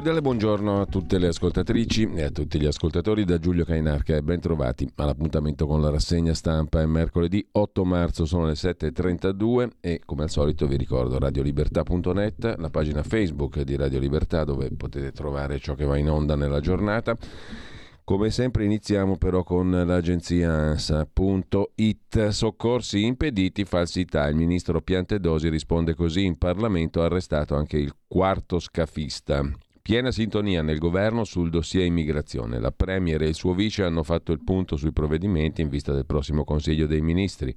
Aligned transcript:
Cordiale 0.00 0.22
buongiorno 0.22 0.80
a 0.80 0.86
tutte 0.86 1.18
le 1.18 1.26
ascoltatrici 1.26 2.10
e 2.14 2.22
a 2.22 2.30
tutti 2.30 2.58
gli 2.58 2.64
ascoltatori 2.64 3.26
da 3.26 3.36
Giulio 3.38 3.66
Cainarca 3.66 4.16
e 4.16 4.22
ben 4.22 4.40
trovati 4.40 4.90
all'appuntamento 4.94 5.66
con 5.66 5.82
la 5.82 5.90
rassegna 5.90 6.32
stampa. 6.32 6.80
È 6.80 6.86
mercoledì 6.86 7.46
8 7.52 7.84
marzo, 7.84 8.24
sono 8.24 8.46
le 8.46 8.54
7.32 8.54 9.68
e 9.78 10.00
come 10.06 10.22
al 10.22 10.30
solito 10.30 10.66
vi 10.66 10.78
ricordo 10.78 11.18
radiolibertà.net, 11.18 12.54
la 12.56 12.70
pagina 12.70 13.02
Facebook 13.02 13.60
di 13.60 13.76
Radio 13.76 13.98
Libertà 13.98 14.44
dove 14.44 14.70
potete 14.74 15.12
trovare 15.12 15.58
ciò 15.58 15.74
che 15.74 15.84
va 15.84 15.98
in 15.98 16.08
onda 16.08 16.34
nella 16.34 16.60
giornata. 16.60 17.14
Come 18.02 18.30
sempre 18.30 18.64
iniziamo 18.64 19.18
però 19.18 19.42
con 19.42 19.70
l'agenzia 19.70 20.50
ANSA.it. 20.50 22.28
Soccorsi 22.28 23.04
impediti, 23.04 23.66
falsità. 23.66 24.26
Il 24.28 24.36
ministro 24.36 24.80
Piantedosi 24.80 25.50
risponde 25.50 25.94
così 25.94 26.24
in 26.24 26.38
Parlamento, 26.38 27.02
arrestato 27.02 27.54
anche 27.54 27.76
il 27.76 27.94
quarto 28.08 28.58
scafista. 28.58 29.46
Piena 29.82 30.10
sintonia 30.10 30.62
nel 30.62 30.78
governo 30.78 31.24
sul 31.24 31.48
dossier 31.48 31.86
immigrazione. 31.86 32.58
La 32.58 32.70
Premier 32.70 33.22
e 33.22 33.28
il 33.28 33.34
suo 33.34 33.54
vice 33.54 33.82
hanno 33.82 34.02
fatto 34.02 34.30
il 34.32 34.42
punto 34.44 34.76
sui 34.76 34.92
provvedimenti 34.92 35.62
in 35.62 35.68
vista 35.68 35.92
del 35.92 36.04
prossimo 36.06 36.44
Consiglio 36.44 36.86
dei 36.86 37.00
Ministri. 37.00 37.54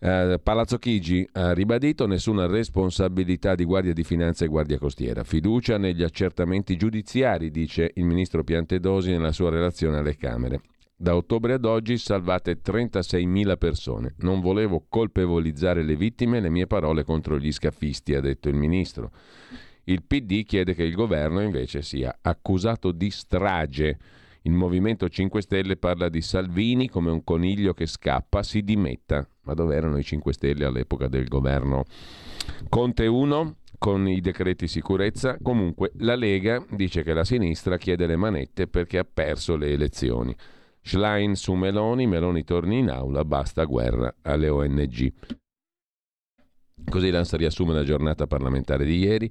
Uh, 0.00 0.40
Palazzo 0.42 0.78
Chigi 0.78 1.28
ha 1.32 1.52
ribadito 1.52 2.06
nessuna 2.06 2.46
responsabilità 2.46 3.54
di 3.54 3.64
Guardia 3.64 3.92
di 3.92 4.02
Finanza 4.02 4.44
e 4.44 4.48
Guardia 4.48 4.78
Costiera. 4.78 5.24
Fiducia 5.24 5.78
negli 5.78 6.02
accertamenti 6.02 6.76
giudiziari, 6.76 7.50
dice 7.50 7.92
il 7.94 8.04
ministro 8.04 8.42
Piantedosi 8.42 9.10
nella 9.10 9.32
sua 9.32 9.50
relazione 9.50 9.98
alle 9.98 10.16
Camere. 10.16 10.62
Da 10.96 11.16
ottobre 11.16 11.54
ad 11.54 11.64
oggi 11.64 11.96
salvate 11.96 12.60
36.000 12.62 13.56
persone. 13.56 14.14
Non 14.18 14.40
volevo 14.40 14.84
colpevolizzare 14.88 15.82
le 15.82 15.96
vittime, 15.96 16.40
le 16.40 16.50
mie 16.50 16.66
parole 16.66 17.04
contro 17.04 17.38
gli 17.38 17.52
scafisti, 17.52 18.14
ha 18.14 18.20
detto 18.20 18.48
il 18.48 18.56
ministro. 18.56 19.10
Il 19.84 20.02
PD 20.04 20.44
chiede 20.44 20.74
che 20.74 20.84
il 20.84 20.94
governo 20.94 21.40
invece 21.40 21.82
sia 21.82 22.18
accusato 22.20 22.92
di 22.92 23.10
strage. 23.10 23.98
Il 24.42 24.52
Movimento 24.52 25.08
5 25.08 25.42
Stelle 25.42 25.76
parla 25.76 26.08
di 26.08 26.22
Salvini 26.22 26.88
come 26.88 27.10
un 27.10 27.22
coniglio 27.24 27.74
che 27.74 27.86
scappa, 27.86 28.42
si 28.42 28.62
dimetta. 28.62 29.26
Ma 29.42 29.54
dove 29.54 29.74
erano 29.74 29.98
i 29.98 30.02
5 30.02 30.32
Stelle 30.32 30.64
all'epoca 30.64 31.08
del 31.08 31.28
governo 31.28 31.84
Conte 32.68 33.06
1? 33.06 33.56
Con 33.78 34.06
i 34.06 34.20
decreti 34.20 34.68
sicurezza, 34.68 35.38
comunque 35.40 35.92
la 35.98 36.14
Lega 36.14 36.62
dice 36.70 37.02
che 37.02 37.14
la 37.14 37.24
sinistra 37.24 37.78
chiede 37.78 38.06
le 38.06 38.16
manette 38.16 38.66
perché 38.66 38.98
ha 38.98 39.06
perso 39.10 39.56
le 39.56 39.72
elezioni. 39.72 40.36
Schlein 40.82 41.34
su 41.34 41.54
Meloni, 41.54 42.06
Meloni 42.06 42.44
torni 42.44 42.78
in 42.78 42.90
aula, 42.90 43.24
basta 43.24 43.64
guerra 43.64 44.14
alle 44.22 44.48
ONG. 44.50 45.39
Così 46.88 47.10
l'ANSA 47.10 47.36
riassume 47.36 47.72
la 47.72 47.84
giornata 47.84 48.26
parlamentare 48.26 48.84
di 48.84 48.98
ieri. 48.98 49.30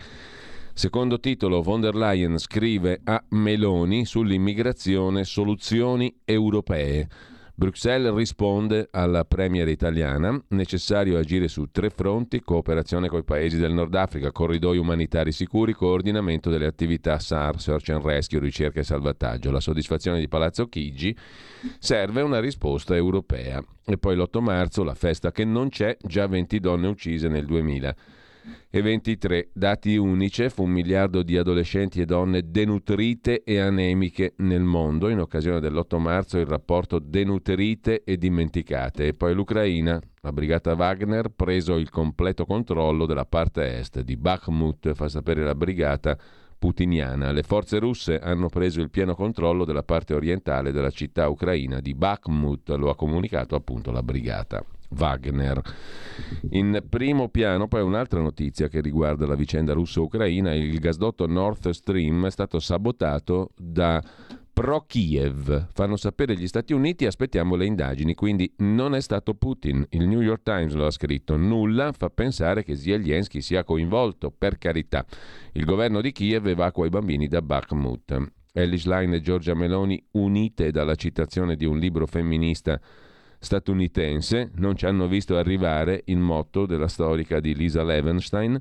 Secondo 0.74 1.20
titolo, 1.20 1.62
von 1.62 1.82
der 1.82 1.96
Leyen 1.96 2.38
scrive 2.38 3.02
a 3.04 3.22
Meloni 3.30 4.06
sull'immigrazione 4.06 5.24
soluzioni 5.26 6.16
europee. 6.24 7.08
Bruxelles 7.60 8.14
risponde 8.14 8.88
alla 8.90 9.26
Premier 9.26 9.68
italiana, 9.68 10.42
necessario 10.52 11.18
agire 11.18 11.50
su 11.50 11.66
tre 11.72 11.90
fronti, 11.90 12.40
cooperazione 12.40 13.10
con 13.10 13.20
i 13.20 13.26
paesi 13.26 13.58
del 13.58 13.74
Nord 13.74 13.94
Africa, 13.96 14.32
corridoi 14.32 14.78
umanitari 14.78 15.34
sicuri, 15.34 15.74
coordinamento 15.74 16.50
delle 16.50 16.68
attività 16.68 17.20
SAR, 17.20 17.60
Search 17.60 17.90
and 17.90 18.06
Rescue, 18.06 18.40
ricerca 18.40 18.80
e 18.80 18.84
salvataggio. 18.84 19.52
La 19.52 19.60
soddisfazione 19.60 20.20
di 20.20 20.30
Palazzo 20.30 20.70
Chigi 20.70 21.14
serve 21.80 22.22
una 22.22 22.40
risposta 22.40 22.96
europea. 22.96 23.62
E 23.86 23.98
poi 23.98 24.16
l'8 24.16 24.40
marzo, 24.40 24.86
la 24.86 24.96
festa 24.96 25.34
che 25.34 25.44
non 25.44 25.68
c'è, 25.68 25.98
già 26.02 26.28
20 26.28 26.62
donne 26.62 26.88
uccise 26.88 27.28
nel 27.28 27.46
2000 27.46 27.94
e 28.70 28.82
23 28.82 29.50
dati 29.54 29.96
Unicef, 29.98 30.58
un 30.58 30.70
miliardo 30.70 31.24
di 31.24 31.38
adolescenti 31.38 32.02
e 32.02 32.06
donne 32.06 32.50
denutrite 32.50 33.44
e 33.44 33.60
anemiche 33.60 34.34
nel 34.38 34.62
mondo. 34.62 35.10
In 35.10 35.20
occasione 35.20 35.60
dell'8 35.60 35.98
marzo 36.00 36.38
il 36.38 36.46
rapporto 36.46 37.00
denutrite 37.00 38.04
e 38.04 38.18
dimenticate. 38.18 39.08
E 39.08 39.14
poi 39.14 39.34
l'Ucraina, 39.34 40.00
la 40.22 40.32
brigata 40.32 40.74
Wagner, 40.74 41.30
preso 41.30 41.76
il 41.76 41.90
completo 41.90 42.46
controllo 42.46 43.06
della 43.06 43.26
parte 43.26 43.78
est 43.78 44.02
di 44.02 44.18
Bakhmut, 44.18 44.94
fa 44.94 45.10
sapere 45.10 45.44
la 45.44 45.56
brigata 45.56 46.18
putiniana. 46.60 47.32
Le 47.32 47.44
forze 47.44 47.80
russe 47.80 48.20
hanno 48.20 48.50
preso 48.50 48.82
il 48.82 48.90
pieno 48.90 49.16
controllo 49.16 49.66
della 49.66 49.84
parte 49.84 50.14
orientale 50.14 50.72
della 50.72 50.92
città 50.92 51.28
ucraina 51.30 51.80
di 51.80 51.94
Bakhmut, 51.96 52.70
lo 52.72 52.90
ha 52.90 52.96
comunicato 52.96 53.56
appunto 53.56 53.92
la 53.92 54.04
brigata. 54.04 54.64
Wagner. 54.90 55.62
In 56.52 56.84
primo 56.88 57.30
piano 57.30 57.68
poi 57.68 57.82
un'altra 57.82 58.22
notizia 58.22 58.68
che 58.68 58.82
riguarda 58.82 59.26
la 59.26 59.36
vicenda 59.36 59.74
russo-ucraina, 59.74 60.54
il 60.54 60.80
gasdotto 60.80 61.28
Nord 61.28 61.70
Stream 61.70 62.26
è 62.26 62.32
stato 62.32 62.60
sabotato 62.60 63.52
da 63.58 64.04
pro-Kiev. 64.60 65.68
Fanno 65.72 65.96
sapere 65.96 66.36
gli 66.36 66.46
Stati 66.46 66.74
Uniti, 66.74 67.06
aspettiamo 67.06 67.56
le 67.56 67.66
indagini, 67.66 68.14
quindi 68.14 68.54
non 68.58 68.94
è 68.94 69.00
stato 69.00 69.34
Putin. 69.34 69.86
Il 69.92 70.06
New 70.06 70.20
York 70.20 70.44
Times 70.44 70.74
lo 70.74 70.86
ha 70.86 70.92
scritto, 70.92 71.38
nulla 71.38 71.94
fa 71.94 72.10
pensare 72.10 72.64
che 72.64 72.76
Zelensky 72.76 73.40
sia 73.40 73.64
coinvolto, 73.64 74.32
per 74.32 74.58
carità. 74.58 75.06
Il 75.54 75.64
governo 75.64 76.02
di 76.02 76.12
Kiev 76.12 76.48
evacua 76.48 76.86
i 76.86 76.90
bambini 76.90 77.30
da 77.30 77.42
Bakhmut. 77.42 78.32
Ellis 78.52 78.86
Line 78.86 79.16
e 79.16 79.22
Giorgia 79.22 79.54
Meloni, 79.54 80.04
unite 80.12 80.72
dalla 80.72 80.96
citazione 80.96 81.56
di 81.56 81.66
un 81.66 81.78
libro 81.78 82.06
femminista 82.06 82.82
statunitense, 83.40 84.52
non 84.56 84.76
ci 84.76 84.86
hanno 84.86 85.08
visto 85.08 85.38
arrivare 85.38 86.02
il 86.06 86.18
motto 86.18 86.66
della 86.66 86.88
storica 86.88 87.40
di 87.40 87.56
Lisa 87.56 87.84
Levenstein. 87.84 88.60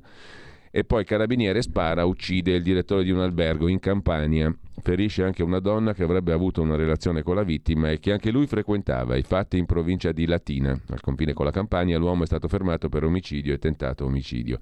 E 0.71 0.83
poi 0.83 1.03
carabiniere 1.03 1.63
spara, 1.63 2.05
uccide 2.05 2.53
il 2.53 2.61
direttore 2.61 3.03
di 3.03 3.09
un 3.09 3.19
albergo 3.19 3.67
in 3.67 3.79
Campania. 3.79 4.53
Ferisce 4.81 5.23
anche 5.23 5.41
una 5.41 5.59
donna 5.59 5.93
che 5.93 6.03
avrebbe 6.03 6.31
avuto 6.31 6.61
una 6.61 6.75
relazione 6.75 7.23
con 7.23 7.35
la 7.35 7.43
vittima 7.43 7.89
e 7.89 7.99
che 7.99 8.11
anche 8.11 8.29
lui 8.29 8.45
frequentava. 8.45 9.15
I 9.15 9.23
fatti 9.23 9.57
in 9.57 9.65
provincia 9.65 10.11
di 10.11 10.27
Latina. 10.27 10.79
Al 10.89 11.01
confine 11.01 11.33
con 11.33 11.45
la 11.45 11.51
Campania 11.51 11.97
l'uomo 11.97 12.21
è 12.21 12.27
stato 12.27 12.47
fermato 12.47 12.87
per 12.87 13.03
omicidio 13.03 13.53
e 13.53 13.57
tentato 13.57 14.05
omicidio. 14.05 14.59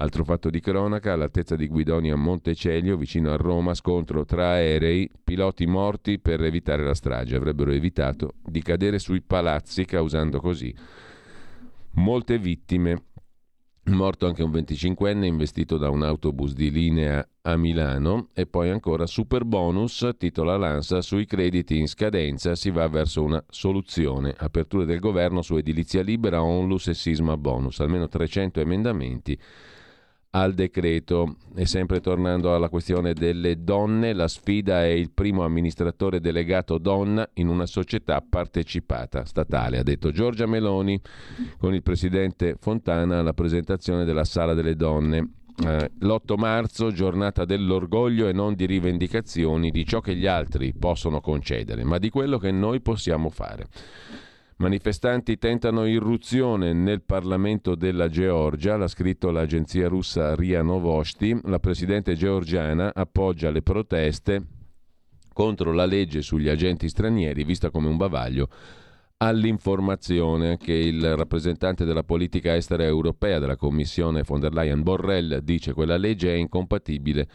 Altro 0.00 0.22
fatto 0.22 0.48
di 0.48 0.60
cronaca, 0.60 1.12
all'altezza 1.12 1.56
di 1.56 1.66
Guidonia 1.66 2.14
Montecelio, 2.14 2.96
vicino 2.96 3.32
a 3.32 3.36
Roma, 3.36 3.74
scontro 3.74 4.24
tra 4.24 4.50
aerei, 4.50 5.10
piloti 5.24 5.66
morti 5.66 6.20
per 6.20 6.40
evitare 6.40 6.84
la 6.84 6.94
strage. 6.94 7.34
Avrebbero 7.34 7.72
evitato 7.72 8.34
di 8.44 8.62
cadere 8.62 9.00
sui 9.00 9.22
palazzi, 9.22 9.84
causando 9.84 10.38
così 10.38 10.72
molte 11.94 12.38
vittime. 12.38 13.06
Morto 13.86 14.26
anche 14.26 14.44
un 14.44 14.52
25enne 14.52 15.24
investito 15.24 15.78
da 15.78 15.90
un 15.90 16.04
autobus 16.04 16.52
di 16.52 16.70
linea 16.70 17.26
a 17.42 17.56
Milano 17.56 18.28
e 18.34 18.46
poi 18.46 18.70
ancora 18.70 19.04
super 19.04 19.44
bonus, 19.44 20.08
titola 20.16 20.56
l'ANSA, 20.56 21.00
sui 21.00 21.24
crediti 21.24 21.76
in 21.76 21.88
scadenza 21.88 22.54
si 22.54 22.70
va 22.70 22.86
verso 22.86 23.24
una 23.24 23.42
soluzione. 23.48 24.32
Aperture 24.36 24.84
del 24.84 25.00
governo 25.00 25.42
su 25.42 25.56
edilizia 25.56 26.02
libera, 26.02 26.40
onlus 26.40 26.86
e 26.86 26.94
sisma 26.94 27.36
bonus, 27.36 27.80
almeno 27.80 28.06
300 28.06 28.60
emendamenti 28.60 29.36
al 30.30 30.54
decreto. 30.54 31.36
E 31.54 31.66
sempre 31.66 32.00
tornando 32.00 32.54
alla 32.54 32.68
questione 32.68 33.12
delle 33.14 33.62
donne, 33.62 34.12
la 34.12 34.28
sfida 34.28 34.82
è 34.82 34.88
il 34.88 35.10
primo 35.10 35.44
amministratore 35.44 36.20
delegato 36.20 36.78
donna 36.78 37.28
in 37.34 37.48
una 37.48 37.66
società 37.66 38.22
partecipata 38.26 39.24
statale, 39.24 39.78
ha 39.78 39.82
detto 39.82 40.10
Giorgia 40.10 40.46
Meloni 40.46 41.00
con 41.58 41.74
il 41.74 41.82
presidente 41.82 42.56
Fontana 42.58 43.18
alla 43.18 43.32
presentazione 43.32 44.04
della 44.04 44.24
Sala 44.24 44.54
delle 44.54 44.76
Donne. 44.76 45.32
Eh, 45.60 45.90
l'8 45.98 46.36
marzo, 46.36 46.92
giornata 46.92 47.44
dell'orgoglio 47.44 48.28
e 48.28 48.32
non 48.32 48.54
di 48.54 48.64
rivendicazioni 48.64 49.72
di 49.72 49.84
ciò 49.84 50.00
che 50.00 50.14
gli 50.14 50.26
altri 50.26 50.72
possono 50.72 51.20
concedere, 51.20 51.82
ma 51.82 51.98
di 51.98 52.10
quello 52.10 52.38
che 52.38 52.52
noi 52.52 52.80
possiamo 52.80 53.28
fare. 53.28 53.66
Manifestanti 54.60 55.38
tentano 55.38 55.86
irruzione 55.86 56.72
nel 56.72 57.02
Parlamento 57.02 57.76
della 57.76 58.08
Georgia, 58.08 58.76
l'ha 58.76 58.88
scritto 58.88 59.30
l'agenzia 59.30 59.86
russa 59.86 60.34
RIA 60.34 60.62
Novosti. 60.62 61.38
La 61.44 61.60
presidente 61.60 62.16
georgiana 62.16 62.92
appoggia 62.92 63.50
le 63.50 63.62
proteste 63.62 64.46
contro 65.32 65.72
la 65.72 65.86
legge 65.86 66.22
sugli 66.22 66.48
agenti 66.48 66.88
stranieri, 66.88 67.44
vista 67.44 67.70
come 67.70 67.86
un 67.86 67.96
bavaglio 67.96 68.48
all'informazione 69.18 70.56
che 70.56 70.72
il 70.72 71.14
rappresentante 71.14 71.84
della 71.84 72.02
politica 72.02 72.56
estera 72.56 72.82
europea 72.82 73.38
della 73.38 73.56
Commissione 73.56 74.22
von 74.24 74.40
der 74.40 74.54
Leyen 74.54 74.82
Borrell 74.82 75.38
dice 75.38 75.72
quella 75.72 75.96
legge 75.96 76.32
è 76.32 76.36
incompatibile 76.36 77.28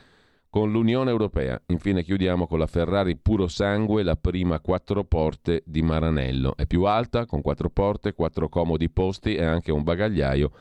con 0.54 0.72
l'Unione 0.72 1.10
Europea. 1.10 1.60
Infine 1.70 2.04
chiudiamo 2.04 2.46
con 2.46 2.60
la 2.60 2.68
Ferrari 2.68 3.18
puro 3.18 3.48
sangue, 3.48 4.04
la 4.04 4.16
prima 4.16 4.60
quattro 4.60 5.04
porte 5.04 5.64
di 5.66 5.82
Maranello. 5.82 6.56
È 6.56 6.68
più 6.68 6.84
alta, 6.84 7.26
con 7.26 7.42
quattro 7.42 7.72
porte, 7.72 8.14
quattro 8.14 8.50
comodi 8.50 8.88
posti 8.88 9.34
e 9.34 9.44
anche 9.44 9.72
un 9.72 9.82
bagagliaio 9.82 10.52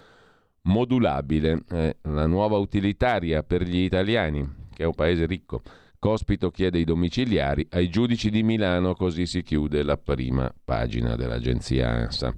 modulabile. 0.62 1.64
È 1.68 1.94
la 2.04 2.24
nuova 2.24 2.56
utilitaria 2.56 3.42
per 3.42 3.64
gli 3.64 3.80
italiani, 3.80 4.68
che 4.72 4.84
è 4.84 4.86
un 4.86 4.94
paese 4.94 5.26
ricco. 5.26 5.60
Cospito 5.98 6.50
chiede 6.50 6.78
i 6.78 6.84
domiciliari 6.84 7.66
ai 7.72 7.90
giudici 7.90 8.30
di 8.30 8.42
Milano, 8.42 8.94
così 8.94 9.26
si 9.26 9.42
chiude 9.42 9.82
la 9.82 9.98
prima 9.98 10.50
pagina 10.64 11.16
dell'agenzia 11.16 11.90
ANSA. 11.90 12.34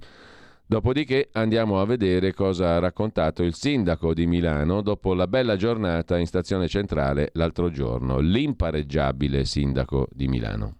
Dopodiché 0.67 1.29
andiamo 1.33 1.79
a 1.79 1.85
vedere 1.85 2.33
cosa 2.33 2.73
ha 2.73 2.79
raccontato 2.79 3.43
il 3.43 3.53
sindaco 3.53 4.15
di 4.15 4.25
Milano 4.25 4.81
dopo 4.81 5.13
la 5.13 5.27
bella 5.27 5.57
giornata 5.57 6.17
in 6.17 6.25
stazione 6.25 6.67
centrale 6.67 7.29
l'altro 7.33 7.69
giorno, 7.69 8.17
l'impareggiabile 8.17 9.45
sindaco 9.45 10.07
di 10.11 10.27
Milano. 10.27 10.77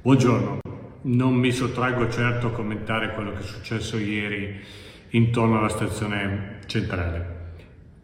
Buongiorno, 0.00 0.60
non 1.02 1.34
mi 1.34 1.52
sottraggo 1.52 2.08
certo 2.08 2.46
a 2.46 2.52
commentare 2.52 3.12
quello 3.12 3.32
che 3.32 3.40
è 3.40 3.42
successo 3.42 3.98
ieri 3.98 4.58
intorno 5.10 5.58
alla 5.58 5.68
stazione 5.68 6.60
centrale 6.64 7.34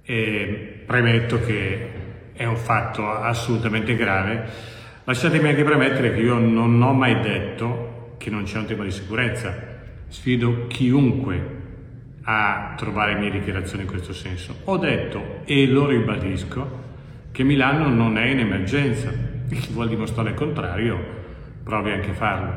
e 0.03 0.83
premetto 0.85 1.41
che 1.41 1.91
è 2.35 2.44
un 2.44 2.56
fatto 2.56 3.09
assolutamente 3.09 3.97
grave. 3.97 4.47
Lasciatemi 5.05 5.49
anche 5.49 5.65
premettere 5.65 6.12
che 6.12 6.21
io 6.21 6.37
non 6.37 6.83
ho 6.83 6.93
mai 6.93 7.19
detto 7.23 8.17
che 8.19 8.29
non 8.29 8.43
c'è 8.43 8.59
un 8.59 8.67
tema 8.67 8.85
di 8.85 8.91
sicurezza 8.91 9.72
Sfido 10.12 10.67
chiunque 10.67 11.61
a 12.25 12.75
trovare 12.76 13.19
mie 13.19 13.31
dichiarazioni 13.31 13.85
in 13.85 13.88
questo 13.88 14.12
senso. 14.12 14.55
Ho 14.64 14.76
detto 14.76 15.41
e 15.47 15.67
lo 15.67 15.87
ribadisco 15.87 16.81
che 17.32 17.43
Milano 17.43 17.88
non 17.88 18.19
è 18.19 18.26
in 18.26 18.41
emergenza 18.41 19.11
chi 19.49 19.73
vuole 19.73 19.88
dimostrare 19.88 20.29
il 20.29 20.35
contrario 20.35 20.99
provi 21.64 21.93
anche 21.93 22.11
a 22.11 22.14
farlo. 22.14 22.53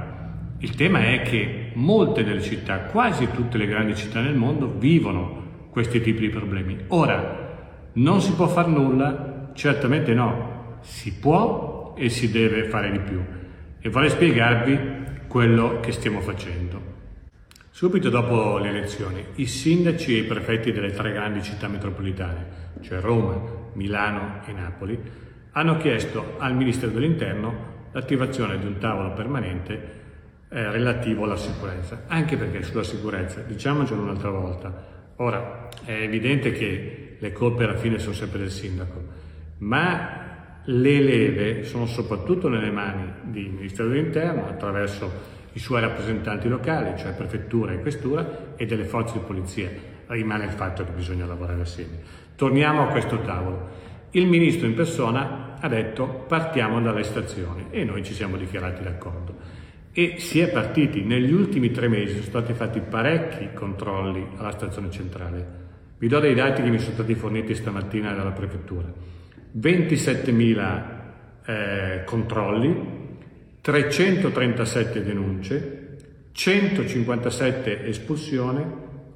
Il 0.59 0.75
tema 0.75 1.05
è 1.05 1.21
che 1.21 1.71
molte 1.75 2.25
delle 2.25 2.41
città, 2.41 2.79
quasi 2.79 3.29
tutte 3.31 3.57
le 3.57 3.67
grandi 3.67 3.95
città 3.95 4.19
nel 4.19 4.35
mondo, 4.35 4.73
vivono 4.77 5.69
questi 5.69 6.01
tipi 6.01 6.19
di 6.19 6.29
problemi. 6.29 6.77
Ora, 6.87 7.87
non 7.93 8.19
si 8.19 8.33
può 8.33 8.47
fare 8.47 8.67
nulla? 8.67 9.51
Certamente 9.53 10.13
no, 10.13 10.79
si 10.81 11.13
può 11.13 11.93
e 11.97 12.09
si 12.09 12.29
deve 12.29 12.65
fare 12.65 12.91
di 12.91 12.99
più. 12.99 13.23
E 13.79 13.89
vorrei 13.89 14.09
spiegarvi 14.09 14.77
quello 15.27 15.79
che 15.79 15.93
stiamo 15.93 16.19
facendo. 16.19 16.84
Subito 17.75 18.07
dopo 18.09 18.57
le 18.57 18.69
elezioni, 18.69 19.21
i 19.35 19.47
sindaci 19.47 20.15
e 20.15 20.19
i 20.19 20.23
prefetti 20.23 20.71
delle 20.71 20.91
tre 20.91 21.11
grandi 21.11 21.43
città 21.43 21.67
metropolitane, 21.67 22.45
cioè 22.79 23.01
Roma, 23.01 23.37
Milano 23.73 24.39
e 24.45 24.53
Napoli, 24.53 24.97
hanno 25.51 25.75
chiesto 25.75 26.35
al 26.37 26.55
Ministero 26.55 26.93
dell'Interno 26.93 27.89
l'attivazione 27.91 28.57
di 28.59 28.65
un 28.65 28.77
tavolo 28.77 29.11
permanente 29.11 29.73
eh, 30.47 30.71
relativo 30.71 31.25
alla 31.25 31.35
sicurezza, 31.35 32.03
anche 32.07 32.37
perché 32.37 32.63
sulla 32.63 32.81
sicurezza, 32.81 33.41
diciamocelo 33.41 34.03
un'altra 34.03 34.29
volta, 34.29 35.13
ora 35.17 35.67
è 35.83 35.91
evidente 35.91 36.53
che 36.53 37.17
le 37.19 37.33
colpe 37.33 37.65
alla 37.65 37.75
fine 37.75 37.99
sono 37.99 38.15
sempre 38.15 38.39
del 38.39 38.51
sindaco, 38.51 39.03
ma 39.57 40.61
le 40.63 41.01
leve 41.01 41.65
sono 41.65 41.87
soprattutto 41.87 42.47
nelle 42.47 42.71
mani 42.71 43.11
del 43.23 43.49
Ministero 43.49 43.89
dell'Interno 43.89 44.47
attraverso 44.47 45.43
i 45.55 45.59
suoi 45.59 45.81
rappresentanti 45.81 46.47
locali, 46.49 46.97
cioè 46.97 47.13
prefettura 47.13 47.71
e 47.71 47.79
questura, 47.79 48.53
e 48.55 48.65
delle 48.65 48.83
forze 48.83 49.13
di 49.13 49.25
polizia. 49.25 49.69
Rimane 50.07 50.45
il 50.45 50.51
fatto 50.51 50.83
che 50.83 50.91
bisogna 50.91 51.25
lavorare 51.25 51.61
assieme. 51.61 51.99
Torniamo 52.35 52.83
a 52.83 52.87
questo 52.87 53.21
tavolo. 53.21 53.83
Il 54.11 54.27
ministro 54.27 54.67
in 54.67 54.73
persona 54.73 55.55
ha 55.59 55.67
detto 55.69 56.25
partiamo 56.27 56.81
dalle 56.81 57.03
stazioni 57.03 57.67
e 57.69 57.85
noi 57.85 58.03
ci 58.03 58.13
siamo 58.13 58.35
dichiarati 58.35 58.83
d'accordo. 58.83 59.35
E 59.93 60.15
si 60.19 60.41
è 60.41 60.49
partiti, 60.49 61.03
negli 61.03 61.31
ultimi 61.31 61.71
tre 61.71 61.87
mesi 61.87 62.15
sono 62.15 62.23
stati 62.23 62.53
fatti 62.53 62.81
parecchi 62.81 63.53
controlli 63.53 64.27
alla 64.35 64.51
stazione 64.51 64.91
centrale. 64.91 65.63
Vi 65.97 66.07
do 66.09 66.19
dei 66.19 66.35
dati 66.35 66.61
che 66.61 66.69
mi 66.69 66.79
sono 66.79 66.95
stati 66.95 67.15
forniti 67.15 67.55
stamattina 67.55 68.13
dalla 68.13 68.31
prefettura. 68.31 68.91
27.000 69.57 70.83
eh, 71.45 72.03
controlli, 72.03 72.94
337 73.65 75.03
denunce, 75.03 75.97
157 76.33 77.87
espulsioni 77.87 78.63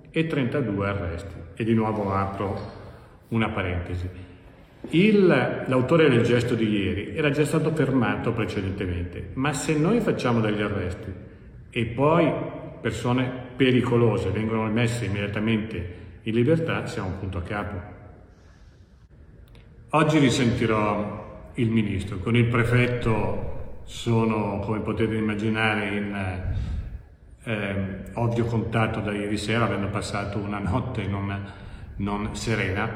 e 0.09 0.25
32 0.25 0.87
arresti. 0.87 1.35
E 1.53 1.63
di 1.63 1.75
nuovo 1.75 2.11
apro 2.11 2.59
una 3.27 3.49
parentesi. 3.49 4.09
Il, 4.89 5.27
l'autore 5.67 6.09
del 6.09 6.23
gesto 6.23 6.55
di 6.55 6.67
ieri 6.67 7.15
era 7.15 7.29
già 7.29 7.45
stato 7.45 7.71
fermato 7.75 8.31
precedentemente, 8.31 9.29
ma 9.33 9.53
se 9.53 9.77
noi 9.77 9.99
facciamo 9.99 10.39
degli 10.39 10.61
arresti 10.63 11.13
e 11.69 11.85
poi 11.85 12.33
persone 12.81 13.31
pericolose 13.55 14.31
vengono 14.31 14.63
messe 14.63 15.05
immediatamente 15.05 15.95
in 16.23 16.33
libertà, 16.33 16.87
siamo 16.87 17.09
un 17.09 17.19
punto 17.19 17.37
a 17.37 17.43
capo. 17.43 17.81
Oggi 19.89 20.17
risentirò 20.17 21.51
il 21.53 21.69
ministro 21.69 22.17
con 22.17 22.35
il 22.35 22.45
prefetto 22.45 23.57
sono, 23.89 24.59
come 24.59 24.81
potete 24.81 25.15
immaginare, 25.15 25.87
in 25.87 26.53
eh, 27.43 28.11
ovvio 28.13 28.45
contatto 28.45 28.99
da 28.99 29.11
ieri 29.11 29.35
sera, 29.35 29.65
avendo 29.65 29.87
passato 29.87 30.37
una 30.37 30.59
notte 30.59 31.07
non, 31.07 31.35
non 31.95 32.35
serena, 32.35 32.87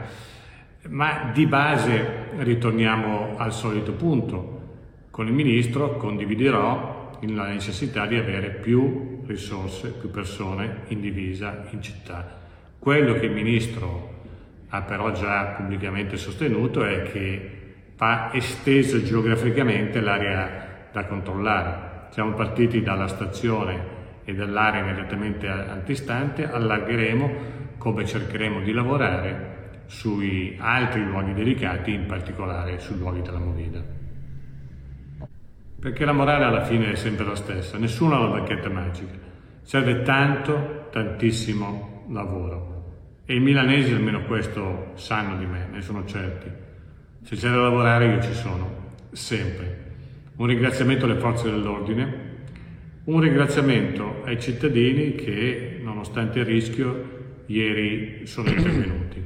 ma 0.89 1.31
di 1.33 1.47
base 1.47 2.29
ritorniamo 2.37 3.37
al 3.37 3.51
solito 3.51 3.93
punto. 3.93 4.61
Con 5.09 5.25
il 5.25 5.33
Ministro 5.33 5.97
condividerò 5.97 7.17
la 7.21 7.47
necessità 7.47 8.05
di 8.05 8.15
avere 8.15 8.51
più 8.51 9.23
risorse, 9.25 9.93
più 9.93 10.11
persone 10.11 10.81
in 10.89 11.01
divisa 11.01 11.65
in 11.71 11.81
città. 11.81 12.39
Quello 12.77 13.13
che 13.15 13.25
il 13.25 13.31
Ministro 13.31 14.21
ha 14.69 14.81
però 14.83 15.11
già 15.11 15.55
pubblicamente 15.57 16.17
sostenuto 16.17 16.85
è 16.85 17.01
che 17.01 17.61
va 17.97 18.31
esteso 18.31 19.01
geograficamente 19.01 19.99
l'area 19.99 20.72
da 20.93 21.05
controllare. 21.05 22.07
Siamo 22.11 22.33
partiti 22.33 22.81
dalla 22.81 23.07
stazione 23.07 24.01
e 24.23 24.33
dall'area 24.33 24.81
immediatamente 24.81 25.47
antistante, 25.49 26.49
allargheremo 26.49 27.31
come 27.77 28.05
cercheremo 28.05 28.61
di 28.61 28.71
lavorare 28.71 29.81
sui 29.87 30.55
altri 30.59 31.03
luoghi 31.03 31.33
delicati, 31.33 31.91
in 31.91 32.05
particolare 32.05 32.79
sui 32.79 32.97
luoghi 32.97 33.21
della 33.21 33.39
movida. 33.39 33.83
Perché 35.79 36.05
la 36.05 36.13
morale 36.13 36.45
alla 36.45 36.63
fine 36.63 36.91
è 36.91 36.95
sempre 36.95 37.25
la 37.25 37.35
stessa, 37.35 37.77
nessuno 37.77 38.15
ha 38.15 38.19
la 38.19 38.39
bacchetta 38.39 38.69
magica, 38.69 39.17
serve 39.63 40.03
tanto, 40.03 40.87
tantissimo 40.91 42.05
lavoro. 42.09 42.71
E 43.25 43.35
i 43.35 43.39
milanesi 43.39 43.91
almeno 43.91 44.23
questo 44.23 44.91
sanno 44.93 45.37
di 45.37 45.45
me, 45.45 45.67
ne 45.69 45.81
sono 45.81 46.05
certi. 46.05 46.49
Se 47.23 47.35
c'è 47.35 47.49
da 47.49 47.57
lavorare 47.57 48.05
io 48.05 48.21
ci 48.21 48.33
sono, 48.33 48.91
sempre. 49.11 49.82
Un 50.35 50.47
ringraziamento 50.47 51.05
alle 51.05 51.19
forze 51.19 51.49
dell'ordine, 51.49 52.31
un 53.03 53.19
ringraziamento 53.19 54.23
ai 54.25 54.39
cittadini 54.39 55.13
che, 55.13 55.79
nonostante 55.83 56.39
il 56.39 56.45
rischio, 56.45 57.43
ieri 57.45 58.25
sono 58.25 58.49
intervenuti. 58.49 59.21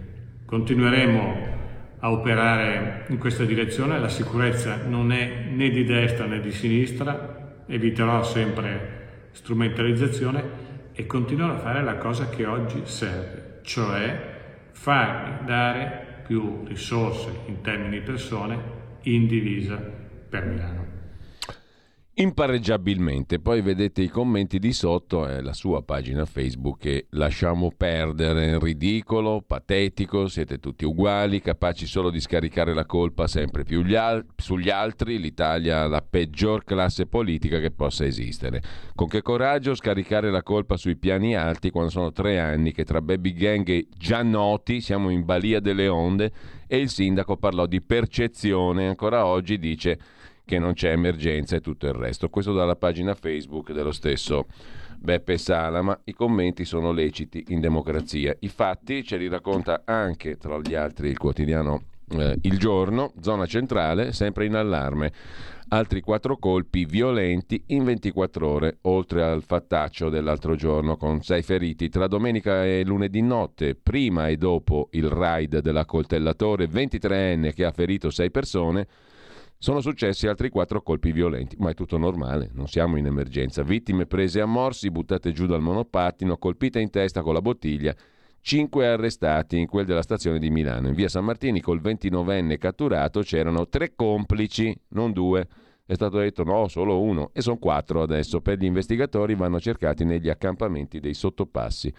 Continueremo 0.45 1.55
a 1.99 2.11
operare 2.11 3.05
in 3.07 3.17
questa 3.19 3.45
direzione, 3.45 3.99
la 3.99 4.09
sicurezza 4.09 4.85
non 4.85 5.13
è 5.13 5.45
né 5.49 5.69
di 5.69 5.85
destra 5.85 6.25
né 6.25 6.41
di 6.41 6.51
sinistra, 6.51 7.63
eviterò 7.67 8.21
sempre 8.23 9.29
strumentalizzazione 9.31 10.43
e 10.91 11.05
continuerò 11.05 11.53
a 11.53 11.59
fare 11.59 11.83
la 11.83 11.95
cosa 11.95 12.27
che 12.29 12.45
oggi 12.45 12.81
serve, 12.83 13.59
cioè 13.61 14.35
farmi 14.71 15.45
dare 15.45 16.23
più 16.27 16.63
risorse 16.65 17.29
in 17.45 17.61
termini 17.61 17.99
di 17.99 18.05
persone 18.05 18.57
in 19.03 19.25
divisa 19.25 19.77
per 20.29 20.45
Milano 20.45 20.86
impareggiabilmente. 22.19 23.39
Poi 23.39 23.61
vedete 23.61 24.01
i 24.01 24.07
commenti 24.07 24.57
di 24.59 24.73
sotto, 24.73 25.27
è 25.27 25.41
la 25.41 25.53
sua 25.53 25.83
pagina 25.83 26.25
Facebook 26.25 26.79
che 26.79 27.05
lasciamo 27.11 27.71
perdere, 27.75 28.57
ridicolo, 28.59 29.43
patetico, 29.45 30.27
siete 30.27 30.59
tutti 30.59 30.85
uguali, 30.85 31.41
capaci 31.41 31.85
solo 31.85 32.09
di 32.09 32.19
scaricare 32.19 32.73
la 32.73 32.85
colpa 32.85 33.27
sempre 33.27 33.63
più 33.63 33.83
al- 33.95 34.25
sugli 34.35 34.69
altri, 34.69 35.19
l'Italia 35.19 35.83
ha 35.83 35.87
la 35.87 36.01
peggior 36.01 36.63
classe 36.63 37.05
politica 37.05 37.59
che 37.59 37.71
possa 37.71 38.05
esistere. 38.05 38.61
Con 38.95 39.07
che 39.07 39.21
coraggio 39.21 39.75
scaricare 39.75 40.31
la 40.31 40.41
colpa 40.41 40.75
sui 40.75 40.95
piani 40.95 41.35
alti 41.35 41.69
quando 41.69 41.91
sono 41.91 42.11
tre 42.11 42.39
anni 42.39 42.71
che 42.71 42.83
tra 42.83 43.01
baby 43.01 43.33
gang 43.33 43.87
già 43.95 44.23
noti 44.23 44.81
siamo 44.81 45.09
in 45.09 45.23
balia 45.23 45.59
delle 45.59 45.87
onde 45.87 46.31
e 46.67 46.77
il 46.77 46.89
sindaco 46.89 47.37
parlò 47.37 47.65
di 47.65 47.81
percezione, 47.81 48.87
ancora 48.87 49.25
oggi 49.25 49.57
dice 49.59 49.99
che 50.47 50.59
non 50.59 50.73
c'è 50.73 50.91
emergenza 50.91 51.57
e 51.57 51.59
tutto 51.59 51.87
il 51.87 51.93
resto. 51.93 52.29
Questo 52.29 52.53
dalla 52.53 52.77
pagina 52.77 53.13
Facebook 53.13 53.73
dello 53.73 53.91
stesso 53.91 54.45
Beppe 54.97 55.37
Sala, 55.37 55.81
ma 55.81 55.99
i 56.05 56.13
commenti 56.13 56.63
sono 56.63 56.93
leciti 56.93 57.43
in 57.49 57.59
democrazia. 57.59 58.33
I 58.39 58.47
fatti 58.47 59.03
ce 59.03 59.17
li 59.17 59.27
racconta 59.27 59.81
anche, 59.83 60.37
tra 60.37 60.57
gli 60.59 60.73
altri, 60.73 61.09
il 61.09 61.17
quotidiano 61.17 61.83
eh, 62.11 62.37
Il 62.43 62.57
Giorno, 62.57 63.11
zona 63.19 63.45
centrale, 63.45 64.13
sempre 64.13 64.45
in 64.45 64.55
allarme. 64.55 65.11
Altri 65.69 65.99
quattro 65.99 66.37
colpi 66.37 66.85
violenti 66.85 67.61
in 67.67 67.83
24 67.83 68.47
ore, 68.47 68.77
oltre 68.83 69.23
al 69.23 69.43
fattaccio 69.43 70.07
dell'altro 70.07 70.55
giorno 70.55 70.95
con 70.95 71.21
sei 71.21 71.41
feriti 71.41 71.89
tra 71.89 72.07
domenica 72.07 72.63
e 72.63 72.83
lunedì 72.85 73.21
notte, 73.21 73.75
prima 73.75 74.29
e 74.29 74.37
dopo 74.37 74.87
il 74.91 75.09
raid 75.09 75.59
dell'accoltellatore 75.59 76.69
23enne 76.69 77.53
che 77.53 77.65
ha 77.65 77.71
ferito 77.71 78.09
sei 78.09 78.31
persone 78.31 78.87
sono 79.59 79.81
successi 79.81 80.27
altri 80.27 80.49
quattro 80.49 80.81
colpi 80.81 81.11
violenti, 81.11 81.55
ma 81.59 81.71
è 81.71 81.73
tutto 81.73 81.97
normale, 81.97 82.51
non 82.53 82.67
siamo 82.67 82.97
in 82.97 83.07
emergenza. 83.07 83.63
Vittime 83.63 84.05
prese 84.05 84.39
a 84.39 84.45
morsi, 84.45 84.91
buttate 84.91 85.31
giù 85.31 85.47
dal 85.47 85.61
monopattino, 85.61 86.37
colpite 86.37 86.79
in 86.79 86.91
testa 86.91 87.21
con 87.23 87.33
la 87.33 87.41
bottiglia, 87.41 87.95
cinque 88.39 88.87
arrestati 88.87 89.57
in 89.57 89.67
quel 89.67 89.85
della 89.85 90.03
stazione 90.03 90.37
di 90.37 90.51
Milano. 90.51 90.87
In 90.87 90.93
via 90.93 91.09
San 91.09 91.25
Martini 91.25 91.59
col 91.59 91.81
29enne 91.81 92.57
catturato 92.57 93.21
c'erano 93.21 93.67
tre 93.67 93.93
complici, 93.95 94.77
non 94.89 95.11
due. 95.11 95.47
È 95.87 95.93
stato 95.93 96.17
detto 96.19 96.43
no, 96.43 96.67
solo 96.67 97.01
uno, 97.01 97.31
e 97.33 97.41
sono 97.41 97.57
quattro 97.57 98.01
adesso. 98.01 98.41
Per 98.41 98.57
gli 98.59 98.65
investigatori 98.65 99.35
vanno 99.35 99.59
cercati 99.59 100.03
negli 100.03 100.29
accampamenti 100.29 100.99
dei 100.99 101.13
sottopassi. 101.13 101.91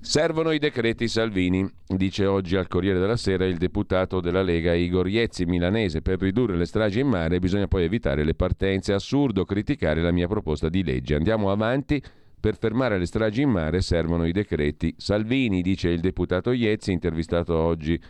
Servono 0.00 0.52
i 0.52 0.58
decreti 0.58 1.08
Salvini, 1.08 1.68
dice 1.86 2.24
oggi 2.24 2.56
al 2.56 2.68
Corriere 2.68 3.00
della 3.00 3.16
Sera 3.16 3.44
il 3.44 3.58
deputato 3.58 4.20
della 4.20 4.42
Lega 4.42 4.72
Igor 4.72 5.08
Iezzi, 5.08 5.44
milanese. 5.44 6.02
Per 6.02 6.20
ridurre 6.20 6.56
le 6.56 6.66
stragi 6.66 7.00
in 7.00 7.08
mare 7.08 7.40
bisogna 7.40 7.66
poi 7.66 7.82
evitare 7.82 8.24
le 8.24 8.34
partenze. 8.34 8.92
Assurdo 8.92 9.44
criticare 9.44 10.00
la 10.00 10.12
mia 10.12 10.28
proposta 10.28 10.68
di 10.68 10.84
legge. 10.84 11.16
Andiamo 11.16 11.50
avanti. 11.50 12.00
Per 12.40 12.56
fermare 12.56 12.98
le 12.98 13.06
stragi 13.06 13.42
in 13.42 13.50
mare 13.50 13.80
servono 13.80 14.24
i 14.24 14.30
decreti 14.30 14.94
Salvini, 14.96 15.60
dice 15.60 15.88
il 15.88 16.00
deputato 16.00 16.52
Iezzi, 16.52 16.92
intervistato 16.92 17.54
oggi 17.56 18.00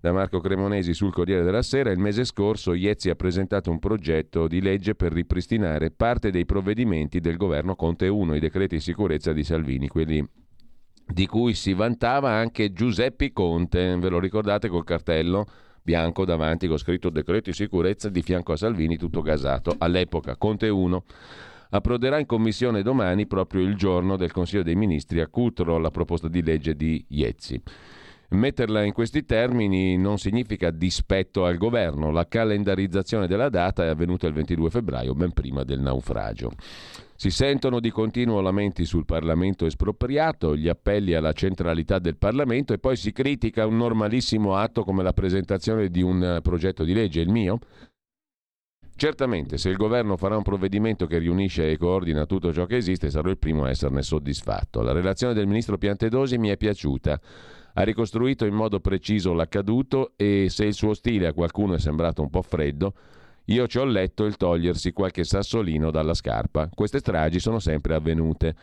da 0.00 0.12
Marco 0.12 0.40
Cremonesi 0.40 0.92
sul 0.92 1.12
Corriere 1.12 1.44
della 1.44 1.62
Sera. 1.62 1.92
Il 1.92 2.00
mese 2.00 2.24
scorso 2.24 2.74
Iezzi 2.74 3.08
ha 3.08 3.14
presentato 3.14 3.70
un 3.70 3.78
progetto 3.78 4.48
di 4.48 4.60
legge 4.60 4.96
per 4.96 5.12
ripristinare 5.12 5.92
parte 5.92 6.32
dei 6.32 6.44
provvedimenti 6.44 7.20
del 7.20 7.36
governo 7.36 7.76
Conte 7.76 8.08
1, 8.08 8.34
i 8.34 8.40
decreti 8.40 8.74
di 8.74 8.82
sicurezza 8.82 9.32
di 9.32 9.44
Salvini, 9.44 9.86
quelli 9.86 10.26
di 11.12 11.26
cui 11.26 11.54
si 11.54 11.72
vantava 11.72 12.30
anche 12.30 12.72
Giuseppe 12.72 13.32
Conte, 13.32 13.96
ve 13.96 14.08
lo 14.08 14.18
ricordate 14.18 14.68
col 14.68 14.84
cartello 14.84 15.46
bianco 15.82 16.24
davanti 16.24 16.68
con 16.68 16.78
scritto 16.78 17.10
decreto 17.10 17.50
di 17.50 17.56
sicurezza 17.56 18.08
di 18.08 18.22
fianco 18.22 18.52
a 18.52 18.56
Salvini 18.56 18.96
tutto 18.96 19.22
gasato, 19.22 19.74
all'epoca 19.78 20.36
Conte 20.36 20.68
1. 20.68 21.04
Approderà 21.70 22.18
in 22.18 22.26
commissione 22.26 22.82
domani 22.82 23.26
proprio 23.26 23.62
il 23.62 23.76
giorno 23.76 24.16
del 24.16 24.32
Consiglio 24.32 24.62
dei 24.62 24.74
Ministri 24.74 25.20
a 25.20 25.28
Cutro 25.28 25.78
la 25.78 25.90
proposta 25.90 26.28
di 26.28 26.42
legge 26.42 26.74
di 26.74 27.04
Iezzi. 27.08 27.60
Metterla 28.30 28.84
in 28.84 28.92
questi 28.92 29.24
termini 29.24 29.96
non 29.96 30.18
significa 30.18 30.70
dispetto 30.70 31.44
al 31.44 31.56
governo, 31.56 32.12
la 32.12 32.28
calendarizzazione 32.28 33.26
della 33.26 33.48
data 33.48 33.84
è 33.84 33.88
avvenuta 33.88 34.28
il 34.28 34.34
22 34.34 34.70
febbraio, 34.70 35.14
ben 35.14 35.32
prima 35.32 35.64
del 35.64 35.80
naufragio. 35.80 36.52
Si 37.20 37.28
sentono 37.28 37.80
di 37.80 37.90
continuo 37.90 38.40
lamenti 38.40 38.86
sul 38.86 39.04
Parlamento 39.04 39.66
espropriato, 39.66 40.56
gli 40.56 40.68
appelli 40.68 41.12
alla 41.12 41.34
centralità 41.34 41.98
del 41.98 42.16
Parlamento 42.16 42.72
e 42.72 42.78
poi 42.78 42.96
si 42.96 43.12
critica 43.12 43.66
un 43.66 43.76
normalissimo 43.76 44.56
atto 44.56 44.84
come 44.84 45.02
la 45.02 45.12
presentazione 45.12 45.90
di 45.90 46.00
un 46.00 46.38
progetto 46.42 46.82
di 46.82 46.94
legge, 46.94 47.20
il 47.20 47.28
mio? 47.28 47.58
Certamente, 48.96 49.58
se 49.58 49.68
il 49.68 49.76
governo 49.76 50.16
farà 50.16 50.38
un 50.38 50.42
provvedimento 50.42 51.06
che 51.06 51.18
riunisce 51.18 51.70
e 51.70 51.76
coordina 51.76 52.24
tutto 52.24 52.54
ciò 52.54 52.64
che 52.64 52.76
esiste, 52.76 53.10
sarò 53.10 53.28
il 53.28 53.36
primo 53.36 53.64
a 53.64 53.68
esserne 53.68 54.00
soddisfatto. 54.00 54.80
La 54.80 54.92
relazione 54.92 55.34
del 55.34 55.46
ministro 55.46 55.76
Piantedosi 55.76 56.38
mi 56.38 56.48
è 56.48 56.56
piaciuta. 56.56 57.20
Ha 57.74 57.82
ricostruito 57.82 58.46
in 58.46 58.54
modo 58.54 58.80
preciso 58.80 59.34
l'accaduto 59.34 60.12
e 60.16 60.46
se 60.48 60.64
il 60.64 60.72
suo 60.72 60.94
stile 60.94 61.26
a 61.26 61.34
qualcuno 61.34 61.74
è 61.74 61.78
sembrato 61.78 62.22
un 62.22 62.30
po' 62.30 62.40
freddo, 62.40 62.94
io 63.46 63.66
ci 63.66 63.78
ho 63.78 63.84
letto 63.84 64.24
il 64.24 64.36
togliersi 64.36 64.92
qualche 64.92 65.24
sassolino 65.24 65.90
dalla 65.90 66.14
scarpa. 66.14 66.68
Queste 66.72 66.98
stragi 66.98 67.40
sono 67.40 67.58
sempre 67.58 67.94
avvenute. 67.94 68.54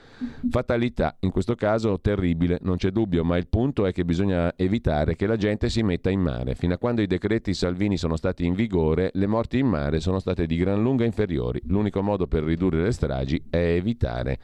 Fatalità, 0.50 1.18
in 1.22 1.32
questo 1.32 1.56
caso 1.56 2.00
terribile, 2.00 2.60
non 2.62 2.78
c'è 2.78 2.92
dubbio, 2.92 3.24
ma 3.24 3.38
il 3.38 3.48
punto 3.48 3.86
è 3.86 3.92
che 3.92 4.06
bisogna 4.06 4.54
evitare 4.56 5.16
che 5.16 5.28
la 5.28 5.36
gente 5.36 5.70
si 5.70 5.84
metta 5.84 6.10
in 6.10 6.22
mare. 6.22 6.56
Fino 6.56 6.74
a 6.74 6.78
quando 6.78 7.02
i 7.02 7.08
decreti 7.08 7.54
Salvini 7.54 7.98
sono 7.98 8.16
stati 8.16 8.46
in 8.46 8.54
vigore, 8.54 9.12
le 9.14 9.28
morti 9.28 9.60
in 9.60 9.68
mare 9.68 10.00
sono 10.00 10.20
state 10.20 10.46
di 10.46 10.56
gran 10.56 10.82
lunga 10.82 11.04
inferiori. 11.04 11.62
L'unico 11.66 12.02
modo 12.02 12.28
per 12.28 12.44
ridurre 12.44 12.84
le 12.84 12.92
stragi 12.92 13.44
è 13.50 13.58
evitare 13.58 14.40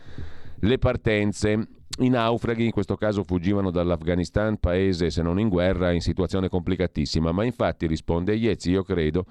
le 0.63 0.77
partenze. 0.77 1.67
I 1.99 2.09
naufraghi 2.09 2.65
in 2.65 2.71
questo 2.71 2.95
caso 2.95 3.23
fuggivano 3.23 3.69
dall'Afghanistan, 3.69 4.57
paese 4.57 5.11
se 5.11 5.21
non 5.21 5.39
in 5.39 5.47
guerra, 5.47 5.91
in 5.91 6.01
situazione 6.01 6.49
complicatissima, 6.49 7.31
ma 7.31 7.43
infatti 7.43 7.85
risponde 7.85 8.33
Iezzi, 8.35 8.71
io 8.71 8.81
credo 8.81 9.25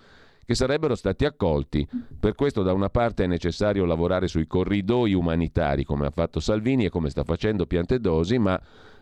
che 0.52 0.54
sarebbero 0.54 0.94
stati 0.94 1.24
accolti. 1.24 1.86
Per 2.20 2.34
questo 2.34 2.62
da 2.62 2.72
una 2.72 2.90
parte 2.90 3.24
è 3.24 3.26
necessario 3.26 3.86
lavorare 3.86 4.28
sui 4.28 4.46
corridoi 4.46 5.14
umanitari, 5.14 5.84
come 5.84 6.06
ha 6.06 6.10
fatto 6.10 6.40
Salvini 6.40 6.84
e 6.84 6.90
come 6.90 7.10
sta 7.10 7.24
facendo 7.24 7.66
Piantedosi, 7.66 8.38
ma 8.38 8.60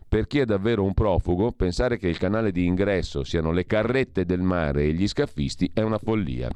per 0.09 0.27
chi 0.27 0.39
è 0.39 0.45
davvero 0.45 0.85
un 0.85 0.95
profugo, 0.95 1.53
pensare 1.53 1.99
che 1.99 2.09
il 2.09 2.19
canale 2.19 2.53
di 2.53 2.65
ingresso 2.65 3.25
siano 3.25 3.53
le 3.53 3.67
carrette 3.67 4.25
del 4.25 4.41
mare 4.41 4.85
e 4.85 4.93
gli 4.93 5.07
scaffisti 5.07 5.71
è 5.75 5.83
una 5.83 5.99
follia. 5.99 6.49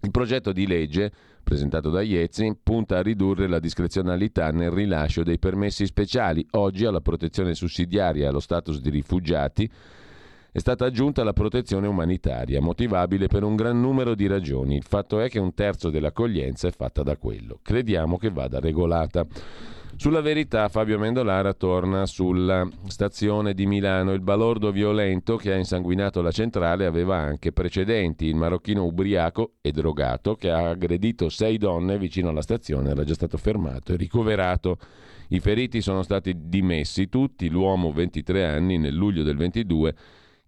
Il 0.00 0.10
progetto 0.10 0.52
di 0.52 0.66
legge, 0.66 1.10
presentato 1.42 1.90
da 1.90 2.02
Iezzi, 2.02 2.56
punta 2.62 2.98
a 2.98 3.02
ridurre 3.02 3.48
la 3.48 3.58
discrezionalità 3.58 4.50
nel 4.50 4.70
rilascio 4.70 5.24
dei 5.24 5.38
permessi 5.38 5.86
speciali. 5.86 6.46
Oggi 6.52 6.84
alla 6.84 7.00
protezione 7.00 7.54
sussidiaria 7.54 8.24
e 8.24 8.28
allo 8.28 8.40
status 8.40 8.80
di 8.80 8.90
rifugiati 8.90 9.68
è 10.58 10.60
stata 10.60 10.86
aggiunta 10.86 11.22
la 11.22 11.32
protezione 11.32 11.86
umanitaria, 11.86 12.60
motivabile 12.60 13.28
per 13.28 13.44
un 13.44 13.54
gran 13.54 13.80
numero 13.80 14.16
di 14.16 14.26
ragioni. 14.26 14.74
Il 14.74 14.82
fatto 14.82 15.20
è 15.20 15.28
che 15.28 15.38
un 15.38 15.54
terzo 15.54 15.88
dell'accoglienza 15.88 16.66
è 16.66 16.72
fatta 16.72 17.04
da 17.04 17.16
quello. 17.16 17.60
Crediamo 17.62 18.18
che 18.18 18.30
vada 18.30 18.58
regolata. 18.58 19.24
Sulla 19.94 20.20
verità 20.20 20.68
Fabio 20.68 20.98
Mendolara 20.98 21.54
torna 21.54 22.06
sulla 22.06 22.68
stazione 22.86 23.54
di 23.54 23.66
Milano. 23.66 24.12
Il 24.12 24.20
balordo 24.20 24.72
violento 24.72 25.36
che 25.36 25.52
ha 25.52 25.56
insanguinato 25.56 26.22
la 26.22 26.32
centrale 26.32 26.86
aveva 26.86 27.16
anche 27.16 27.52
precedenti. 27.52 28.26
Il 28.26 28.36
marocchino 28.36 28.84
ubriaco 28.84 29.54
e 29.60 29.70
drogato 29.70 30.34
che 30.34 30.50
ha 30.50 30.68
aggredito 30.68 31.28
sei 31.28 31.56
donne 31.56 31.98
vicino 31.98 32.30
alla 32.30 32.42
stazione 32.42 32.90
era 32.90 33.04
già 33.04 33.14
stato 33.14 33.38
fermato 33.38 33.92
e 33.92 33.96
ricoverato. 33.96 34.78
I 35.28 35.40
feriti 35.40 35.80
sono 35.80 36.02
stati 36.02 36.34
dimessi 36.36 37.08
tutti. 37.08 37.48
L'uomo, 37.48 37.92
23 37.92 38.44
anni, 38.44 38.76
nel 38.78 38.94
luglio 38.94 39.22
del 39.22 39.36
22 39.36 39.94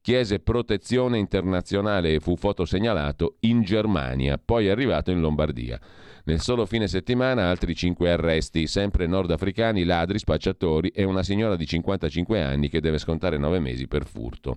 chiese 0.00 0.40
protezione 0.40 1.18
internazionale 1.18 2.14
e 2.14 2.20
fu 2.20 2.36
fotosegnalato 2.36 3.36
in 3.40 3.62
Germania, 3.62 4.40
poi 4.42 4.68
arrivato 4.68 5.10
in 5.10 5.20
Lombardia. 5.20 5.78
Nel 6.24 6.40
solo 6.40 6.66
fine 6.66 6.86
settimana 6.86 7.48
altri 7.48 7.74
cinque 7.74 8.10
arresti, 8.10 8.66
sempre 8.66 9.06
nordafricani, 9.06 9.84
ladri, 9.84 10.18
spacciatori 10.18 10.88
e 10.88 11.04
una 11.04 11.22
signora 11.22 11.56
di 11.56 11.66
55 11.66 12.42
anni 12.42 12.68
che 12.68 12.80
deve 12.80 12.98
scontare 12.98 13.38
nove 13.38 13.58
mesi 13.58 13.86
per 13.88 14.04
furto. 14.04 14.54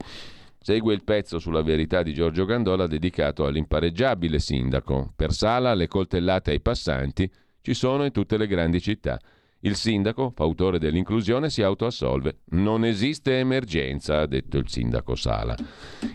Segue 0.60 0.94
il 0.94 1.04
pezzo 1.04 1.40
sulla 1.40 1.62
verità 1.62 2.04
di 2.04 2.14
Giorgio 2.14 2.46
Gandola 2.46 2.88
dedicato 2.88 3.46
all'impareggiabile 3.46 4.40
sindaco. 4.40 5.12
Per 5.16 5.34
Sala 5.34 5.74
le 5.74 5.88
coltellate 5.88 6.52
ai 6.52 6.62
passanti 6.62 7.30
ci 7.62 7.74
sono 7.74 8.06
in 8.06 8.12
tutte 8.12 8.38
le 8.38 8.48
grandi 8.48 8.80
città 8.80 9.20
Il 9.65 9.75
sindaco, 9.75 10.32
fautore 10.36 10.77
dell'inclusione, 10.77 11.50
si 11.50 11.62
autoassolve. 11.62 12.39
Non 12.51 12.84
esiste 12.84 13.39
emergenza, 13.39 14.20
ha 14.20 14.25
detto 14.25 14.58
il 14.58 14.67
sindaco 14.67 15.15
Sala. 15.15 15.55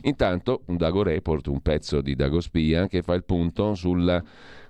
Intanto, 0.02 0.64
un 0.66 0.76
Dago 0.76 1.02
Report, 1.02 1.46
un 1.46 1.60
pezzo 1.60 2.02
di 2.02 2.14
Dago 2.14 2.40
Spia, 2.40 2.86
che 2.86 3.02
fa 3.02 3.14
il 3.14 3.24
punto 3.24 3.74
sulla 3.74 4.22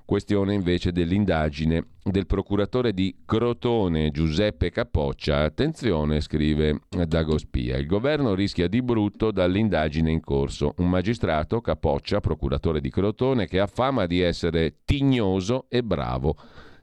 Questione 0.08 0.54
invece 0.54 0.90
dell'indagine 0.90 1.88
del 2.02 2.24
procuratore 2.24 2.94
di 2.94 3.14
Crotone 3.26 4.10
Giuseppe 4.10 4.70
Capoccia. 4.70 5.42
Attenzione, 5.42 6.22
scrive 6.22 6.80
Dago 6.88 7.36
Spia, 7.36 7.76
il 7.76 7.86
governo 7.86 8.34
rischia 8.34 8.68
di 8.68 8.80
brutto 8.80 9.30
dall'indagine 9.30 10.10
in 10.10 10.20
corso. 10.20 10.72
Un 10.78 10.88
magistrato, 10.88 11.60
Capoccia, 11.60 12.20
procuratore 12.20 12.80
di 12.80 12.88
Crotone, 12.88 13.46
che 13.46 13.60
ha 13.60 13.66
fama 13.66 14.06
di 14.06 14.20
essere 14.20 14.76
tignoso 14.86 15.66
e 15.68 15.82
bravo. 15.82 16.36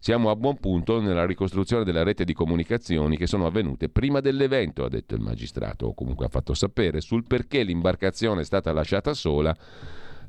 Siamo 0.06 0.30
a 0.30 0.36
buon 0.36 0.60
punto 0.60 1.02
nella 1.02 1.26
ricostruzione 1.26 1.84
della 1.84 2.04
rete 2.04 2.26
di 2.26 2.34
comunicazioni 2.34 3.18
che 3.18 3.26
sono 3.26 3.48
avvenute 3.48 3.90
prima 3.90 4.20
dell'evento, 4.20 4.86
ha 4.86 4.88
detto 4.88 5.16
il 5.16 5.22
magistrato, 5.22 5.88
o 5.88 5.94
comunque 5.96 6.28
ha 6.28 6.30
fatto 6.30 6.54
sapere, 6.54 7.02
sul 7.02 7.26
perché 7.26 7.64
l'imbarcazione 7.64 8.42
è 8.42 8.44
stata 8.44 8.72
lasciata 8.72 9.16
sola 9.16 9.58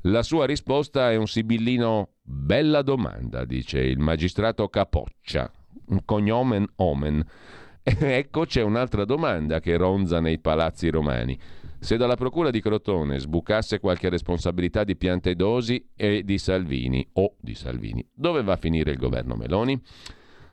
la 0.04 0.22
sua 0.22 0.46
risposta 0.46 1.10
è 1.10 1.16
un 1.16 1.26
sibillino 1.26 2.12
bella 2.22 2.80
domanda, 2.80 3.44
dice 3.44 3.80
il 3.80 3.98
magistrato 3.98 4.66
Capoccia, 4.70 5.52
un 5.88 6.02
cognomen 6.06 6.66
omen. 6.76 7.22
ecco 7.82 8.46
c'è 8.46 8.62
un'altra 8.62 9.04
domanda 9.04 9.60
che 9.60 9.76
ronza 9.76 10.20
nei 10.20 10.38
palazzi 10.38 10.88
romani. 10.88 11.38
Se 11.78 11.96
dalla 11.96 12.16
procura 12.16 12.50
di 12.50 12.60
Crotone 12.60 13.18
sbucasse 13.18 13.78
qualche 13.78 14.08
responsabilità 14.08 14.82
di 14.82 14.96
Piantedosi 14.96 15.90
e 15.94 16.22
di 16.24 16.38
Salvini, 16.38 17.06
o 17.12 17.34
di 17.40 17.54
Salvini, 17.54 18.04
dove 18.12 18.42
va 18.42 18.54
a 18.54 18.56
finire 18.56 18.90
il 18.90 18.98
governo 18.98 19.36
Meloni? 19.36 19.80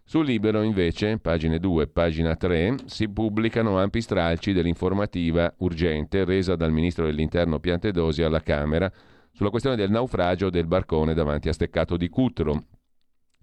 Sul 0.06 0.26
Libero, 0.26 0.62
invece, 0.62 1.18
pagine 1.18 1.60
2 1.60 1.84
e 1.84 1.88
pagina 1.88 2.36
3, 2.36 2.76
si 2.86 3.08
pubblicano 3.08 3.80
ampi 3.80 4.02
stralci 4.02 4.52
dell'informativa 4.52 5.52
urgente 5.60 6.26
resa 6.26 6.56
dal 6.56 6.74
ministro 6.74 7.06
dell'Interno 7.06 7.60
Piantedosi 7.60 8.22
alla 8.22 8.42
Camera 8.42 8.92
sulla 9.32 9.50
questione 9.50 9.78
del 9.78 9.90
naufragio 9.90 10.50
del 10.50 10.68
barcone 10.68 11.14
davanti 11.14 11.48
a 11.48 11.54
Steccato 11.54 11.98
di 11.98 12.10
Cutro. 12.10 12.66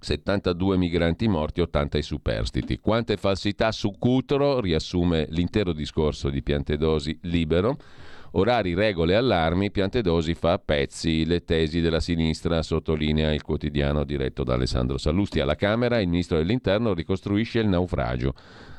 72 0.00 0.78
migranti 0.78 1.28
morti, 1.28 1.60
80 1.60 1.98
i 1.98 2.02
superstiti. 2.02 2.78
Quante 2.78 3.16
falsità 3.16 3.70
su 3.70 3.92
Cutro, 3.98 4.58
riassume 4.60 5.26
l'intero 5.28 5.72
discorso 5.72 6.30
di 6.30 6.42
Piantedosi 6.42 7.18
libero. 7.22 7.76
Orari, 8.32 8.74
regole, 8.74 9.14
allarmi, 9.14 9.70
Piantedosi 9.70 10.34
fa 10.34 10.52
a 10.52 10.58
pezzi 10.58 11.26
le 11.26 11.44
tesi 11.44 11.80
della 11.80 12.00
sinistra, 12.00 12.62
sottolinea 12.62 13.32
il 13.32 13.42
quotidiano 13.42 14.04
diretto 14.04 14.42
da 14.42 14.54
Alessandro 14.54 14.98
Sallusti. 14.98 15.40
Alla 15.40 15.56
Camera 15.56 16.00
il 16.00 16.08
ministro 16.08 16.38
dell'Interno 16.38 16.94
ricostruisce 16.94 17.58
il 17.58 17.68
naufragio. 17.68 18.34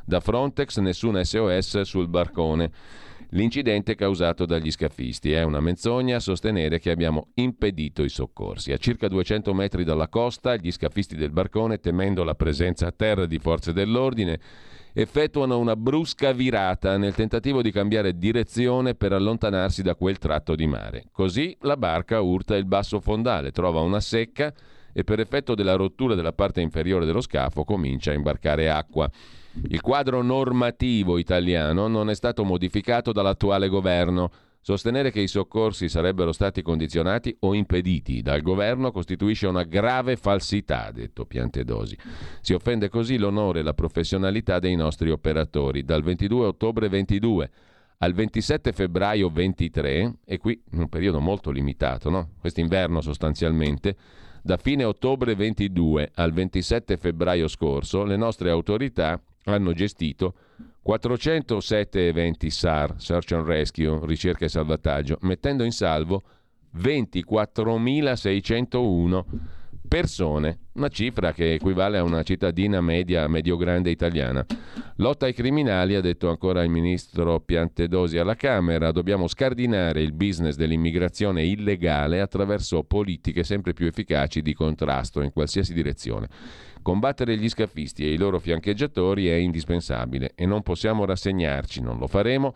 Da 0.05 0.19
Frontex 0.19 0.79
nessun 0.79 1.23
SOS 1.23 1.81
sul 1.81 2.07
barcone 2.07 2.71
l'incidente 3.31 3.95
causato 3.95 4.45
dagli 4.45 4.71
scafisti. 4.71 5.31
È 5.31 5.43
una 5.43 5.59
menzogna 5.59 6.19
sostenere 6.19 6.79
che 6.79 6.91
abbiamo 6.91 7.29
impedito 7.35 8.03
i 8.03 8.09
soccorsi. 8.09 8.71
A 8.71 8.77
circa 8.77 9.07
200 9.07 9.53
metri 9.53 9.83
dalla 9.83 10.07
costa, 10.07 10.55
gli 10.55 10.71
scafisti 10.71 11.15
del 11.15 11.31
barcone, 11.31 11.79
temendo 11.79 12.23
la 12.23 12.35
presenza 12.35 12.87
a 12.87 12.91
terra 12.91 13.25
di 13.25 13.39
forze 13.39 13.73
dell'ordine, 13.73 14.39
effettuano 14.93 15.57
una 15.57 15.75
brusca 15.75 16.33
virata 16.33 16.97
nel 16.97 17.15
tentativo 17.15 17.61
di 17.61 17.71
cambiare 17.71 18.17
direzione 18.17 18.95
per 18.95 19.13
allontanarsi 19.13 19.81
da 19.81 19.95
quel 19.95 20.17
tratto 20.17 20.55
di 20.55 20.67
mare. 20.67 21.05
Così 21.11 21.55
la 21.61 21.77
barca 21.77 22.19
urta 22.19 22.55
il 22.55 22.65
basso 22.65 22.99
fondale, 22.99 23.51
trova 23.51 23.79
una 23.79 24.01
secca 24.01 24.53
e 24.93 25.03
per 25.05 25.21
effetto 25.21 25.55
della 25.55 25.75
rottura 25.75 26.15
della 26.15 26.33
parte 26.33 26.59
inferiore 26.59 27.05
dello 27.05 27.21
scafo 27.21 27.63
comincia 27.63 28.11
a 28.11 28.15
imbarcare 28.15 28.69
acqua. 28.69 29.09
Il 29.53 29.81
quadro 29.81 30.21
normativo 30.21 31.17
italiano 31.17 31.87
non 31.87 32.09
è 32.09 32.15
stato 32.15 32.43
modificato 32.45 33.11
dall'attuale 33.11 33.67
governo. 33.67 34.31
Sostenere 34.61 35.11
che 35.11 35.19
i 35.19 35.27
soccorsi 35.27 35.89
sarebbero 35.89 36.31
stati 36.31 36.61
condizionati 36.61 37.35
o 37.39 37.53
impediti 37.53 38.21
dal 38.21 38.41
governo 38.41 38.91
costituisce 38.91 39.47
una 39.47 39.63
grave 39.63 40.15
falsità, 40.15 40.85
ha 40.85 40.91
detto 40.91 41.25
Piantedosi. 41.25 41.97
Si 42.41 42.53
offende 42.53 42.87
così 42.87 43.17
l'onore 43.17 43.59
e 43.59 43.63
la 43.63 43.73
professionalità 43.73 44.59
dei 44.59 44.75
nostri 44.75 45.09
operatori. 45.09 45.83
Dal 45.83 46.03
22 46.03 46.45
ottobre 46.45 46.89
22 46.89 47.49
al 47.97 48.13
27 48.13 48.71
febbraio 48.71 49.29
23, 49.29 50.13
e 50.25 50.37
qui 50.37 50.59
in 50.71 50.79
un 50.79 50.89
periodo 50.89 51.19
molto 51.19 51.51
limitato, 51.51 52.09
no? 52.09 52.29
quest'inverno 52.39 53.01
sostanzialmente, 53.01 53.95
da 54.43 54.57
fine 54.57 54.83
ottobre 54.83 55.35
22 55.35 56.11
al 56.15 56.31
27 56.31 56.97
febbraio 56.97 57.47
scorso, 57.47 58.03
le 58.03 58.15
nostre 58.15 58.49
autorità 58.49 59.21
hanno 59.45 59.73
gestito 59.73 60.35
407 60.81 62.07
eventi 62.07 62.49
SAR, 62.49 62.95
Search 62.97 63.33
and 63.33 63.45
Rescue, 63.45 63.99
ricerca 64.03 64.45
e 64.45 64.49
salvataggio, 64.49 65.19
mettendo 65.21 65.63
in 65.63 65.71
salvo 65.71 66.23
24.601 66.75 69.59
persone, 69.91 70.59
una 70.75 70.87
cifra 70.87 71.33
che 71.33 71.55
equivale 71.55 71.97
a 71.97 72.03
una 72.03 72.23
cittadina 72.23 72.79
media, 72.79 73.27
medio-grande 73.27 73.89
italiana. 73.89 74.45
Lotta 74.95 75.25
ai 75.25 75.33
criminali, 75.33 75.95
ha 75.95 76.01
detto 76.01 76.29
ancora 76.29 76.63
il 76.63 76.69
ministro 76.69 77.41
Piantedosi 77.41 78.17
alla 78.17 78.35
Camera, 78.35 78.91
dobbiamo 78.91 79.27
scardinare 79.27 80.01
il 80.01 80.13
business 80.13 80.55
dell'immigrazione 80.55 81.43
illegale 81.43 82.21
attraverso 82.21 82.83
politiche 82.83 83.43
sempre 83.43 83.73
più 83.73 83.85
efficaci 83.85 84.41
di 84.41 84.53
contrasto 84.53 85.21
in 85.21 85.33
qualsiasi 85.33 85.73
direzione. 85.73 86.29
Combattere 86.81 87.37
gli 87.37 87.49
scafisti 87.49 88.05
e 88.05 88.13
i 88.13 88.17
loro 88.17 88.39
fiancheggiatori 88.39 89.27
è 89.27 89.35
indispensabile 89.35 90.31
e 90.35 90.45
non 90.45 90.61
possiamo 90.63 91.05
rassegnarci, 91.05 91.81
non 91.81 91.97
lo 91.97 92.07
faremo, 92.07 92.55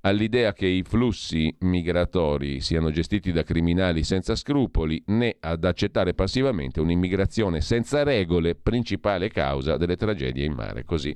all'idea 0.00 0.52
che 0.52 0.66
i 0.66 0.82
flussi 0.82 1.54
migratori 1.60 2.60
siano 2.60 2.90
gestiti 2.90 3.32
da 3.32 3.42
criminali 3.42 4.04
senza 4.04 4.34
scrupoli 4.34 5.02
né 5.06 5.36
ad 5.40 5.64
accettare 5.64 6.14
passivamente 6.14 6.80
un'immigrazione 6.80 7.60
senza 7.60 8.02
regole, 8.02 8.54
principale 8.54 9.28
causa 9.28 9.76
delle 9.76 9.96
tragedie 9.96 10.44
in 10.44 10.52
mare. 10.52 10.84
Così 10.84 11.14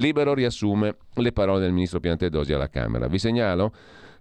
Libero 0.00 0.32
riassume 0.32 0.96
le 1.14 1.32
parole 1.32 1.60
del 1.60 1.72
ministro 1.72 2.00
Piantedosi 2.00 2.52
alla 2.52 2.68
Camera. 2.68 3.08
Vi 3.08 3.18
segnalo 3.18 3.72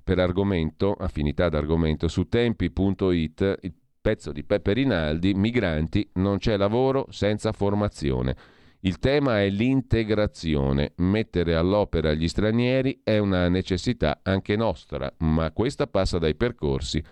per 0.04 0.20
argomento, 0.20 0.94
affinità 0.94 1.50
d'argomento, 1.50 2.08
su 2.08 2.28
tempi.it 2.28 3.58
il 3.62 3.74
pezzo 4.08 4.32
di 4.32 4.46
Peppe 4.46 4.72
Rinaldi, 4.72 5.34
migranti, 5.34 6.10
non 6.14 6.38
c'è 6.38 6.56
lavoro 6.56 7.08
senza 7.10 7.52
formazione. 7.52 8.38
Il 8.80 9.00
tema 9.00 9.42
è 9.42 9.50
l'integrazione. 9.50 10.94
Mettere 11.00 11.56
all'opera 11.56 12.14
gli 12.14 12.30
stranieri 12.30 13.02
è 13.04 13.18
una 13.18 13.50
necessità 13.50 14.22
anche 14.24 14.56
nostra, 14.56 15.14
ma 15.18 15.52
questa 15.52 15.88
passa 15.88 16.20
dai 16.20 16.36
percorsi 16.36 17.04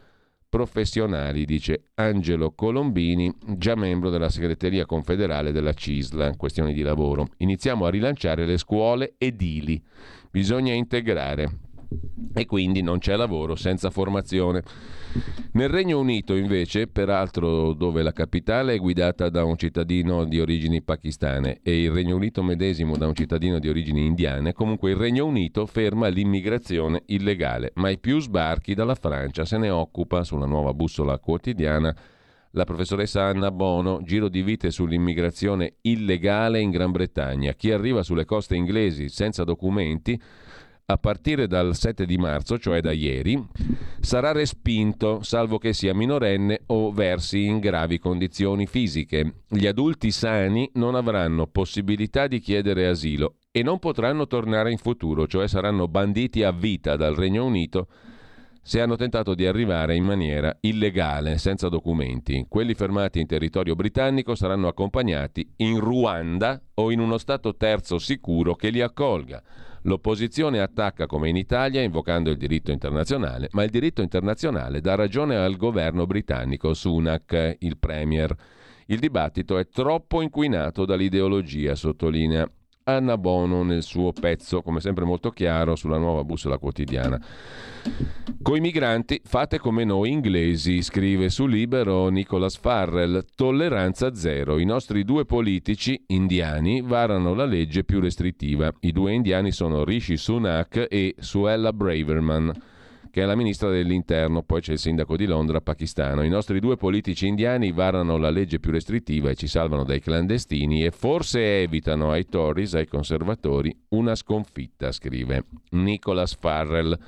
professionali, 0.48 1.44
dice 1.44 1.88
Angelo 1.96 2.54
Colombini, 2.54 3.30
già 3.58 3.76
membro 3.76 4.10
della 4.10 4.30
segreteria 4.30 4.86
confederale 4.86 5.52
della 5.52 5.74
CISLA, 5.74 6.38
questioni 6.38 6.74
di 6.74 6.82
lavoro. 6.82 7.28
Iniziamo 7.40 7.86
a 7.86 7.90
rilanciare 7.90 8.46
le 8.46 8.58
scuole 8.58 9.16
edili. 9.18 9.84
Bisogna 10.32 10.72
integrare 10.72 11.60
e 12.34 12.46
quindi 12.46 12.82
non 12.82 13.00
c'è 13.00 13.16
lavoro 13.16 13.56
senza 13.56 13.90
formazione. 13.90 14.64
Nel 15.54 15.70
Regno 15.70 16.00
Unito 16.00 16.36
invece, 16.36 16.88
peraltro 16.88 17.74
dove 17.74 18.04
la 18.04 18.12
capitale 18.12 18.74
è 18.74 18.78
guidata 18.78 19.30
da 19.30 19.46
un 19.46 19.56
cittadino 19.56 20.26
di 20.26 20.40
origini 20.40 20.82
pakistane 20.82 21.60
e 21.64 21.84
il 21.84 21.92
Regno 21.92 22.18
Unito 22.18 22.44
medesimo 22.44 22.98
da 22.98 23.08
un 23.08 23.16
cittadino 23.16 23.60
di 23.60 23.70
origini 23.70 24.06
indiane, 24.06 24.52
comunque 24.52 24.92
il 24.92 24.98
Regno 24.98 25.26
Unito 25.26 25.66
ferma 25.66 26.08
l'immigrazione 26.08 27.04
illegale. 27.06 27.72
Mai 27.76 27.98
più 28.00 28.20
sbarchi 28.20 28.74
dalla 28.74 28.96
Francia 28.96 29.46
se 29.46 29.58
ne 29.58 29.70
occupa 29.70 30.24
sulla 30.24 30.46
nuova 30.46 30.74
bussola 30.74 31.18
quotidiana 31.20 31.96
la 32.56 32.64
professoressa 32.64 33.24
Anna 33.24 33.52
Bono, 33.52 34.02
giro 34.02 34.30
di 34.30 34.42
vite 34.42 34.72
sull'immigrazione 34.72 35.76
illegale 35.82 36.62
in 36.62 36.70
Gran 36.70 36.92
Bretagna. 36.92 37.54
Chi 37.54 37.72
arriva 37.72 38.02
sulle 38.02 38.24
coste 38.24 38.56
inglesi 38.56 39.10
senza 39.10 39.44
documenti 39.44 40.18
a 40.88 40.98
partire 40.98 41.48
dal 41.48 41.76
7 41.76 42.06
di 42.06 42.18
marzo, 42.18 42.60
cioè 42.60 42.80
da 42.80 42.92
ieri, 42.92 43.44
sarà 44.00 44.32
respinto, 44.32 45.24
salvo 45.24 45.58
che 45.58 45.74
sia 45.74 45.96
minorenne 45.96 46.62
o 46.68 46.92
versi 46.92 47.46
in 47.46 47.60
gravi 47.60 47.98
condizioni 47.98 48.68
fisiche. 48.68 49.42
Gli 49.48 49.66
adulti 49.66 50.12
sani 50.12 50.70
non 50.74 50.94
avranno 50.94 51.48
possibilità 51.48 52.28
di 52.28 52.40
chiedere 52.40 52.88
asilo 52.88 53.38
e 53.52 53.64
non 53.64 53.80
potranno 53.80 54.28
tornare 54.28 54.72
in 54.72 54.78
futuro, 54.78 55.26
cioè 55.26 55.48
saranno 55.48 55.88
banditi 55.88 56.44
a 56.44 56.52
vita 56.52 56.96
dal 56.96 57.16
Regno 57.16 57.46
Unito 57.46 57.88
se 58.62 58.82
hanno 58.82 58.96
tentato 58.96 59.36
di 59.36 59.46
arrivare 59.46 59.96
in 59.96 60.04
maniera 60.04 60.56
illegale, 60.62 61.38
senza 61.38 61.70
documenti. 61.70 62.46
Quelli 62.50 62.74
fermati 62.74 63.20
in 63.20 63.28
territorio 63.28 63.76
britannico 63.76 64.34
saranno 64.34 64.68
accompagnati 64.68 65.48
in 65.58 65.80
Ruanda 65.80 66.60
o 66.76 66.92
in 66.92 67.00
uno 67.00 67.20
Stato 67.20 67.56
terzo 67.56 68.00
sicuro 68.00 68.56
che 68.56 68.70
li 68.70 68.82
accolga. 68.82 69.42
L'opposizione 69.86 70.62
attacca 70.62 71.06
come 71.06 71.30
in 71.30 71.36
Italia 71.36 71.82
invocando 71.82 72.32
il 72.32 72.38
diritto 72.38 72.72
internazionale, 72.72 73.50
ma 73.52 73.64
il 73.64 73.70
diritto 73.70 74.02
internazionale 74.02 74.82
dà 74.82 74.96
ragione 74.96 75.36
al 75.36 75.58
governo 75.58 76.08
britannico, 76.08 76.74
Sunak, 76.74 77.58
il 77.60 77.78
Premier. 77.78 78.36
Il 78.88 78.98
dibattito 78.98 79.60
è 79.60 79.68
troppo 79.68 80.24
inquinato 80.24 80.86
dall'ideologia, 80.86 81.76
sottolinea 81.76 82.50
Anna 82.88 83.18
Bono 83.18 83.64
nel 83.64 83.82
suo 83.82 84.12
pezzo, 84.12 84.62
come 84.62 84.80
sempre 84.80 85.06
molto 85.06 85.32
chiaro, 85.32 85.76
sulla 85.76 85.98
nuova 85.98 86.24
bussola 86.24 86.60
quotidiana. 86.60 87.20
Coi 88.44 88.60
migranti 88.60 89.20
fate 89.24 89.58
come 89.58 89.84
noi 89.84 90.12
inglesi, 90.12 90.84
scrive 90.84 91.30
su 91.30 91.48
Libero 91.48 92.10
Nicholas 92.10 92.58
Farrell. 92.58 93.26
Tolleranza 93.36 94.14
zero. 94.14 94.60
I 94.60 94.66
nostri 94.66 95.04
due 95.04 95.26
politici 95.26 96.00
indiani 96.10 96.82
varano 96.82 97.34
la 97.34 97.46
legge 97.46 97.84
più 97.84 98.00
restrittiva. 98.00 98.72
I 98.82 98.92
due 98.92 99.14
indiani 99.14 99.52
sono 99.52 99.84
Rishi 99.84 100.16
Sunak 100.16 100.86
e 100.88 101.16
Suella 101.18 101.74
Braverman 101.74 102.54
che 103.16 103.22
è 103.22 103.26
la 103.26 103.38
ministra 103.38 103.70
dell'interno, 103.70 104.44
poi 104.44 104.60
c'è 104.60 104.74
il 104.74 104.78
sindaco 104.78 105.16
di 105.16 105.26
Londra 105.26 105.62
pakistano. 105.62 106.22
I 106.24 106.28
nostri 106.28 106.60
due 106.60 106.76
politici 106.76 107.28
indiani 107.28 107.72
varano 107.72 108.18
la 108.18 108.30
legge 108.30 108.60
più 108.60 108.72
restrittiva 108.72 109.30
e 109.30 109.36
ci 109.36 109.48
salvano 109.48 109.86
dai 109.86 110.02
clandestini 110.02 110.84
e 110.84 110.92
forse 110.92 111.62
evitano 111.62 112.12
ai 112.12 112.26
Tories, 112.26 112.74
ai 112.74 112.88
conservatori, 112.88 113.74
una 113.92 114.16
sconfitta, 114.16 114.92
scrive 114.92 115.46
Nicholas 115.70 116.36
Farrell 116.36 117.00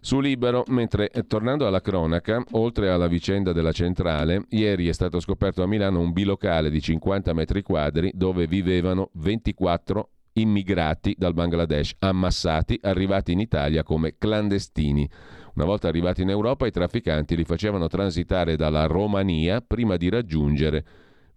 su 0.00 0.18
Libero, 0.18 0.64
mentre 0.66 1.10
eh, 1.10 1.24
tornando 1.24 1.64
alla 1.64 1.80
cronaca, 1.80 2.42
oltre 2.50 2.90
alla 2.90 3.06
vicenda 3.06 3.52
della 3.52 3.70
centrale, 3.70 4.46
ieri 4.48 4.88
è 4.88 4.92
stato 4.92 5.20
scoperto 5.20 5.62
a 5.62 5.68
Milano 5.68 6.00
un 6.00 6.10
bilocale 6.10 6.70
di 6.70 6.80
50 6.80 7.32
metri 7.34 7.62
quadri 7.62 8.10
dove 8.16 8.48
vivevano 8.48 9.10
24 9.12 10.08
immigrati 10.34 11.14
dal 11.16 11.34
Bangladesh, 11.34 11.94
ammassati, 11.98 12.78
arrivati 12.82 13.32
in 13.32 13.40
Italia 13.40 13.82
come 13.82 14.16
clandestini. 14.18 15.08
Una 15.54 15.64
volta 15.64 15.88
arrivati 15.88 16.22
in 16.22 16.30
Europa, 16.30 16.66
i 16.66 16.70
trafficanti 16.70 17.36
li 17.36 17.44
facevano 17.44 17.88
transitare 17.88 18.56
dalla 18.56 18.86
Romania 18.86 19.60
prima 19.60 19.96
di 19.96 20.08
raggiungere 20.08 20.84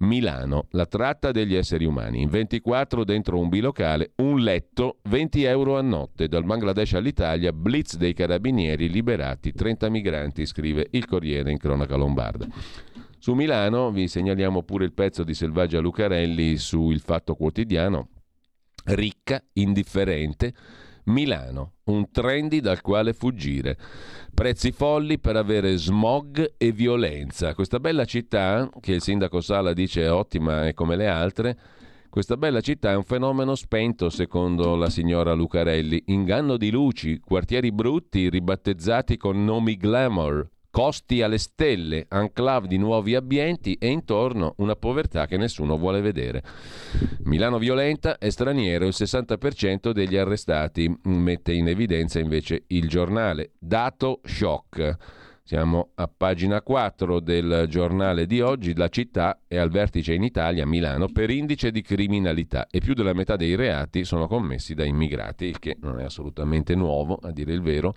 Milano, 0.03 0.67
la 0.71 0.85
tratta 0.85 1.31
degli 1.31 1.55
esseri 1.55 1.85
umani. 1.85 2.21
In 2.21 2.29
24 2.29 3.03
dentro 3.03 3.39
un 3.39 3.49
bilocale, 3.49 4.11
un 4.17 4.39
letto, 4.39 4.97
20 5.03 5.43
euro 5.43 5.77
a 5.77 5.81
notte. 5.81 6.27
Dal 6.27 6.43
Bangladesh 6.43 6.93
all'Italia, 6.93 7.51
blitz 7.53 7.95
dei 7.95 8.13
carabinieri 8.13 8.89
liberati, 8.89 9.53
30 9.53 9.89
migranti, 9.89 10.45
scrive 10.45 10.87
il 10.91 11.05
Corriere 11.05 11.51
in 11.51 11.57
cronaca 11.57 11.95
lombarda. 11.95 12.47
Su 13.17 13.33
Milano 13.33 13.91
vi 13.91 14.07
segnaliamo 14.07 14.63
pure 14.63 14.83
il 14.83 14.91
pezzo 14.91 15.23
di 15.23 15.33
Selvaggia 15.33 15.79
Lucarelli 15.79 16.57
su 16.57 16.91
Il 16.91 16.99
Fatto 16.99 17.35
Quotidiano, 17.35 18.09
ricca, 18.85 19.43
indifferente, 19.53 20.53
Milano, 21.05 21.73
un 21.85 22.09
trendy 22.11 22.59
dal 22.61 22.81
quale 22.81 23.13
fuggire. 23.13 23.77
Prezzi 24.33 24.71
folli 24.71 25.19
per 25.19 25.35
avere 25.35 25.75
smog 25.77 26.53
e 26.57 26.71
violenza. 26.71 27.53
Questa 27.53 27.79
bella 27.79 28.05
città, 28.05 28.69
che 28.79 28.93
il 28.93 29.01
sindaco 29.01 29.41
Sala 29.41 29.73
dice 29.73 30.03
è 30.03 30.11
ottima 30.11 30.67
e 30.67 30.73
come 30.73 30.95
le 30.95 31.07
altre, 31.07 31.57
questa 32.09 32.37
bella 32.37 32.61
città 32.61 32.91
è 32.91 32.95
un 32.95 33.03
fenomeno 33.03 33.55
spento, 33.55 34.09
secondo 34.09 34.75
la 34.75 34.89
signora 34.89 35.33
Lucarelli. 35.33 36.03
Inganno 36.07 36.57
di 36.57 36.69
luci, 36.69 37.19
quartieri 37.19 37.71
brutti 37.71 38.29
ribattezzati 38.29 39.17
con 39.17 39.43
nomi 39.43 39.75
glamour, 39.75 40.47
costi 40.73 41.21
alle 41.21 41.37
stelle, 41.37 42.07
enclave 42.09 42.67
di 42.67 42.77
nuovi 42.77 43.13
ambienti 43.13 43.75
e 43.75 43.89
intorno 43.89 44.55
una 44.57 44.75
povertà 44.75 45.27
che 45.27 45.37
nessuno 45.37 45.77
vuole 45.77 46.01
vedere. 46.01 46.41
Milano 47.25 47.59
violenta 47.59 48.17
è 48.17 48.31
straniero, 48.31 48.87
il 48.87 48.95
60% 48.97 49.91
degli 49.91 50.17
arrestati 50.17 50.91
mette 51.03 51.53
in 51.53 51.67
evidenza 51.67 52.17
invece 52.17 52.63
il 52.69 52.87
giornale. 52.87 53.51
Dato 53.59 54.21
shock. 54.23 54.97
Siamo 55.43 55.89
a 55.95 56.07
pagina 56.07 56.63
4 56.63 57.19
del 57.19 57.65
giornale 57.69 58.25
di 58.25 58.41
oggi, 58.41 58.73
la 58.75 58.87
città 58.87 59.41
è 59.45 59.57
al 59.57 59.69
vertice 59.69 60.13
in 60.13 60.23
Italia, 60.23 60.65
Milano, 60.65 61.09
per 61.09 61.29
indice 61.29 61.69
di 61.69 61.83
criminalità 61.83 62.65
e 62.71 62.79
più 62.79 62.95
della 62.95 63.13
metà 63.13 63.35
dei 63.35 63.53
reati 63.53 64.05
sono 64.05 64.25
commessi 64.25 64.73
da 64.73 64.85
immigrati, 64.85 65.45
il 65.45 65.59
che 65.59 65.77
non 65.81 65.99
è 65.99 66.05
assolutamente 66.05 66.73
nuovo, 66.73 67.19
a 67.21 67.29
dire 67.31 67.53
il 67.53 67.61
vero. 67.61 67.93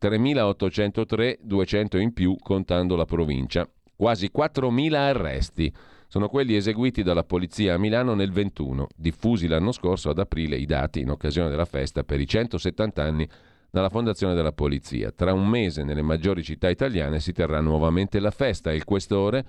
3.803, 0.00 1.38
200 1.40 1.98
in 1.98 2.12
più 2.12 2.36
contando 2.40 2.94
la 2.96 3.04
provincia. 3.04 3.68
Quasi 3.96 4.30
4.000 4.34 4.94
arresti. 4.94 5.72
Sono 6.06 6.28
quelli 6.28 6.54
eseguiti 6.54 7.02
dalla 7.02 7.24
polizia 7.24 7.74
a 7.74 7.78
Milano 7.78 8.14
nel 8.14 8.30
21, 8.30 8.86
diffusi 8.96 9.46
l'anno 9.46 9.72
scorso 9.72 10.08
ad 10.08 10.18
aprile 10.18 10.56
i 10.56 10.64
dati 10.64 11.00
in 11.00 11.10
occasione 11.10 11.50
della 11.50 11.66
festa 11.66 12.02
per 12.02 12.18
i 12.18 12.26
170 12.26 13.02
anni 13.02 13.28
dalla 13.70 13.90
fondazione 13.90 14.34
della 14.34 14.52
polizia. 14.52 15.10
Tra 15.10 15.32
un 15.32 15.46
mese 15.46 15.82
nelle 15.84 16.00
maggiori 16.00 16.42
città 16.42 16.70
italiane 16.70 17.20
si 17.20 17.32
terrà 17.32 17.60
nuovamente 17.60 18.20
la 18.20 18.30
festa 18.30 18.70
e 18.70 18.76
il 18.76 18.84
questore 18.84 19.44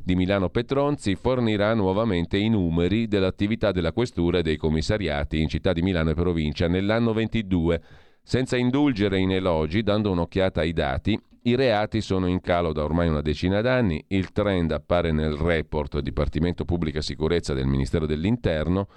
di 0.00 0.14
Milano 0.14 0.48
Petronzi 0.48 1.16
fornirà 1.16 1.74
nuovamente 1.74 2.36
i 2.36 2.48
numeri 2.48 3.08
dell'attività 3.08 3.72
della 3.72 3.92
questura 3.92 4.38
e 4.38 4.42
dei 4.42 4.56
commissariati 4.56 5.40
in 5.40 5.48
città 5.48 5.72
di 5.72 5.82
Milano 5.82 6.10
e 6.10 6.14
provincia 6.14 6.68
nell'anno 6.68 7.12
22 7.12 7.82
senza 8.28 8.56
indulgere 8.56 9.20
in 9.20 9.30
elogi, 9.30 9.84
dando 9.84 10.10
un'occhiata 10.10 10.60
ai 10.60 10.72
dati, 10.72 11.16
i 11.42 11.54
reati 11.54 12.00
sono 12.00 12.26
in 12.26 12.40
calo 12.40 12.72
da 12.72 12.82
ormai 12.82 13.06
una 13.06 13.20
decina 13.20 13.60
d'anni, 13.60 14.02
il 14.08 14.32
trend 14.32 14.72
appare 14.72 15.12
nel 15.12 15.34
report 15.34 16.00
Dipartimento 16.00 16.64
Pubblica 16.64 17.00
Sicurezza 17.00 17.54
del 17.54 17.66
Ministero 17.66 18.04
dell'Interno, 18.04 18.88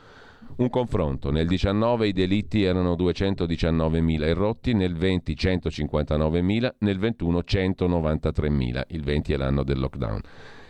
un 0.56 0.70
confronto, 0.72 1.30
nel 1.30 1.46
19 1.46 2.08
i 2.08 2.12
delitti 2.12 2.64
erano 2.64 2.94
219.000 2.96 4.24
erotti, 4.24 4.74
nel 4.74 4.96
20 4.96 5.34
159.000, 5.34 6.70
nel 6.80 6.98
21 6.98 7.44
193.000, 7.46 8.82
il 8.88 9.04
20 9.04 9.34
è 9.34 9.38
l'anno 9.38 9.62
del 9.62 9.80
lockdown 9.80 10.22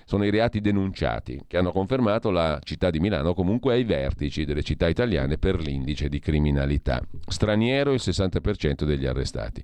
sono 0.09 0.25
i 0.25 0.31
reati 0.31 0.59
denunciati, 0.59 1.43
che 1.45 1.57
hanno 1.57 1.71
confermato 1.71 2.31
la 2.31 2.59
città 2.63 2.89
di 2.89 2.99
Milano 2.99 3.35
comunque 3.35 3.73
ai 3.73 3.83
vertici 3.83 4.43
delle 4.43 4.63
città 4.63 4.87
italiane 4.87 5.37
per 5.37 5.61
l'indice 5.61 6.09
di 6.09 6.17
criminalità. 6.17 6.99
Straniero 7.27 7.93
il 7.93 7.99
60% 8.03 8.85
degli 8.85 9.05
arrestati. 9.05 9.63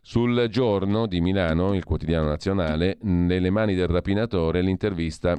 Sul 0.00 0.46
giorno 0.48 1.06
di 1.06 1.20
Milano, 1.20 1.74
il 1.74 1.84
quotidiano 1.84 2.26
nazionale, 2.26 2.96
nelle 3.02 3.50
mani 3.50 3.74
del 3.74 3.88
rapinatore, 3.88 4.62
l'intervista 4.62 5.36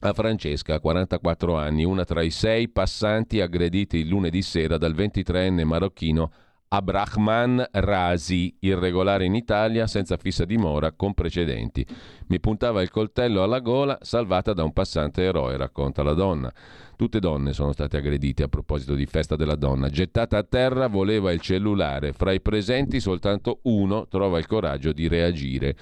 a 0.00 0.12
Francesca, 0.12 0.78
44 0.78 1.56
anni, 1.56 1.82
una 1.82 2.04
tra 2.04 2.20
i 2.20 2.30
sei 2.30 2.68
passanti 2.68 3.40
aggrediti 3.40 4.06
lunedì 4.06 4.42
sera 4.42 4.76
dal 4.76 4.94
23enne 4.94 5.64
marocchino 5.64 6.30
Abrahman 6.68 7.64
Rasi, 7.70 8.56
irregolare 8.60 9.24
in 9.24 9.34
Italia, 9.34 9.86
senza 9.86 10.16
fissa 10.16 10.44
dimora, 10.44 10.92
con 10.92 11.14
precedenti. 11.14 11.86
Mi 12.28 12.40
puntava 12.40 12.82
il 12.82 12.90
coltello 12.90 13.42
alla 13.42 13.60
gola, 13.60 13.98
salvata 14.00 14.52
da 14.52 14.64
un 14.64 14.72
passante 14.72 15.22
eroe, 15.22 15.56
racconta 15.56 16.02
la 16.02 16.12
donna. 16.12 16.52
Tutte 16.96 17.20
donne 17.20 17.52
sono 17.52 17.72
state 17.72 17.98
aggredite 17.98 18.42
a 18.42 18.48
proposito 18.48 18.94
di 18.94 19.06
festa 19.06 19.36
della 19.36 19.54
donna. 19.54 19.88
Gettata 19.88 20.38
a 20.38 20.42
terra, 20.42 20.88
voleva 20.88 21.30
il 21.30 21.40
cellulare. 21.40 22.12
Fra 22.12 22.32
i 22.32 22.40
presenti 22.40 23.00
soltanto 23.00 23.60
uno 23.62 24.08
trova 24.08 24.38
il 24.38 24.46
coraggio 24.46 24.92
di 24.92 25.06
reagire. 25.06 25.76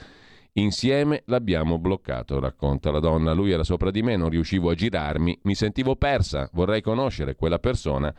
Insieme 0.56 1.22
l'abbiamo 1.26 1.78
bloccato, 1.78 2.38
racconta 2.38 2.90
la 2.90 3.00
donna. 3.00 3.32
Lui 3.32 3.50
era 3.50 3.64
sopra 3.64 3.90
di 3.90 4.02
me, 4.02 4.16
non 4.16 4.28
riuscivo 4.28 4.70
a 4.70 4.74
girarmi, 4.74 5.40
mi 5.42 5.54
sentivo 5.54 5.96
persa, 5.96 6.48
vorrei 6.52 6.80
conoscere 6.80 7.34
quella 7.34 7.58
persona 7.58 8.14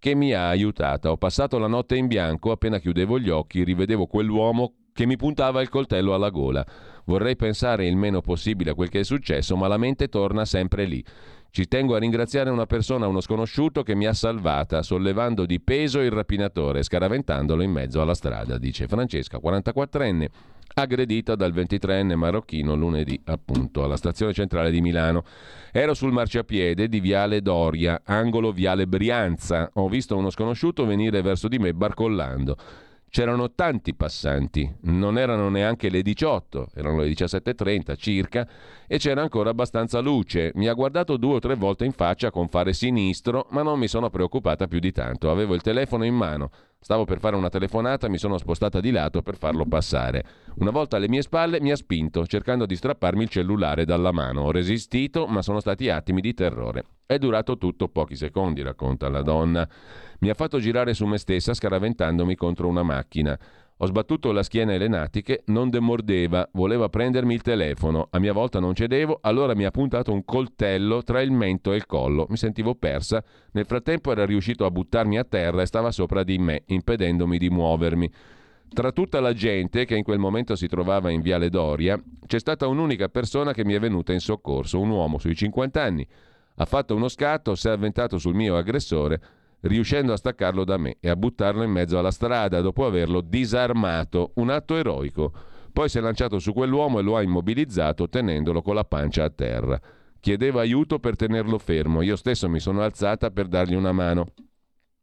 che 0.00 0.16
mi 0.16 0.32
ha 0.32 0.48
aiutata. 0.48 1.12
Ho 1.12 1.16
passato 1.16 1.58
la 1.58 1.68
notte 1.68 1.94
in 1.94 2.08
bianco, 2.08 2.50
appena 2.50 2.80
chiudevo 2.80 3.20
gli 3.20 3.28
occhi 3.28 3.62
rivedevo 3.62 4.06
quell'uomo 4.06 4.72
che 4.92 5.06
mi 5.06 5.16
puntava 5.16 5.60
il 5.60 5.68
coltello 5.68 6.14
alla 6.14 6.30
gola. 6.30 6.66
Vorrei 7.04 7.36
pensare 7.36 7.86
il 7.86 7.96
meno 7.96 8.20
possibile 8.20 8.70
a 8.70 8.74
quel 8.74 8.88
che 8.88 9.00
è 9.00 9.04
successo, 9.04 9.56
ma 9.56 9.68
la 9.68 9.76
mente 9.76 10.08
torna 10.08 10.44
sempre 10.44 10.86
lì. 10.86 11.04
Ci 11.50 11.66
tengo 11.66 11.96
a 11.96 11.98
ringraziare 11.98 12.48
una 12.48 12.66
persona, 12.66 13.08
uno 13.08 13.20
sconosciuto, 13.20 13.82
che 13.82 13.94
mi 13.94 14.06
ha 14.06 14.14
salvata, 14.14 14.82
sollevando 14.82 15.44
di 15.46 15.60
peso 15.60 16.00
il 16.00 16.10
rapinatore, 16.10 16.82
scaraventandolo 16.82 17.62
in 17.62 17.72
mezzo 17.72 18.00
alla 18.00 18.14
strada, 18.14 18.56
dice 18.56 18.86
Francesca, 18.86 19.38
44enne, 19.38 20.26
aggredita 20.80 21.34
dal 21.34 21.52
23enne 21.52 22.14
marocchino 22.14 22.74
lunedì, 22.74 23.20
appunto, 23.24 23.84
alla 23.84 23.96
stazione 23.96 24.32
centrale 24.32 24.70
di 24.70 24.80
Milano. 24.80 25.24
Ero 25.72 25.94
sul 25.94 26.12
marciapiede 26.12 26.88
di 26.88 27.00
Viale 27.00 27.42
Doria, 27.42 28.02
angolo 28.04 28.52
Viale 28.52 28.86
Brianza. 28.86 29.70
Ho 29.74 29.88
visto 29.88 30.16
uno 30.16 30.30
sconosciuto 30.30 30.84
venire 30.84 31.22
verso 31.22 31.48
di 31.48 31.58
me 31.58 31.72
barcollando. 31.72 32.56
C'erano 33.12 33.54
tanti 33.54 33.92
passanti, 33.92 34.72
non 34.82 35.18
erano 35.18 35.48
neanche 35.48 35.88
le 35.88 36.00
18, 36.00 36.68
erano 36.76 37.00
le 37.00 37.08
17.30 37.08 37.96
circa 37.96 38.46
e 38.86 38.98
c'era 38.98 39.20
ancora 39.20 39.50
abbastanza 39.50 39.98
luce. 39.98 40.52
Mi 40.54 40.68
ha 40.68 40.74
guardato 40.74 41.16
due 41.16 41.34
o 41.34 41.38
tre 41.40 41.56
volte 41.56 41.84
in 41.84 41.90
faccia 41.90 42.30
con 42.30 42.46
fare 42.46 42.72
sinistro, 42.72 43.48
ma 43.50 43.62
non 43.62 43.80
mi 43.80 43.88
sono 43.88 44.10
preoccupata 44.10 44.68
più 44.68 44.78
di 44.78 44.92
tanto. 44.92 45.28
Avevo 45.28 45.54
il 45.54 45.60
telefono 45.60 46.04
in 46.04 46.14
mano, 46.14 46.50
stavo 46.78 47.04
per 47.04 47.18
fare 47.18 47.34
una 47.34 47.48
telefonata, 47.48 48.08
mi 48.08 48.16
sono 48.16 48.38
spostata 48.38 48.78
di 48.78 48.92
lato 48.92 49.22
per 49.22 49.36
farlo 49.36 49.66
passare. 49.66 50.24
Una 50.58 50.70
volta 50.70 50.96
alle 50.96 51.08
mie 51.08 51.22
spalle 51.22 51.60
mi 51.60 51.72
ha 51.72 51.76
spinto, 51.76 52.24
cercando 52.28 52.64
di 52.64 52.76
strapparmi 52.76 53.24
il 53.24 53.28
cellulare 53.28 53.84
dalla 53.84 54.12
mano. 54.12 54.42
Ho 54.42 54.52
resistito, 54.52 55.26
ma 55.26 55.42
sono 55.42 55.58
stati 55.58 55.88
attimi 55.88 56.20
di 56.20 56.32
terrore. 56.32 56.84
È 57.10 57.18
durato 57.18 57.58
tutto 57.58 57.88
pochi 57.88 58.14
secondi, 58.14 58.62
racconta 58.62 59.08
la 59.08 59.22
donna. 59.22 59.68
Mi 60.20 60.30
ha 60.30 60.34
fatto 60.34 60.60
girare 60.60 60.94
su 60.94 61.06
me 61.06 61.18
stessa 61.18 61.54
scaraventandomi 61.54 62.36
contro 62.36 62.68
una 62.68 62.84
macchina. 62.84 63.36
Ho 63.78 63.86
sbattuto 63.86 64.30
la 64.30 64.44
schiena 64.44 64.74
alle 64.74 64.86
natiche, 64.86 65.42
non 65.46 65.70
demordeva, 65.70 66.48
voleva 66.52 66.88
prendermi 66.88 67.34
il 67.34 67.42
telefono. 67.42 68.06
A 68.12 68.20
mia 68.20 68.32
volta 68.32 68.60
non 68.60 68.76
cedevo, 68.76 69.18
allora 69.22 69.56
mi 69.56 69.64
ha 69.64 69.72
puntato 69.72 70.12
un 70.12 70.24
coltello 70.24 71.02
tra 71.02 71.20
il 71.20 71.32
mento 71.32 71.72
e 71.72 71.76
il 71.78 71.86
collo. 71.86 72.26
Mi 72.28 72.36
sentivo 72.36 72.76
persa. 72.76 73.20
Nel 73.54 73.66
frattempo 73.66 74.12
era 74.12 74.24
riuscito 74.24 74.64
a 74.64 74.70
buttarmi 74.70 75.18
a 75.18 75.24
terra 75.24 75.62
e 75.62 75.66
stava 75.66 75.90
sopra 75.90 76.22
di 76.22 76.38
me, 76.38 76.62
impedendomi 76.66 77.38
di 77.38 77.50
muovermi. 77.50 78.08
Tra 78.72 78.92
tutta 78.92 79.18
la 79.18 79.32
gente 79.32 79.84
che 79.84 79.96
in 79.96 80.04
quel 80.04 80.20
momento 80.20 80.54
si 80.54 80.68
trovava 80.68 81.10
in 81.10 81.22
Viale 81.22 81.48
Doria, 81.48 82.00
c'è 82.24 82.38
stata 82.38 82.68
un'unica 82.68 83.08
persona 83.08 83.52
che 83.52 83.64
mi 83.64 83.74
è 83.74 83.80
venuta 83.80 84.12
in 84.12 84.20
soccorso, 84.20 84.78
un 84.78 84.90
uomo 84.90 85.18
sui 85.18 85.34
50 85.34 85.82
anni. 85.82 86.06
Ha 86.56 86.64
fatto 86.64 86.94
uno 86.94 87.08
scatto, 87.08 87.54
si 87.54 87.68
è 87.68 87.70
avventato 87.70 88.18
sul 88.18 88.34
mio 88.34 88.56
aggressore 88.56 89.20
riuscendo 89.62 90.12
a 90.12 90.16
staccarlo 90.16 90.64
da 90.64 90.76
me 90.76 90.96
e 91.00 91.08
a 91.08 91.16
buttarlo 91.16 91.62
in 91.62 91.70
mezzo 91.70 91.98
alla 91.98 92.10
strada 92.10 92.60
dopo 92.60 92.86
averlo 92.86 93.20
disarmato, 93.20 94.32
un 94.36 94.50
atto 94.50 94.76
eroico. 94.76 95.32
Poi 95.72 95.88
si 95.88 95.98
è 95.98 96.00
lanciato 96.00 96.38
su 96.38 96.52
quell'uomo 96.52 96.98
e 96.98 97.02
lo 97.02 97.16
ha 97.16 97.22
immobilizzato 97.22 98.08
tenendolo 98.08 98.62
con 98.62 98.74
la 98.74 98.84
pancia 98.84 99.24
a 99.24 99.30
terra. 99.30 99.80
Chiedeva 100.18 100.60
aiuto 100.60 100.98
per 100.98 101.16
tenerlo 101.16 101.58
fermo, 101.58 102.02
io 102.02 102.16
stesso 102.16 102.48
mi 102.48 102.60
sono 102.60 102.82
alzata 102.82 103.30
per 103.30 103.46
dargli 103.46 103.74
una 103.74 103.92
mano. 103.92 104.26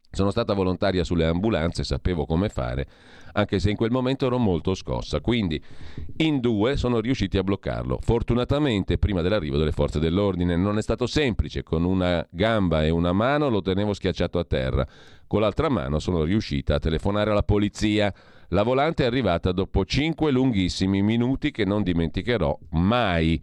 Sono 0.09 0.31
stata 0.31 0.53
volontaria 0.53 1.03
sulle 1.03 1.25
ambulanze, 1.25 1.83
sapevo 1.83 2.25
come 2.25 2.49
fare, 2.49 2.87
anche 3.33 3.59
se 3.59 3.69
in 3.69 3.75
quel 3.75 3.91
momento 3.91 4.25
ero 4.25 4.37
molto 4.37 4.73
scossa. 4.73 5.19
Quindi 5.19 5.61
in 6.17 6.39
due 6.39 6.75
sono 6.77 6.99
riusciti 6.99 7.37
a 7.37 7.43
bloccarlo. 7.43 7.99
Fortunatamente, 8.01 8.97
prima 8.97 9.21
dell'arrivo 9.21 9.57
delle 9.57 9.71
forze 9.73 9.99
dell'ordine, 9.99 10.55
non 10.55 10.77
è 10.77 10.81
stato 10.81 11.05
semplice. 11.05 11.61
Con 11.61 11.83
una 11.83 12.25
gamba 12.31 12.83
e 12.83 12.89
una 12.89 13.11
mano 13.11 13.49
lo 13.49 13.61
tenevo 13.61 13.93
schiacciato 13.93 14.39
a 14.39 14.43
terra. 14.43 14.87
Con 15.27 15.41
l'altra 15.41 15.69
mano 15.69 15.99
sono 15.99 16.23
riuscita 16.23 16.75
a 16.75 16.79
telefonare 16.79 17.29
alla 17.31 17.43
polizia. 17.43 18.11
La 18.49 18.63
volante 18.63 19.03
è 19.03 19.07
arrivata 19.07 19.51
dopo 19.51 19.83
cinque 19.85 20.31
lunghissimi 20.31 21.01
minuti 21.01 21.51
che 21.51 21.65
non 21.65 21.83
dimenticherò 21.83 22.57
mai. 22.71 23.39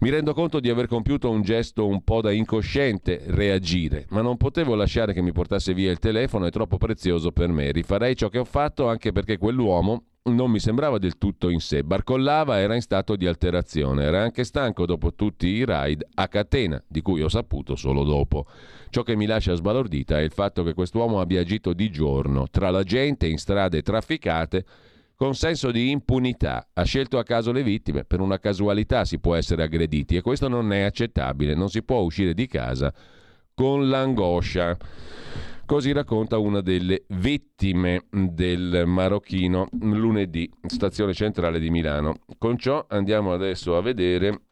Mi 0.00 0.10
rendo 0.10 0.32
conto 0.32 0.60
di 0.60 0.70
aver 0.70 0.86
compiuto 0.86 1.28
un 1.28 1.42
gesto 1.42 1.84
un 1.88 2.04
po' 2.04 2.20
da 2.20 2.30
incosciente, 2.30 3.20
reagire, 3.26 4.06
ma 4.10 4.20
non 4.20 4.36
potevo 4.36 4.76
lasciare 4.76 5.12
che 5.12 5.20
mi 5.22 5.32
portasse 5.32 5.74
via 5.74 5.90
il 5.90 5.98
telefono, 5.98 6.46
è 6.46 6.50
troppo 6.50 6.78
prezioso 6.78 7.32
per 7.32 7.48
me. 7.48 7.72
Rifarei 7.72 8.14
ciò 8.14 8.28
che 8.28 8.38
ho 8.38 8.44
fatto 8.44 8.88
anche 8.88 9.10
perché 9.10 9.38
quell'uomo 9.38 10.04
non 10.22 10.52
mi 10.52 10.60
sembrava 10.60 10.98
del 10.98 11.18
tutto 11.18 11.48
in 11.48 11.58
sé, 11.58 11.82
barcollava, 11.82 12.60
era 12.60 12.76
in 12.76 12.80
stato 12.80 13.16
di 13.16 13.26
alterazione, 13.26 14.04
era 14.04 14.22
anche 14.22 14.44
stanco 14.44 14.86
dopo 14.86 15.14
tutti 15.14 15.48
i 15.48 15.64
ride 15.66 16.06
a 16.14 16.28
catena, 16.28 16.80
di 16.86 17.02
cui 17.02 17.20
ho 17.20 17.28
saputo 17.28 17.74
solo 17.74 18.04
dopo. 18.04 18.46
Ciò 18.90 19.02
che 19.02 19.16
mi 19.16 19.26
lascia 19.26 19.54
sbalordita 19.54 20.20
è 20.20 20.22
il 20.22 20.30
fatto 20.30 20.62
che 20.62 20.74
quest'uomo 20.74 21.20
abbia 21.20 21.40
agito 21.40 21.72
di 21.72 21.90
giorno, 21.90 22.46
tra 22.48 22.70
la 22.70 22.84
gente 22.84 23.26
in 23.26 23.38
strade 23.38 23.82
trafficate, 23.82 24.64
con 25.18 25.34
senso 25.34 25.72
di 25.72 25.90
impunità. 25.90 26.68
Ha 26.72 26.84
scelto 26.84 27.18
a 27.18 27.24
caso 27.24 27.50
le 27.50 27.64
vittime, 27.64 28.04
per 28.04 28.20
una 28.20 28.38
casualità 28.38 29.04
si 29.04 29.18
può 29.18 29.34
essere 29.34 29.64
aggrediti 29.64 30.14
e 30.14 30.22
questo 30.22 30.46
non 30.46 30.72
è 30.72 30.82
accettabile, 30.82 31.56
non 31.56 31.68
si 31.68 31.82
può 31.82 31.98
uscire 31.98 32.34
di 32.34 32.46
casa 32.46 32.94
con 33.52 33.88
l'angoscia. 33.88 34.76
Così 35.66 35.90
racconta 35.90 36.38
una 36.38 36.60
delle 36.60 37.02
vittime 37.08 38.04
del 38.10 38.84
marocchino 38.86 39.66
lunedì, 39.80 40.48
stazione 40.64 41.12
centrale 41.12 41.58
di 41.58 41.68
Milano. 41.68 42.20
Con 42.38 42.56
ciò 42.56 42.86
andiamo 42.88 43.32
adesso 43.32 43.76
a 43.76 43.82
vedere 43.82 44.42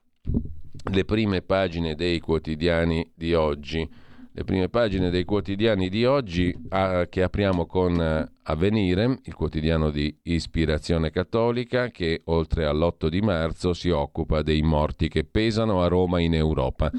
le 0.90 1.04
prime 1.04 1.42
pagine 1.42 1.94
dei 1.94 2.18
quotidiani 2.18 3.08
di 3.14 3.34
oggi 3.34 3.88
le 4.36 4.44
prime 4.44 4.68
pagine 4.68 5.08
dei 5.08 5.24
quotidiani 5.24 5.88
di 5.88 6.04
oggi 6.04 6.54
a, 6.68 7.06
che 7.08 7.22
apriamo 7.22 7.64
con 7.64 7.98
eh, 7.98 8.30
Avvenire, 8.42 9.20
il 9.24 9.34
quotidiano 9.34 9.90
di 9.90 10.14
ispirazione 10.24 11.10
cattolica 11.10 11.88
che 11.88 12.20
oltre 12.24 12.66
all'8 12.66 13.08
di 13.08 13.22
marzo 13.22 13.72
si 13.72 13.88
occupa 13.88 14.42
dei 14.42 14.60
morti 14.60 15.08
che 15.08 15.24
pesano 15.24 15.82
a 15.82 15.88
Roma 15.88 16.20
in 16.20 16.34
Europa. 16.34 16.90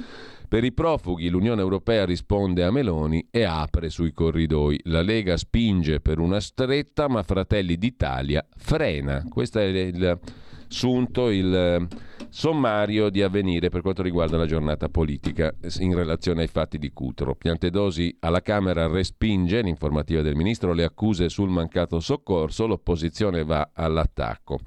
Per 0.50 0.63
i 0.63 0.73
profughi 0.73 1.30
l'Unione 1.30 1.62
Europea 1.62 2.06
risponde 2.06 2.63
a 2.63 2.71
Meloni 2.71 3.28
e 3.30 3.43
apre 3.43 3.89
sui 3.89 4.13
corridoi. 4.13 4.80
La 4.86 5.04
Lega 5.04 5.38
spinge 5.38 6.00
per 6.00 6.17
una 6.17 6.39
stretta, 6.39 7.08
ma 7.08 7.21
Fratelli 7.21 7.78
d'Italia 7.78 8.43
frena. 8.56 9.23
Questo 9.30 9.60
è 9.60 9.65
il 9.65 10.19
sunto, 10.67 11.30
il 11.30 11.88
sommario 12.30 13.10
di 13.10 13.21
avvenire 13.21 13.69
per 13.69 13.82
quanto 13.82 14.01
riguarda 14.01 14.38
la 14.38 14.45
giornata 14.45 14.89
politica 14.89 15.53
in 15.80 15.95
relazione 15.95 16.41
ai 16.41 16.47
fatti 16.47 16.77
di 16.77 16.91
Cutro. 16.91 17.36
Piantedosi 17.36 18.17
alla 18.19 18.41
Camera 18.41 18.88
respinge 18.88 19.62
l'informativa 19.62 20.21
del 20.21 20.36
ministro 20.36 20.73
le 20.73 20.84
accuse 20.84 21.30
sul 21.30 21.49
mancato 21.49 21.99
soccorso, 21.99 22.67
l'opposizione 22.67 23.43
va 23.43 23.71
all'attacco. 23.73 24.60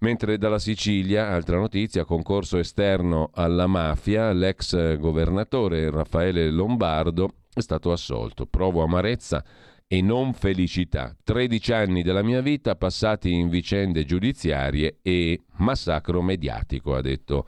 Mentre 0.00 0.36
dalla 0.36 0.58
Sicilia, 0.58 1.30
altra 1.30 1.56
notizia, 1.56 2.04
concorso 2.04 2.58
esterno 2.58 3.30
alla 3.32 3.66
mafia, 3.66 4.30
l'ex 4.32 4.98
governatore 4.98 5.90
Raffaele 5.90 6.50
Lombardo 6.50 7.30
è 7.52 7.60
stato 7.60 7.90
assolto. 7.90 8.44
Provo 8.44 8.82
amarezza 8.82 9.42
e 9.88 10.02
non 10.02 10.32
felicità. 10.32 11.16
13 11.22 11.72
anni 11.72 12.02
della 12.02 12.22
mia 12.22 12.40
vita 12.40 12.74
passati 12.74 13.32
in 13.32 13.48
vicende 13.48 14.04
giudiziarie 14.04 14.98
e 15.02 15.42
massacro 15.56 16.22
mediatico, 16.22 16.94
ha 16.94 17.00
detto 17.00 17.46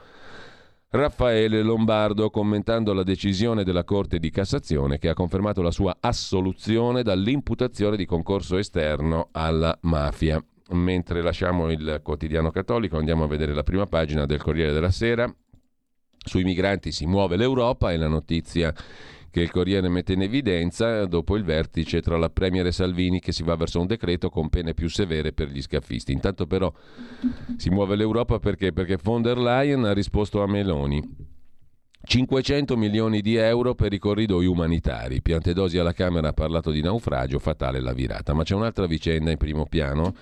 Raffaele 0.91 1.63
Lombardo 1.63 2.31
commentando 2.31 2.95
la 2.95 3.03
decisione 3.03 3.63
della 3.63 3.85
Corte 3.85 4.19
di 4.19 4.31
Cassazione 4.31 4.99
che 4.99 5.11
ha 5.11 5.15
confermato 5.15 5.61
la 5.61 5.71
sua 5.71 5.99
assoluzione 6.01 7.03
dall'imputazione 7.03 7.97
di 7.97 8.07
concorso 8.07 8.57
esterno 8.57 9.29
alla 9.33 9.77
mafia. 9.83 10.43
Mentre 10.71 11.23
lasciamo 11.23 11.71
il 11.71 12.01
quotidiano 12.03 12.51
cattolico 12.51 12.97
andiamo 12.97 13.25
a 13.25 13.27
vedere 13.27 13.53
la 13.53 13.63
prima 13.63 13.87
pagina 13.87 14.25
del 14.25 14.41
Corriere 14.41 14.73
della 14.73 14.91
Sera. 14.91 15.31
Sui 16.25 16.43
migranti 16.43 16.91
si 16.91 17.07
muove 17.07 17.37
l'Europa 17.37 17.93
e 17.93 17.97
la 17.97 18.09
notizia 18.09 18.73
che 19.31 19.41
il 19.41 19.51
Corriere 19.51 19.89
mette 19.89 20.15
in 20.15 20.23
evidenza 20.23 21.05
dopo 21.07 21.37
il 21.37 21.45
vertice 21.45 22.01
tra 22.01 22.17
la 22.17 22.31
Premier 22.31 22.67
e 22.67 22.73
Salvini 22.73 23.21
che 23.21 23.33
si 23.33 23.43
va 23.43 23.57
verso 23.57 23.81
un 23.81 23.87
decreto 23.87 24.31
con 24.31 24.49
pene 24.49 24.75
più 24.75 24.89
severe 24.89 25.33
per 25.33 25.49
gli 25.49 25.61
scafisti. 25.61 26.13
Intanto 26.13 26.47
però 26.47 26.73
si 27.57 27.71
muove 27.71 27.97
l'Europa 27.97 28.39
perché? 28.39 28.73
Perché 28.73 28.99
von 29.03 29.23
der 29.23 29.39
Leyen 29.39 29.85
ha 29.85 29.93
risposto 29.93 30.43
a 30.43 30.47
Meloni. 30.47 31.37
500 32.01 32.77
milioni 32.77 33.21
di 33.21 33.35
euro 33.35 33.75
per 33.75 33.93
i 33.93 33.99
corridoi 33.99 34.47
umanitari. 34.47 35.21
Piantedosi 35.21 35.77
alla 35.77 35.93
Camera 35.93 36.29
ha 36.29 36.33
parlato 36.33 36.71
di 36.71 36.81
naufragio, 36.81 37.39
fatale 37.39 37.81
la 37.81 37.93
virata. 37.93 38.33
Ma 38.33 38.45
c'è 38.45 38.55
un'altra 38.55 38.87
vicenda 38.87 39.31
in 39.31 39.37
primo 39.37 39.67
piano 39.67 40.15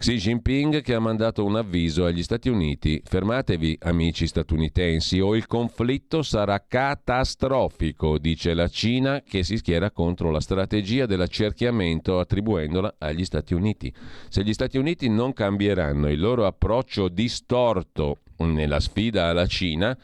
Xi 0.00 0.16
Jinping 0.16 0.80
che 0.80 0.94
ha 0.94 0.98
mandato 0.98 1.44
un 1.44 1.56
avviso 1.56 2.06
agli 2.06 2.22
Stati 2.22 2.48
Uniti. 2.48 3.02
Fermatevi, 3.04 3.76
amici 3.82 4.26
statunitensi, 4.26 5.20
o 5.20 5.36
il 5.36 5.46
conflitto 5.46 6.22
sarà 6.22 6.64
catastrofico, 6.66 8.16
dice 8.16 8.54
la 8.54 8.68
Cina 8.68 9.20
che 9.20 9.42
si 9.42 9.58
schiera 9.58 9.90
contro 9.90 10.30
la 10.30 10.40
strategia 10.40 11.04
dell'accerchiamento 11.04 12.18
attribuendola 12.18 12.94
agli 12.96 13.26
Stati 13.26 13.52
Uniti. 13.52 13.92
Se 14.30 14.42
gli 14.42 14.54
Stati 14.54 14.78
Uniti 14.78 15.10
non 15.10 15.34
cambieranno 15.34 16.08
il 16.08 16.18
loro 16.18 16.46
approccio 16.46 17.08
distorto 17.08 18.20
nella 18.38 18.80
sfida 18.80 19.26
alla 19.26 19.44
Cina, 19.44 19.94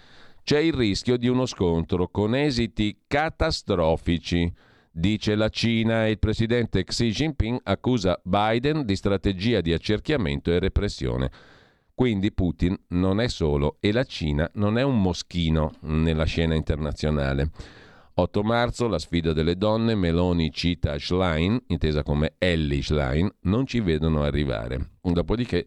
c'è 0.43 0.59
il 0.59 0.75
rischio 0.75 1.17
di 1.17 1.27
uno 1.27 1.47
scontro 1.47 2.09
con 2.09 2.35
esiti 2.35 2.99
catastrofici 3.07 4.53
dice 4.99 5.35
la 5.35 5.51
Cina 5.51 6.07
e 6.07 6.13
il 6.13 6.19
presidente 6.19 6.83
Xi 6.83 7.11
Jinping 7.11 7.61
accusa 7.65 8.19
Biden 8.25 8.87
di 8.87 8.97
strategia 8.97 9.61
di 9.61 9.75
accerchiamento 9.75 10.51
e 10.51 10.59
repressione. 10.59 11.31
Quindi 11.95 12.33
Putin 12.33 12.75
non 12.89 13.21
è 13.21 13.29
solo 13.29 13.77
e 13.81 13.93
la 13.93 14.05
Cina 14.05 14.51
non 14.55 14.79
è 14.79 14.83
un 14.83 15.01
moschino 15.01 15.75
nella 15.81 16.25
scena 16.25 16.55
internazionale. 16.55 17.51
8 18.15 18.43
marzo, 18.43 18.89
la 18.89 18.99
sfida 18.99 19.35
delle 19.35 19.59
donne, 19.59 19.95
Meloni 19.95 20.51
cita 20.51 20.99
Schlein, 20.99 21.63
intesa 21.67 22.03
come 22.03 22.37
Ellie 22.39 22.81
Schlein, 22.81 23.31
non 23.43 23.67
ci 23.67 23.81
vedono 23.81 24.23
arrivare. 24.23 24.93
Dopodiché 25.03 25.67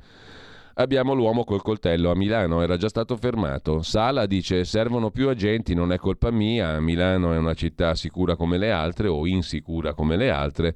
Abbiamo 0.80 1.14
l'uomo 1.14 1.44
col 1.44 1.62
coltello 1.62 2.10
a 2.10 2.16
Milano, 2.16 2.62
era 2.62 2.78
già 2.78 2.88
stato 2.88 3.18
fermato. 3.18 3.82
Sala 3.82 4.26
dice 4.26 4.64
servono 4.64 5.12
più 5.12 5.28
agenti, 5.28 5.74
non 5.74 5.92
è 5.92 5.98
colpa 5.98 6.32
mia, 6.32 6.80
Milano 6.80 7.34
è 7.34 7.38
una 7.38 7.54
città 7.54 7.96
sicura 7.96 8.38
come 8.38 8.58
le 8.58 8.72
altre 8.72 9.10
o 9.10 9.28
insicura 9.28 9.94
come 9.94 10.16
le 10.16 10.30
altre. 10.30 10.74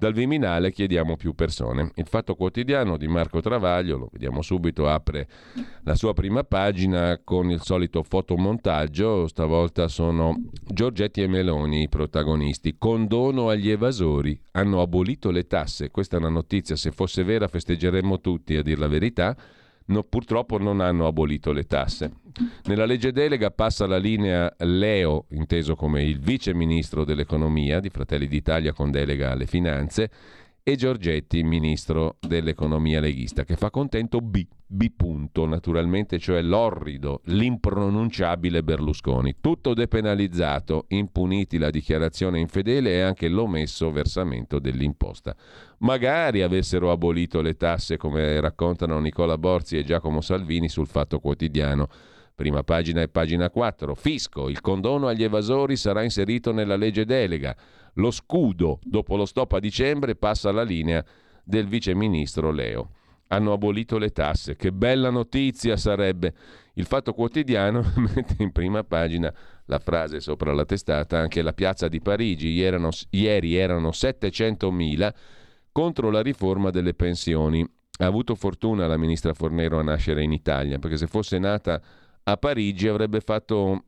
Dal 0.00 0.14
Viminale 0.14 0.72
chiediamo 0.72 1.14
più 1.16 1.34
persone. 1.34 1.90
Il 1.96 2.06
Fatto 2.06 2.34
Quotidiano 2.34 2.96
di 2.96 3.06
Marco 3.06 3.42
Travaglio, 3.42 3.98
lo 3.98 4.08
vediamo 4.10 4.40
subito, 4.40 4.88
apre 4.88 5.28
la 5.82 5.94
sua 5.94 6.14
prima 6.14 6.42
pagina 6.42 7.20
con 7.22 7.50
il 7.50 7.60
solito 7.60 8.02
fotomontaggio, 8.02 9.28
stavolta 9.28 9.88
sono 9.88 10.40
Giorgetti 10.66 11.20
e 11.20 11.26
Meloni 11.26 11.82
i 11.82 11.88
protagonisti. 11.90 12.76
Condono 12.78 13.50
agli 13.50 13.68
evasori, 13.68 14.40
hanno 14.52 14.80
abolito 14.80 15.30
le 15.30 15.46
tasse, 15.46 15.90
questa 15.90 16.16
è 16.16 16.18
una 16.18 16.30
notizia, 16.30 16.76
se 16.76 16.92
fosse 16.92 17.22
vera 17.22 17.46
festeggeremmo 17.46 18.20
tutti 18.20 18.56
a 18.56 18.62
dir 18.62 18.78
la 18.78 18.88
verità 18.88 19.36
no, 19.90 20.02
purtroppo 20.02 20.58
non 20.58 20.80
hanno 20.80 21.06
abolito 21.06 21.52
le 21.52 21.64
tasse. 21.64 22.12
Nella 22.64 22.86
legge 22.86 23.12
delega 23.12 23.50
passa 23.50 23.86
la 23.86 23.98
linea 23.98 24.52
Leo, 24.58 25.26
inteso 25.30 25.74
come 25.76 26.02
il 26.02 26.18
vice 26.18 26.54
ministro 26.54 27.04
dell'economia 27.04 27.80
di 27.80 27.90
Fratelli 27.90 28.26
d'Italia 28.26 28.72
con 28.72 28.90
delega 28.90 29.32
alle 29.32 29.46
finanze, 29.46 30.10
e 30.62 30.76
Giorgetti, 30.76 31.42
ministro 31.42 32.16
dell'economia 32.20 33.00
leghista, 33.00 33.44
che 33.44 33.56
fa 33.56 33.70
contento 33.70 34.20
B, 34.20 34.46
B 34.72 34.92
naturalmente, 35.46 36.20
cioè 36.20 36.40
l'orrido, 36.42 37.22
l'impronunciabile 37.24 38.62
Berlusconi. 38.62 39.34
Tutto 39.40 39.74
depenalizzato, 39.74 40.84
impuniti 40.88 41.58
la 41.58 41.70
dichiarazione 41.70 42.38
infedele 42.38 42.92
e 42.92 43.00
anche 43.00 43.28
l'omesso 43.28 43.90
versamento 43.90 44.60
dell'imposta. 44.60 45.34
Magari 45.78 46.42
avessero 46.42 46.92
abolito 46.92 47.40
le 47.40 47.56
tasse 47.56 47.96
come 47.96 48.38
raccontano 48.40 49.00
Nicola 49.00 49.36
Borzi 49.36 49.76
e 49.76 49.82
Giacomo 49.82 50.20
Salvini 50.20 50.68
sul 50.68 50.86
Fatto 50.86 51.18
Quotidiano. 51.18 51.88
Prima 52.36 52.62
pagina 52.62 53.02
e 53.02 53.08
pagina 53.08 53.50
4. 53.50 53.96
Fisco. 53.96 54.48
Il 54.48 54.60
condono 54.60 55.08
agli 55.08 55.24
evasori 55.24 55.74
sarà 55.74 56.04
inserito 56.04 56.52
nella 56.52 56.76
legge 56.76 57.04
delega. 57.04 57.56
Lo 57.94 58.12
scudo, 58.12 58.78
dopo 58.84 59.16
lo 59.16 59.24
stop 59.24 59.54
a 59.54 59.58
dicembre, 59.58 60.14
passa 60.14 60.50
alla 60.50 60.62
linea 60.62 61.04
del 61.42 61.66
vice 61.66 61.92
ministro 61.92 62.52
Leo. 62.52 62.90
Hanno 63.32 63.52
abolito 63.52 63.98
le 63.98 64.10
tasse. 64.10 64.56
Che 64.56 64.72
bella 64.72 65.10
notizia 65.10 65.76
sarebbe. 65.76 66.34
Il 66.74 66.86
Fatto 66.86 67.12
Quotidiano 67.12 67.82
mette 67.96 68.36
in 68.38 68.52
prima 68.52 68.84
pagina 68.84 69.32
la 69.66 69.78
frase 69.78 70.20
sopra 70.20 70.52
la 70.52 70.64
testata, 70.64 71.18
anche 71.18 71.42
la 71.42 71.52
piazza 71.52 71.88
di 71.88 72.00
Parigi. 72.00 72.48
Ieri 72.48 72.66
erano, 72.66 72.88
ieri 73.10 73.54
erano 73.54 73.88
700.000 73.90 75.12
contro 75.72 76.10
la 76.10 76.22
riforma 76.22 76.70
delle 76.70 76.94
pensioni. 76.94 77.64
Ha 77.98 78.06
avuto 78.06 78.34
fortuna 78.34 78.86
la 78.86 78.96
ministra 78.96 79.34
Fornero 79.34 79.78
a 79.78 79.82
nascere 79.82 80.22
in 80.22 80.32
Italia, 80.32 80.78
perché 80.78 80.96
se 80.96 81.06
fosse 81.06 81.38
nata 81.38 81.80
a 82.22 82.36
Parigi 82.36 82.88
avrebbe 82.88 83.20
fatto 83.20 83.84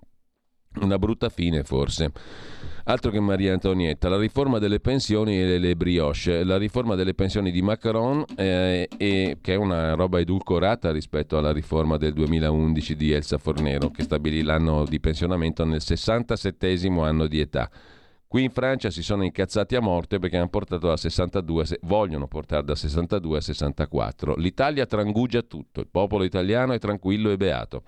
una 0.81 0.99
brutta 0.99 1.29
fine 1.29 1.65
forse. 1.65 2.13
Altro 2.85 3.11
che 3.11 3.21
Maria 3.21 3.53
Antonietta, 3.53 4.09
la 4.09 4.19
riforma 4.19 4.59
delle 4.59 4.81
pensioni 4.81 5.41
e 5.41 5.59
le 5.59 5.77
brioche, 5.77 6.43
la 6.43 6.57
riforma 6.57 6.97
delle 6.97 7.15
pensioni 7.15 7.53
di 7.53 7.63
Macron, 7.63 8.25
eh, 8.37 8.89
e, 8.97 9.39
che 9.41 9.53
è 9.53 9.57
una 9.57 9.95
roba 9.95 10.19
edulcorata 10.19 10.91
rispetto 10.91 11.39
alla 11.39 11.53
riforma 11.53 11.97
del 11.97 12.13
2011 12.13 12.97
di 12.97 13.13
Elsa 13.13 13.39
Fornero, 13.39 13.91
che 13.91 14.03
stabilì 14.03 14.43
l'anno 14.43 14.85
di 14.85 14.99
pensionamento 14.99 15.65
nel 15.65 15.81
67 15.81 16.91
anno 16.99 17.27
di 17.29 17.39
età. 17.39 17.71
Qui 18.33 18.45
in 18.45 18.51
Francia 18.51 18.89
si 18.89 19.03
sono 19.03 19.25
incazzati 19.25 19.77
a 19.77 19.83
morte 19.83 20.19
perché 20.19 20.39
hanno 20.39 20.49
portato 20.49 20.87
da 20.87 20.97
62, 20.97 21.81
vogliono 21.83 22.29
portare 22.29 22.65
da 22.65 22.75
62 22.75 23.37
a 23.37 23.41
64. 23.43 24.37
L'Italia 24.37 24.87
trangugia 24.87 25.43
tutto, 25.43 25.81
il 25.81 25.89
popolo 25.91 26.25
italiano 26.25 26.73
è 26.73 26.79
tranquillo 26.79 27.31
e 27.31 27.37
beato. 27.37 27.83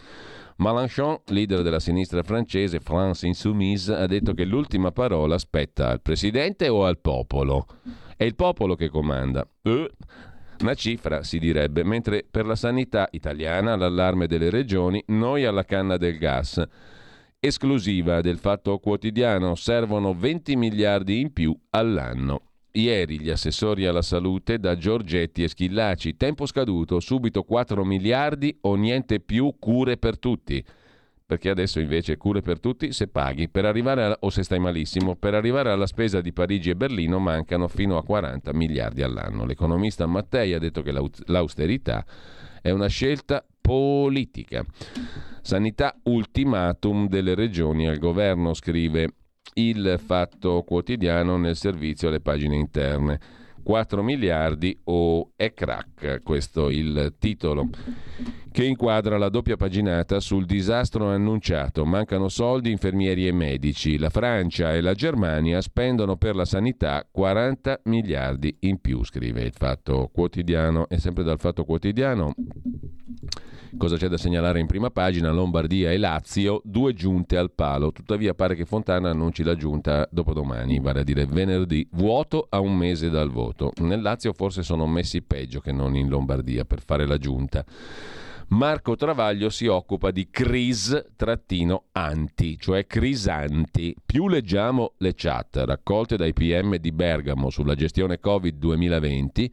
Mélenchon, 0.57 1.20
leader 1.28 1.62
della 1.62 1.80
sinistra 1.80 2.22
francese, 2.22 2.80
France 2.80 3.26
Insoumise, 3.26 3.94
ha 3.94 4.07
detto 4.07 4.35
che 4.35 4.44
l'ultima 4.44 4.92
parola 4.92 5.38
spetta 5.38 5.88
al 5.88 6.02
presidente 6.02 6.68
o 6.68 6.85
al 6.85 6.98
popolo. 6.98 7.66
È 8.14 8.24
il 8.24 8.35
popolo 8.35 8.74
che 8.74 8.90
comanda. 8.90 9.48
Eh, 9.62 9.90
una 10.61 10.74
cifra, 10.74 11.22
si 11.22 11.38
direbbe, 11.38 11.85
mentre 11.85 12.22
per 12.30 12.44
la 12.44 12.54
sanità 12.54 13.09
italiana, 13.12 13.76
l'allarme 13.76 14.26
delle 14.26 14.50
regioni, 14.50 15.02
noi 15.07 15.46
alla 15.46 15.64
canna 15.64 15.96
del 15.96 16.18
gas. 16.18 16.62
Esclusiva 17.46 18.22
del 18.22 18.38
Fatto 18.38 18.78
Quotidiano, 18.78 19.54
servono 19.54 20.14
20 20.14 20.57
miliardi 20.57 21.20
in 21.20 21.30
più 21.30 21.54
all'anno. 21.68 22.52
Ieri 22.72 23.20
gli 23.20 23.28
assessori 23.28 23.85
alla 23.85 24.00
salute 24.00 24.59
da 24.59 24.78
Giorgetti 24.78 25.42
e 25.42 25.48
Schillaci, 25.48 26.16
tempo 26.16 26.46
scaduto, 26.46 27.00
subito 27.00 27.42
4 27.42 27.85
miliardi 27.85 28.57
o 28.62 28.76
niente 28.76 29.20
più 29.20 29.57
cure 29.59 29.98
per 29.98 30.18
tutti. 30.18 30.64
Perché 31.26 31.50
adesso 31.50 31.80
invece 31.80 32.16
cure 32.16 32.40
per 32.40 32.61
tutti 32.61 32.94
se 32.94 33.09
paghi, 33.09 33.50
per 33.50 33.66
arrivare 33.66 34.04
a, 34.04 34.16
o 34.20 34.30
se 34.30 34.42
stai 34.42 34.59
malissimo, 34.59 35.14
per 35.14 35.35
arrivare 35.35 35.70
alla 35.70 35.87
spesa 35.87 36.22
di 36.22 36.33
Parigi 36.33 36.70
e 36.70 36.76
Berlino 36.76 37.18
mancano 37.18 37.68
fino 37.68 37.98
a 37.98 38.04
40 38.04 38.54
miliardi 38.54 39.02
all'anno. 39.02 39.44
L'economista 39.44 40.07
Mattei 40.07 40.54
ha 40.54 40.59
detto 40.59 40.80
che 40.80 40.92
l'austerità 41.26 42.07
è 42.62 42.70
una 42.70 42.87
scelta 42.87 43.44
politica. 43.66 44.62
Sanità 45.40 45.96
ultimatum 46.03 47.09
delle 47.09 47.35
regioni 47.35 47.88
al 47.88 47.96
governo, 47.96 48.53
scrive 48.53 49.09
il 49.55 49.98
Fatto 50.05 50.62
Quotidiano 50.64 51.38
nel 51.38 51.57
servizio 51.57 52.09
alle 52.09 52.20
pagine 52.20 52.57
interne. 52.57 53.18
4 53.64 54.03
miliardi 54.03 54.79
o 54.85 55.33
è 55.35 55.53
crack, 55.53 56.22
questo 56.22 56.70
il 56.70 57.14
titolo, 57.18 57.68
che 58.53 58.64
inquadra 58.64 59.18
la 59.18 59.31
doppia 59.31 59.57
paginata 59.57 60.20
sul 60.20 60.44
disastro 60.44 61.09
annunciato. 61.09 61.85
Mancano 61.85 62.29
soldi, 62.29 62.70
infermieri 62.70 63.27
e 63.27 63.33
medici. 63.33 63.98
La 63.98 64.11
Francia 64.11 64.74
e 64.74 64.81
la 64.81 64.94
Germania 64.94 65.61
spendono 65.61 66.16
per 66.16 66.37
la 66.37 66.44
sanità 66.44 67.05
40 67.11 67.81
miliardi 67.85 68.55
in 68.61 68.81
più, 68.81 69.03
scrive 69.05 69.42
il 69.42 69.53
Fatto 69.53 70.09
Quotidiano. 70.12 70.87
E 70.88 70.98
sempre 70.98 71.24
dal 71.24 71.40
Fatto 71.40 71.64
Quotidiano 71.64 72.35
Cosa 73.76 73.96
c'è 73.96 74.08
da 74.08 74.16
segnalare 74.16 74.60
in 74.60 74.66
prima 74.66 74.90
pagina? 74.90 75.30
Lombardia 75.30 75.90
e 75.90 75.98
Lazio, 75.98 76.62
due 76.64 76.94
giunte 76.94 77.37
al 77.37 77.50
palo. 77.50 77.92
Tuttavia 77.92 78.32
pare 78.32 78.54
che 78.54 78.64
Fontana 78.64 79.10
annunci 79.10 79.42
la 79.42 79.56
giunta 79.56 80.08
dopodomani, 80.10 80.78
vale 80.80 81.00
a 81.00 81.04
dire 81.04 81.26
venerdì, 81.26 81.87
vuoto 81.92 82.46
a 82.48 82.60
un 82.60 82.76
mese 82.76 83.10
dal 83.10 83.30
voto. 83.30 83.72
Nel 83.80 84.00
Lazio 84.00 84.32
forse 84.32 84.62
sono 84.62 84.87
messi 84.87 85.22
peggio 85.22 85.60
che 85.60 85.72
non 85.72 85.96
in 85.96 86.08
Lombardia 86.08 86.64
per 86.64 86.80
fare 86.80 87.04
la 87.06 87.18
giunta. 87.18 87.64
Marco 88.48 88.94
Travaglio 88.94 89.48
si 89.50 89.66
occupa 89.66 90.10
di 90.10 90.28
cris-anti, 90.30 91.06
cioè 92.58 92.87
crisanti. 92.87 93.96
Più 94.04 94.28
leggiamo 94.28 94.92
le 94.98 95.14
chat 95.14 95.56
raccolte 95.64 96.16
dai 96.16 96.32
PM 96.32 96.76
di 96.76 96.92
Bergamo 96.92 97.50
sulla 97.50 97.74
gestione 97.74 98.20
Covid 98.20 98.56
2020, 98.56 99.52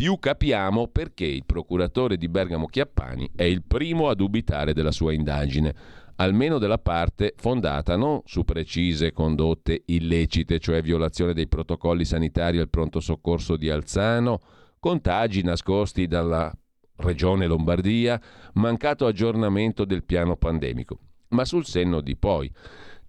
più 0.00 0.18
capiamo 0.18 0.88
perché 0.88 1.26
il 1.26 1.44
procuratore 1.44 2.16
di 2.16 2.26
Bergamo 2.30 2.68
Chiappani 2.68 3.32
è 3.36 3.42
il 3.42 3.62
primo 3.62 4.08
a 4.08 4.14
dubitare 4.14 4.72
della 4.72 4.92
sua 4.92 5.12
indagine, 5.12 5.74
almeno 6.16 6.56
della 6.56 6.78
parte 6.78 7.34
fondata 7.36 7.96
non 7.96 8.22
su 8.24 8.44
precise 8.44 9.12
condotte 9.12 9.82
illecite, 9.84 10.58
cioè 10.58 10.80
violazione 10.80 11.34
dei 11.34 11.48
protocolli 11.48 12.06
sanitari 12.06 12.56
al 12.56 12.70
pronto 12.70 12.98
soccorso 12.98 13.56
di 13.56 13.68
Alzano, 13.68 14.40
contagi 14.78 15.42
nascosti 15.42 16.06
dalla 16.06 16.50
Regione 16.96 17.46
Lombardia, 17.46 18.18
mancato 18.54 19.04
aggiornamento 19.04 19.84
del 19.84 20.04
piano 20.04 20.34
pandemico, 20.34 20.98
ma 21.28 21.44
sul 21.44 21.66
senno 21.66 22.00
di 22.00 22.16
poi 22.16 22.50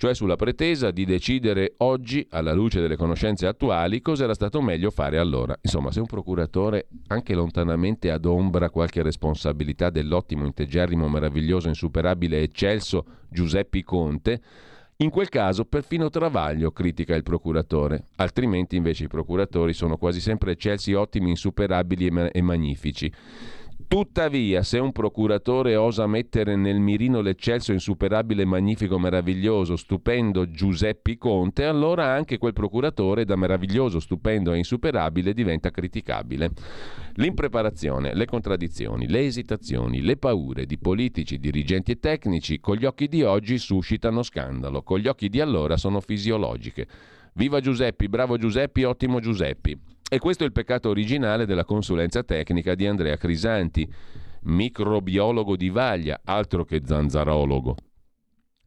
cioè 0.01 0.15
sulla 0.15 0.35
pretesa 0.35 0.89
di 0.89 1.05
decidere 1.05 1.75
oggi, 1.77 2.25
alla 2.31 2.53
luce 2.53 2.81
delle 2.81 2.95
conoscenze 2.95 3.45
attuali, 3.45 4.01
cosa 4.01 4.23
era 4.23 4.33
stato 4.33 4.59
meglio 4.59 4.89
fare 4.89 5.19
allora. 5.19 5.55
Insomma, 5.61 5.91
se 5.91 5.99
un 5.99 6.07
procuratore 6.07 6.87
anche 7.09 7.35
lontanamente 7.35 8.09
adombra 8.09 8.71
qualche 8.71 9.03
responsabilità 9.03 9.91
dell'ottimo, 9.91 10.47
integerrimo, 10.47 11.07
meraviglioso, 11.07 11.67
insuperabile 11.67 12.39
e 12.39 12.41
eccelso 12.45 13.05
Giuseppe 13.29 13.83
Conte, 13.83 14.41
in 14.97 15.11
quel 15.11 15.29
caso 15.29 15.65
perfino 15.65 16.09
Travaglio 16.09 16.71
critica 16.71 17.13
il 17.13 17.21
procuratore, 17.21 18.05
altrimenti 18.15 18.77
invece 18.77 19.03
i 19.03 19.07
procuratori 19.07 19.73
sono 19.73 19.97
quasi 19.97 20.19
sempre 20.19 20.53
eccelsi, 20.53 20.93
ottimi, 20.93 21.29
insuperabili 21.29 22.07
e, 22.07 22.11
ma- 22.11 22.31
e 22.31 22.41
magnifici. 22.41 23.13
Tuttavia, 23.91 24.63
se 24.63 24.79
un 24.79 24.93
procuratore 24.93 25.75
osa 25.75 26.07
mettere 26.07 26.55
nel 26.55 26.79
mirino 26.79 27.19
l'eccelso, 27.19 27.73
insuperabile, 27.73 28.45
magnifico, 28.45 28.97
meraviglioso, 28.97 29.75
stupendo 29.75 30.49
Giuseppe 30.49 31.17
Conte, 31.17 31.65
allora 31.65 32.05
anche 32.05 32.37
quel 32.37 32.53
procuratore 32.53 33.25
da 33.25 33.35
meraviglioso, 33.35 33.99
stupendo 33.99 34.53
e 34.53 34.59
insuperabile 34.59 35.33
diventa 35.33 35.71
criticabile. 35.71 36.51
L'impreparazione, 37.15 38.15
le 38.15 38.25
contraddizioni, 38.27 39.09
le 39.09 39.25
esitazioni, 39.25 39.99
le 39.99 40.15
paure 40.15 40.65
di 40.65 40.77
politici, 40.77 41.37
dirigenti 41.37 41.91
e 41.91 41.99
tecnici 41.99 42.61
con 42.61 42.77
gli 42.77 42.85
occhi 42.85 43.09
di 43.09 43.23
oggi 43.23 43.57
suscitano 43.57 44.23
scandalo, 44.23 44.83
con 44.83 44.99
gli 44.99 45.09
occhi 45.09 45.27
di 45.27 45.41
allora 45.41 45.75
sono 45.75 45.99
fisiologiche. 45.99 46.87
Viva 47.33 47.59
Giuseppe, 47.59 48.07
bravo 48.07 48.37
Giuseppe, 48.37 48.85
ottimo 48.85 49.19
Giuseppe. 49.19 49.77
E 50.13 50.19
questo 50.19 50.43
è 50.43 50.45
il 50.45 50.51
peccato 50.51 50.89
originale 50.89 51.45
della 51.45 51.63
consulenza 51.63 52.21
tecnica 52.21 52.75
di 52.75 52.85
Andrea 52.85 53.15
Crisanti, 53.15 53.89
microbiologo 54.41 55.55
di 55.55 55.69
vaglia, 55.69 56.19
altro 56.25 56.65
che 56.65 56.81
zanzarologo. 56.83 57.77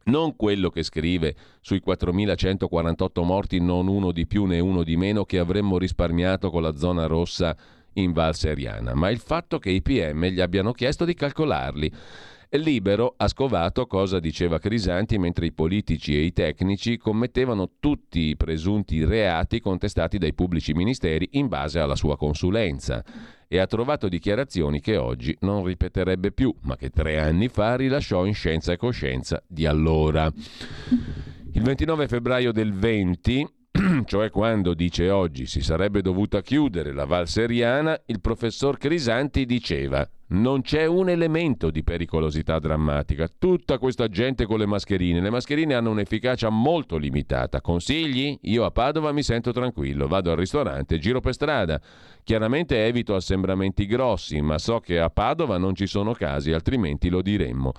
Non 0.05 0.35
quello 0.35 0.71
che 0.71 0.81
scrive 0.81 1.35
sui 1.61 1.83
4.148 1.85 3.23
morti, 3.23 3.59
non 3.59 3.87
uno 3.87 4.11
di 4.11 4.25
più 4.25 4.45
né 4.45 4.59
uno 4.59 4.81
di 4.81 4.97
meno, 4.97 5.23
che 5.23 5.37
avremmo 5.37 5.77
risparmiato 5.77 6.49
con 6.49 6.63
la 6.63 6.75
zona 6.75 7.05
rossa 7.05 7.55
in 7.93 8.11
Val 8.11 8.33
Seriana, 8.33 8.95
ma 8.95 9.11
il 9.11 9.19
fatto 9.19 9.59
che 9.59 9.69
i 9.69 9.83
PM 9.83 10.25
gli 10.25 10.41
abbiano 10.41 10.71
chiesto 10.71 11.05
di 11.05 11.13
calcolarli. 11.13 11.93
Libero 12.51 13.13
ha 13.17 13.27
scovato 13.27 13.85
cosa 13.85 14.19
diceva 14.19 14.59
Crisanti 14.59 15.17
mentre 15.17 15.47
i 15.47 15.51
politici 15.51 16.15
e 16.15 16.21
i 16.21 16.33
tecnici 16.33 16.97
commettevano 16.97 17.71
tutti 17.79 18.29
i 18.29 18.37
presunti 18.37 19.03
reati 19.03 19.59
contestati 19.59 20.17
dai 20.17 20.33
pubblici 20.33 20.73
ministeri 20.73 21.27
in 21.31 21.47
base 21.47 21.79
alla 21.79 21.95
sua 21.95 22.17
consulenza 22.17 23.03
e 23.47 23.59
ha 23.59 23.67
trovato 23.67 24.07
dichiarazioni 24.07 24.79
che 24.79 24.97
oggi 24.97 25.35
non 25.41 25.65
ripeterebbe 25.65 26.31
più, 26.31 26.53
ma 26.61 26.75
che 26.75 26.89
tre 26.89 27.19
anni 27.19 27.47
fa 27.47 27.75
rilasciò 27.75 28.25
in 28.25 28.33
Scienza 28.33 28.71
e 28.71 28.77
Coscienza 28.77 29.41
di 29.47 29.65
allora. 29.65 30.31
Il 31.51 31.61
29 31.61 32.07
febbraio 32.07 32.51
del 32.51 32.73
20 32.73 33.47
cioè 34.05 34.29
quando 34.29 34.73
dice 34.73 35.09
oggi 35.09 35.45
si 35.45 35.61
sarebbe 35.61 36.01
dovuta 36.01 36.41
chiudere 36.41 36.91
la 36.91 37.05
Val 37.05 37.27
Seriana, 37.27 37.99
il 38.07 38.19
professor 38.19 38.77
Crisanti 38.77 39.45
diceva 39.45 40.07
non 40.27 40.61
c'è 40.61 40.87
un 40.87 41.09
elemento 41.09 41.69
di 41.69 41.83
pericolosità 41.83 42.57
drammatica. 42.57 43.29
Tutta 43.37 43.77
questa 43.77 44.07
gente 44.07 44.47
con 44.47 44.57
le 44.57 44.65
mascherine. 44.65 45.21
Le 45.21 45.29
mascherine 45.29 45.75
hanno 45.75 45.91
un'efficacia 45.91 46.49
molto 46.49 46.97
limitata. 46.97 47.61
Consigli? 47.61 48.35
Io 48.43 48.65
a 48.65 48.71
Padova 48.71 49.11
mi 49.11 49.21
sento 49.21 49.51
tranquillo. 49.51 50.07
Vado 50.07 50.31
al 50.31 50.37
ristorante, 50.37 50.97
giro 50.97 51.19
per 51.19 51.33
strada. 51.33 51.79
Chiaramente 52.23 52.85
evito 52.85 53.13
assembramenti 53.13 53.85
grossi, 53.85 54.41
ma 54.41 54.57
so 54.57 54.79
che 54.79 54.99
a 54.99 55.11
Padova 55.11 55.59
non 55.59 55.75
ci 55.75 55.85
sono 55.85 56.13
casi, 56.13 56.51
altrimenti 56.51 57.09
lo 57.09 57.21
diremmo. 57.21 57.71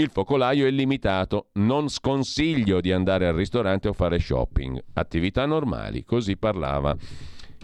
Il 0.00 0.08
focolaio 0.08 0.66
è 0.66 0.70
limitato, 0.70 1.48
non 1.56 1.90
sconsiglio 1.90 2.80
di 2.80 2.90
andare 2.90 3.26
al 3.26 3.34
ristorante 3.34 3.86
o 3.86 3.92
fare 3.92 4.18
shopping. 4.18 4.82
Attività 4.94 5.44
normali, 5.44 6.04
così 6.04 6.38
parlava 6.38 6.96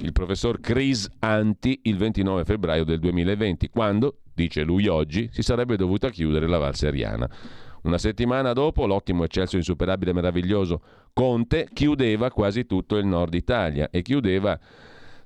il 0.00 0.12
professor 0.12 0.60
Chris 0.60 1.08
Anti 1.20 1.80
il 1.84 1.96
29 1.96 2.44
febbraio 2.44 2.84
del 2.84 2.98
2020, 2.98 3.70
quando, 3.70 4.18
dice 4.34 4.64
lui 4.64 4.86
oggi, 4.86 5.30
si 5.32 5.40
sarebbe 5.40 5.78
dovuta 5.78 6.10
chiudere 6.10 6.46
la 6.46 6.58
Val 6.58 6.74
Seriana. 6.74 7.26
Una 7.84 7.96
settimana 7.96 8.52
dopo, 8.52 8.84
l'ottimo, 8.84 9.24
eccelso, 9.24 9.56
insuperabile, 9.56 10.12
meraviglioso 10.12 10.82
Conte 11.14 11.66
chiudeva 11.72 12.30
quasi 12.30 12.66
tutto 12.66 12.98
il 12.98 13.06
nord 13.06 13.32
Italia 13.32 13.88
e 13.90 14.02
chiudeva 14.02 14.60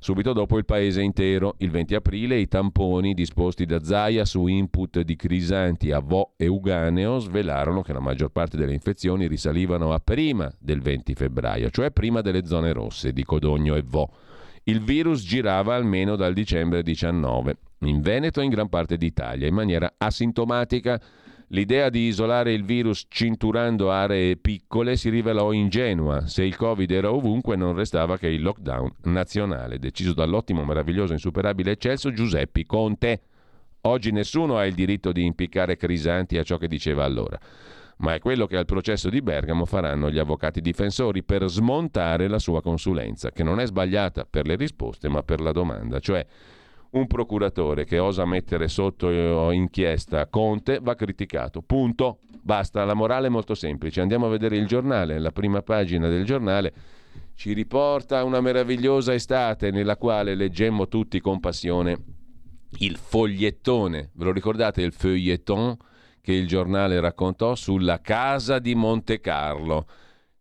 subito 0.01 0.33
dopo 0.33 0.59
il 0.59 0.65
paese 0.65 1.03
intero. 1.03 1.55
Il 1.59 1.71
20 1.71 1.95
aprile 1.95 2.37
i 2.37 2.49
tamponi 2.49 3.15
disposti 3.15 3.67
da 3.67 3.85
Zaia 3.85 4.25
su 4.25 4.47
input 4.47 5.03
di 5.03 5.15
Crisanti, 5.15 5.93
Avò 5.93 6.33
e 6.37 6.49
Uganeo 6.49 7.19
svelarono 7.19 7.83
che 7.83 7.93
la 7.93 8.01
maggior 8.01 8.31
parte 8.31 8.57
delle 8.57 8.73
infezioni 8.73 9.29
risalivano 9.29 9.93
a 9.93 10.01
prima 10.01 10.53
del 10.59 10.81
20 10.81 11.15
febbraio, 11.15 11.71
cioè 11.71 11.93
prima 11.93 12.23
delle 12.23 12.47
zone 12.47 12.73
rosse 12.73 13.13
di 13.13 13.23
Codogno 13.25 13.77
e 13.77 13.83
Vo. 13.83 14.11
Il 14.65 14.81
virus 14.81 15.23
girava 15.23 15.75
almeno 15.75 16.17
dal 16.17 16.33
dicembre 16.33 16.83
19, 16.83 17.57
in 17.81 18.01
Veneto 18.01 18.41
e 18.41 18.45
in 18.45 18.51
gran 18.51 18.69
parte 18.69 18.97
d'Italia, 18.97 19.47
in 19.47 19.55
maniera 19.55 19.95
asintomatica. 19.97 21.01
L'idea 21.53 21.91
di 21.91 22.07
isolare 22.07 22.53
il 22.53 22.65
virus 22.65 23.07
cinturando 23.09 23.91
aree 23.91 24.37
piccole 24.37 24.97
si 24.97 25.09
rivelò 25.09 25.51
ingenua. 25.51 26.29
Se 26.29 26.45
il 26.45 26.55
Covid 26.55 26.89
era 26.89 27.13
ovunque 27.13 27.57
non 27.57 27.75
restava 27.75 28.17
che 28.19 28.29
il 28.29 28.41
lockdown 28.41 28.89
nazionale, 29.05 29.81
deciso 29.81 30.13
dall'ottimo, 30.13 30.65
meraviglioso, 30.65 31.13
insuperabile 31.13 31.73
eccelso 31.73 32.13
Giuseppe 32.13 32.65
Conte. 32.67 33.23
Oggi 33.83 34.13
nessuno 34.13 34.59
ha 34.59 34.67
il 34.67 34.75
diritto 34.75 35.11
di 35.11 35.25
impiccare 35.25 35.77
Crisanti 35.77 36.39
a 36.39 36.45
ciò 36.45 36.57
che 36.57 36.69
diceva 36.69 37.05
allora 37.05 37.39
ma 38.01 38.15
è 38.15 38.19
quello 38.19 38.47
che 38.47 38.57
al 38.57 38.65
processo 38.65 39.11
di 39.11 39.21
Bergamo 39.21 39.67
faranno 39.67 40.11
gli 40.11 40.19
avvocati 40.19 40.63
difensori 40.63 41.23
per 41.23 41.47
smontare 41.49 42.29
la 42.29 42.39
sua 42.39 42.63
consulenza, 42.63 43.31
che 43.31 43.43
non 43.43 43.61
è 43.61 43.67
sbagliata 43.67 44.25
per 44.25 44.47
le 44.47 44.57
risposte 44.57 45.11
ma 45.11 45.23
per 45.23 45.41
la 45.41 45.53
domanda, 45.53 46.01
cioè 46.01 46.27
un 46.91 47.07
procuratore 47.07 47.85
che 47.85 47.99
osa 47.99 48.25
mettere 48.25 48.69
sotto 48.69 49.09
eh, 49.09 49.55
inchiesta 49.55 50.27
Conte 50.27 50.81
va 50.81 50.95
criticato. 50.95 51.63
Punto. 51.63 52.21
Basta, 52.43 52.85
la 52.85 52.95
morale 52.95 53.27
è 53.27 53.31
molto 53.31 53.55
semplice. 53.55 54.01
Andiamo 54.01 54.27
a 54.27 54.31
vedere 54.31 54.57
il 54.57 54.67
giornale, 54.67 55.19
la 55.19 55.31
prima 55.31 55.63
pagina 55.63 56.09
del 56.09 56.25
giornale 56.25 56.73
ci 57.35 57.53
riporta 57.53 58.25
una 58.25 58.41
meravigliosa 58.41 59.15
estate 59.15 59.71
nella 59.71 59.97
quale 59.97 60.35
leggemmo 60.35 60.89
tutti 60.89 61.21
con 61.21 61.41
passione 61.41 61.97
il 62.79 62.97
fogliettone. 62.97 64.11
Ve 64.15 64.25
lo 64.25 64.33
ricordate 64.33 64.83
il 64.83 64.93
feuilleton? 64.93 65.77
che 66.21 66.33
il 66.33 66.47
giornale 66.47 67.01
raccontò 67.01 67.55
sulla 67.55 68.01
casa 68.01 68.59
di 68.59 68.75
Monte 68.75 69.21
Carlo 69.21 69.87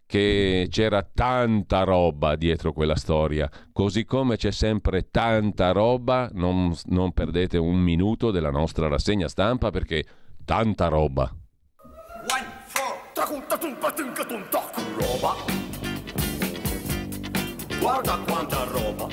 che 0.10 0.66
c'era 0.72 1.04
tanta 1.04 1.84
roba 1.84 2.36
dietro 2.36 2.74
quella 2.74 2.96
storia, 2.96 3.48
così 3.72 4.06
come 4.06 4.38
c'è 4.38 4.50
sempre 4.50 5.12
tanta 5.12 5.72
roba, 5.72 6.28
non, 6.34 6.76
non 6.86 7.12
perdete 7.12 7.60
un 7.60 7.78
minuto 7.78 8.32
della 8.32 8.50
nostra 8.50 8.88
rassegna 8.88 9.28
stampa 9.28 9.70
perché 9.70 10.04
tanta 10.44 10.88
roba. 10.88 11.32
Guarda 17.80 18.18
quanta 18.26 18.64
roba, 18.64 19.08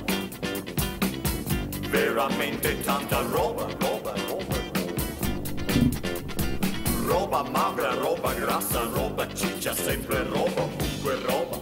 veramente 1.90 2.80
tanta 2.80 3.20
roba 3.20 3.85
roba 7.06 7.42
magra, 7.50 7.94
roba 7.94 8.34
grassa, 8.34 8.82
roba 8.92 9.26
ciccia, 9.32 9.72
sempre 9.72 10.24
roba, 10.24 10.62
ovunque 10.62 11.14
roba. 11.24 11.58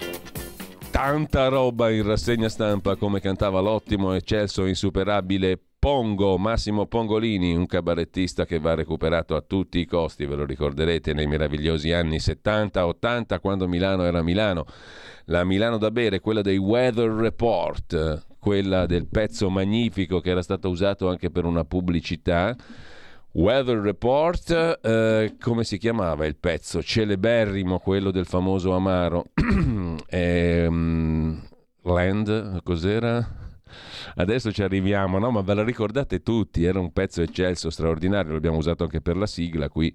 Tanta 0.90 1.48
roba 1.48 1.90
in 1.90 2.04
rassegna 2.04 2.48
stampa 2.48 2.96
come 2.96 3.20
cantava 3.20 3.60
l'ottimo, 3.60 4.12
eccelso, 4.14 4.64
insuperabile 4.64 5.58
Pongo, 5.78 6.38
Massimo 6.38 6.86
Pongolini, 6.86 7.54
un 7.54 7.66
cabarettista 7.66 8.46
che 8.46 8.58
va 8.58 8.72
recuperato 8.72 9.36
a 9.36 9.42
tutti 9.42 9.80
i 9.80 9.84
costi, 9.84 10.24
ve 10.24 10.34
lo 10.34 10.46
ricorderete 10.46 11.12
nei 11.12 11.26
meravigliosi 11.26 11.92
anni 11.92 12.16
70-80 12.16 13.38
quando 13.38 13.68
Milano 13.68 14.04
era 14.04 14.22
Milano. 14.22 14.64
La 15.26 15.44
Milano 15.44 15.76
da 15.76 15.90
bere, 15.90 16.20
quella 16.20 16.40
dei 16.40 16.56
Weather 16.56 17.10
Report, 17.10 18.24
quella 18.38 18.86
del 18.86 19.06
pezzo 19.08 19.50
magnifico 19.50 20.20
che 20.20 20.30
era 20.30 20.42
stato 20.42 20.70
usato 20.70 21.10
anche 21.10 21.30
per 21.30 21.44
una 21.44 21.66
pubblicità 21.66 22.56
Weather 23.36 23.78
Report, 23.78 24.78
eh, 24.80 25.34
come 25.40 25.64
si 25.64 25.76
chiamava 25.76 26.24
il 26.24 26.36
pezzo? 26.36 26.80
Celeberrimo, 26.80 27.80
quello 27.80 28.12
del 28.12 28.26
famoso 28.26 28.72
Amaro. 28.72 29.24
eh, 30.06 30.68
Land, 31.82 32.62
cos'era? 32.62 33.43
Adesso 34.16 34.52
ci 34.52 34.62
arriviamo, 34.62 35.18
no? 35.18 35.30
Ma 35.30 35.40
ve 35.40 35.54
la 35.54 35.64
ricordate 35.64 36.22
tutti? 36.22 36.64
Era 36.64 36.78
un 36.78 36.92
pezzo 36.92 37.22
eccelso, 37.22 37.70
straordinario, 37.70 38.32
l'abbiamo 38.32 38.58
usato 38.58 38.84
anche 38.84 39.00
per 39.00 39.16
la 39.16 39.26
sigla 39.26 39.68
qui 39.68 39.94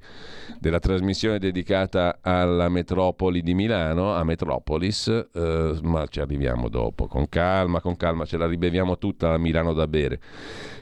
della 0.60 0.80
trasmissione 0.80 1.40
dedicata 1.40 2.20
alla 2.22 2.70
metropoli 2.70 3.42
di 3.42 3.54
Milano, 3.54 4.14
a 4.14 4.24
Metropolis, 4.24 5.08
eh, 5.08 5.80
ma 5.82 6.06
ci 6.08 6.20
arriviamo 6.20 6.70
dopo, 6.70 7.08
con 7.08 7.28
calma, 7.30 7.82
con 7.82 7.96
calma, 7.96 8.26
ce 8.26 8.38
la 8.38 8.48
ribeviamo 8.48 8.98
tutta 8.98 9.34
a 9.34 9.38
Milano 9.38 9.74
da 9.74 9.88
bere. 9.88 10.20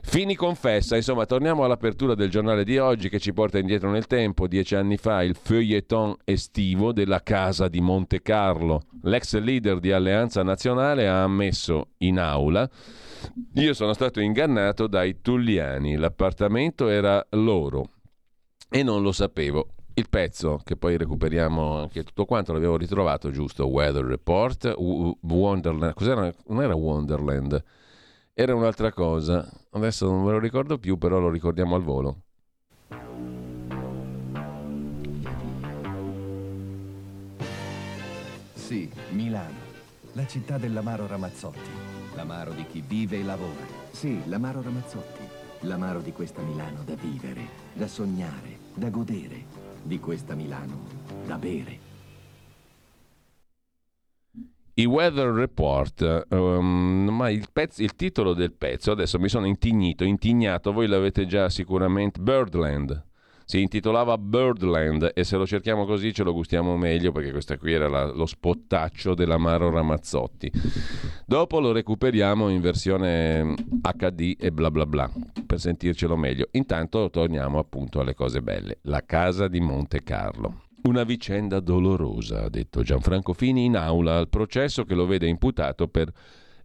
Fini 0.01 0.35
confessa, 0.35 0.95
insomma, 0.95 1.25
torniamo 1.25 1.63
all'apertura 1.63 2.15
del 2.15 2.29
giornale 2.29 2.63
di 2.63 2.77
oggi 2.77 3.09
che 3.09 3.19
ci 3.19 3.33
porta 3.33 3.57
indietro 3.57 3.91
nel 3.91 4.07
tempo, 4.07 4.47
dieci 4.47 4.75
anni 4.75 4.97
fa, 4.97 5.21
il 5.21 5.35
feuilleton 5.35 6.15
estivo 6.23 6.93
della 6.93 7.21
casa 7.21 7.67
di 7.67 7.81
Monte 7.81 8.21
Carlo. 8.21 8.83
L'ex 9.03 9.37
leader 9.37 9.79
di 9.79 9.91
Alleanza 9.91 10.43
Nazionale 10.43 11.07
ha 11.07 11.23
ammesso 11.23 11.89
in 11.99 12.19
aula 12.19 12.69
io 13.53 13.73
sono 13.73 13.93
stato 13.93 14.19
ingannato 14.19 14.87
dai 14.87 15.21
tulliani, 15.21 15.95
l'appartamento 15.95 16.87
era 16.87 17.25
loro 17.31 17.89
e 18.69 18.83
non 18.83 19.01
lo 19.01 19.11
sapevo. 19.11 19.69
Il 19.93 20.09
pezzo, 20.09 20.61
che 20.63 20.77
poi 20.77 20.95
recuperiamo 20.95 21.79
anche 21.79 22.03
tutto 22.03 22.25
quanto, 22.25 22.53
l'avevo 22.53 22.77
ritrovato 22.77 23.31
giusto, 23.31 23.67
Weather 23.67 24.05
Report, 24.05 24.75
Wonderland, 24.77 25.93
cos'era? 25.93 26.31
Non 26.47 26.61
era 26.61 26.75
Wonderland, 26.75 27.63
era 28.33 28.53
un'altra 28.53 28.91
cosa. 28.91 29.49
Adesso 29.71 30.05
non 30.05 30.23
me 30.23 30.31
lo 30.33 30.39
ricordo 30.39 30.77
più, 30.77 30.99
però 30.99 31.17
lo 31.17 31.31
ricordiamo 31.31 31.73
al 31.73 31.81
volo. 31.81 32.21
Sì, 38.53 38.91
Milano, 39.13 39.55
la 40.11 40.27
città 40.27 40.59
dell'amaro 40.59 41.07
Ramazzotti 41.07 41.96
L'amaro 42.17 42.51
di 42.51 42.65
chi 42.65 42.81
vive 42.81 43.19
e 43.19 43.23
lavora. 43.23 43.63
Sì, 43.91 44.27
l'amaro 44.27 44.63
Ramazzotti. 44.63 45.21
L'amaro 45.67 45.99
di 45.99 46.11
questa 46.11 46.41
Milano 46.41 46.81
da 46.83 46.95
vivere, 46.95 47.41
da 47.73 47.87
sognare, 47.87 48.57
da 48.73 48.89
godere. 48.89 49.45
Di 49.83 49.99
questa 49.99 50.33
Milano 50.33 50.79
da 51.27 51.37
bere. 51.37 51.79
I 54.73 54.85
Weather 54.85 55.29
Report, 55.29 56.25
um, 56.29 57.07
ma 57.11 57.29
il, 57.29 57.49
pezzo, 57.53 57.83
il, 57.83 57.95
titolo 57.95 58.33
del 58.33 58.51
pezzo, 58.51 58.89
adesso 58.91 59.19
mi 59.19 59.29
sono 59.29 59.45
intignito, 59.45 60.03
intignato, 60.03 60.73
voi 60.73 60.87
l'avete 60.87 61.27
già 61.27 61.49
sicuramente, 61.49 62.19
Birdland, 62.19 63.06
si 63.49 63.61
intitolava 63.61 64.17
Birdland 64.17 65.11
e 65.13 65.23
se 65.23 65.37
lo 65.37 65.47
cerchiamo 65.47 65.85
così 65.85 66.13
ce 66.13 66.23
lo 66.23 66.33
gustiamo 66.33 66.75
meglio 66.75 67.13
perché 67.13 67.31
questa 67.31 67.57
qui 67.57 67.71
era 67.71 67.87
la, 67.87 68.11
lo 68.11 68.25
spottaccio 68.25 69.13
dell'amaro 69.13 69.69
Ramazzotti. 69.69 70.51
Dopo 71.25 71.61
lo 71.61 71.71
recuperiamo 71.71 72.49
in 72.49 72.59
versione 72.59 73.55
HD 73.55 74.35
e 74.37 74.51
bla 74.51 74.69
bla 74.69 74.85
bla 74.85 75.09
per 75.45 75.61
sentircelo 75.61 76.17
meglio. 76.17 76.49
Intanto 76.51 77.09
torniamo 77.09 77.57
appunto 77.57 78.01
alle 78.01 78.15
cose 78.15 78.41
belle. 78.41 78.79
La 78.81 79.05
casa 79.05 79.47
di 79.47 79.61
Monte 79.61 80.03
Carlo. 80.03 80.63
Una 80.83 81.05
vicenda 81.05 81.61
dolorosa, 81.61 82.43
ha 82.43 82.49
detto 82.49 82.83
Gianfranco 82.83 83.31
Fini 83.31 83.63
in 83.63 83.77
aula 83.77 84.17
al 84.17 84.27
processo 84.27 84.83
che 84.83 84.93
lo 84.93 85.05
vede 85.05 85.25
imputato 85.25 85.87
per 85.87 86.11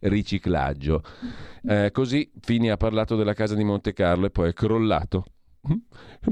riciclaggio. 0.01 1.05
Eh, 1.65 1.91
così 1.93 2.29
Fini 2.41 2.71
ha 2.71 2.77
parlato 2.77 3.15
della 3.15 3.35
casa 3.35 3.55
di 3.55 3.63
Monte 3.63 3.93
Carlo 3.93 4.27
e 4.27 4.31
poi 4.31 4.49
è 4.49 4.53
crollato 4.53 5.27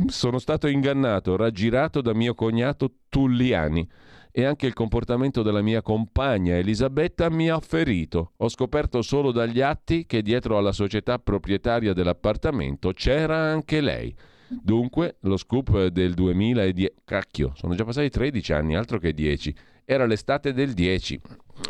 sono 0.07 0.39
stato 0.39 0.66
ingannato, 0.66 1.37
raggirato 1.37 2.01
da 2.01 2.14
mio 2.14 2.35
cognato 2.35 2.93
Tulliani. 3.09 3.89
e 4.33 4.45
anche 4.45 4.66
il 4.66 4.74
comportamento 4.74 5.43
della 5.43 5.61
mia 5.61 5.83
compagna 5.83 6.55
Elisabetta 6.57 7.28
mi 7.31 7.51
ha 7.51 7.59
ferito. 7.59 8.33
Ho 8.37 8.49
scoperto 8.49 9.03
solo 9.03 9.33
dagli 9.33 9.61
atti 9.61 10.07
che 10.07 10.22
dietro 10.22 10.57
alla 10.57 10.70
società 10.70 11.18
proprietaria 11.18 11.93
dell'appartamento 11.93 12.93
c'era 12.93 13.37
anche 13.37 13.81
lei. 13.81 14.14
Dunque, 14.49 15.16
lo 15.20 15.37
scoop 15.37 15.87
del 15.87 16.14
2010... 16.14 16.95
Cacchio, 17.05 17.53
sono 17.55 17.74
già 17.74 17.85
passati 17.85 18.09
13 18.09 18.53
anni, 18.53 18.76
altro 18.76 18.99
che 18.99 19.12
10. 19.12 19.55
Era 19.85 20.07
l'estate 20.07 20.53
del 20.53 20.74
10. 20.74 21.20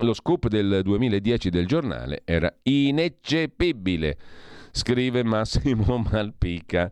Lo 0.01 0.15
scoop 0.15 0.49
del 0.49 0.81
2010 0.83 1.51
del 1.51 1.67
giornale 1.67 2.23
era 2.25 2.53
ineccepibile, 2.63 4.17
scrive 4.71 5.23
Massimo 5.23 5.99
Malpica. 6.11 6.91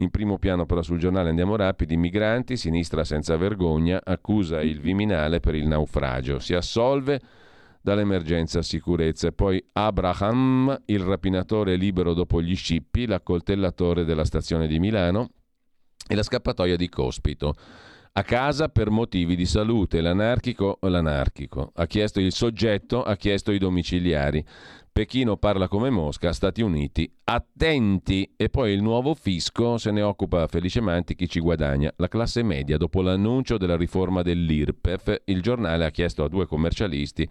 In 0.00 0.10
primo 0.10 0.38
piano 0.38 0.64
però 0.64 0.82
sul 0.82 0.98
giornale 0.98 1.30
Andiamo 1.30 1.56
Rapidi, 1.56 1.96
migranti, 1.96 2.56
sinistra 2.56 3.04
senza 3.04 3.36
vergogna, 3.36 4.00
accusa 4.02 4.60
il 4.60 4.80
Viminale 4.80 5.40
per 5.40 5.54
il 5.54 5.66
naufragio. 5.66 6.38
Si 6.38 6.54
assolve 6.54 7.20
dall'emergenza 7.80 8.62
sicurezza. 8.62 9.28
E 9.28 9.32
poi 9.32 9.64
Abraham, 9.72 10.82
il 10.86 11.00
rapinatore 11.00 11.76
libero 11.76 12.14
dopo 12.14 12.40
gli 12.40 12.54
scippi, 12.54 13.06
l'accoltellatore 13.06 14.04
della 14.04 14.24
stazione 14.24 14.66
di 14.66 14.78
Milano 14.78 15.30
e 16.06 16.14
la 16.14 16.22
scappatoia 16.22 16.76
di 16.76 16.88
Cospito. 16.88 17.54
A 18.12 18.22
casa 18.22 18.68
per 18.68 18.90
motivi 18.90 19.36
di 19.36 19.46
salute, 19.46 20.00
l'anarchico 20.00 20.78
l'anarchico. 20.82 21.70
Ha 21.74 21.86
chiesto 21.86 22.20
il 22.20 22.32
soggetto, 22.32 23.02
ha 23.02 23.16
chiesto 23.16 23.52
i 23.52 23.58
domiciliari. 23.58 24.44
Pechino 24.98 25.36
parla 25.36 25.68
come 25.68 25.90
Mosca, 25.90 26.32
Stati 26.32 26.60
Uniti, 26.60 27.08
attenti! 27.22 28.32
E 28.34 28.48
poi 28.48 28.72
il 28.72 28.82
nuovo 28.82 29.14
fisco 29.14 29.78
se 29.78 29.92
ne 29.92 30.02
occupa 30.02 30.48
felicemente 30.48 31.14
chi 31.14 31.28
ci 31.28 31.38
guadagna. 31.38 31.92
La 31.98 32.08
classe 32.08 32.42
media, 32.42 32.76
dopo 32.78 33.00
l'annuncio 33.00 33.58
della 33.58 33.76
riforma 33.76 34.22
dell'IRPEF, 34.22 35.20
il 35.26 35.40
giornale 35.40 35.84
ha 35.84 35.90
chiesto 35.90 36.24
a 36.24 36.28
due 36.28 36.46
commercialisti 36.46 37.28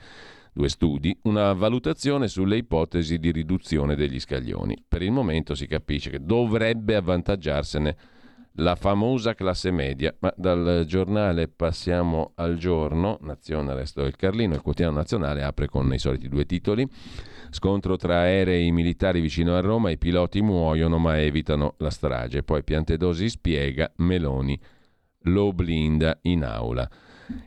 due 0.54 0.70
studi, 0.70 1.14
una 1.24 1.52
valutazione 1.52 2.30
sulle 2.30 2.56
ipotesi 2.56 3.18
di 3.18 3.32
riduzione 3.32 3.96
degli 3.98 4.22
scaglioni. 4.22 4.86
Per 4.88 5.02
il 5.02 5.12
momento 5.12 5.54
si 5.54 5.68
capisce 5.68 6.10
che 6.10 6.24
dovrebbe 6.24 6.96
avvantaggiarsene 6.96 7.98
la 8.60 8.76
famosa 8.76 9.34
classe 9.34 9.72
media, 9.72 10.16
ma 10.20 10.34
dal 10.38 10.86
giornale 10.88 11.50
passiamo 11.50 12.32
al 12.36 12.56
giorno, 12.56 13.18
Nazione 13.22 13.74
Resto 13.74 14.04
del 14.04 14.16
Carlino, 14.16 14.56
il 14.56 14.62
quotidiano 14.62 14.96
nazionale 14.96 15.44
apre 15.44 15.68
con 15.68 15.94
i 15.94 16.00
soliti 16.00 16.30
due 16.30 16.46
titoli, 16.46 16.88
scontro 17.50 17.96
tra 17.96 18.20
aerei 18.20 18.72
militari 18.72 19.20
vicino 19.22 19.56
a 19.56 19.62
Roma, 19.62 19.90
i 19.90 19.98
piloti 19.98 20.42
muoiono 20.42 20.98
ma 20.98 21.20
evitano 21.20 21.76
la 21.78 21.90
strage, 21.90 22.44
poi 22.44 22.64
Piantedosi 22.64 23.30
spiega, 23.30 23.92
Meloni 23.98 24.60
lo 25.22 25.52
blinda 25.52 26.18
in 26.24 26.44
aula 26.44 26.90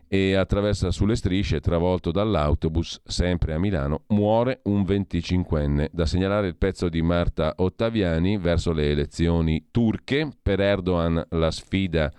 e 0.07 0.34
attraversa 0.34 0.90
sulle 0.90 1.16
strisce, 1.16 1.61
travolto 1.61 2.11
dall'autobus, 2.11 3.01
sempre 3.05 3.55
a 3.55 3.59
Milano, 3.59 4.05
muore 4.09 4.61
un 4.64 4.82
25enne. 4.82 5.88
Da 5.90 6.07
segnalare 6.07 6.48
il 6.48 6.57
pezzo 6.57 6.88
di 6.88 7.03
Marta 7.03 7.55
Ottaviani 7.57 8.36
verso 8.36 8.72
le 8.72 8.90
elezioni 8.90 9.68
turche, 9.70 10.30
per 10.42 10.61
Erdogan 10.61 11.24
la 11.30 11.51
sfida 11.51 12.12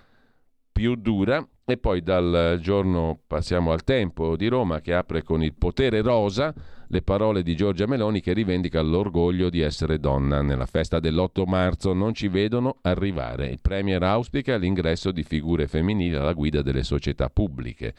più 0.72 0.96
dura, 0.96 1.46
e 1.72 1.78
poi 1.78 2.02
dal 2.02 2.60
giorno 2.62 3.20
passiamo 3.26 3.72
al 3.72 3.84
tempo 3.84 4.36
di 4.36 4.48
Roma 4.48 4.82
che 4.82 4.94
apre 4.94 5.24
con 5.24 5.44
il 5.44 5.54
potere 5.54 6.02
rosa 6.02 6.54
le 6.88 7.02
parole 7.02 7.42
di 7.42 7.56
Giorgia 7.56 7.88
Meloni 7.88 8.20
che 8.20 8.34
rivendica 8.34 8.82
l'orgoglio 8.82 9.50
di 9.50 9.62
essere 9.62 9.98
donna. 9.98 10.42
Nella 10.42 10.66
festa 10.66 11.00
dell'8 11.00 11.48
marzo 11.48 11.94
non 11.94 12.14
ci 12.14 12.28
vedono 12.28 12.78
arrivare. 12.82 13.48
Il 13.48 13.60
Premier 13.62 14.04
auspica 14.04 14.58
l'ingresso 14.58 15.12
di 15.12 15.24
figure 15.24 15.68
femminili 15.68 16.16
alla 16.16 16.34
guida 16.34 16.62
delle 16.62 16.84
società 16.84 17.30
pubbliche. 17.30 17.94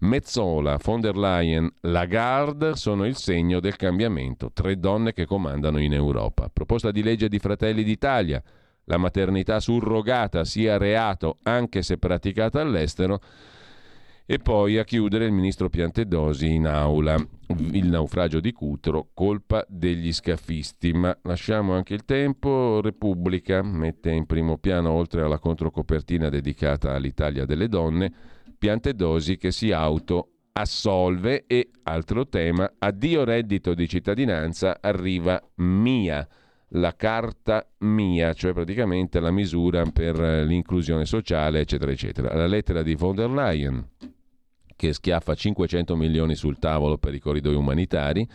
Mezzola, 0.00 0.78
von 0.82 1.00
der 1.00 1.16
Leyen, 1.16 1.72
Lagarde 1.82 2.74
sono 2.74 3.06
il 3.06 3.16
segno 3.16 3.60
del 3.60 3.76
cambiamento. 3.76 4.50
Tre 4.52 4.78
donne 4.78 5.12
che 5.12 5.24
comandano 5.24 5.78
in 5.78 5.94
Europa. 5.94 6.50
Proposta 6.52 6.90
di 6.90 7.02
legge 7.02 7.28
di 7.28 7.38
Fratelli 7.38 7.84
d'Italia. 7.84 8.42
La 8.88 8.98
maternità 8.98 9.58
surrogata 9.58 10.44
sia 10.44 10.78
reato 10.78 11.38
anche 11.42 11.82
se 11.82 11.98
praticata 11.98 12.60
all'estero 12.60 13.20
e 14.24 14.38
poi 14.38 14.78
a 14.78 14.84
chiudere 14.84 15.24
il 15.24 15.32
ministro 15.32 15.68
Piantedosi 15.68 16.52
in 16.52 16.66
aula. 16.66 17.16
Il 17.72 17.86
naufragio 17.86 18.38
di 18.38 18.52
Cutro, 18.52 19.08
colpa 19.12 19.64
degli 19.68 20.12
scafisti. 20.12 20.92
Ma 20.92 21.16
lasciamo 21.22 21.74
anche 21.74 21.94
il 21.94 22.04
tempo. 22.04 22.80
Repubblica 22.80 23.62
mette 23.62 24.10
in 24.10 24.26
primo 24.26 24.56
piano, 24.58 24.90
oltre 24.90 25.22
alla 25.22 25.38
controcopertina 25.38 26.28
dedicata 26.28 26.92
all'Italia 26.92 27.44
delle 27.44 27.68
donne, 27.68 28.12
Piantedosi 28.56 29.36
che 29.36 29.50
si 29.50 29.72
auto 29.72 30.30
assolve 30.52 31.44
e, 31.46 31.70
altro 31.82 32.28
tema, 32.28 32.72
addio 32.78 33.24
reddito 33.24 33.74
di 33.74 33.88
cittadinanza, 33.88 34.78
arriva 34.80 35.40
Mia 35.56 36.26
la 36.70 36.94
carta 36.94 37.66
mia, 37.78 38.32
cioè 38.32 38.52
praticamente 38.52 39.20
la 39.20 39.30
misura 39.30 39.84
per 39.84 40.18
l'inclusione 40.18 41.04
sociale, 41.04 41.60
eccetera, 41.60 41.90
eccetera. 41.90 42.34
La 42.34 42.46
lettera 42.46 42.82
di 42.82 42.94
von 42.94 43.14
der 43.14 43.30
Leyen 43.30 43.88
che 44.76 44.92
schiaffa 44.92 45.34
500 45.34 45.96
milioni 45.96 46.34
sul 46.34 46.58
tavolo 46.58 46.98
per 46.98 47.14
i 47.14 47.18
corridoi 47.18 47.54
umanitari 47.54 48.28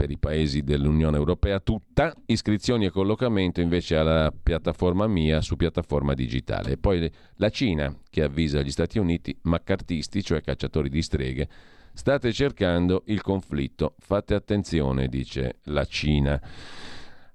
per 0.00 0.10
i 0.10 0.16
paesi 0.16 0.62
dell'Unione 0.62 1.18
Europea 1.18 1.60
tutta, 1.60 2.14
iscrizioni 2.24 2.86
e 2.86 2.90
collocamento 2.90 3.60
invece 3.60 3.96
alla 3.96 4.32
piattaforma 4.32 5.06
mia 5.06 5.42
su 5.42 5.56
piattaforma 5.56 6.14
digitale. 6.14 6.72
E 6.72 6.76
poi 6.78 7.10
la 7.34 7.50
Cina 7.50 7.94
che 8.08 8.22
avvisa 8.22 8.62
gli 8.62 8.70
Stati 8.70 8.98
Uniti, 8.98 9.36
maccartisti, 9.42 10.22
cioè 10.22 10.40
cacciatori 10.40 10.88
di 10.88 11.02
streghe, 11.02 11.48
state 11.92 12.32
cercando 12.32 13.02
il 13.08 13.20
conflitto, 13.20 13.94
fate 13.98 14.32
attenzione, 14.32 15.06
dice 15.06 15.58
la 15.64 15.84
Cina. 15.84 16.40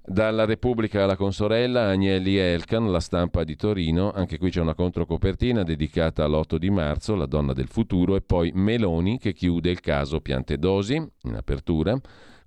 Dalla 0.07 0.45
Repubblica 0.45 1.03
alla 1.03 1.15
consorella 1.15 1.87
Agnelli 1.87 2.35
Elkan, 2.35 2.91
la 2.91 2.99
stampa 2.99 3.43
di 3.43 3.55
Torino, 3.55 4.11
anche 4.11 4.37
qui 4.37 4.51
c'è 4.51 4.61
una 4.61 4.75
controcopertina 4.75 5.63
dedicata 5.63 6.23
all'8 6.23 6.57
di 6.57 6.69
marzo, 6.69 7.15
la 7.15 7.25
donna 7.25 7.53
del 7.53 7.69
futuro, 7.69 8.15
e 8.15 8.21
poi 8.21 8.51
Meloni 8.53 9.17
che 9.17 9.33
chiude 9.33 9.71
il 9.71 9.79
caso 9.79 10.21
Piantedosi, 10.21 10.93
in 11.23 11.33
apertura. 11.33 11.99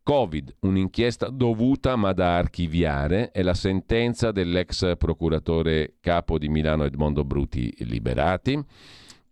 Covid, 0.04 0.54
un'inchiesta 0.60 1.30
dovuta 1.30 1.96
ma 1.96 2.12
da 2.12 2.36
archiviare, 2.36 3.32
è 3.32 3.42
la 3.42 3.54
sentenza 3.54 4.30
dell'ex 4.30 4.96
procuratore 4.96 5.96
capo 5.98 6.38
di 6.38 6.48
Milano 6.48 6.84
Edmondo 6.84 7.24
Bruti 7.24 7.74
liberati. 7.80 8.64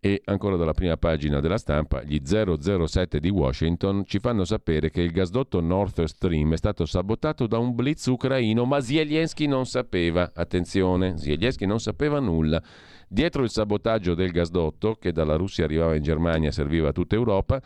E 0.07 0.23
ancora 0.27 0.55
dalla 0.55 0.73
prima 0.73 0.97
pagina 0.97 1.41
della 1.41 1.59
stampa, 1.59 2.01
gli 2.05 2.21
007 2.23 3.19
di 3.19 3.29
Washington 3.29 4.05
ci 4.07 4.21
fanno 4.21 4.45
sapere 4.45 4.89
che 4.89 5.01
il 5.01 5.11
gasdotto 5.11 5.61
Nord 5.61 6.05
Stream 6.05 6.53
è 6.53 6.57
stato 6.57 6.87
sabotato 6.87 7.49
da 7.49 7.59
un 7.59 7.75
blitz 7.75 8.07
ucraino, 8.07 8.65
ma 8.67 8.81
Zelensky 8.81 9.49
non 9.49 9.67
sapeva. 9.67 10.31
Attenzione, 10.33 11.19
Zelensky 11.19 11.67
non 11.67 11.81
sapeva 11.81 12.21
nulla. 12.21 12.63
Dietro 13.09 13.43
il 13.43 13.51
sabotaggio 13.51 14.15
del 14.15 14.31
gasdotto, 14.31 14.95
che 14.95 15.11
dalla 15.11 15.35
Russia 15.35 15.65
arrivava 15.65 15.97
in 15.97 16.05
Germania 16.05 16.51
e 16.51 16.53
serviva 16.53 16.91
a 16.91 16.93
tutta 16.93 17.17
Europa, 17.17 17.61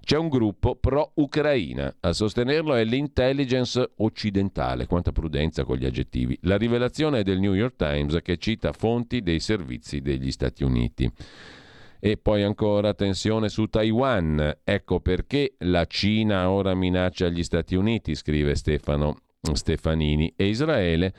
c'è 0.00 0.16
un 0.16 0.30
gruppo 0.30 0.76
pro-Ucraina. 0.76 1.94
A 2.00 2.14
sostenerlo 2.14 2.74
è 2.74 2.84
l'intelligence 2.84 3.90
occidentale. 3.96 4.86
Quanta 4.86 5.12
prudenza 5.12 5.64
con 5.64 5.76
gli 5.76 5.84
aggettivi. 5.84 6.38
La 6.44 6.56
rivelazione 6.56 7.18
è 7.18 7.22
del 7.22 7.38
New 7.38 7.52
York 7.52 7.76
Times 7.76 8.16
che 8.22 8.38
cita 8.38 8.72
fonti 8.72 9.20
dei 9.20 9.40
servizi 9.40 10.00
degli 10.00 10.30
Stati 10.30 10.64
Uniti. 10.64 11.12
E 12.04 12.16
poi 12.16 12.42
ancora 12.42 12.94
tensione 12.94 13.48
su 13.48 13.66
Taiwan. 13.66 14.58
Ecco 14.64 14.98
perché 14.98 15.54
la 15.58 15.84
Cina 15.84 16.50
ora 16.50 16.74
minaccia 16.74 17.28
gli 17.28 17.44
Stati 17.44 17.76
Uniti, 17.76 18.16
scrive 18.16 18.56
Stefano 18.56 19.18
Stefanini, 19.52 20.34
e 20.34 20.48
Israele 20.48 21.14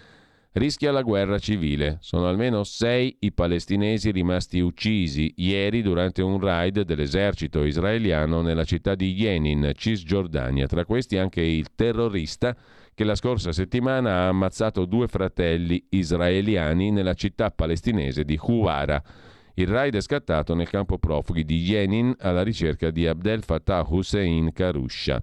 rischia 0.52 0.92
la 0.92 1.02
guerra 1.02 1.40
civile. 1.40 2.00
Sono 2.02 2.28
almeno 2.28 2.66
sei 2.66 3.16
i 3.22 3.32
palestinesi 3.32 4.12
rimasti 4.12 4.60
uccisi 4.60 5.34
ieri 5.38 5.82
durante 5.82 6.22
un 6.22 6.38
raid 6.38 6.82
dell'esercito 6.82 7.64
israeliano 7.64 8.42
nella 8.42 8.66
città 8.66 8.94
di 8.94 9.14
Jenin, 9.14 9.72
Cisgiordania. 9.74 10.68
Tra 10.68 10.84
questi 10.84 11.18
anche 11.18 11.40
il 11.40 11.68
terrorista 11.76 12.54
che 12.94 13.06
la 13.06 13.16
scorsa 13.16 13.54
settimana 13.54 14.16
ha 14.16 14.28
ammazzato 14.28 14.84
due 14.84 15.08
fratelli 15.08 15.82
israeliani 15.92 16.92
nella 16.92 17.14
città 17.14 17.52
palestinese 17.52 18.26
di 18.26 18.38
Huwara. 18.38 19.32
Il 19.56 19.68
raid 19.68 19.96
è 19.96 20.02
scattato 20.02 20.56
nel 20.56 20.68
campo 20.68 20.98
profughi 20.98 21.46
di 21.46 21.62
Jenin 21.62 22.16
alla 22.20 22.42
ricerca 22.42 22.90
di 22.90 23.06
Abdel 23.06 23.44
Fattah 23.44 23.86
Hussein 23.88 24.52
Karusha. 24.52 25.22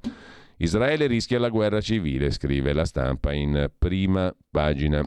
Israele 0.59 1.09
rischia 1.09 1.41
la 1.41 1.49
guerra 1.49 1.81
civile, 1.81 2.31
scrive 2.31 2.73
la 2.73 2.85
stampa 2.85 3.33
in 3.33 3.69
prima 3.77 4.33
pagina. 4.49 5.03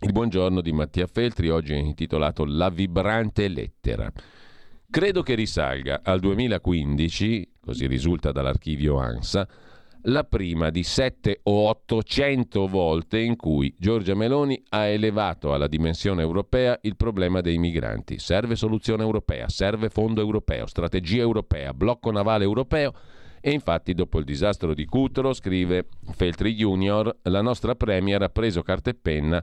Il 0.00 0.12
buongiorno 0.12 0.60
di 0.60 0.72
Mattia 0.72 1.06
Feltri 1.06 1.48
oggi 1.48 1.72
è 1.72 1.76
intitolato 1.76 2.44
La 2.44 2.68
vibrante 2.68 3.48
lettera. 3.48 4.12
Credo 4.90 5.22
che 5.22 5.34
risalga 5.34 6.00
al 6.02 6.20
2015, 6.20 7.52
così 7.60 7.86
risulta 7.86 8.30
dall'archivio 8.30 8.98
ANSA, 8.98 9.48
la 10.06 10.24
prima 10.24 10.70
di 10.70 10.82
sette 10.82 11.40
o 11.44 11.68
ottocento 11.68 12.66
volte 12.66 13.18
in 13.20 13.36
cui 13.36 13.74
Giorgia 13.78 14.14
Meloni 14.14 14.60
ha 14.70 14.84
elevato 14.84 15.54
alla 15.54 15.68
dimensione 15.68 16.20
europea 16.20 16.78
il 16.82 16.96
problema 16.96 17.40
dei 17.40 17.56
migranti. 17.58 18.18
Serve 18.18 18.56
soluzione 18.56 19.02
europea, 19.02 19.48
serve 19.48 19.88
fondo 19.88 20.20
europeo, 20.20 20.66
strategia 20.66 21.22
europea, 21.22 21.72
blocco 21.72 22.10
navale 22.10 22.44
europeo. 22.44 22.92
E 23.40 23.50
infatti, 23.50 23.92
dopo 23.94 24.18
il 24.18 24.24
disastro 24.24 24.74
di 24.74 24.86
Cutro, 24.86 25.32
scrive 25.32 25.86
Feltri 26.12 26.54
Junior, 26.54 27.14
la 27.22 27.42
nostra 27.42 27.74
Premier 27.74 28.22
ha 28.22 28.30
preso 28.30 28.62
carta 28.62 28.90
e 28.90 28.94
penna 28.94 29.42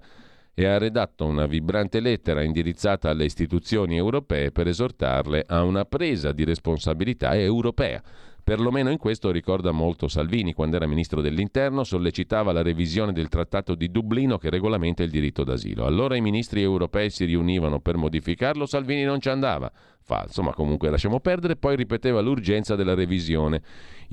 e 0.53 0.66
ha 0.66 0.78
redatto 0.78 1.26
una 1.26 1.45
vibrante 1.45 1.99
lettera 1.99 2.43
indirizzata 2.43 3.09
alle 3.09 3.26
istituzioni 3.26 3.95
europee 3.95 4.51
per 4.51 4.68
esortarle 4.68 5.45
a 5.47 5.64
una 5.64 5.86
presa 5.86 6.32
di 6.32 6.43
responsabilità 6.43 7.36
europea 7.36 8.01
Perlomeno 8.52 8.91
in 8.91 8.97
questo 8.97 9.32
ricorda 9.32 9.72
molto 9.72 10.10
Salvini, 10.10 10.52
quando 10.52 10.76
era 10.76 10.86
ministro 10.86 11.22
dell'Interno, 11.22 11.86
sollecitava 11.86 12.52
la 12.52 12.62
revisione 12.62 13.14
del 13.14 13.30
Trattato 13.30 13.76
di 13.76 13.89
Dublino 13.89 14.38
che 14.38 14.49
regolamenta 14.49 15.04
il 15.04 15.10
diritto 15.10 15.45
d'asilo. 15.45 15.86
Allora 15.86 16.18
i 16.18 16.22
ministri 16.22 16.62
europei 16.62 17.10
si 17.12 17.24
riunivano 17.24 17.80
per 17.80 17.95
modificarlo, 17.95 18.66
Salvini 18.66 19.04
non 19.04 19.22
ci 19.22 19.30
andava. 19.30 19.72
Falso, 20.02 20.43
ma 20.43 20.52
comunque 20.54 20.89
lasciamo 20.89 21.22
perdere, 21.22 21.56
poi 21.56 21.78
ripeteva 21.78 22.20
l'urgenza 22.20 22.76
della 22.76 22.93
revisione. 22.93 23.62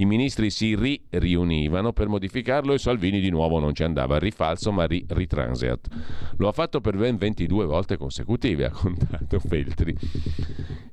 I 0.00 0.04
ministri 0.04 0.50
si 0.50 0.76
ri 0.76 1.00
riunivano 1.10 1.92
per 1.92 2.06
modificarlo 2.06 2.72
e 2.72 2.78
Salvini 2.78 3.18
di 3.18 3.30
nuovo 3.30 3.58
non 3.58 3.74
ci 3.74 3.82
andava. 3.82 4.16
Rifalso, 4.16 4.70
ma 4.70 4.84
ri 4.84 5.04
ritranseat. 5.08 5.88
Lo 6.36 6.46
ha 6.46 6.52
fatto 6.52 6.80
per 6.80 6.96
ben 6.96 7.16
22 7.16 7.64
volte 7.64 7.96
consecutive, 7.96 8.66
ha 8.66 8.70
contato 8.70 9.40
Feltri. 9.40 9.96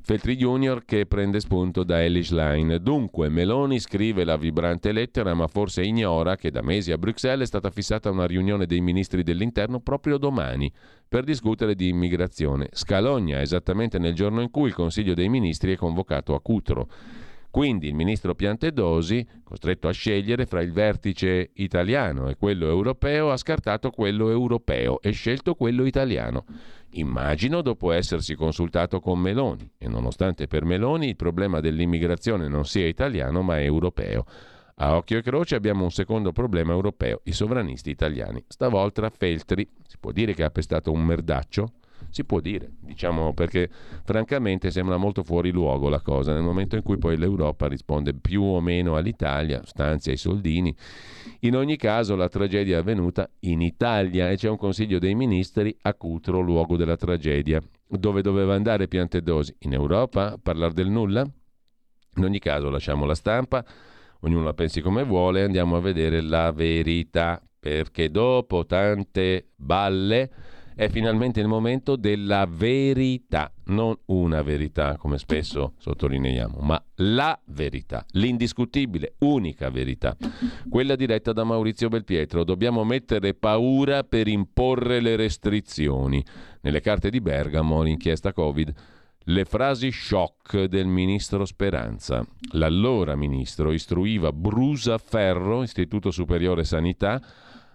Feltri 0.01 0.35
Junior 0.35 0.85
che 0.85 1.05
prende 1.05 1.39
spunto 1.39 1.83
da 1.83 2.03
Elish 2.03 2.31
Line. 2.31 2.79
Dunque, 2.79 3.29
Meloni 3.29 3.79
scrive 3.79 4.23
la 4.23 4.37
vibrante 4.37 4.91
lettera, 4.91 5.35
ma 5.35 5.45
forse 5.45 5.83
ignora 5.83 6.35
che 6.35 6.49
da 6.49 6.63
mesi 6.63 6.91
a 6.91 6.97
Bruxelles 6.97 7.43
è 7.43 7.47
stata 7.47 7.69
fissata 7.69 8.09
una 8.09 8.25
riunione 8.25 8.65
dei 8.65 8.81
ministri 8.81 9.21
dell'interno 9.21 9.81
proprio 9.81 10.17
domani 10.17 10.71
per 11.07 11.25
discutere 11.25 11.75
di 11.75 11.89
immigrazione. 11.89 12.69
Scalogna, 12.71 13.39
esattamente 13.39 13.99
nel 13.99 14.15
giorno 14.15 14.41
in 14.41 14.49
cui 14.49 14.69
il 14.69 14.73
Consiglio 14.73 15.13
dei 15.13 15.29
Ministri 15.29 15.73
è 15.73 15.77
convocato 15.77 16.33
a 16.33 16.41
Cutro. 16.41 16.87
Quindi 17.55 17.87
il 17.87 17.95
ministro 17.95 18.35
Piantedosi, 18.35 19.25
costretto 19.41 19.87
a 19.87 19.93
scegliere 19.93 20.45
fra 20.45 20.61
il 20.61 20.73
vertice 20.73 21.51
italiano 21.53 22.27
e 22.27 22.35
quello 22.35 22.67
europeo, 22.67 23.31
ha 23.31 23.37
scartato 23.37 23.91
quello 23.91 24.27
europeo 24.27 24.99
e 24.99 25.11
scelto 25.11 25.55
quello 25.55 25.85
italiano. 25.85 26.43
Immagino 26.95 27.61
dopo 27.61 27.93
essersi 27.93 28.35
consultato 28.35 28.99
con 28.99 29.19
Meloni 29.19 29.71
e 29.77 29.87
nonostante 29.87 30.47
per 30.47 30.65
Meloni 30.65 31.07
il 31.07 31.15
problema 31.15 31.61
dell'immigrazione 31.61 32.49
non 32.49 32.65
sia 32.65 32.87
italiano 32.87 33.41
ma 33.41 33.61
europeo. 33.61 34.25
A 34.75 34.97
occhio 34.97 35.19
e 35.19 35.21
croce 35.21 35.55
abbiamo 35.55 35.83
un 35.83 35.91
secondo 35.91 36.33
problema 36.33 36.73
europeo, 36.73 37.21
i 37.23 37.31
sovranisti 37.31 37.89
italiani. 37.89 38.43
Stavolta 38.49 39.09
Feltri, 39.09 39.65
si 39.87 39.97
può 39.97 40.11
dire 40.11 40.33
che 40.33 40.43
ha 40.43 40.49
pestato 40.49 40.91
un 40.91 41.05
merdaccio? 41.05 41.69
Si 42.09 42.23
può 42.23 42.39
dire, 42.39 42.71
diciamo 42.79 43.33
perché 43.33 43.69
francamente 44.03 44.71
sembra 44.71 44.95
molto 44.95 45.23
fuori 45.23 45.51
luogo 45.51 45.89
la 45.89 45.99
cosa, 45.99 46.33
nel 46.33 46.43
momento 46.43 46.75
in 46.75 46.81
cui 46.81 46.97
poi 46.97 47.17
l'Europa 47.17 47.67
risponde 47.67 48.13
più 48.13 48.41
o 48.41 48.61
meno 48.61 48.95
all'Italia, 48.95 49.61
stanzia 49.65 50.13
i 50.13 50.17
soldini. 50.17 50.73
In 51.41 51.57
ogni 51.57 51.75
caso 51.75 52.15
la 52.15 52.29
tragedia 52.29 52.77
è 52.77 52.79
avvenuta 52.79 53.29
in 53.41 53.61
Italia 53.61 54.29
e 54.29 54.37
c'è 54.37 54.49
un 54.49 54.57
Consiglio 54.57 54.97
dei 54.97 55.13
Ministri 55.13 55.75
a 55.81 55.93
Cutro, 55.93 56.39
luogo 56.39 56.77
della 56.77 56.95
tragedia. 56.95 57.61
Dove 57.87 58.21
doveva 58.21 58.55
andare 58.55 58.87
Piantedosi? 58.87 59.53
In 59.59 59.73
Europa? 59.73 60.33
A 60.33 60.39
parlare 60.41 60.73
del 60.73 60.89
nulla? 60.89 61.21
In 62.17 62.23
ogni 62.23 62.39
caso 62.39 62.69
lasciamo 62.69 63.05
la 63.05 63.15
stampa, 63.15 63.63
ognuno 64.21 64.45
la 64.45 64.53
pensi 64.53 64.79
come 64.79 65.03
vuole, 65.03 65.43
andiamo 65.43 65.75
a 65.75 65.81
vedere 65.81 66.21
la 66.21 66.53
verità, 66.53 67.41
perché 67.59 68.09
dopo 68.09 68.65
tante 68.65 69.49
balle 69.55 70.31
è 70.75 70.89
finalmente 70.89 71.39
il 71.39 71.47
momento 71.47 71.95
della 71.95 72.45
verità, 72.45 73.51
non 73.65 73.97
una 74.07 74.41
verità 74.41 74.97
come 74.97 75.17
spesso 75.17 75.73
sottolineiamo, 75.77 76.59
ma 76.59 76.83
la 76.95 77.39
verità, 77.45 78.05
l'indiscutibile, 78.11 79.15
unica 79.19 79.69
verità, 79.69 80.17
quella 80.69 80.97
diretta 80.97 81.31
da 81.31 81.45
Maurizio 81.45 81.87
Belpietro. 81.87 82.43
Dobbiamo 82.43 82.83
mettere 82.83 83.33
paura 83.33 84.03
per 84.03 84.27
imporre 84.27 84.99
le 84.99 85.15
restrizioni. 85.15 86.23
Nelle 86.61 86.81
carte 86.81 87.09
di 87.09 87.21
Bergamo, 87.21 87.81
l'inchiesta 87.81 88.33
Covid, 88.33 88.73
le 89.27 89.45
frasi 89.45 89.91
shock 89.91 90.65
del 90.65 90.87
ministro 90.87 91.45
Speranza. 91.45 92.25
L'allora 92.51 93.15
ministro 93.15 93.71
istruiva 93.71 94.33
Brusaferro, 94.33 95.63
Istituto 95.63 96.11
Superiore 96.11 96.63
Sanità, 96.63 97.21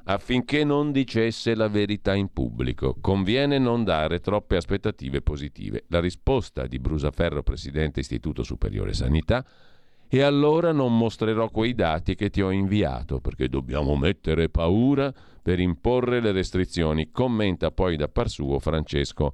affinché 0.04 0.64
non 0.64 0.92
dicesse 0.92 1.54
la 1.54 1.68
verità 1.68 2.14
in 2.14 2.32
pubblico. 2.32 2.96
Conviene 3.00 3.58
non 3.58 3.84
dare 3.84 4.20
troppe 4.20 4.56
aspettative 4.56 5.22
positive. 5.22 5.84
La 5.88 6.00
risposta 6.00 6.66
di 6.66 6.78
Brusaferro, 6.78 7.42
presidente 7.42 8.00
Istituto 8.00 8.42
Superiore 8.42 8.92
Sanità, 8.92 9.44
e 10.12 10.22
allora 10.22 10.72
non 10.72 10.96
mostrerò 10.96 11.48
quei 11.50 11.74
dati 11.74 12.16
che 12.16 12.30
ti 12.30 12.42
ho 12.42 12.50
inviato, 12.50 13.20
perché 13.20 13.48
dobbiamo 13.48 13.96
mettere 13.96 14.48
paura 14.48 15.12
per 15.40 15.60
imporre 15.60 16.20
le 16.20 16.32
restrizioni. 16.32 17.10
Commenta 17.12 17.70
poi 17.70 17.96
da 17.96 18.08
par 18.08 18.28
suo 18.28 18.58
Francesco 18.58 19.32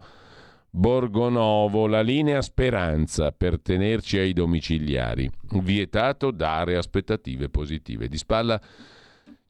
Borgonovo, 0.68 1.86
la 1.86 2.02
linea 2.02 2.42
speranza 2.42 3.32
per 3.32 3.58
tenerci 3.62 4.18
ai 4.18 4.34
domiciliari. 4.34 5.30
Vietato 5.52 6.30
dare 6.30 6.76
aspettative 6.76 7.48
positive. 7.48 8.08
Di 8.08 8.18
spalla 8.18 8.60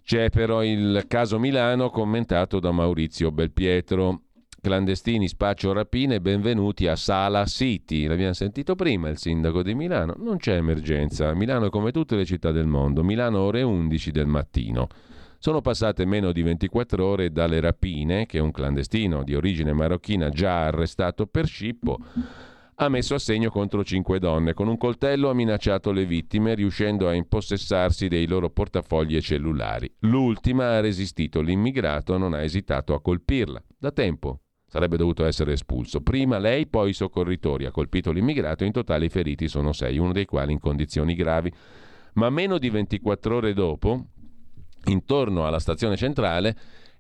c'è 0.07 0.31
però 0.31 0.63
il 0.63 1.07
caso 1.09 1.37
Milano 1.41 1.91
commentato 1.91 2.61
da 2.61 2.71
Maurizio 2.71 3.33
Belpietro. 3.33 4.21
Clandestini, 4.61 5.27
spaccio, 5.27 5.73
rapine, 5.73 6.21
benvenuti 6.21 6.87
a 6.87 6.95
Sala 6.95 7.45
City. 7.45 8.07
L'abbiamo 8.07 8.33
sentito 8.33 8.77
prima 8.77 9.09
il 9.09 9.19
sindaco 9.19 9.65
di 9.65 9.75
Milano. 9.75 10.15
Non 10.17 10.37
c'è 10.37 10.55
emergenza. 10.55 11.35
Milano 11.35 11.67
è 11.67 11.71
come 11.71 11.91
tutte 11.91 12.15
le 12.15 12.25
città 12.25 12.53
del 12.53 12.69
mondo. 12.69 13.03
Milano 13.03 13.41
ore 13.41 13.63
11 13.63 14.13
del 14.13 14.27
mattino. 14.27 14.87
Sono 15.41 15.61
passate 15.61 16.05
meno 16.05 16.31
di 16.31 16.43
24 16.43 17.05
ore 17.05 17.33
dalle 17.33 17.59
rapine 17.59 18.27
che 18.27 18.39
un 18.39 18.53
clandestino 18.53 19.25
di 19.25 19.35
origine 19.35 19.73
marocchina 19.73 20.29
già 20.29 20.67
arrestato 20.67 21.27
per 21.27 21.49
scippo 21.49 21.99
ha 22.79 22.89
messo 22.89 23.15
a 23.15 23.19
segno 23.19 23.51
contro 23.51 23.83
cinque 23.85 24.19
donne. 24.19 24.53
Con 24.53 24.69
un 24.69 24.77
coltello 24.77 25.31
ha 25.31 25.35
minacciato 25.35 25.93
le 25.93 26.05
vittime, 26.05 26.55
riuscendo 26.55 27.09
a 27.09 27.15
impossessarsi 27.15 28.09
dei 28.09 28.27
loro 28.27 28.51
portafogli 28.51 29.17
e 29.17 29.23
cellulari. 29.23 29.91
L'ultima 30.01 30.77
ha 30.77 30.81
resistito, 30.81 31.41
l'immigrato 31.41 32.19
non 32.19 32.35
ha 32.35 32.43
esitato 32.43 32.93
a 32.93 33.01
colpirla. 33.01 33.63
Da 33.79 33.93
tempo 33.93 34.41
sarebbe 34.67 34.99
dovuto 34.99 35.25
essere 35.25 35.53
espulso. 35.53 36.03
Prima 36.03 36.39
lei, 36.39 36.67
poi 36.67 36.91
i 36.91 36.95
soccorritori. 36.95 37.65
Ha 37.65 37.71
colpito 37.71 38.13
l'immigrato, 38.13 38.65
in 38.65 38.73
totale 38.73 39.07
i 39.07 39.11
feriti 39.11 39.49
sono 39.49 39.73
sei, 39.73 39.97
uno 39.97 40.13
dei 40.13 40.27
quali 40.27 40.53
in 40.53 40.61
condizioni 40.61 41.15
gravi. 41.15 41.51
Ma 42.15 42.29
meno 42.29 42.59
di 42.59 42.69
24 42.69 43.37
ore 43.37 43.55
dopo, 43.55 44.07
intorno 44.85 45.47
alla 45.47 45.61
stazione 45.61 45.97
centrale, 45.97 46.57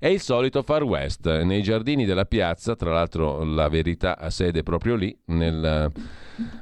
è 0.07 0.11
il 0.11 0.21
solito 0.21 0.63
Far 0.63 0.85
West, 0.85 1.29
nei 1.43 1.63
giardini 1.63 2.05
della 2.05 2.27
piazza, 2.27 2.77
tra 2.77 2.93
l'altro 2.93 3.43
la 3.43 3.69
verità 3.69 4.17
ha 4.17 4.31
sede 4.31 4.63
proprio 4.63 4.95
lì, 4.95 5.17
nella 5.27 5.91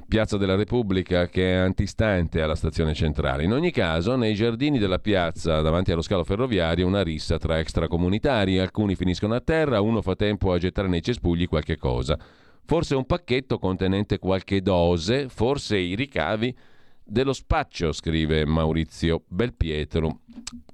piazza 0.08 0.38
della 0.38 0.54
Repubblica 0.54 1.28
che 1.28 1.52
è 1.52 1.56
antistante 1.56 2.40
alla 2.40 2.54
stazione 2.54 2.94
centrale. 2.94 3.44
In 3.44 3.52
ogni 3.52 3.70
caso, 3.70 4.16
nei 4.16 4.34
giardini 4.34 4.78
della 4.78 4.98
piazza, 4.98 5.60
davanti 5.60 5.92
allo 5.92 6.00
scalo 6.00 6.24
ferroviario, 6.24 6.86
una 6.86 7.02
rissa 7.02 7.36
tra 7.36 7.58
extracomunitari, 7.58 8.58
alcuni 8.58 8.94
finiscono 8.94 9.34
a 9.34 9.40
terra, 9.40 9.82
uno 9.82 10.00
fa 10.00 10.14
tempo 10.16 10.50
a 10.50 10.58
gettare 10.58 10.88
nei 10.88 11.02
cespugli 11.02 11.46
qualche 11.46 11.76
cosa. 11.76 12.18
Forse 12.64 12.94
un 12.94 13.04
pacchetto 13.04 13.58
contenente 13.58 14.18
qualche 14.18 14.62
dose, 14.62 15.28
forse 15.28 15.76
i 15.76 15.94
ricavi 15.94 16.56
dello 17.04 17.32
spaccio, 17.32 17.92
scrive 17.92 18.44
Maurizio 18.46 19.24
Belpietro. 19.28 20.20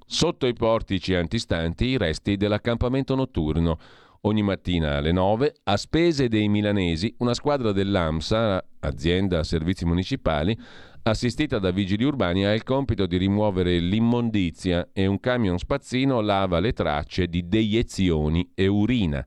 Sotto 0.05 0.47
i 0.47 0.53
portici 0.53 1.13
antistanti 1.13 1.85
i 1.85 1.97
resti 1.97 2.37
dell'accampamento 2.37 3.15
notturno. 3.15 3.77
Ogni 4.21 4.43
mattina 4.43 4.97
alle 4.97 5.11
9, 5.11 5.55
a 5.63 5.77
spese 5.77 6.27
dei 6.27 6.47
milanesi, 6.47 7.13
una 7.19 7.33
squadra 7.33 7.71
dell'AMSA, 7.71 8.63
azienda 8.81 9.43
servizi 9.43 9.83
municipali, 9.83 10.57
assistita 11.03 11.57
da 11.57 11.71
vigili 11.71 12.03
urbani, 12.03 12.45
ha 12.45 12.53
il 12.53 12.63
compito 12.63 13.07
di 13.07 13.17
rimuovere 13.17 13.79
l'immondizia 13.79 14.89
e 14.93 15.07
un 15.07 15.19
camion 15.19 15.57
spazzino 15.57 16.21
lava 16.21 16.59
le 16.59 16.73
tracce 16.73 17.27
di 17.27 17.47
deiezioni 17.47 18.51
e 18.53 18.67
urina. 18.67 19.25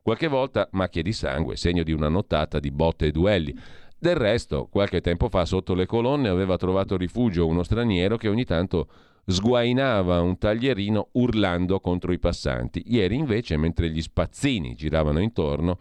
Qualche 0.00 0.28
volta 0.28 0.68
macchie 0.70 1.02
di 1.02 1.12
sangue, 1.12 1.56
segno 1.56 1.82
di 1.82 1.90
una 1.90 2.08
nottata 2.08 2.60
di 2.60 2.70
botte 2.70 3.06
e 3.06 3.10
duelli. 3.10 3.52
Del 4.06 4.14
resto, 4.14 4.68
qualche 4.70 5.00
tempo 5.00 5.28
fa 5.28 5.44
sotto 5.44 5.74
le 5.74 5.84
colonne 5.84 6.28
aveva 6.28 6.56
trovato 6.56 6.96
rifugio 6.96 7.44
uno 7.44 7.64
straniero 7.64 8.16
che 8.16 8.28
ogni 8.28 8.44
tanto 8.44 8.86
sguainava 9.26 10.20
un 10.20 10.38
taglierino 10.38 11.08
urlando 11.14 11.80
contro 11.80 12.12
i 12.12 12.20
passanti. 12.20 12.84
Ieri 12.86 13.16
invece, 13.16 13.56
mentre 13.56 13.90
gli 13.90 14.00
spazzini 14.00 14.76
giravano 14.76 15.18
intorno, 15.18 15.78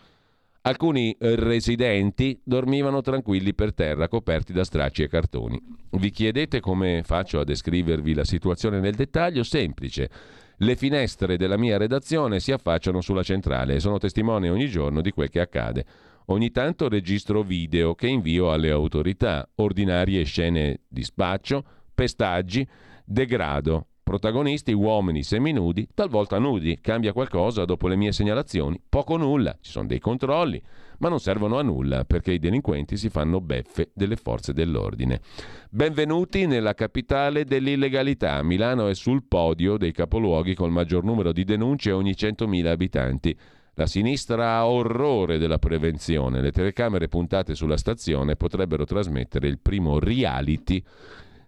Alcuni 0.62 1.16
residenti 1.20 2.42
dormivano 2.44 3.02
tranquilli 3.02 3.54
per 3.54 3.76
terra, 3.76 4.08
coperti 4.08 4.52
da 4.52 4.64
stracci 4.64 5.04
e 5.04 5.08
cartoni. 5.08 5.62
Vi 5.92 6.10
chiedete 6.10 6.60
come 6.60 7.04
faccio 7.06 7.40
a 7.40 7.44
descrivervi 7.44 8.16
la 8.16 8.24
situazione 8.24 8.80
nel 8.80 8.96
dettaglio? 8.96 9.44
Semplice. 9.44 10.10
Le 10.58 10.76
finestre 10.76 11.38
della 11.38 11.58
mia 11.58 11.78
redazione 11.78 12.40
si 12.40 12.52
affacciano 12.52 13.02
sulla 13.02 13.22
centrale 13.22 13.76
e 13.76 13.80
sono 13.80 14.00
testimone 14.00 14.50
ogni 14.50 14.68
giorno 14.68 15.02
di 15.02 15.12
quel 15.12 15.30
che 15.30 15.42
accade. 15.42 15.86
Ogni 16.28 16.50
tanto 16.50 16.90
registro 16.90 17.44
video 17.44 17.94
che 17.94 18.08
invio 18.08 18.52
alle 18.52 18.72
autorità, 18.72 19.48
ordinarie 19.56 20.24
scene 20.24 20.82
di 20.88 21.04
spaccio, 21.04 21.64
pestaggi, 21.94 22.68
degrado, 23.06 23.90
protagonisti 24.02 24.72
uomini 24.72 25.22
seminudi, 25.22 25.88
talvolta 25.94 26.40
nudi. 26.40 26.80
Cambia 26.82 27.14
qualcosa 27.14 27.64
dopo 27.66 27.88
le 27.88 27.96
mie 27.96 28.12
segnalazioni? 28.12 28.82
Poco 28.90 29.18
nulla, 29.18 29.56
ci 29.62 29.70
sono 29.70 29.86
dei 29.86 30.00
controlli, 30.00 30.60
ma 30.98 31.10
non 31.10 31.20
servono 31.20 31.60
a 31.60 31.62
nulla 31.62 32.06
perché 32.06 32.32
i 32.32 32.40
delinquenti 32.40 32.98
si 32.98 33.10
fanno 33.10 33.40
beffe 33.40 33.92
delle 33.94 34.16
forze 34.16 34.52
dell'ordine. 34.52 35.22
Benvenuti 35.70 36.48
nella 36.48 36.74
capitale 36.74 37.46
dell'illegalità. 37.46 38.42
Milano 38.42 38.88
è 38.88 38.96
sul 38.96 39.26
podio 39.28 39.78
dei 39.78 39.92
capoluoghi 39.92 40.56
col 40.56 40.72
maggior 40.72 41.04
numero 41.04 41.32
di 41.32 41.44
denunce 41.44 41.92
ogni 41.92 42.12
100.000 42.12 42.66
abitanti. 42.66 43.38
La 43.76 43.88
sinistra 43.88 44.56
ha 44.56 44.68
orrore 44.68 45.38
della 45.38 45.60
prevenzione. 45.60 46.42
Le 46.42 46.52
telecamere 46.52 47.08
puntate 47.08 47.56
sulla 47.56 47.78
stazione 47.78 48.36
potrebbero 48.36 48.86
trasmettere 48.86 49.48
il 49.48 49.60
primo 49.60 50.00
reality 50.00 50.82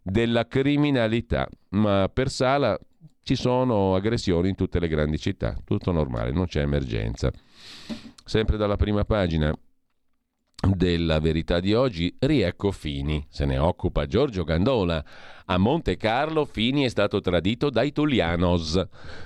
della 0.02 0.46
criminalità. 0.46 1.48
Ma 1.70 2.10
per 2.14 2.30
Sala 2.30 2.78
ci 3.24 3.36
sono 3.36 3.96
aggressioni 3.96 4.50
in 4.50 4.56
tutte 4.56 4.80
le 4.80 4.88
grandi 4.88 5.18
città. 5.18 5.56
Tutto 5.64 5.92
normale, 5.92 6.32
non 6.32 6.46
c'è 6.46 6.62
emergenza. 6.62 7.32
Sempre 8.26 8.58
dalla 8.58 8.76
prima 8.76 9.06
pagina 9.06 9.54
della 10.76 11.20
verità 11.20 11.60
di 11.60 11.74
oggi, 11.74 12.16
riecco 12.20 12.72
Fini. 12.72 13.26
Se 13.30 13.45
ne 13.45 13.58
occupa 13.58 14.08
Giorgio 14.08 14.43
Gandola. 14.43 15.03
A 15.49 15.58
Monte 15.58 15.95
Carlo 15.95 16.43
Fini 16.43 16.84
è 16.84 16.89
stato 16.89 17.22
tradito 17.22 17.70
dai 17.70 17.93
Tullianos. 17.93 18.84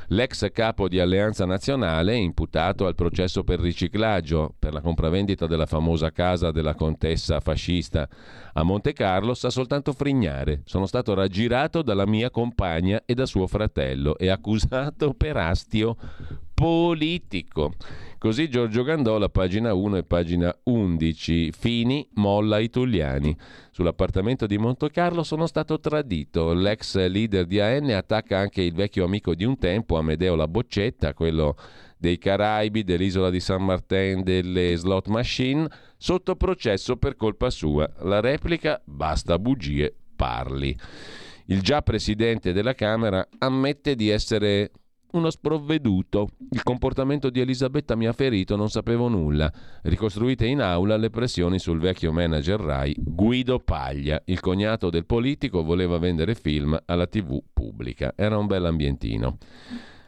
L'ex 0.09 0.51
capo 0.51 0.87
di 0.87 0.99
Alleanza 0.99 1.45
Nazionale, 1.45 2.15
imputato 2.15 2.85
al 2.85 2.93
processo 2.93 3.43
per 3.43 3.59
riciclaggio 3.59 4.53
per 4.59 4.73
la 4.73 4.81
compravendita 4.81 5.47
della 5.47 5.65
famosa 5.65 6.11
casa 6.11 6.51
della 6.51 6.75
contessa 6.75 7.39
fascista 7.39 8.07
a 8.53 8.63
Monte 8.63 8.93
Carlo, 8.93 9.33
sa 9.33 9.49
soltanto 9.49 9.93
frignare. 9.93 10.61
Sono 10.65 10.85
stato 10.85 11.15
raggirato 11.15 11.81
dalla 11.81 12.05
mia 12.05 12.29
compagna 12.29 13.01
e 13.05 13.15
da 13.15 13.25
suo 13.25 13.47
fratello 13.47 14.15
e 14.17 14.29
accusato 14.29 15.13
per 15.13 15.37
astio 15.37 15.95
politico. 16.61 17.73
Così 18.19 18.47
Giorgio 18.47 18.83
Gandola, 18.83 19.29
pagina 19.29 19.73
1 19.73 19.97
e 19.97 20.03
pagina 20.03 20.55
11. 20.65 21.51
Fini 21.53 22.07
molla 22.13 22.59
i 22.59 22.69
Tulliani. 22.69 23.35
Sull'appartamento 23.71 24.45
di 24.45 24.59
Montecarlo 24.59 25.23
sono 25.23 25.47
stato 25.47 25.79
tradito. 25.79 26.53
L'ex 26.53 26.95
leader 27.07 27.47
di 27.47 27.59
AN 27.59 27.89
attacca 27.89 28.37
anche 28.37 28.61
il 28.61 28.75
vecchio 28.75 29.05
amico 29.05 29.33
di 29.33 29.43
un 29.43 29.57
tempo, 29.57 29.97
Amedeo 29.97 30.35
La 30.35 30.47
Boccetta, 30.47 31.15
quello 31.15 31.55
dei 31.97 32.19
Caraibi, 32.19 32.83
dell'isola 32.83 33.31
di 33.31 33.39
San 33.39 33.65
Martin, 33.65 34.21
delle 34.21 34.75
slot 34.75 35.07
machine, 35.07 35.67
sotto 35.97 36.35
processo 36.35 36.95
per 36.95 37.15
colpa 37.15 37.49
sua. 37.49 37.91
La 38.01 38.19
replica 38.19 38.79
basta 38.85 39.39
bugie, 39.39 39.95
parli. 40.15 40.77
Il 41.47 41.61
già 41.63 41.81
presidente 41.81 42.53
della 42.53 42.75
Camera 42.75 43.27
ammette 43.39 43.95
di 43.95 44.09
essere 44.09 44.69
uno 45.11 45.29
sprovveduto. 45.29 46.29
Il 46.51 46.63
comportamento 46.63 47.29
di 47.29 47.39
Elisabetta 47.39 47.95
mi 47.95 48.07
ha 48.07 48.13
ferito, 48.13 48.55
non 48.55 48.69
sapevo 48.69 49.07
nulla. 49.07 49.51
Ricostruite 49.83 50.45
in 50.45 50.61
aula 50.61 50.97
le 50.97 51.09
pressioni 51.09 51.59
sul 51.59 51.79
vecchio 51.79 52.11
manager 52.11 52.59
Rai 52.59 52.95
Guido 52.97 53.59
Paglia. 53.59 54.21
Il 54.25 54.39
cognato 54.39 54.89
del 54.89 55.05
politico 55.05 55.63
voleva 55.63 55.97
vendere 55.97 56.35
film 56.35 56.77
alla 56.85 57.07
TV 57.07 57.41
pubblica. 57.51 58.13
Era 58.15 58.37
un 58.37 58.47
bel 58.47 58.65
ambientino. 58.65 59.37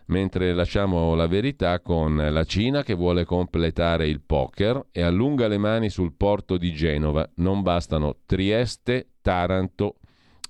Mentre 0.07 0.53
lasciamo 0.53 1.15
la 1.15 1.27
verità 1.27 1.79
con 1.79 2.15
la 2.17 2.43
Cina 2.43 2.83
che 2.83 2.93
vuole 2.93 3.23
completare 3.23 4.07
il 4.07 4.21
poker 4.21 4.87
e 4.91 5.01
allunga 5.01 5.47
le 5.47 5.57
mani 5.57 5.89
sul 5.89 6.13
porto 6.13 6.57
di 6.57 6.73
Genova. 6.73 7.27
Non 7.35 7.61
bastano 7.61 8.17
Trieste, 8.25 9.11
Taranto, 9.21 9.95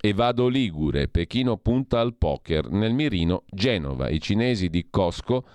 e 0.04 0.12
vado 0.12 0.48
Ligure, 0.48 1.08
Pechino 1.08 1.56
punta 1.56 1.98
al 1.98 2.14
poker, 2.14 2.68
nel 2.68 2.92
mirino 2.92 3.44
Genova. 3.48 4.10
I 4.10 4.20
cinesi 4.20 4.68
di 4.68 4.88
Cosco 4.90 5.46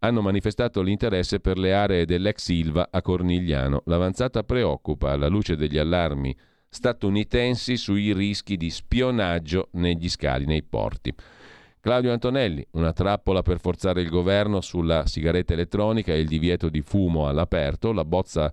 hanno 0.00 0.20
manifestato 0.20 0.82
l'interesse 0.82 1.38
per 1.38 1.56
le 1.56 1.72
aree 1.72 2.04
dell'ex 2.04 2.42
Silva 2.42 2.88
a 2.90 3.00
Cornigliano. 3.00 3.82
L'avanzata 3.84 4.42
preoccupa 4.42 5.12
alla 5.12 5.28
luce 5.28 5.54
degli 5.54 5.78
allarmi 5.78 6.36
statunitensi 6.68 7.76
sui 7.76 8.12
rischi 8.12 8.56
di 8.56 8.70
spionaggio 8.70 9.68
negli 9.74 10.08
scali, 10.08 10.46
nei 10.46 10.64
porti. 10.64 11.14
Claudio 11.78 12.10
Antonelli, 12.10 12.66
una 12.72 12.92
trappola 12.92 13.42
per 13.42 13.60
forzare 13.60 14.00
il 14.00 14.08
governo 14.08 14.60
sulla 14.60 15.06
sigaretta 15.06 15.52
elettronica 15.52 16.12
e 16.12 16.18
il 16.18 16.26
divieto 16.26 16.68
di 16.68 16.82
fumo 16.82 17.28
all'aperto, 17.28 17.92
la 17.92 18.04
bozza 18.04 18.52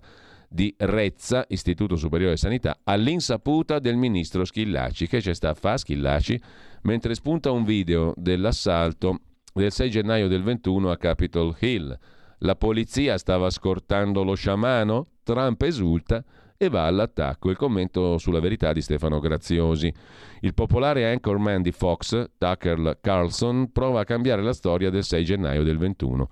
di 0.52 0.74
Rezza, 0.78 1.44
Istituto 1.48 1.94
Superiore 1.94 2.32
di 2.34 2.40
Sanità, 2.40 2.80
all'insaputa 2.82 3.78
del 3.78 3.94
ministro 3.94 4.44
Schillaci. 4.44 5.06
Che 5.06 5.20
c'è 5.20 5.32
sta 5.32 5.50
a 5.50 5.54
fa 5.54 5.76
Schillaci? 5.76 6.40
Mentre 6.82 7.14
spunta 7.14 7.52
un 7.52 7.62
video 7.62 8.12
dell'assalto 8.16 9.20
del 9.54 9.70
6 9.70 9.90
gennaio 9.90 10.26
del 10.26 10.42
21 10.42 10.90
a 10.90 10.96
Capitol 10.96 11.54
Hill. 11.60 11.96
La 12.38 12.56
polizia 12.56 13.16
stava 13.16 13.48
scortando 13.48 14.24
lo 14.24 14.34
sciamano? 14.34 15.06
Trump 15.22 15.62
esulta 15.62 16.24
e 16.56 16.68
va 16.68 16.86
all'attacco. 16.86 17.48
Il 17.50 17.56
commento 17.56 18.18
sulla 18.18 18.40
verità 18.40 18.72
di 18.72 18.82
Stefano 18.82 19.20
Graziosi. 19.20 19.92
Il 20.40 20.54
popolare 20.54 21.10
anchorman 21.12 21.62
di 21.62 21.70
Fox, 21.70 22.30
Tucker 22.36 22.98
Carlson, 23.00 23.70
prova 23.70 24.00
a 24.00 24.04
cambiare 24.04 24.42
la 24.42 24.52
storia 24.52 24.90
del 24.90 25.04
6 25.04 25.24
gennaio 25.24 25.62
del 25.62 25.78
21 25.78 26.28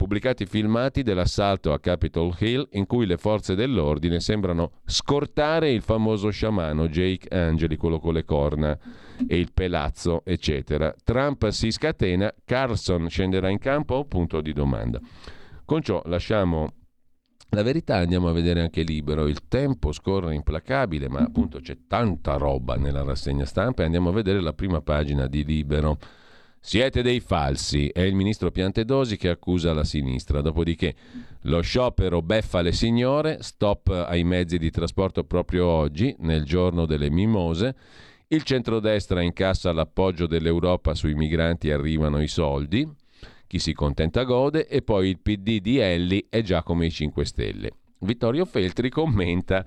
pubblicati 0.00 0.46
filmati 0.46 1.02
dell'assalto 1.02 1.74
a 1.74 1.78
Capitol 1.78 2.34
Hill 2.38 2.66
in 2.72 2.86
cui 2.86 3.04
le 3.04 3.18
forze 3.18 3.54
dell'ordine 3.54 4.18
sembrano 4.18 4.72
scortare 4.86 5.72
il 5.72 5.82
famoso 5.82 6.30
sciamano 6.30 6.88
Jake 6.88 7.28
Angeli, 7.28 7.76
quello 7.76 7.98
con 7.98 8.14
le 8.14 8.24
corna 8.24 8.78
e 9.28 9.36
il 9.36 9.52
pelazzo, 9.52 10.22
eccetera. 10.24 10.94
Trump 11.04 11.46
si 11.50 11.70
scatena, 11.70 12.32
Carlson 12.46 13.10
scenderà 13.10 13.50
in 13.50 13.58
campo? 13.58 14.06
Punto 14.06 14.40
di 14.40 14.54
domanda. 14.54 14.98
Con 15.66 15.82
ciò 15.82 16.00
lasciamo 16.06 16.72
la 17.50 17.62
verità, 17.62 17.96
andiamo 17.96 18.28
a 18.28 18.32
vedere 18.32 18.62
anche 18.62 18.80
libero. 18.80 19.26
Il 19.26 19.48
tempo 19.48 19.92
scorre 19.92 20.34
implacabile, 20.34 21.10
ma 21.10 21.18
appunto 21.18 21.60
c'è 21.60 21.76
tanta 21.86 22.38
roba 22.38 22.76
nella 22.76 23.02
rassegna 23.02 23.44
stampa 23.44 23.82
e 23.82 23.84
andiamo 23.84 24.08
a 24.08 24.12
vedere 24.12 24.40
la 24.40 24.54
prima 24.54 24.80
pagina 24.80 25.26
di 25.26 25.44
libero. 25.44 25.98
Siete 26.62 27.00
dei 27.00 27.20
falsi, 27.20 27.88
è 27.88 28.02
il 28.02 28.14
ministro 28.14 28.50
Piantedosi 28.50 29.16
che 29.16 29.30
accusa 29.30 29.72
la 29.72 29.82
sinistra. 29.82 30.42
Dopodiché 30.42 30.94
lo 31.44 31.62
sciopero 31.62 32.20
beffa 32.20 32.60
le 32.60 32.72
signore, 32.72 33.38
stop 33.40 33.88
ai 33.88 34.24
mezzi 34.24 34.58
di 34.58 34.70
trasporto 34.70 35.24
proprio 35.24 35.66
oggi, 35.66 36.14
nel 36.18 36.44
giorno 36.44 36.84
delle 36.84 37.08
mimose. 37.10 37.74
Il 38.28 38.42
centrodestra 38.42 39.22
incassa 39.22 39.72
l'appoggio 39.72 40.26
dell'Europa 40.26 40.94
sui 40.94 41.14
migranti 41.14 41.70
arrivano 41.70 42.20
i 42.20 42.28
soldi. 42.28 42.86
Chi 43.46 43.58
si 43.58 43.72
contenta 43.72 44.22
gode 44.24 44.68
e 44.68 44.82
poi 44.82 45.08
il 45.08 45.18
PD 45.18 45.60
di 45.60 45.78
Elli 45.78 46.26
è 46.28 46.42
già 46.42 46.62
come 46.62 46.86
i 46.86 46.90
5 46.90 47.24
Stelle. 47.24 47.70
Vittorio 48.00 48.44
Feltri 48.44 48.90
commenta 48.90 49.64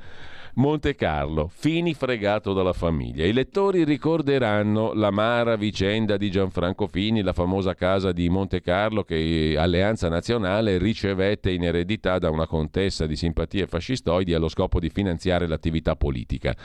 Monte 0.56 0.94
Carlo, 0.94 1.50
Fini 1.52 1.96
fregato 1.96 2.54
dalla 2.54 2.74
famiglia. 2.74 3.26
I 3.26 3.34
lettori 3.34 3.84
ricorderanno 3.84 4.94
l'amara 4.94 5.56
vicenda 5.56 6.16
di 6.16 6.30
Gianfranco 6.30 6.86
Fini, 6.86 7.24
la 7.24 7.34
famosa 7.34 7.74
casa 7.74 8.12
di 8.12 8.30
Monte 8.30 8.62
Carlo 8.62 9.04
che 9.04 9.56
Alleanza 9.58 10.10
Nazionale 10.10 10.78
ricevette 10.78 11.50
in 11.50 11.64
eredità 11.64 12.20
da 12.20 12.30
una 12.30 12.46
contessa 12.46 13.08
di 13.08 13.16
simpatie 13.16 13.66
fascistoidi 13.66 14.36
allo 14.36 14.48
scopo 14.48 14.80
di 14.80 14.90
finanziare 14.90 15.48
l'attività 15.48 15.96
politica. 15.96 16.56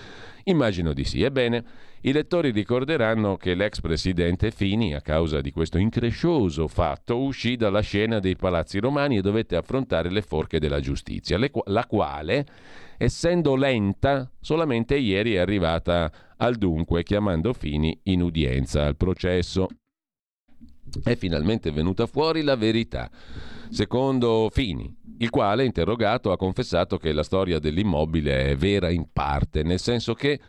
Immagino 0.45 0.93
di 0.93 1.05
sì. 1.05 1.22
Ebbene, 1.22 1.64
i 2.03 2.12
lettori 2.12 2.53
ricorderanno 2.53 3.36
che 3.36 3.55
l'ex 3.55 3.80
presidente 3.80 4.53
Fini, 4.53 4.94
a 4.94 5.01
causa 5.01 5.40
di 5.40 5.51
questo 5.51 5.78
increscioso 5.78 6.68
fatto, 6.68 7.18
uscì 7.18 7.57
dalla 7.57 7.80
scena 7.80 8.20
dei 8.20 8.36
palazzi 8.36 8.78
romani 8.78 9.16
e 9.16 9.20
dovette 9.20 9.57
affrontare 9.57 10.11
le 10.11 10.22
forche 10.22 10.61
della 10.61 10.78
giustizia, 10.78 11.38
la 11.64 11.86
quale 11.86 12.46
essendo 12.99 13.57
lenta, 13.57 14.30
solamente 14.40 14.96
ieri 14.96 15.34
è 15.34 15.38
arrivata 15.38 16.12
al 16.36 16.55
dunque, 16.55 17.03
chiamando 17.03 17.53
Fini 17.53 17.99
in 18.05 18.22
udienza 18.22 18.86
al 18.86 18.96
processo. 18.96 19.66
È 21.03 21.16
finalmente 21.16 21.70
venuta 21.70 22.07
fuori 22.07 22.42
la 22.42 22.57
verità. 22.57 23.11
Secondo 23.70 24.49
Fini, 24.53 24.94
il 25.18 25.30
quale, 25.30 25.64
interrogato, 25.64 26.30
ha 26.30 26.36
confessato 26.36 26.96
che 26.96 27.12
la 27.12 27.24
storia 27.24 27.59
dell'immobile 27.59 28.51
è 28.51 28.57
vera 28.57 28.88
in 28.88 29.09
parte, 29.12 29.62
nel 29.62 29.80
senso 29.80 30.14
che 30.14 30.40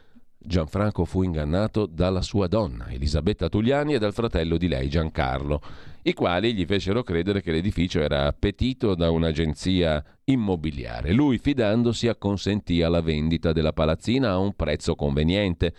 Gianfranco 0.41 1.03
fu 1.03 1.23
ingannato 1.23 1.85
dalla 1.85 2.21
sua 2.21 2.47
donna, 2.47 2.87
Elisabetta 2.89 3.49
Tugliani, 3.49 3.95
e 3.95 3.99
dal 3.99 4.13
fratello 4.13 4.55
di 4.55 4.69
lei, 4.69 4.87
Giancarlo, 4.87 5.61
i 6.03 6.13
quali 6.13 6.53
gli 6.53 6.65
fecero 6.65 7.03
credere 7.03 7.41
che 7.41 7.51
l'edificio 7.51 7.99
era 7.99 8.25
appetito 8.25 8.95
da 8.95 9.11
un'agenzia 9.11 10.01
immobiliare. 10.23 11.11
Lui, 11.11 11.39
fidandosi, 11.39 12.07
acconsentì 12.07 12.81
alla 12.81 13.01
vendita 13.01 13.51
della 13.51 13.73
palazzina 13.73 14.31
a 14.31 14.37
un 14.37 14.53
prezzo 14.53 14.95
conveniente. 14.95 15.73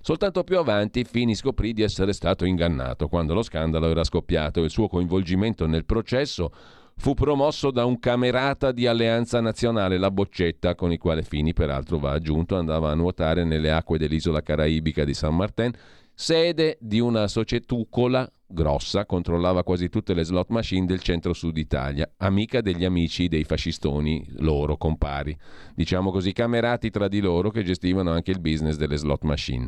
Soltanto 0.00 0.44
più 0.44 0.58
avanti 0.58 1.02
Fini 1.02 1.34
scoprì 1.34 1.72
di 1.72 1.82
essere 1.82 2.12
stato 2.12 2.44
ingannato 2.44 3.08
quando 3.08 3.34
lo 3.34 3.42
scandalo 3.42 3.88
era 3.88 4.04
scoppiato 4.04 4.60
e 4.60 4.64
il 4.64 4.70
suo 4.70 4.86
coinvolgimento 4.86 5.66
nel 5.66 5.86
processo 5.86 6.52
fu 6.96 7.14
promosso 7.14 7.70
da 7.70 7.84
un 7.84 7.98
camerata 7.98 8.72
di 8.72 8.86
Alleanza 8.86 9.40
Nazionale, 9.40 9.98
la 9.98 10.10
Boccetta, 10.10 10.74
con 10.74 10.92
il 10.92 10.98
quale 10.98 11.22
Fini 11.22 11.52
peraltro 11.52 11.98
va 11.98 12.12
aggiunto, 12.12 12.56
andava 12.56 12.90
a 12.90 12.94
nuotare 12.94 13.44
nelle 13.44 13.70
acque 13.70 13.98
dell'isola 13.98 14.42
caraibica 14.42 15.04
di 15.04 15.14
San 15.14 15.36
Martin, 15.36 15.72
sede 16.14 16.78
di 16.80 17.00
una 17.00 17.26
societucola 17.26 18.30
grossa, 18.46 19.04
controllava 19.04 19.64
quasi 19.64 19.88
tutte 19.88 20.14
le 20.14 20.24
slot 20.24 20.48
machine 20.50 20.86
del 20.86 21.00
centro-sud 21.00 21.56
Italia, 21.56 22.08
amica 22.18 22.60
degli 22.60 22.84
amici 22.84 23.26
dei 23.26 23.42
fascistoni, 23.42 24.24
loro 24.36 24.76
compari, 24.76 25.36
diciamo 25.74 26.12
così, 26.12 26.32
camerati 26.32 26.90
tra 26.90 27.08
di 27.08 27.20
loro 27.20 27.50
che 27.50 27.64
gestivano 27.64 28.12
anche 28.12 28.30
il 28.30 28.40
business 28.40 28.76
delle 28.76 28.96
slot 28.96 29.24
machine. 29.24 29.66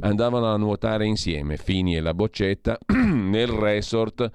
Andavano 0.00 0.52
a 0.52 0.56
nuotare 0.56 1.06
insieme, 1.06 1.56
Fini 1.56 1.96
e 1.96 2.00
la 2.00 2.12
Boccetta, 2.12 2.76
nel 2.92 3.48
resort 3.48 4.30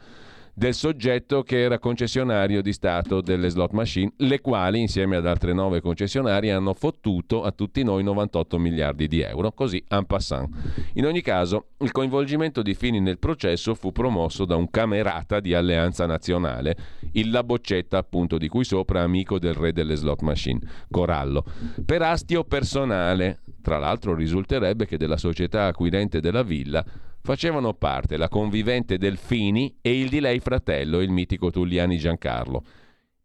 del 0.59 0.73
soggetto 0.73 1.41
che 1.41 1.61
era 1.61 1.79
concessionario 1.79 2.61
di 2.61 2.73
Stato 2.73 3.21
delle 3.21 3.47
slot 3.47 3.71
machine, 3.71 4.11
le 4.17 4.41
quali 4.41 4.81
insieme 4.81 5.15
ad 5.15 5.25
altre 5.25 5.53
nove 5.53 5.79
concessionarie 5.79 6.51
hanno 6.51 6.73
fottuto 6.73 7.43
a 7.43 7.51
tutti 7.53 7.81
noi 7.81 8.03
98 8.03 8.57
miliardi 8.57 9.07
di 9.07 9.21
euro, 9.21 9.53
così 9.53 9.81
en 9.87 10.05
passant. 10.05 10.53
In 10.95 11.05
ogni 11.05 11.21
caso, 11.21 11.67
il 11.77 11.93
coinvolgimento 11.93 12.61
di 12.61 12.73
Fini 12.73 12.99
nel 12.99 13.19
processo 13.19 13.73
fu 13.73 13.93
promosso 13.93 14.43
da 14.43 14.57
un 14.57 14.69
camerata 14.69 15.39
di 15.39 15.53
Alleanza 15.53 16.05
Nazionale, 16.05 16.75
il 17.13 17.31
La 17.31 17.45
Boccetta 17.45 17.97
appunto 17.97 18.37
di 18.37 18.49
cui 18.49 18.65
sopra 18.65 19.01
amico 19.01 19.39
del 19.39 19.53
re 19.53 19.71
delle 19.71 19.95
slot 19.95 20.23
machine, 20.23 20.59
Corallo, 20.91 21.45
per 21.85 22.01
astio 22.01 22.43
personale. 22.43 23.43
Tra 23.61 23.77
l'altro 23.77 24.13
risulterebbe 24.13 24.85
che 24.85 24.97
della 24.97 25.17
società 25.17 25.67
acquirente 25.67 26.19
della 26.19 26.43
villa 26.43 26.83
facevano 27.29 27.75
parte 27.75 28.17
la 28.17 28.27
convivente 28.27 28.97
Delfini 28.97 29.77
e 29.83 29.99
il 29.99 30.09
di 30.09 30.19
lei 30.19 30.39
fratello, 30.39 30.99
il 30.99 31.11
mitico 31.11 31.51
Tulliani 31.51 31.99
Giancarlo. 31.99 32.63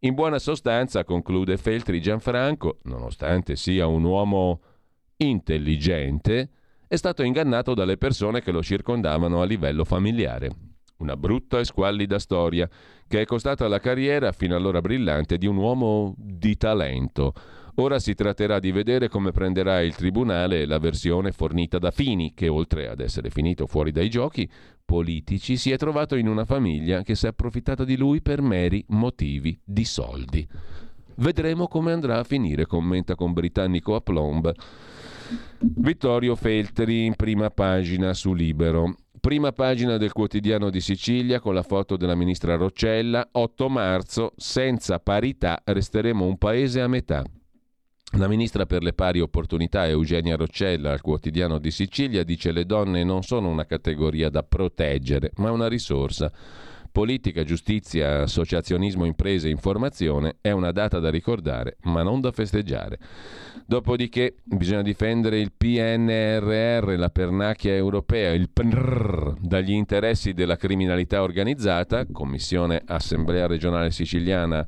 In 0.01 0.13
buona 0.13 0.37
sostanza, 0.37 1.03
conclude 1.03 1.57
Feltri 1.57 1.99
Gianfranco, 1.99 2.77
nonostante 2.83 3.55
sia 3.55 3.87
un 3.87 4.03
uomo 4.03 4.61
intelligente, 5.17 6.49
è 6.87 6.95
stato 6.97 7.23
ingannato 7.23 7.73
dalle 7.73 7.97
persone 7.97 8.43
che 8.43 8.51
lo 8.51 8.61
circondavano 8.61 9.41
a 9.41 9.45
livello 9.45 9.83
familiare. 9.83 10.51
Una 10.97 11.17
brutta 11.17 11.57
e 11.57 11.65
squallida 11.65 12.19
storia 12.19 12.69
che 13.07 13.21
è 13.21 13.25
costata 13.25 13.67
la 13.67 13.79
carriera, 13.79 14.31
fino 14.33 14.55
allora 14.55 14.81
brillante, 14.81 15.39
di 15.39 15.47
un 15.47 15.57
uomo 15.57 16.13
di 16.15 16.55
talento, 16.57 17.33
Ora 17.77 17.99
si 17.99 18.13
tratterà 18.13 18.59
di 18.59 18.71
vedere 18.71 19.09
come 19.09 19.31
prenderà 19.31 19.81
il 19.81 19.95
Tribunale 19.95 20.65
la 20.65 20.79
versione 20.79 21.33
fornita 21.33 21.77
da 21.77 21.91
Fini, 21.91 22.33
che 22.33 22.47
oltre 22.47 22.87
ad 22.87 23.01
essere 23.01 23.29
finito 23.29 23.67
fuori 23.67 23.91
dai 23.91 24.09
giochi 24.09 24.49
politici, 24.85 25.57
si 25.57 25.71
è 25.71 25.77
trovato 25.77 26.15
in 26.15 26.29
una 26.29 26.45
famiglia 26.45 27.01
che 27.01 27.15
si 27.15 27.25
è 27.25 27.29
approfittata 27.29 27.83
di 27.83 27.97
lui 27.97 28.21
per 28.21 28.41
meri 28.41 28.83
motivi 28.89 29.59
di 29.61 29.83
soldi. 29.83 30.47
Vedremo 31.15 31.67
come 31.67 31.91
andrà 31.91 32.19
a 32.19 32.23
finire, 32.23 32.65
commenta 32.65 33.15
con 33.15 33.33
britannico 33.33 33.95
aplomb 33.95 34.53
Vittorio 35.59 36.35
Feltri 36.35 37.05
in 37.05 37.15
prima 37.15 37.49
pagina 37.49 38.13
su 38.13 38.33
Libero. 38.33 38.95
Prima 39.19 39.51
pagina 39.51 39.97
del 39.97 40.11
quotidiano 40.11 40.69
di 40.69 40.79
Sicilia 40.79 41.39
con 41.39 41.53
la 41.53 41.63
foto 41.63 41.97
della 41.97 42.15
ministra 42.15 42.55
Roccella. 42.55 43.27
8 43.31 43.69
marzo, 43.69 44.33
senza 44.37 44.99
parità 44.99 45.61
resteremo 45.63 46.25
un 46.25 46.37
paese 46.37 46.81
a 46.81 46.87
metà. 46.87 47.23
La 48.17 48.29
ministra 48.29 48.65
per 48.65 48.81
le 48.81 48.93
pari 48.93 49.19
opportunità 49.19 49.87
Eugenia 49.87 50.37
Roccella 50.37 50.93
al 50.93 51.01
quotidiano 51.01 51.57
di 51.57 51.69
Sicilia 51.69 52.23
dice 52.23 52.53
le 52.53 52.65
donne 52.65 53.03
non 53.03 53.23
sono 53.23 53.49
una 53.49 53.65
categoria 53.65 54.29
da 54.29 54.41
proteggere, 54.41 55.31
ma 55.35 55.51
una 55.51 55.67
risorsa. 55.67 56.31
Politica, 56.93 57.43
giustizia, 57.43 58.21
associazionismo, 58.21 59.03
imprese, 59.03 59.49
informazione 59.49 60.37
è 60.39 60.51
una 60.51 60.71
data 60.71 60.99
da 60.99 61.09
ricordare, 61.09 61.75
ma 61.81 62.03
non 62.03 62.21
da 62.21 62.31
festeggiare. 62.31 62.99
Dopodiché 63.65 64.35
bisogna 64.45 64.81
difendere 64.81 65.37
il 65.41 65.51
PNRR, 65.51 66.97
la 66.97 67.09
pernacchia 67.09 67.75
europea, 67.75 68.31
il 68.31 68.49
PNR, 68.49 69.35
dagli 69.41 69.73
interessi 69.73 70.31
della 70.31 70.55
criminalità 70.55 71.21
organizzata, 71.21 72.05
Commissione 72.09 72.81
Assemblea 72.85 73.45
regionale 73.45 73.91
siciliana 73.91 74.65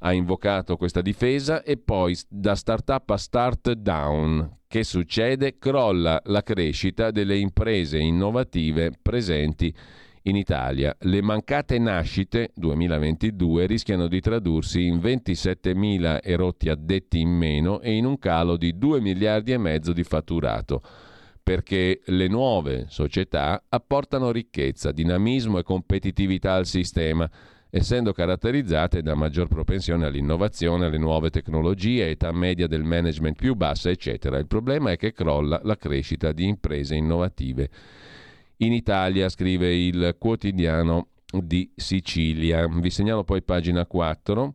ha 0.00 0.12
invocato 0.12 0.76
questa 0.76 1.00
difesa 1.00 1.62
e 1.62 1.76
poi 1.76 2.16
da 2.28 2.54
startup 2.54 3.08
a 3.10 3.16
start 3.16 3.72
down. 3.72 4.58
Che 4.66 4.84
succede? 4.84 5.58
Crolla 5.58 6.20
la 6.24 6.42
crescita 6.42 7.10
delle 7.10 7.38
imprese 7.38 7.98
innovative 7.98 8.92
presenti 9.00 9.74
in 10.22 10.36
Italia. 10.36 10.94
Le 11.00 11.22
mancate 11.22 11.78
nascite 11.78 12.52
2022 12.54 13.66
rischiano 13.66 14.08
di 14.08 14.20
tradursi 14.20 14.86
in 14.86 14.98
27.000 14.98 16.20
erotti 16.22 16.68
addetti 16.68 17.18
in 17.18 17.30
meno 17.30 17.80
e 17.80 17.94
in 17.94 18.04
un 18.04 18.18
calo 18.18 18.56
di 18.56 18.76
2 18.76 19.00
miliardi 19.00 19.52
e 19.52 19.58
mezzo 19.58 19.92
di 19.92 20.04
fatturato 20.04 20.82
perché 21.48 22.02
le 22.04 22.28
nuove 22.28 22.84
società 22.90 23.64
apportano 23.70 24.30
ricchezza, 24.30 24.92
dinamismo 24.92 25.56
e 25.56 25.62
competitività 25.62 26.52
al 26.52 26.66
sistema 26.66 27.26
essendo 27.70 28.12
caratterizzate 28.12 29.02
da 29.02 29.14
maggior 29.14 29.48
propensione 29.48 30.06
all'innovazione, 30.06 30.86
alle 30.86 30.98
nuove 30.98 31.30
tecnologie, 31.30 32.08
età 32.08 32.32
media 32.32 32.66
del 32.66 32.84
management 32.84 33.36
più 33.36 33.54
bassa, 33.54 33.90
eccetera. 33.90 34.38
Il 34.38 34.46
problema 34.46 34.90
è 34.90 34.96
che 34.96 35.12
crolla 35.12 35.60
la 35.62 35.76
crescita 35.76 36.32
di 36.32 36.46
imprese 36.46 36.94
innovative. 36.94 37.68
In 38.58 38.72
Italia, 38.72 39.28
scrive 39.28 39.74
il 39.74 40.16
quotidiano 40.18 41.08
di 41.30 41.70
Sicilia. 41.74 42.66
Vi 42.66 42.90
segnalo 42.90 43.24
poi 43.24 43.42
pagina 43.42 43.84
4 43.84 44.54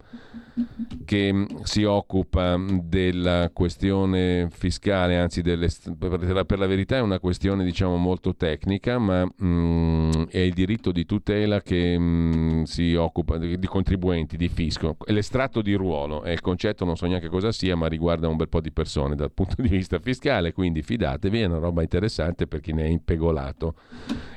che 1.06 1.34
mm, 1.34 1.46
si 1.64 1.84
occupa 1.84 2.58
mm, 2.58 2.80
della 2.84 3.50
questione 3.52 4.48
fiscale, 4.52 5.18
anzi 5.18 5.42
delle, 5.42 5.68
per 5.98 6.60
la 6.60 6.68
verità 6.68 6.98
è 6.98 7.02
una 7.02 7.20
questione 7.20 7.64
diciamo 7.64 7.98
molto 7.98 8.36
tecnica, 8.36 9.00
ma 9.00 9.26
mm, 9.44 10.12
è 10.30 10.40
il 10.40 10.54
diritto 10.54 10.92
di 10.92 11.06
tutela 11.06 11.62
che 11.62 11.98
mh, 11.98 12.64
si 12.64 12.94
occupa 12.94 13.38
di, 13.38 13.66
contribuenti, 13.66 14.38
di 14.38 14.50
fisco. 14.50 14.98
L'estratto 15.08 15.62
di 15.62 15.74
ruolo 15.74 16.24
è 16.24 16.32
il 16.32 16.42
concetto, 16.42 16.86
non 16.86 16.96
so 16.96 17.08
neanche 17.08 17.30
cosa 17.30 17.52
sia, 17.52 17.76
ma 17.76 17.88
riguarda 17.88 18.28
un 18.28 18.38
bel 18.38 18.50
po' 18.50 18.62
di 18.62 18.72
persone 18.72 19.16
dal 19.16 19.32
punto 19.32 19.62
di 19.62 19.68
vista 19.68 20.00
fiscale, 20.00 20.54
quindi 20.54 20.82
fidatevi, 20.82 21.42
è 21.42 21.46
una 21.46 21.58
roba 21.58 21.82
interessante 21.82 22.48
per 22.48 22.60
chi 22.60 22.74
ne 22.74 22.84
è 22.84 22.88
impegolato. 22.88 23.76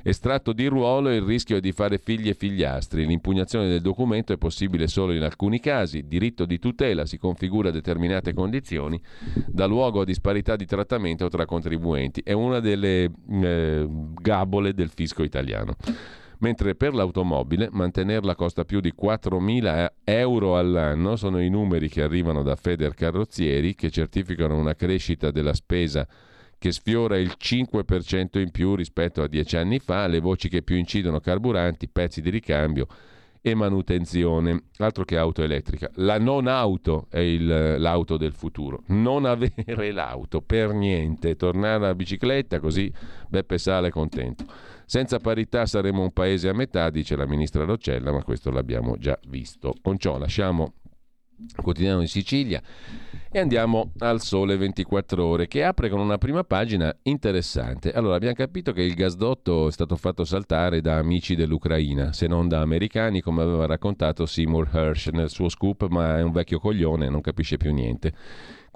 Estratto 0.02 0.52
di 0.52 0.66
ruolo 0.66 1.12
il 1.12 1.22
rischio 1.22 1.56
è 1.56 1.60
di 1.60 1.72
fare 1.72 1.98
figli 1.98 2.25
e 2.28 2.34
figliastri. 2.34 3.06
L'impugnazione 3.06 3.68
del 3.68 3.80
documento 3.80 4.32
è 4.32 4.36
possibile 4.36 4.86
solo 4.86 5.12
in 5.12 5.22
alcuni 5.22 5.60
casi 5.60 6.06
diritto 6.06 6.44
di 6.44 6.58
tutela 6.58 7.06
si 7.06 7.18
configura 7.18 7.68
a 7.68 7.72
determinate 7.72 8.34
condizioni, 8.34 9.00
dà 9.46 9.66
luogo 9.66 10.00
a 10.00 10.04
disparità 10.04 10.56
di 10.56 10.66
trattamento 10.66 11.28
tra 11.28 11.44
contribuenti. 11.44 12.22
È 12.24 12.32
una 12.32 12.60
delle 12.60 13.10
eh, 13.30 13.86
gabole 14.20 14.74
del 14.74 14.90
fisco 14.90 15.22
italiano. 15.22 15.76
Mentre 16.38 16.74
per 16.74 16.92
l'automobile 16.92 17.68
mantenerla 17.70 18.34
costa 18.34 18.64
più 18.64 18.80
di 18.80 18.92
4.000 18.98 19.90
euro 20.04 20.58
all'anno, 20.58 21.16
sono 21.16 21.40
i 21.40 21.48
numeri 21.48 21.88
che 21.88 22.02
arrivano 22.02 22.42
da 22.42 22.56
Feder 22.56 22.92
Carrozzieri 22.92 23.74
che 23.74 23.90
certificano 23.90 24.56
una 24.56 24.74
crescita 24.74 25.30
della 25.30 25.54
spesa 25.54 26.06
che 26.58 26.72
sfiora 26.72 27.18
il 27.18 27.34
5% 27.38 28.38
in 28.38 28.50
più 28.50 28.74
rispetto 28.74 29.22
a 29.22 29.28
dieci 29.28 29.56
anni 29.56 29.78
fa, 29.78 30.06
le 30.06 30.20
voci 30.20 30.48
che 30.48 30.62
più 30.62 30.76
incidono 30.76 31.20
carburanti, 31.20 31.88
pezzi 31.88 32.20
di 32.20 32.30
ricambio, 32.30 32.86
e 33.48 33.54
manutenzione, 33.54 34.64
altro 34.78 35.04
che 35.04 35.16
auto 35.16 35.44
elettrica. 35.44 35.88
La 35.96 36.18
non 36.18 36.48
auto 36.48 37.06
è 37.08 37.20
il, 37.20 37.76
l'auto 37.78 38.16
del 38.16 38.32
futuro, 38.32 38.82
non 38.86 39.24
avere 39.24 39.92
l'auto 39.92 40.40
per 40.40 40.72
niente, 40.72 41.36
tornare 41.36 41.76
alla 41.76 41.94
bicicletta 41.94 42.58
così 42.58 42.92
Beppe 43.28 43.56
Sale 43.58 43.88
è 43.88 43.90
contento. 43.92 44.44
Senza 44.84 45.20
parità 45.20 45.64
saremo 45.64 46.02
un 46.02 46.12
paese 46.12 46.48
a 46.48 46.54
metà, 46.54 46.90
dice 46.90 47.14
la 47.14 47.26
ministra 47.26 47.64
Roccella, 47.64 48.10
ma 48.10 48.24
questo 48.24 48.50
l'abbiamo 48.50 48.96
già 48.98 49.16
visto. 49.28 49.74
Con 49.80 49.96
ciò 49.96 50.18
lasciamo 50.18 50.72
quotidiano 51.60 52.00
di 52.00 52.06
Sicilia 52.06 52.62
e 53.30 53.38
andiamo 53.38 53.92
al 53.98 54.22
Sole 54.22 54.56
24 54.56 55.24
Ore 55.24 55.46
che 55.46 55.62
apre 55.62 55.90
con 55.90 56.00
una 56.00 56.16
prima 56.16 56.42
pagina 56.44 56.94
interessante. 57.02 57.92
Allora 57.92 58.16
abbiamo 58.16 58.34
capito 58.34 58.72
che 58.72 58.82
il 58.82 58.94
gasdotto 58.94 59.68
è 59.68 59.72
stato 59.72 59.96
fatto 59.96 60.24
saltare 60.24 60.80
da 60.80 60.96
amici 60.96 61.34
dell'Ucraina, 61.34 62.12
se 62.12 62.26
non 62.26 62.48
da 62.48 62.60
americani 62.60 63.20
come 63.20 63.42
aveva 63.42 63.66
raccontato 63.66 64.24
Seymour 64.24 64.70
Hersh 64.72 65.08
nel 65.08 65.28
suo 65.28 65.48
scoop, 65.48 65.88
ma 65.88 66.18
è 66.18 66.22
un 66.22 66.32
vecchio 66.32 66.58
coglione, 66.58 67.08
non 67.10 67.20
capisce 67.20 67.56
più 67.56 67.72
niente. 67.72 68.14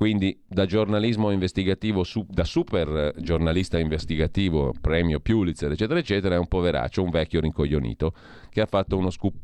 quindi 0.00 0.38
da 0.46 0.64
giornalismo 0.64 1.30
investigativo, 1.30 2.04
da 2.26 2.44
super 2.44 3.12
giornalista 3.18 3.78
investigativo, 3.78 4.72
premio 4.80 5.20
Pulitzer, 5.20 5.72
eccetera, 5.72 5.98
eccetera, 5.98 6.36
è 6.36 6.38
un 6.38 6.48
poveraccio, 6.48 7.02
un 7.02 7.10
vecchio 7.10 7.40
rincoglionito 7.40 8.14
che 8.48 8.62
ha 8.62 8.66
fatto 8.66 8.96
uno 8.96 9.10
scoop 9.10 9.34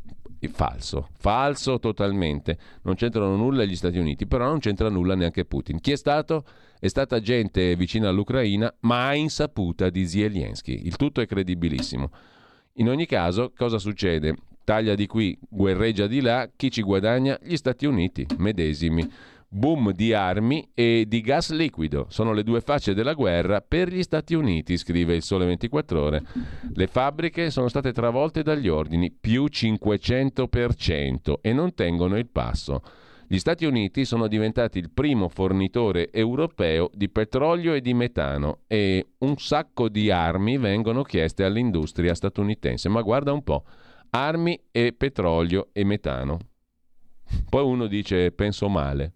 falso, 0.49 1.09
falso 1.19 1.79
totalmente. 1.79 2.59
Non 2.83 2.95
c'entrano 2.95 3.37
nulla 3.37 3.65
gli 3.65 3.77
Stati 3.77 3.99
Uniti, 3.99 4.27
però 4.27 4.47
non 4.47 4.59
c'entra 4.59 4.89
nulla 4.89 5.15
neanche 5.15 5.45
Putin. 5.45 5.81
Chi 5.81 5.93
è 5.93 5.97
stato? 5.97 6.45
È 6.79 6.89
stata 6.89 7.21
gente 7.21 7.75
vicina 7.77 8.09
all'Ucraina, 8.09 8.73
ma 8.81 9.07
a 9.07 9.15
insaputa 9.15 9.89
di 9.91 10.07
Zelensky. 10.07 10.87
Il 10.87 10.97
tutto 10.97 11.21
è 11.21 11.27
credibilissimo. 11.27 12.11
In 12.75 12.89
ogni 12.89 13.07
caso, 13.07 13.53
cosa 13.57 13.79
succede? 13.79 14.37
Taglia 14.63 14.95
di 14.95 15.07
qui, 15.07 15.39
guerreggia 15.49 16.07
di 16.07 16.21
là, 16.21 16.51
chi 16.55 16.71
ci 16.71 16.83
guadagna? 16.83 17.39
Gli 17.43 17.57
Stati 17.57 17.87
Uniti, 17.87 18.27
medesimi 18.39 19.09
boom 19.57 19.93
di 19.93 20.13
armi 20.13 20.71
e 20.75 21.07
di 21.09 21.21
gas 21.23 21.51
liquido. 21.51 22.07
Sono 22.11 22.33
le 22.33 22.43
due 22.43 22.61
facce 22.61 22.95
della 22.95 23.15
guerra 23.15 23.63
per 23.63 23.89
gli 23.89 24.03
Stati 24.03 24.35
Uniti, 24.35 24.77
scrive 24.77 25.15
il 25.15 25.23
Sole 25.23 25.47
24 25.47 26.01
ore. 26.03 26.23
Le 26.75 26.87
fabbriche 26.87 27.51
sono 27.51 27.69
state 27.69 27.93
travolte 27.93 28.43
dagli 28.43 28.69
ordini, 28.69 29.11
più 29.11 29.45
500% 29.45 31.35
e 31.41 31.53
non 31.53 31.75
tengono 31.75 32.19
il 32.19 32.29
passo. 32.29 32.83
Gli 33.27 33.39
Stati 33.39 33.65
Uniti 33.65 34.05
sono 34.05 34.29
diventati 34.29 34.79
il 34.79 34.91
primo 34.93 35.29
fornitore 35.29 36.13
europeo 36.13 36.91
di 36.93 37.09
petrolio 37.09 37.75
e 37.75 37.81
di 37.81 37.95
metano 37.95 38.61
e 38.69 39.15
un 39.19 39.37
sacco 39.39 39.89
di 39.89 40.11
armi 40.11 40.59
vengono 40.59 41.03
chieste 41.03 41.43
all'industria 41.43 42.15
statunitense. 42.15 42.89
Ma 42.89 43.01
guarda 43.01 43.33
un 43.33 43.43
po', 43.43 43.65
armi 44.11 44.61
e 44.71 44.93
petrolio 44.93 45.71
e 45.73 45.83
metano. 45.83 46.39
Poi 47.49 47.65
uno 47.65 47.89
dice 47.89 48.31
penso 48.31 48.69
male. 48.69 49.16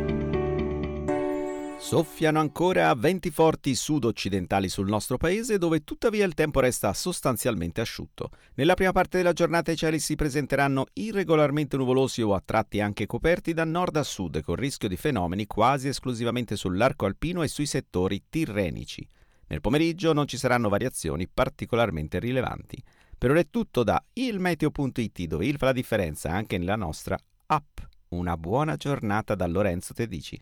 Soffiano 1.81 2.39
ancora 2.39 2.93
venti 2.93 3.31
forti 3.31 3.73
sud-occidentali 3.73 4.69
sul 4.69 4.87
nostro 4.87 5.17
paese 5.17 5.57
dove 5.57 5.83
tuttavia 5.83 6.25
il 6.25 6.35
tempo 6.35 6.59
resta 6.59 6.93
sostanzialmente 6.93 7.81
asciutto. 7.81 8.29
Nella 8.53 8.75
prima 8.75 8.91
parte 8.93 9.17
della 9.17 9.33
giornata 9.33 9.71
i 9.71 9.75
cieli 9.75 9.99
si 9.99 10.15
presenteranno 10.15 10.85
irregolarmente 10.93 11.75
nuvolosi 11.75 12.21
o 12.21 12.33
a 12.33 12.41
tratti 12.45 12.79
anche 12.79 13.07
coperti 13.07 13.53
da 13.53 13.65
nord 13.65 13.97
a 13.97 14.03
sud 14.03 14.41
con 14.41 14.55
rischio 14.55 14.87
di 14.87 14.95
fenomeni 14.95 15.47
quasi 15.47 15.89
esclusivamente 15.89 16.55
sull'arco 16.55 17.07
alpino 17.07 17.41
e 17.41 17.49
sui 17.49 17.65
settori 17.65 18.23
tirrenici. 18.29 19.05
Nel 19.47 19.59
pomeriggio 19.59 20.13
non 20.13 20.27
ci 20.27 20.37
saranno 20.37 20.69
variazioni 20.69 21.27
particolarmente 21.27 22.19
rilevanti. 22.19 22.81
Per 23.17 23.31
ora 23.31 23.39
è 23.39 23.49
tutto 23.49 23.83
da 23.83 24.01
ilmeteo.it 24.13 25.23
dove 25.23 25.45
il 25.45 25.57
fa 25.57 25.65
la 25.65 25.73
differenza 25.73 26.29
anche 26.29 26.57
nella 26.57 26.77
nostra 26.77 27.17
app. 27.47 27.79
Una 28.09 28.37
buona 28.37 28.77
giornata 28.77 29.35
da 29.35 29.47
Lorenzo 29.47 29.93
Tedici. 29.93 30.41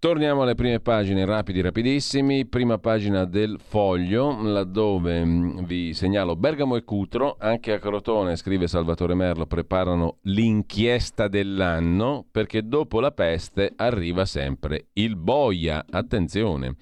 Torniamo 0.00 0.42
alle 0.42 0.54
prime 0.54 0.78
pagine, 0.78 1.24
rapidi, 1.24 1.60
rapidissimi. 1.60 2.46
Prima 2.46 2.78
pagina 2.78 3.24
del 3.24 3.58
foglio, 3.60 4.40
laddove 4.40 5.24
mm, 5.24 5.64
vi 5.64 5.92
segnalo 5.92 6.36
Bergamo 6.36 6.76
e 6.76 6.84
Cutro, 6.84 7.34
anche 7.36 7.72
a 7.72 7.80
Crotone, 7.80 8.36
scrive 8.36 8.68
Salvatore 8.68 9.14
Merlo, 9.14 9.46
preparano 9.46 10.18
l'inchiesta 10.22 11.26
dell'anno 11.26 12.24
perché 12.30 12.68
dopo 12.68 13.00
la 13.00 13.10
peste 13.10 13.72
arriva 13.74 14.24
sempre 14.24 14.90
il 14.92 15.16
boia. 15.16 15.84
Attenzione. 15.90 16.76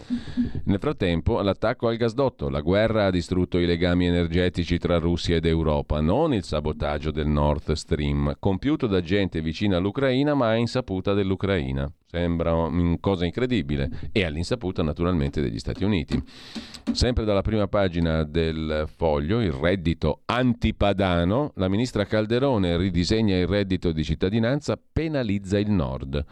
Nel 0.64 0.78
frattempo, 0.78 1.40
l'attacco 1.40 1.88
al 1.88 1.96
gasdotto, 1.96 2.50
la 2.50 2.60
guerra 2.60 3.06
ha 3.06 3.10
distrutto 3.10 3.56
i 3.56 3.64
legami 3.64 4.08
energetici 4.08 4.76
tra 4.76 4.98
Russia 4.98 5.36
ed 5.36 5.46
Europa, 5.46 6.02
non 6.02 6.34
il 6.34 6.44
sabotaggio 6.44 7.10
del 7.10 7.28
Nord 7.28 7.72
Stream, 7.72 8.36
compiuto 8.38 8.86
da 8.86 9.00
gente 9.00 9.40
vicina 9.40 9.78
all'Ucraina 9.78 10.34
ma 10.34 10.48
a 10.48 10.56
insaputa 10.56 11.14
dell'Ucraina. 11.14 11.90
Sembra 12.08 12.54
una 12.54 12.96
cosa 13.00 13.24
incredibile 13.24 13.90
e 14.12 14.24
all'insaputa 14.24 14.84
naturalmente 14.84 15.40
degli 15.40 15.58
Stati 15.58 15.82
Uniti. 15.82 16.22
Sempre 16.92 17.24
dalla 17.24 17.42
prima 17.42 17.66
pagina 17.66 18.22
del 18.22 18.88
foglio, 18.94 19.40
il 19.40 19.50
reddito 19.50 20.20
antipadano, 20.26 21.50
la 21.56 21.68
ministra 21.68 22.04
Calderone 22.04 22.76
ridisegna 22.76 23.36
il 23.36 23.48
reddito 23.48 23.90
di 23.90 24.04
cittadinanza, 24.04 24.78
penalizza 24.92 25.58
il 25.58 25.70
nord. 25.70 26.24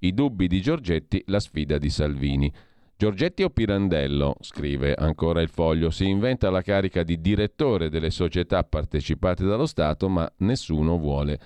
I 0.00 0.12
dubbi 0.12 0.48
di 0.48 0.60
Giorgetti, 0.60 1.22
la 1.26 1.38
sfida 1.38 1.78
di 1.78 1.90
Salvini. 1.90 2.52
Giorgetti 2.96 3.44
o 3.44 3.50
Pirandello, 3.50 4.34
scrive 4.40 4.94
ancora 4.94 5.40
il 5.40 5.48
foglio, 5.48 5.90
si 5.90 6.08
inventa 6.08 6.50
la 6.50 6.60
carica 6.60 7.04
di 7.04 7.20
direttore 7.20 7.88
delle 7.88 8.10
società 8.10 8.64
partecipate 8.64 9.44
dallo 9.44 9.66
Stato, 9.66 10.08
ma 10.08 10.30
nessuno 10.38 10.98
vuole 10.98 11.38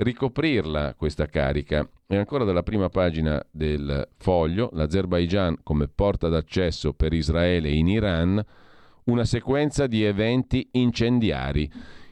ricoprirla 0.00 0.94
questa 0.96 1.26
carica. 1.26 1.88
E 2.06 2.16
ancora 2.16 2.44
dalla 2.44 2.62
prima 2.62 2.88
pagina 2.88 3.44
del 3.50 4.08
foglio, 4.16 4.70
l'Azerbaigian 4.72 5.58
come 5.62 5.88
porta 5.88 6.28
d'accesso 6.28 6.92
per 6.92 7.12
Israele 7.12 7.70
in 7.70 7.88
Iran, 7.88 8.44
una 9.04 9.24
sequenza 9.24 9.86
di 9.86 10.02
eventi 10.02 10.68
incendiari, 10.72 11.70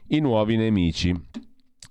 i 0.09 0.21
nuovi 0.21 0.57
nemici. 0.57 1.15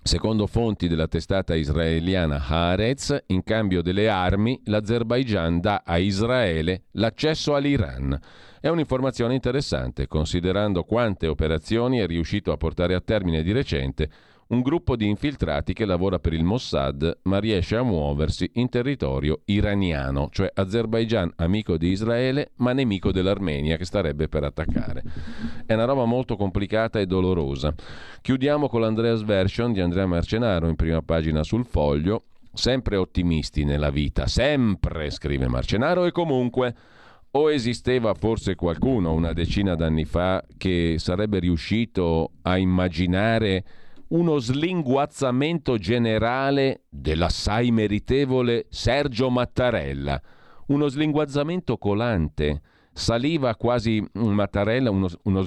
Secondo 0.01 0.47
fonti 0.47 0.87
della 0.87 1.07
testata 1.07 1.53
israeliana 1.53 2.41
Haaretz, 2.41 3.23
in 3.27 3.43
cambio 3.43 3.81
delle 3.81 4.07
armi, 4.07 4.59
l'Azerbaigian 4.65 5.59
dà 5.59 5.83
a 5.85 5.97
Israele 5.97 6.83
l'accesso 6.91 7.55
all'Iran. 7.55 8.17
È 8.61 8.69
un'informazione 8.69 9.33
interessante, 9.33 10.07
considerando 10.07 10.83
quante 10.83 11.27
operazioni 11.27 11.99
è 11.99 12.07
riuscito 12.07 12.53
a 12.53 12.57
portare 12.57 12.95
a 12.95 13.01
termine 13.01 13.43
di 13.43 13.51
recente 13.51 14.09
un 14.47 14.61
gruppo 14.61 14.95
di 14.95 15.07
infiltrati 15.07 15.73
che 15.73 15.85
lavora 15.85 16.19
per 16.19 16.33
il 16.33 16.43
Mossad 16.43 17.19
ma 17.23 17.39
riesce 17.39 17.75
a 17.75 17.83
muoversi 17.83 18.49
in 18.53 18.69
territorio 18.69 19.41
iraniano, 19.45 20.29
cioè 20.31 20.49
Azerbaijan 20.53 21.33
amico 21.37 21.77
di 21.77 21.89
Israele 21.89 22.51
ma 22.57 22.71
nemico 22.71 23.11
dell'Armenia 23.11 23.77
che 23.77 23.85
starebbe 23.85 24.29
per 24.29 24.43
attaccare. 24.43 25.03
È 25.65 25.73
una 25.73 25.85
roba 25.85 26.05
molto 26.05 26.35
complicata 26.35 26.99
e 26.99 27.05
dolorosa. 27.05 27.73
Chiudiamo 28.21 28.69
con 28.69 28.81
l'Andreas 28.81 29.23
Version 29.23 29.73
di 29.73 29.81
Andrea 29.81 30.05
Marcenaro 30.05 30.67
in 30.67 30.75
prima 30.75 31.01
pagina 31.01 31.43
sul 31.43 31.65
foglio. 31.65 32.23
Sempre 32.53 32.95
ottimisti 32.95 33.65
nella 33.65 33.91
vita, 33.91 34.25
sempre, 34.25 35.09
scrive 35.11 35.47
Marcenaro, 35.47 36.05
e 36.05 36.11
comunque... 36.11 36.75
O 37.31 37.51
esisteva 37.51 38.13
forse 38.15 38.55
qualcuno 38.55 39.13
una 39.13 39.33
decina 39.33 39.75
d'anni 39.75 40.05
fa 40.05 40.43
che 40.57 40.95
sarebbe 40.97 41.37
riuscito 41.39 42.31
a 42.43 42.57
immaginare 42.57 43.63
uno 44.09 44.37
slinguazzamento 44.37 45.77
generale 45.77 46.83
dell'assai 46.89 47.71
meritevole 47.71 48.67
Sergio 48.69 49.29
Mattarella, 49.29 50.21
uno 50.67 50.87
slinguazzamento 50.87 51.77
colante. 51.77 52.61
Saliva 52.93 53.55
quasi 53.55 54.03
Mattarella, 54.13 54.89
uno, 54.89 55.07
uno, 55.23 55.45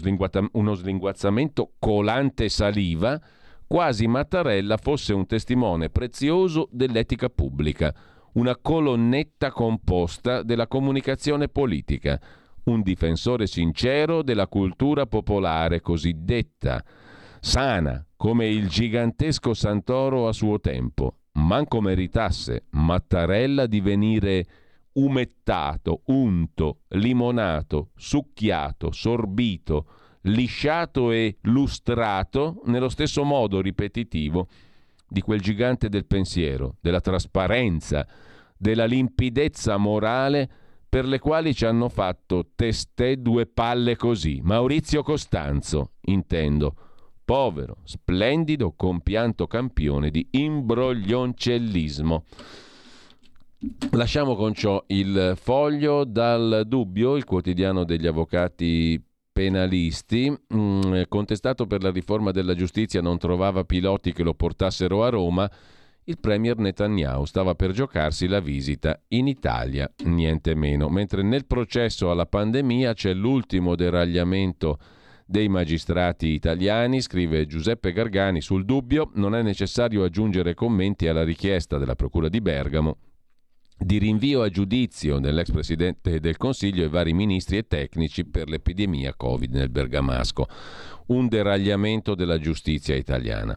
uno 0.53 0.75
slinguazzamento 0.75 1.73
colante 1.81 2.49
saliva 2.49 3.21
quasi 3.67 4.09
Mattarella 4.09 4.77
fosse 4.77 5.13
un 5.13 5.27
testimone 5.27 5.91
prezioso 5.91 6.69
dell'etica 6.73 7.29
pubblica, 7.29 7.95
una 8.33 8.57
colonnetta 8.57 9.53
composta 9.53 10.43
della 10.43 10.67
comunicazione 10.67 11.49
politica, 11.49 12.21
un 12.65 12.83
difensore 12.83 13.47
sincero 13.47 14.23
della 14.23 14.49
cultura 14.49 15.07
popolare 15.07 15.81
cosiddetta, 15.81 16.85
sana 17.41 18.05
come 18.17 18.49
il 18.49 18.69
gigantesco 18.69 19.55
Santoro 19.55 20.29
a 20.29 20.33
suo 20.33 20.61
tempo. 20.61 21.15
Manco 21.33 21.81
meritasse 21.81 22.65
Mattarella 22.71 23.67
di 23.67 23.81
venire 23.81 24.47
umettato, 24.93 26.03
unto, 26.07 26.81
limonato, 26.89 27.91
succhiato, 27.97 28.91
sorbito, 28.91 29.87
lisciato 30.23 31.13
e 31.13 31.39
lustrato 31.43 32.61
nello 32.67 32.89
stesso 32.89 33.25
modo 33.25 33.61
ripetitivo 33.61 34.49
di 35.09 35.23
quel 35.23 35.41
gigante 35.41 35.89
del 35.89 36.07
pensiero, 36.07 36.77
della 36.81 37.01
trasparenza, 37.01 38.07
della 38.57 38.85
limpidezza 38.85 39.77
morale 39.77 40.49
per 40.89 41.05
le 41.05 41.21
quali 41.21 41.55
ci 41.55 41.65
hanno 41.65 41.89
fatto 41.89 42.51
testè 42.55 43.17
due 43.17 43.47
palle 43.47 43.97
così. 43.97 44.41
Maurizio 44.43 45.03
Costanzo, 45.03 45.93
intendo, 46.03 46.75
povero, 47.31 47.77
splendido, 47.85 48.73
compianto 48.73 49.47
campione 49.47 50.11
di 50.11 50.27
imbroglioncellismo. 50.33 52.25
Lasciamo 53.93 54.35
con 54.35 54.53
ciò 54.53 54.83
il 54.89 55.35
foglio 55.37 56.03
dal 56.03 56.65
dubbio, 56.67 57.15
il 57.15 57.23
quotidiano 57.23 57.85
degli 57.85 58.09
avvocati 58.09 59.01
penalisti, 59.31 60.37
mm, 60.53 61.03
contestato 61.07 61.69
per 61.69 61.85
la 61.85 61.93
riforma 61.93 62.33
della 62.33 62.57
giustizia, 62.57 63.01
non 63.01 63.17
trovava 63.17 63.63
piloti 63.63 64.13
che 64.13 64.25
lo 64.25 64.35
portassero 64.35 65.05
a 65.05 65.11
Roma. 65.11 65.49
Il 66.03 66.19
premier 66.19 66.57
Netanyahu 66.57 67.27
stava 67.27 67.55
per 67.55 67.71
giocarsi 67.71 68.27
la 68.27 68.41
visita 68.41 69.01
in 69.11 69.29
Italia, 69.29 69.89
niente 70.07 70.57
meno, 70.57 70.89
mentre 70.89 71.23
nel 71.23 71.47
processo 71.47 72.11
alla 72.11 72.27
pandemia 72.27 72.93
c'è 72.93 73.15
l'ultimo 73.15 73.77
deragliamento 73.77 74.79
dei 75.31 75.49
magistrati 75.49 76.27
italiani, 76.27 77.01
scrive 77.01 77.47
Giuseppe 77.47 77.93
Gargani 77.93 78.41
sul 78.41 78.65
dubbio, 78.65 79.13
non 79.15 79.37
è 79.37 79.43
necessario 79.43 80.03
aggiungere 80.03 80.55
commenti 80.55 81.07
alla 81.07 81.23
richiesta 81.23 81.79
della 81.79 81.95
Procura 81.95 82.29
di 82.29 82.41
Bergamo 82.41 82.97
di 83.83 83.97
rinvio 83.97 84.43
a 84.43 84.51
giudizio 84.51 85.21
dell'ex 85.21 85.53
presidente 85.53 86.21
del 86.21 86.37
Consiglio 86.37 86.85
e 86.85 86.89
vari 86.89 87.15
ministri 87.15 87.57
e 87.57 87.67
tecnici 87.67 88.27
per 88.27 88.51
l'epidemia 88.51 89.15
Covid 89.15 89.55
nel 89.55 89.71
Bergamasco. 89.71 90.47
Un 91.07 91.29
deragliamento 91.29 92.15
della 92.15 92.39
giustizia 92.39 92.95
italiana. 92.95 93.57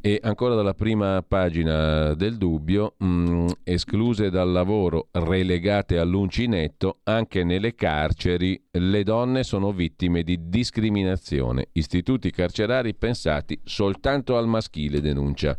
E 0.00 0.18
ancora 0.22 0.54
dalla 0.54 0.74
prima 0.74 1.24
pagina 1.26 2.14
del 2.14 2.36
dubbio, 2.36 2.94
mh, 2.98 3.06
mm, 3.06 3.46
escluse 3.64 4.30
dal 4.30 4.50
lavoro, 4.50 5.08
relegate 5.12 5.98
all'uncinetto, 5.98 7.00
anche 7.04 7.44
nelle 7.44 7.74
carceri 7.74 8.62
le 8.70 9.02
donne 9.02 9.44
sono 9.44 9.72
vittime 9.72 10.22
di 10.22 10.48
discriminazione. 10.48 11.68
Istituti 11.72 12.30
carcerari 12.30 12.94
pensati 12.94 13.58
soltanto 13.64 14.36
al 14.36 14.46
maschile, 14.46 15.00
denuncia 15.00 15.56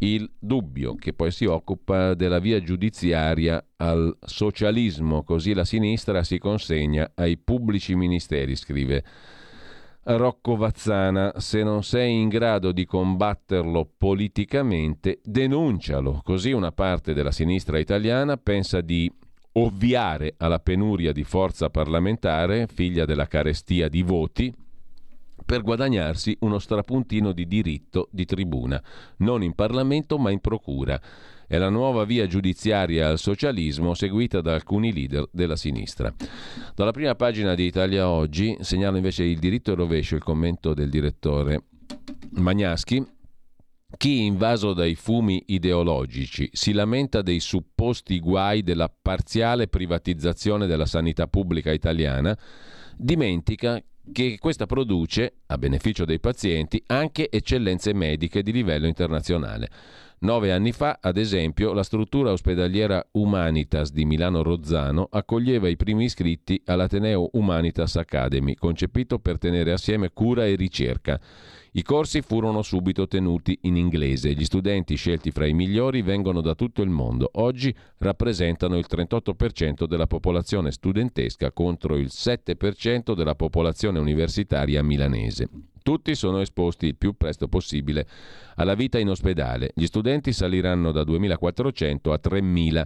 il 0.00 0.30
dubbio, 0.38 0.94
che 0.94 1.12
poi 1.12 1.30
si 1.30 1.44
occupa 1.44 2.14
della 2.14 2.38
via 2.38 2.60
giudiziaria 2.60 3.64
al 3.76 4.16
socialismo, 4.20 5.22
così 5.22 5.54
la 5.54 5.64
sinistra 5.64 6.22
si 6.22 6.38
consegna 6.38 7.12
ai 7.14 7.38
pubblici 7.38 7.94
ministeri, 7.94 8.56
scrive 8.56 9.04
Rocco 10.02 10.56
Vazzana, 10.56 11.34
se 11.36 11.62
non 11.62 11.82
sei 11.82 12.20
in 12.20 12.28
grado 12.28 12.72
di 12.72 12.86
combatterlo 12.86 13.86
politicamente, 13.98 15.20
denuncialo. 15.22 16.22
Così 16.24 16.52
una 16.52 16.72
parte 16.72 17.12
della 17.12 17.30
sinistra 17.30 17.78
italiana 17.78 18.38
pensa 18.38 18.80
di 18.80 19.12
ovviare 19.52 20.34
alla 20.38 20.58
penuria 20.58 21.12
di 21.12 21.22
forza 21.24 21.68
parlamentare, 21.68 22.66
figlia 22.66 23.04
della 23.04 23.26
carestia 23.26 23.88
di 23.88 24.02
voti, 24.02 24.54
per 25.44 25.62
guadagnarsi 25.62 26.36
uno 26.40 26.58
strapuntino 26.58 27.32
di 27.32 27.46
diritto 27.46 28.08
di 28.10 28.24
tribuna, 28.24 28.82
non 29.18 29.42
in 29.42 29.54
Parlamento 29.54 30.16
ma 30.16 30.30
in 30.30 30.40
procura 30.40 31.00
è 31.50 31.58
la 31.58 31.68
nuova 31.68 32.04
via 32.04 32.28
giudiziaria 32.28 33.08
al 33.08 33.18
socialismo 33.18 33.94
seguita 33.94 34.40
da 34.40 34.54
alcuni 34.54 34.92
leader 34.92 35.26
della 35.32 35.56
sinistra. 35.56 36.14
Dalla 36.76 36.92
prima 36.92 37.16
pagina 37.16 37.56
di 37.56 37.64
Italia 37.64 38.08
Oggi 38.08 38.56
segnalo 38.60 38.98
invece 38.98 39.24
il 39.24 39.40
diritto 39.40 39.72
e 39.72 39.74
rovescio 39.74 40.14
il 40.14 40.22
commento 40.22 40.74
del 40.74 40.88
direttore 40.88 41.64
Magnaschi. 42.34 43.04
Chi 43.96 44.22
invaso 44.22 44.74
dai 44.74 44.94
fumi 44.94 45.42
ideologici 45.46 46.48
si 46.52 46.70
lamenta 46.70 47.20
dei 47.20 47.40
supposti 47.40 48.20
guai 48.20 48.62
della 48.62 48.88
parziale 48.88 49.66
privatizzazione 49.66 50.68
della 50.68 50.86
sanità 50.86 51.26
pubblica 51.26 51.72
italiana 51.72 52.38
dimentica 52.96 53.82
che 54.12 54.38
questa 54.38 54.66
produce, 54.66 55.40
a 55.46 55.58
beneficio 55.58 56.04
dei 56.04 56.20
pazienti, 56.20 56.80
anche 56.86 57.28
eccellenze 57.28 57.92
mediche 57.92 58.44
di 58.44 58.52
livello 58.52 58.86
internazionale. 58.86 59.68
Nove 60.22 60.52
anni 60.52 60.72
fa, 60.72 60.98
ad 61.00 61.16
esempio, 61.16 61.72
la 61.72 61.82
struttura 61.82 62.30
ospedaliera 62.30 63.02
Humanitas 63.12 63.90
di 63.90 64.04
Milano 64.04 64.42
Rozzano 64.42 65.08
accoglieva 65.10 65.66
i 65.66 65.76
primi 65.76 66.04
iscritti 66.04 66.60
all'Ateneo 66.66 67.30
Humanitas 67.32 67.96
Academy, 67.96 68.54
concepito 68.54 69.18
per 69.18 69.38
tenere 69.38 69.72
assieme 69.72 70.10
cura 70.12 70.44
e 70.44 70.56
ricerca. 70.56 71.18
I 71.72 71.82
corsi 71.82 72.20
furono 72.20 72.60
subito 72.60 73.08
tenuti 73.08 73.60
in 73.62 73.76
inglese. 73.76 74.34
Gli 74.34 74.44
studenti 74.44 74.94
scelti 74.94 75.30
fra 75.30 75.46
i 75.46 75.54
migliori 75.54 76.02
vengono 76.02 76.42
da 76.42 76.54
tutto 76.54 76.82
il 76.82 76.90
mondo. 76.90 77.30
Oggi 77.36 77.74
rappresentano 77.96 78.76
il 78.76 78.84
38% 78.86 79.86
della 79.86 80.06
popolazione 80.06 80.70
studentesca 80.70 81.50
contro 81.50 81.96
il 81.96 82.10
7% 82.12 83.14
della 83.14 83.34
popolazione 83.34 83.98
universitaria 83.98 84.82
milanese. 84.82 85.48
Tutti 85.82 86.14
sono 86.14 86.40
esposti 86.40 86.86
il 86.86 86.96
più 86.96 87.14
presto 87.16 87.48
possibile 87.48 88.06
alla 88.56 88.74
vita 88.74 88.98
in 88.98 89.08
ospedale. 89.08 89.72
Gli 89.74 89.86
studenti 89.86 90.32
saliranno 90.32 90.92
da 90.92 91.02
2.400 91.02 92.12
a 92.12 92.20
3.000. 92.22 92.82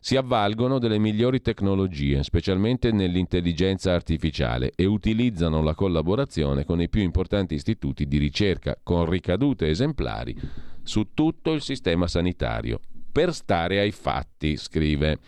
Si 0.00 0.16
avvalgono 0.16 0.78
delle 0.78 0.98
migliori 0.98 1.40
tecnologie, 1.40 2.22
specialmente 2.22 2.92
nell'intelligenza 2.92 3.92
artificiale, 3.92 4.72
e 4.76 4.84
utilizzano 4.84 5.60
la 5.62 5.74
collaborazione 5.74 6.64
con 6.64 6.80
i 6.80 6.88
più 6.88 7.02
importanti 7.02 7.54
istituti 7.54 8.06
di 8.06 8.18
ricerca, 8.18 8.78
con 8.80 9.10
ricadute 9.10 9.68
esemplari 9.68 10.36
su 10.84 11.08
tutto 11.14 11.52
il 11.52 11.60
sistema 11.60 12.06
sanitario. 12.06 12.80
Per 13.18 13.34
stare 13.34 13.80
ai 13.80 13.90
fatti, 13.90 14.56
scrive 14.56 15.18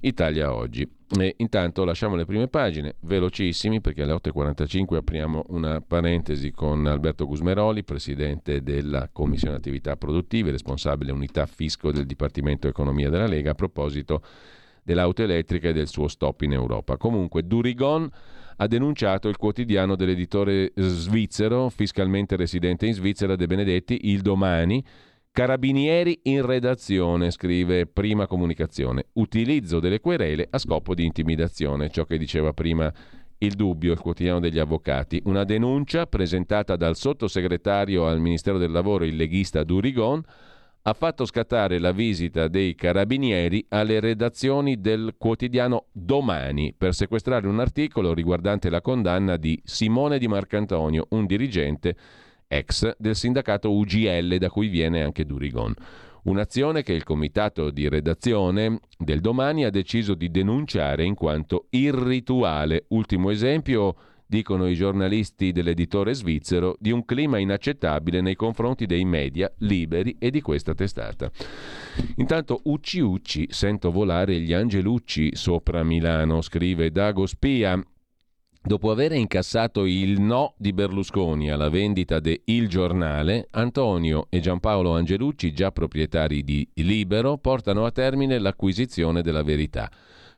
Italia 0.00 0.52
Oggi. 0.52 0.86
E 1.18 1.34
intanto 1.38 1.86
lasciamo 1.86 2.14
le 2.14 2.26
prime 2.26 2.46
pagine, 2.46 2.96
velocissimi 3.00 3.80
perché 3.80 4.02
alle 4.02 4.12
8.45 4.12 4.96
apriamo 4.96 5.46
una 5.48 5.80
parentesi 5.80 6.50
con 6.50 6.84
Alberto 6.84 7.26
Gusmeroli, 7.26 7.84
presidente 7.84 8.62
della 8.62 9.08
Commissione 9.10 9.56
Attività 9.56 9.96
Produttive, 9.96 10.50
responsabile 10.50 11.10
unità 11.10 11.46
fisco 11.46 11.90
del 11.90 12.04
Dipartimento 12.04 12.68
Economia 12.68 13.08
della 13.08 13.26
Lega, 13.26 13.52
a 13.52 13.54
proposito 13.54 14.20
dell'auto 14.82 15.22
elettrica 15.22 15.70
e 15.70 15.72
del 15.72 15.88
suo 15.88 16.06
stop 16.08 16.42
in 16.42 16.52
Europa. 16.52 16.98
Comunque, 16.98 17.46
Durigon 17.46 18.10
ha 18.56 18.66
denunciato 18.66 19.30
il 19.30 19.38
quotidiano 19.38 19.96
dell'editore 19.96 20.72
svizzero, 20.76 21.70
fiscalmente 21.70 22.36
residente 22.36 22.84
in 22.84 22.92
Svizzera, 22.92 23.36
De 23.36 23.46
Benedetti, 23.46 24.10
il 24.10 24.20
domani, 24.20 24.84
Carabinieri 25.38 26.18
in 26.24 26.44
redazione, 26.44 27.30
scrive 27.30 27.86
Prima 27.86 28.26
Comunicazione. 28.26 29.04
Utilizzo 29.12 29.78
delle 29.78 30.00
querele 30.00 30.48
a 30.50 30.58
scopo 30.58 30.96
di 30.96 31.04
intimidazione, 31.04 31.90
ciò 31.90 32.06
che 32.06 32.18
diceva 32.18 32.52
prima 32.52 32.92
il 33.38 33.54
dubbio, 33.54 33.92
il 33.92 34.00
quotidiano 34.00 34.40
degli 34.40 34.58
avvocati. 34.58 35.22
Una 35.26 35.44
denuncia 35.44 36.06
presentata 36.06 36.74
dal 36.74 36.96
sottosegretario 36.96 38.08
al 38.08 38.18
Ministero 38.18 38.58
del 38.58 38.72
Lavoro, 38.72 39.04
il 39.04 39.14
leghista 39.14 39.62
Durigon, 39.62 40.20
ha 40.82 40.92
fatto 40.92 41.24
scattare 41.24 41.78
la 41.78 41.92
visita 41.92 42.48
dei 42.48 42.74
carabinieri 42.74 43.64
alle 43.68 44.00
redazioni 44.00 44.80
del 44.80 45.14
quotidiano 45.16 45.84
Domani 45.92 46.74
per 46.76 46.94
sequestrare 46.94 47.46
un 47.46 47.60
articolo 47.60 48.12
riguardante 48.12 48.70
la 48.70 48.80
condanna 48.80 49.36
di 49.36 49.60
Simone 49.62 50.18
Di 50.18 50.26
Marcantonio, 50.26 51.06
un 51.10 51.26
dirigente 51.26 51.96
ex 52.48 52.94
del 52.98 53.14
sindacato 53.14 53.70
UGL 53.70 54.38
da 54.38 54.50
cui 54.50 54.68
viene 54.68 55.02
anche 55.02 55.24
Durigon. 55.24 55.74
Un'azione 56.24 56.82
che 56.82 56.92
il 56.92 57.04
comitato 57.04 57.70
di 57.70 57.88
redazione 57.88 58.80
del 58.98 59.20
domani 59.20 59.64
ha 59.64 59.70
deciso 59.70 60.14
di 60.14 60.30
denunciare 60.30 61.04
in 61.04 61.14
quanto 61.14 61.66
irrituale. 61.70 62.86
Ultimo 62.88 63.30
esempio, 63.30 63.94
dicono 64.26 64.66
i 64.66 64.74
giornalisti 64.74 65.52
dell'editore 65.52 66.12
svizzero, 66.12 66.76
di 66.78 66.90
un 66.90 67.04
clima 67.06 67.38
inaccettabile 67.38 68.20
nei 68.20 68.34
confronti 68.34 68.84
dei 68.84 69.04
media 69.04 69.50
liberi 69.58 70.16
e 70.18 70.30
di 70.30 70.42
questa 70.42 70.74
testata. 70.74 71.30
Intanto 72.16 72.60
Ucci 72.64 73.00
Ucci, 73.00 73.46
sento 73.50 73.90
volare 73.90 74.38
gli 74.38 74.52
angelucci 74.52 75.34
sopra 75.34 75.82
Milano, 75.82 76.42
scrive 76.42 76.90
Dago 76.90 77.24
Spia, 77.24 77.82
Dopo 78.60 78.90
aver 78.90 79.12
incassato 79.12 79.86
il 79.86 80.20
no 80.20 80.54
di 80.58 80.72
Berlusconi 80.72 81.50
alla 81.50 81.70
vendita 81.70 82.20
de 82.20 82.42
Il 82.46 82.68
Giornale, 82.68 83.46
Antonio 83.52 84.26
e 84.28 84.40
Giampaolo 84.40 84.94
Angelucci, 84.94 85.52
già 85.52 85.70
proprietari 85.70 86.42
di 86.42 86.68
Libero, 86.74 87.38
portano 87.38 87.86
a 87.86 87.92
termine 87.92 88.38
l'acquisizione 88.38 89.22
della 89.22 89.42
verità. 89.42 89.90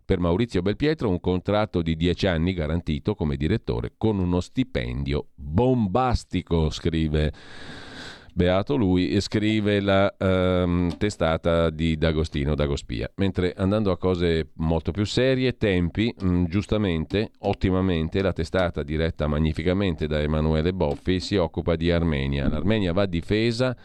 Per 0.05 0.19
Maurizio 0.19 0.63
Belpietro 0.63 1.09
un 1.09 1.19
contratto 1.19 1.83
di 1.83 1.97
dieci 1.97 2.27
anni 2.27 2.53
garantito 2.53 3.15
come 3.15 3.37
direttore 3.37 3.95
con 3.97 4.19
uno 4.19 4.41
stipendio 4.41 5.29
bombastico, 5.35 6.71
scrive 6.71 7.33
Beato 8.35 8.77
lui, 8.77 9.21
scrive 9.21 9.81
la 9.81 10.15
um, 10.19 10.97
testata 10.97 11.71
di 11.71 11.97
D'Agostino 11.97 12.55
D'Agospia. 12.55 13.11
Mentre 13.17 13.55
andando 13.57 13.91
a 13.91 13.99
cose 13.99 14.51
molto 14.55 14.91
più 14.93 15.05
serie, 15.05 15.57
Tempi, 15.57 16.15
mh, 16.19 16.29
mm, 16.29 16.45
giustamente, 16.45 17.31
ottimamente, 17.41 18.23
la 18.23 18.33
testata 18.33 18.83
diretta 18.83 19.27
magnificamente 19.27 20.07
da 20.07 20.21
Emanuele 20.21 20.73
Boffi 20.73 21.21
si 21.21 21.37
occupa 21.37 21.77
di 21.77 21.91
Armenia. 21.91 22.49
L'Armenia 22.49 22.93
va 22.93 23.07
difesa 23.07 23.77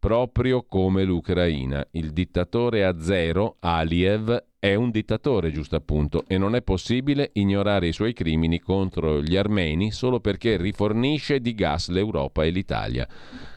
proprio 0.00 0.64
come 0.64 1.04
l'Ucraina. 1.04 1.86
Il 1.92 2.10
dittatore 2.12 2.84
azero, 2.84 3.58
Aliev, 3.60 4.46
è 4.58 4.74
un 4.74 4.90
dittatore, 4.90 5.52
giusto 5.52 5.76
appunto, 5.76 6.24
e 6.26 6.38
non 6.38 6.56
è 6.56 6.62
possibile 6.62 7.30
ignorare 7.34 7.86
i 7.86 7.92
suoi 7.92 8.14
crimini 8.14 8.58
contro 8.58 9.22
gli 9.22 9.36
armeni 9.36 9.92
solo 9.92 10.18
perché 10.18 10.56
rifornisce 10.56 11.40
di 11.40 11.54
gas 11.54 11.88
l'Europa 11.88 12.44
e 12.44 12.50
l'Italia. 12.50 13.06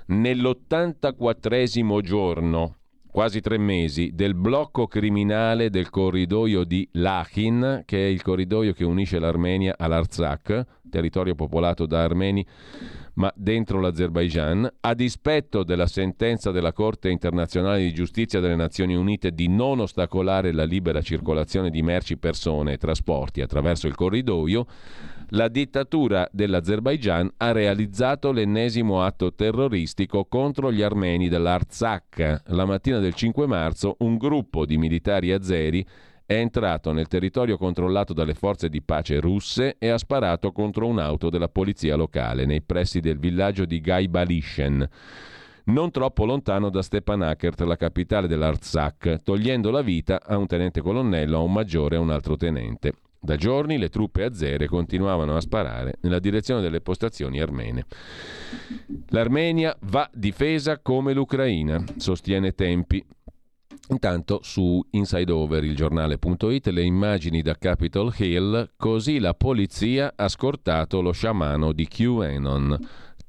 Nell'84 0.08 2.02
giorno, 2.02 2.76
quasi 3.14 3.42
tre 3.42 3.60
mesi, 3.60 4.10
del 4.16 4.34
blocco 4.34 4.88
criminale 4.88 5.70
del 5.70 5.92
corridoio 5.92 6.64
di 6.64 6.90
Lachin, 6.94 7.84
che 7.86 8.08
è 8.08 8.10
il 8.10 8.24
corridoio 8.24 8.74
che 8.74 8.84
unisce 8.84 9.20
l'Armenia 9.20 9.76
all'Arzakh, 9.78 10.66
territorio 10.90 11.36
popolato 11.36 11.86
da 11.86 12.02
armeni 12.02 12.44
ma 13.16 13.32
dentro 13.36 13.80
l'Azerbaigian, 13.80 14.68
a 14.80 14.94
dispetto 14.96 15.64
della 15.64 15.86
sentenza 15.86 16.50
della 16.50 16.74
Corte 16.74 17.10
internazionale 17.10 17.82
di 17.82 17.94
giustizia 17.94 18.40
delle 18.40 18.56
Nazioni 18.56 18.96
Unite 18.96 19.32
di 19.32 19.48
non 19.48 19.80
ostacolare 19.80 20.52
la 20.52 20.64
libera 20.64 21.02
circolazione 21.02 21.70
di 21.70 21.84
merci, 21.84 22.18
persone 22.18 22.74
e 22.74 22.78
trasporti 22.78 23.42
attraverso 23.42 23.86
il 23.86 23.94
corridoio, 23.94 24.66
la 25.30 25.48
dittatura 25.48 26.28
dell'Azerbaigian 26.32 27.32
ha 27.38 27.52
realizzato 27.52 28.32
l'ennesimo 28.32 29.04
atto 29.04 29.34
terroristico 29.34 30.26
contro 30.26 30.72
gli 30.72 30.82
armeni 30.82 31.30
dell'Artsakh. 31.30 32.44
La 32.48 32.66
mattina 32.66 33.00
del 33.00 33.14
5 33.14 33.48
marzo 33.48 33.96
un 34.00 34.18
gruppo 34.18 34.66
di 34.66 34.78
militari 34.78 35.32
azeri 35.32 35.86
è 36.26 36.36
entrato 36.36 36.92
nel 36.92 37.08
territorio 37.08 37.58
controllato 37.58 38.14
dalle 38.14 38.34
forze 38.34 38.70
di 38.70 38.82
pace 38.82 39.20
russe 39.20 39.76
e 39.78 39.90
ha 39.90 39.98
sparato 39.98 40.52
contro 40.52 40.88
un'auto 40.88 41.30
della 41.30 41.50
polizia 41.50 41.96
locale 41.96 42.46
nei 42.46 42.62
pressi 42.62 43.00
del 43.00 43.20
villaggio 43.20 43.66
di 43.66 43.82
Gaibalishen 43.82 44.90
non 45.66 45.92
troppo 45.92 46.26
lontano 46.26 46.70
da 46.70 46.82
Stepanakert, 46.82 47.62
la 47.62 47.78
capitale 47.78 48.28
dell'Artsakh, 48.28 49.22
togliendo 49.24 49.72
la 49.72 49.82
vita 49.82 50.22
a 50.22 50.36
un 50.38 50.46
tenente 50.46 50.82
colonnello, 50.82 51.38
a 51.38 51.42
un 51.42 51.54
maggiore 51.54 51.96
e 51.96 51.98
a 52.00 52.02
un 52.02 52.10
altro 52.10 52.36
tenente. 52.36 52.94
Da 53.26 53.38
giorni 53.38 53.78
le 53.78 53.88
truppe 53.88 54.26
azere 54.26 54.68
continuavano 54.68 55.38
a 55.38 55.40
sparare 55.40 55.96
nella 56.02 56.20
direzione 56.20 56.60
delle 56.60 56.82
postazioni 56.82 57.40
armene. 57.40 57.86
L'Armenia 59.12 59.74
va 59.84 60.10
difesa 60.14 60.80
come 60.80 61.14
l'Ucraina, 61.14 61.82
sostiene 61.96 62.52
Tempi. 62.52 63.02
Intanto 63.92 64.42
su 64.44 64.86
Inside 64.92 65.32
Over, 65.32 65.64
il 65.64 65.74
giornale.it, 65.74 66.68
le 66.68 66.84
immagini 66.84 67.42
da 67.42 67.56
Capitol 67.56 68.14
Hill, 68.18 68.72
così 68.76 69.20
la 69.20 69.34
polizia 69.34 70.12
ha 70.18 70.28
scortato 70.28 71.02
lo 71.02 71.14
sciamano 71.14 71.72
di 71.72 71.88
QAnon. 71.88 72.78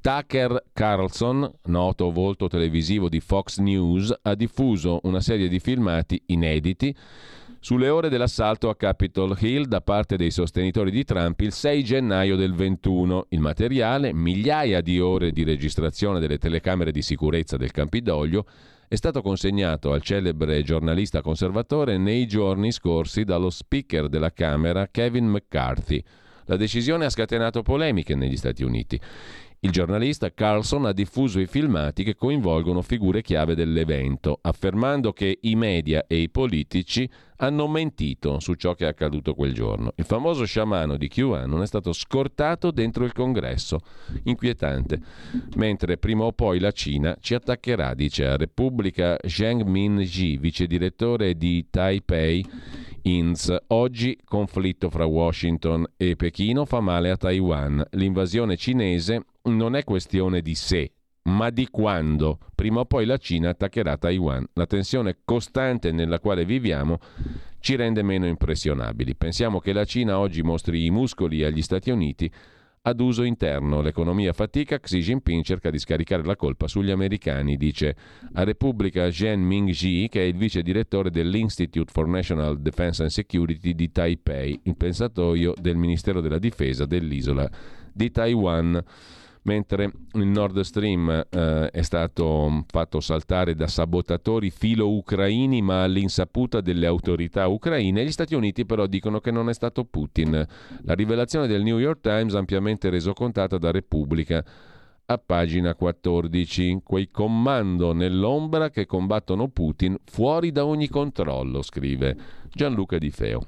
Tucker 0.01 0.71
Carlson, 0.73 1.49
noto 1.67 2.11
volto 2.11 2.49
televisivo 2.49 3.09
di 3.09 3.21
Fox 3.21 3.59
News, 3.59 4.13
ha 4.23 4.35
diffuso 4.35 4.99
una 5.05 5.21
serie 5.21 5.47
di 5.47 5.61
filmati 5.61 6.21
inediti 6.27 6.95
sulle 7.65 7.89
ore 7.89 8.11
dell'assalto 8.11 8.69
a 8.69 8.77
Capitol 8.77 9.35
Hill 9.41 9.65
da 9.65 9.81
parte 9.81 10.19
dei 10.19 10.31
sostenitori 10.31 10.91
di 10.91 11.03
Trump 11.03 11.41
il 11.41 11.51
6 11.51 11.83
gennaio 11.83 12.37
del 12.37 12.53
21. 12.53 13.29
Il 13.31 13.41
materiale, 13.41 14.13
migliaia 14.13 14.83
di 14.83 15.01
ore 15.01 15.33
di 15.33 15.45
registrazione 15.45 16.21
delle 16.21 16.37
telecamere 16.37 16.93
di 16.93 17.01
sicurezza 17.01 17.57
del 17.57 17.71
Campidoglio, 17.71 18.45
è 18.87 18.97
stato 18.97 19.23
consegnato 19.23 19.95
al 19.95 20.03
celebre 20.03 20.63
giornalista 20.63 21.23
conservatore 21.23 21.97
nei 21.97 22.27
giorni 22.27 22.71
scorsi 22.71 23.25
dallo 23.25 23.49
speaker 23.49 24.11
della 24.11 24.31
Camera 24.31 24.87
Kevin 24.91 25.29
McCarthy. 25.29 26.05
La 26.45 26.57
decisione 26.57 27.07
ha 27.07 27.11
scatenato 27.11 27.63
polemiche 27.63 28.15
negli 28.15 28.37
Stati 28.37 28.63
Uniti. 28.63 29.01
Il 29.65 29.71
giornalista 29.71 30.31
Carlson 30.31 30.85
ha 30.85 30.93
diffuso 30.93 31.41
i 31.41 31.47
filmati 31.47 32.05
che 32.05 32.15
coinvolgono 32.15 32.83
figure 32.83 33.23
chiave 33.23 33.55
dell'evento, 33.55 34.39
affermando 34.43 35.15
che 35.15 35.39
i 35.41 35.55
media 35.55 36.05
e 36.07 36.19
i 36.19 36.29
politici 36.29 37.09
hanno 37.45 37.69
mentito 37.69 38.41
su 38.41 38.55
ciò 38.55 38.75
che 38.75 38.87
è 38.87 38.89
accaduto 38.89 39.35
quel 39.35 39.53
giorno. 39.53 39.93
Il 39.97 40.05
famoso 40.05 40.45
sciamano 40.45 40.97
di 40.97 41.09
QAnon 41.09 41.63
è 41.63 41.67
stato 41.67 41.93
scortato 41.93 42.71
dentro 42.71 43.05
il 43.05 43.13
congresso. 43.13 43.81
Inquietante. 44.25 45.01
Mentre 45.57 45.99
prima 45.99 46.25
o 46.25 46.33
poi 46.33 46.59
la 46.59 46.73
Cina 46.73 47.17
ci 47.21 47.35
attaccherà, 47.35 47.95
dice 47.95 48.27
a 48.27 48.37
Repubblica 48.37 49.17
Zheng 49.23 49.63
Min-ji, 49.63 50.39
vice 50.39 50.67
direttore 50.67 51.35
di 51.35 51.67
Taipei 51.69 52.45
INS. 53.03 53.55
Oggi 53.69 54.19
conflitto 54.25 54.89
fra 54.89 55.05
Washington 55.05 55.85
e 55.97 56.17
Pechino 56.17 56.65
fa 56.65 56.81
male 56.81 57.11
a 57.11 57.17
Taiwan. 57.17 57.85
L'invasione 57.91 58.57
cinese 58.57 59.27
non 59.43 59.77
è 59.77 59.85
questione 59.85 60.41
di 60.41 60.55
se, 60.55 60.94
ma 61.25 61.51
di 61.51 61.69
quando. 61.71 62.39
Prima 62.55 62.81
o 62.81 62.85
poi 62.85 63.07
la 63.07 63.17
Cina 63.17 63.51
attaccherà 63.51 63.97
Taiwan. 63.97 64.47
La 64.55 64.67
tensione 64.67 65.19
costante 65.25 65.93
nella 65.93 66.19
quale 66.19 66.45
viviamo 66.45 66.99
ci 67.61 67.77
rende 67.77 68.03
meno 68.03 68.27
impressionabili. 68.27 69.15
Pensiamo 69.15 69.59
che 69.59 69.73
la 69.73 69.85
Cina 69.85 70.19
oggi 70.19 70.43
mostri 70.43 70.85
i 70.85 70.91
muscoli 70.91 71.45
agli 71.45 71.63
Stati 71.63 71.91
Uniti 71.91 72.31
ad 72.87 73.01
uso 73.01 73.23
interno. 73.23 73.81
L'economia 73.81 74.35
fatica, 74.35 74.79
Xi 74.79 74.99
Jinping 74.99 75.43
cerca 75.43 75.71
di 75.71 75.79
scaricare 75.79 76.23
la 76.23 76.37
colpa 76.37 76.69
sugli 76.69 76.91
americani, 76.91 77.57
dice 77.57 77.97
a 78.35 78.45
Repubblica 78.45 79.11
Zhen 79.11 79.41
Mingji, 79.41 80.09
che 80.11 80.21
è 80.21 80.25
il 80.25 80.37
vice 80.37 80.63
direttore 80.63 81.11
dell'Institute 81.11 81.91
for 81.91 82.07
National 82.07 82.61
Defense 82.61 83.01
and 83.01 83.11
Security 83.11 83.75
di 83.75 83.91
Taipei, 83.91 84.61
il 84.65 84.77
pensatoio 84.77 85.55
del 85.59 85.77
Ministero 85.77 86.21
della 86.21 86.39
Difesa 86.39 86.85
dell'isola 86.85 87.51
di 87.91 88.11
Taiwan 88.11 88.85
mentre 89.45 89.91
il 90.13 90.27
Nord 90.27 90.61
Stream 90.61 91.27
eh, 91.29 91.71
è 91.71 91.83
stato 91.83 92.65
fatto 92.67 93.01
saltare 93.01 93.55
da 93.55 93.67
sabotatori 93.67 94.51
filo-ucraini 94.51 95.63
ma 95.63 95.83
all'insaputa 95.83 96.61
delle 96.61 96.87
autorità 96.87 97.47
ucraine, 97.47 98.05
gli 98.05 98.13
Stati 98.13 98.35
Uniti 98.35 98.65
però 98.65 98.87
dicono 98.87 99.21
che 99.21 99.31
non 99.31 99.49
è 99.49 99.55
stato 99.55 99.85
Putin. 99.85 100.47
La 100.83 100.95
rivelazione 100.95 101.47
del 101.47 101.63
New 101.63 101.79
York 101.79 102.01
Times 102.01 102.35
ampiamente 102.35 102.91
resocontata 102.91 103.59
da 103.59 103.71
Repubblica 103.71 104.45
a 105.07 105.19
pagina 105.19 105.75
14. 105.75 106.81
Quei 106.83 107.11
comando 107.11 107.93
nell'ombra 107.93 108.71
che 108.71 108.87
combattono 108.87 109.49
Putin 109.49 109.97
fuori 110.05 110.53
da 110.53 110.65
ogni 110.65 110.89
controllo, 110.89 111.63
scrive 111.63 112.17
Gianluca 112.51 112.97
Di 112.99 113.11
Feo. 113.11 113.47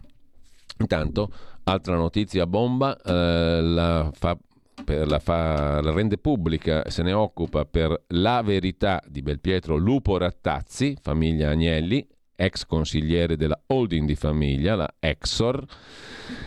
Intanto, 0.78 1.31
altra 1.64 1.97
notizia 1.97 2.47
bomba, 2.47 2.97
eh, 3.01 3.60
la 3.62 4.10
fa 4.12 4.36
la, 4.84 5.18
fa, 5.18 5.80
la, 5.80 5.92
rende 5.92 6.18
pubblica, 6.18 6.88
se 6.90 7.02
ne 7.02 7.12
occupa 7.12 7.64
per 7.64 8.04
La 8.08 8.42
Verità 8.42 9.02
di 9.06 9.22
Belpietro 9.22 9.76
Lupo 9.76 10.16
Rattazzi, 10.18 10.96
famiglia 11.00 11.50
Agnelli, 11.50 12.06
ex 12.36 12.66
consigliere 12.66 13.36
della 13.36 13.58
holding 13.66 14.06
di 14.06 14.14
famiglia, 14.14 14.74
la 14.74 14.94
Exor. 14.98 15.64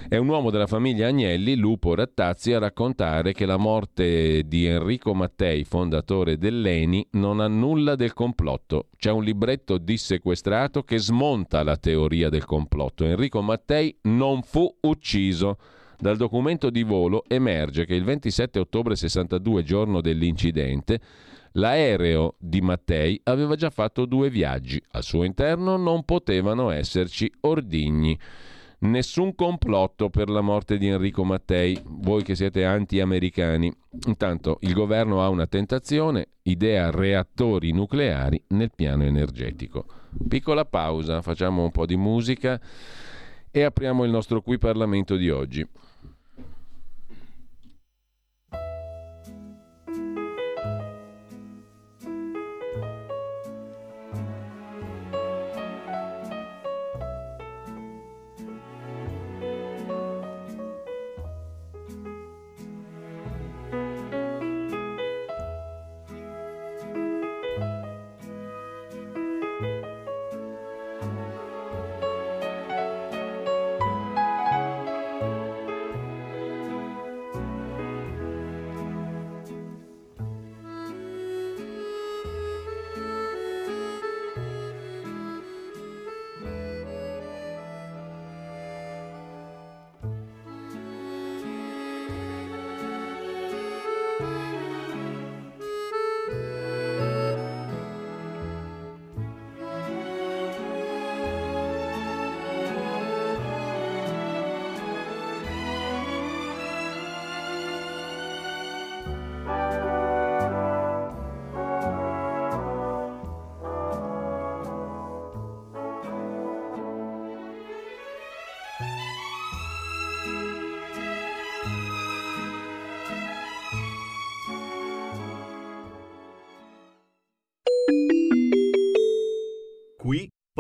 È 0.08 0.18
un 0.18 0.28
uomo 0.28 0.52
della 0.52 0.68
famiglia 0.68 1.08
Agnelli, 1.08 1.56
Lupo 1.56 1.96
Rattazzi, 1.96 2.54
a 2.54 2.60
raccontare 2.60 3.34
che 3.34 3.46
la 3.46 3.58
morte 3.58 4.44
di 4.46 4.66
Enrico 4.66 5.14
Mattei, 5.14 5.64
fondatore 5.64 6.38
dell'ENI, 6.38 7.08
non 7.12 7.40
ha 7.40 7.48
nulla 7.48 7.96
del 7.96 8.14
complotto. 8.14 8.90
C'è 8.98 9.10
un 9.10 9.24
libretto 9.24 9.78
dissequestrato 9.78 10.84
che 10.84 11.00
smonta 11.00 11.64
la 11.64 11.78
teoria 11.78 12.30
del 12.30 12.46
complotto. 12.46 13.04
Enrico 13.04 13.42
Mattei 13.42 13.98
non 14.04 14.44
fu 14.44 14.72
ucciso. 14.82 15.58
Dal 16.02 16.16
documento 16.16 16.70
di 16.70 16.84
volo 16.84 17.26
emerge 17.28 17.84
che 17.86 17.94
il 17.94 18.06
27 18.06 18.58
ottobre 18.58 18.96
62, 18.96 19.64
giorno 19.64 20.00
dell'incidente, 20.00 21.02
l'aereo 21.54 22.36
di 22.40 22.62
Mattei 22.62 23.20
aveva 23.26 23.56
già 23.56 23.70
fatto 23.70 24.06
due 24.06 24.30
viaggi. 24.30 24.82
Al 24.92 25.04
suo 25.04 25.24
interno 25.26 25.76
non 25.76 26.06
potevano 26.06 26.70
esserci 26.70 27.30
ordigni. 27.42 28.18
Nessun 28.82 29.36
complotto 29.36 30.10
per 30.10 30.30
la 30.30 30.40
morte 30.40 30.78
di 30.78 30.88
Enrico 30.88 31.26
Mattei, 31.26 31.78
voi 31.84 32.24
che 32.24 32.34
siete 32.34 32.64
anti-americani. 32.64 33.70
Intanto 34.08 34.60
il 34.62 34.72
governo 34.72 35.22
ha 35.22 35.28
una 35.28 35.48
tentazione, 35.48 36.28
idea 36.44 36.92
reattori 36.92 37.74
nucleari 37.74 38.42
nel 38.48 38.72
piano 38.74 39.04
energetico. 39.04 39.86
Piccola 40.30 40.64
pausa, 40.64 41.22
facciamo 41.22 41.62
un 41.62 41.72
po' 41.72 41.86
di 41.86 41.98
musica 41.98 42.58
e 43.52 43.64
apriamo 43.64 44.06
il 44.06 44.12
nostro 44.12 44.42
qui 44.42 44.58
Parlamento 44.58 45.18
di 45.18 45.30
oggi. 45.30 45.68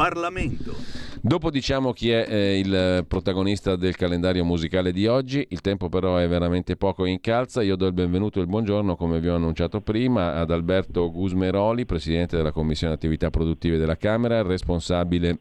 Parlamento. 0.10 0.76
Dopo 1.22 1.52
diciamo 1.52 1.94
chi 1.94 2.10
è 2.10 2.26
eh, 2.28 2.60
il 2.60 3.06
protagonista 3.08 3.76
del 3.76 3.96
calendario 3.96 4.44
musicale 4.44 4.92
di 4.92 5.06
oggi, 5.06 5.46
il 5.50 5.62
tempo 5.62 5.88
però 5.88 6.18
è 6.18 6.28
veramente 6.28 6.76
poco 6.76 7.06
in 7.06 7.20
calza, 7.22 7.62
io 7.62 7.76
do 7.76 7.86
il 7.86 7.94
benvenuto 7.94 8.40
e 8.40 8.42
il 8.42 8.48
buongiorno 8.48 8.96
come 8.96 9.20
vi 9.20 9.28
ho 9.28 9.36
annunciato 9.36 9.82
prima 9.82 10.36
ad 10.36 10.50
Alberto 10.50 11.12
Gusmeroli, 11.12 11.86
Presidente 11.86 12.38
della 12.38 12.52
Commissione 12.52 12.94
Attività 12.94 13.30
Produttive 13.30 13.78
della 13.78 13.98
Camera, 13.98 14.42
responsabile 14.42 15.38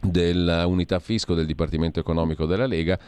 dell'unità 0.00 0.98
fisco 0.98 1.34
del 1.34 1.46
Dipartimento 1.46 2.00
Economico 2.00 2.46
della 2.46 2.66
Lega. 2.66 2.98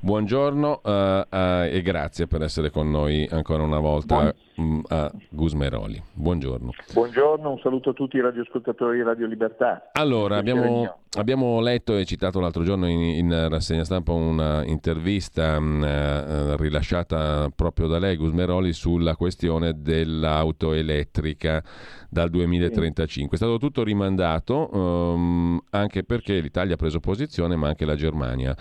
Buongiorno 0.00 0.80
uh, 0.82 0.90
uh, 0.90 1.24
e 1.70 1.80
grazie 1.82 2.26
per 2.26 2.42
essere 2.42 2.70
con 2.70 2.90
noi 2.90 3.26
ancora 3.30 3.62
una 3.62 3.78
volta 3.78 4.14
Buon... 4.16 4.34
Mm, 4.60 4.80
a 4.88 5.10
Gusmeroli. 5.30 6.02
Buongiorno. 6.12 6.72
Buongiorno, 6.92 7.52
un 7.52 7.58
saluto 7.60 7.90
a 7.90 7.92
tutti 7.94 8.16
i 8.16 8.20
radioascoltatori 8.20 8.98
di 8.98 9.02
Radio 9.02 9.26
Libertà. 9.26 9.88
Allora, 9.92 10.36
abbiamo, 10.36 10.98
abbiamo, 11.16 11.58
letto 11.60 11.96
e 11.96 12.04
citato 12.04 12.38
l'altro 12.38 12.62
giorno 12.62 12.86
in, 12.86 13.00
in 13.00 13.48
rassegna 13.48 13.84
stampa 13.84 14.12
un'intervista 14.12 15.56
uh, 15.56 16.56
rilasciata 16.56 17.48
proprio 17.56 17.86
da 17.86 17.98
lei, 17.98 18.16
Gusmeroli, 18.16 18.74
sulla 18.74 19.16
questione 19.16 19.80
dell'auto 19.80 20.74
elettrica 20.74 21.62
dal 22.10 22.28
2035. 22.28 23.34
È 23.34 23.40
stato 23.40 23.56
tutto 23.56 23.82
rimandato 23.82 24.68
um, 24.70 25.58
anche 25.70 26.04
perché 26.04 26.40
l'Italia 26.40 26.74
ha 26.74 26.76
preso 26.76 27.00
posizione, 27.00 27.56
ma 27.56 27.68
anche 27.68 27.86
la 27.86 27.94
Germania 27.94 28.54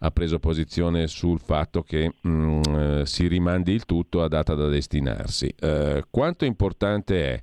ha 0.00 0.10
preso 0.10 0.40
posizione 0.40 1.06
sul 1.06 1.38
fatto 1.38 1.82
che 1.82 2.14
um, 2.22 3.02
si 3.04 3.28
rimandi 3.28 3.72
il 3.72 3.84
tutto 3.84 4.22
a 4.22 4.28
data 4.28 4.54
da 4.54 4.66
destinarsi. 4.66 5.35
Uh, 5.44 6.02
quanto 6.10 6.44
importante 6.44 7.32
è, 7.34 7.42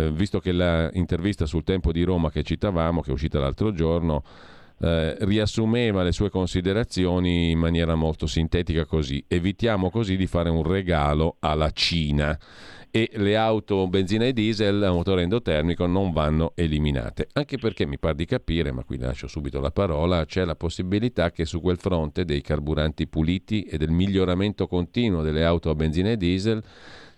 uh, 0.00 0.10
visto 0.10 0.40
che 0.40 0.52
l'intervista 0.52 1.46
sul 1.46 1.64
tempo 1.64 1.92
di 1.92 2.02
Roma 2.02 2.30
che 2.30 2.42
citavamo, 2.42 3.00
che 3.00 3.10
è 3.10 3.12
uscita 3.12 3.38
l'altro 3.38 3.72
giorno, 3.72 4.22
eh, 4.82 5.14
riassumeva 5.20 6.02
le 6.02 6.10
sue 6.10 6.30
considerazioni 6.30 7.50
in 7.50 7.58
maniera 7.58 7.94
molto 7.94 8.26
sintetica 8.26 8.86
così. 8.86 9.22
Evitiamo 9.28 9.90
così 9.90 10.16
di 10.16 10.26
fare 10.26 10.48
un 10.48 10.62
regalo 10.62 11.36
alla 11.40 11.70
Cina 11.70 12.38
e 12.90 13.10
le 13.14 13.36
auto 13.36 13.86
benzina 13.86 14.24
e 14.24 14.32
diesel 14.32 14.82
a 14.82 14.90
motore 14.90 15.22
endotermico 15.22 15.86
non 15.86 16.12
vanno 16.12 16.52
eliminate. 16.56 17.28
Anche 17.34 17.58
perché 17.58 17.86
mi 17.86 17.98
pare 17.98 18.14
di 18.16 18.24
capire, 18.24 18.72
ma 18.72 18.82
qui 18.82 18.98
lascio 18.98 19.28
subito 19.28 19.60
la 19.60 19.70
parola, 19.70 20.24
c'è 20.24 20.44
la 20.44 20.56
possibilità 20.56 21.30
che 21.30 21.44
su 21.44 21.60
quel 21.60 21.76
fronte 21.78 22.24
dei 22.24 22.40
carburanti 22.40 23.06
puliti 23.06 23.62
e 23.64 23.76
del 23.76 23.90
miglioramento 23.90 24.66
continuo 24.66 25.22
delle 25.22 25.44
auto 25.44 25.70
a 25.70 25.74
benzina 25.74 26.10
e 26.10 26.16
diesel 26.16 26.62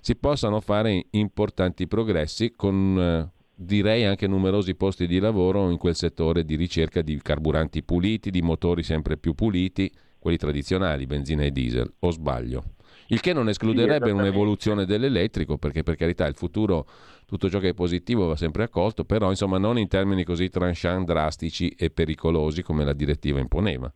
si 0.03 0.16
possano 0.16 0.59
fare 0.59 1.07
importanti 1.11 1.87
progressi 1.87 2.51
con 2.57 2.99
eh, 2.99 3.31
direi 3.55 4.05
anche 4.05 4.27
numerosi 4.27 4.74
posti 4.74 5.07
di 5.07 5.20
lavoro 5.20 5.70
in 5.70 5.79
quel 5.79 5.95
settore 5.95 6.45
di 6.45 6.57
ricerca 6.57 7.03
di 7.03 7.16
carburanti 7.23 7.85
puliti, 7.85 8.33
di 8.33 8.43
motori 8.43 8.83
sempre 8.83 9.16
più 9.16 9.35
puliti, 9.35 9.89
quelli 10.19 10.39
tradizionali, 10.39 11.07
benzina 11.07 11.45
e 11.45 11.53
diesel, 11.53 11.89
o 12.01 12.11
sbaglio? 12.11 12.65
Il 13.09 13.20
che 13.20 13.33
non 13.33 13.49
escluderebbe 13.49 14.07
sì, 14.07 14.12
un'evoluzione 14.12 14.87
dell'elettrico, 14.87 15.57
perché 15.57 15.85
per 15.85 15.95
carità 15.95 16.27
il 16.27 16.35
futuro, 16.35 16.85
tutto 17.24 17.49
ciò 17.49 17.61
che 17.61 17.69
è 17.69 17.74
positivo 17.74 18.27
va 18.27 18.35
sempre 18.35 18.65
accolto, 18.65 19.05
però 19.05 19.31
insomma 19.31 19.59
non 19.59 19.79
in 19.79 19.87
termini 19.87 20.24
così 20.24 20.49
tranchant, 20.49 21.07
drastici 21.07 21.69
e 21.79 21.91
pericolosi 21.91 22.62
come 22.62 22.85
la 22.85 22.93
direttiva 22.93 23.39
imponeva. 23.39 23.93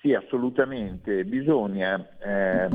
Sì, 0.00 0.14
assolutamente. 0.14 1.24
Bisogna 1.24 2.08
eh, 2.20 2.68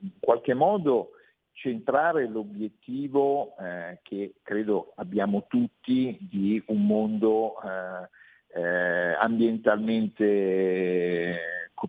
in 0.00 0.10
qualche 0.20 0.52
modo 0.52 1.12
centrare 1.58 2.28
l'obiettivo 2.28 3.56
eh, 3.58 3.98
che 4.02 4.34
credo 4.42 4.92
abbiamo 4.96 5.46
tutti 5.48 6.16
di 6.20 6.62
un 6.66 6.86
mondo 6.86 7.54
eh, 7.62 8.08
eh 8.60 9.14
ambientalmente 9.14 11.36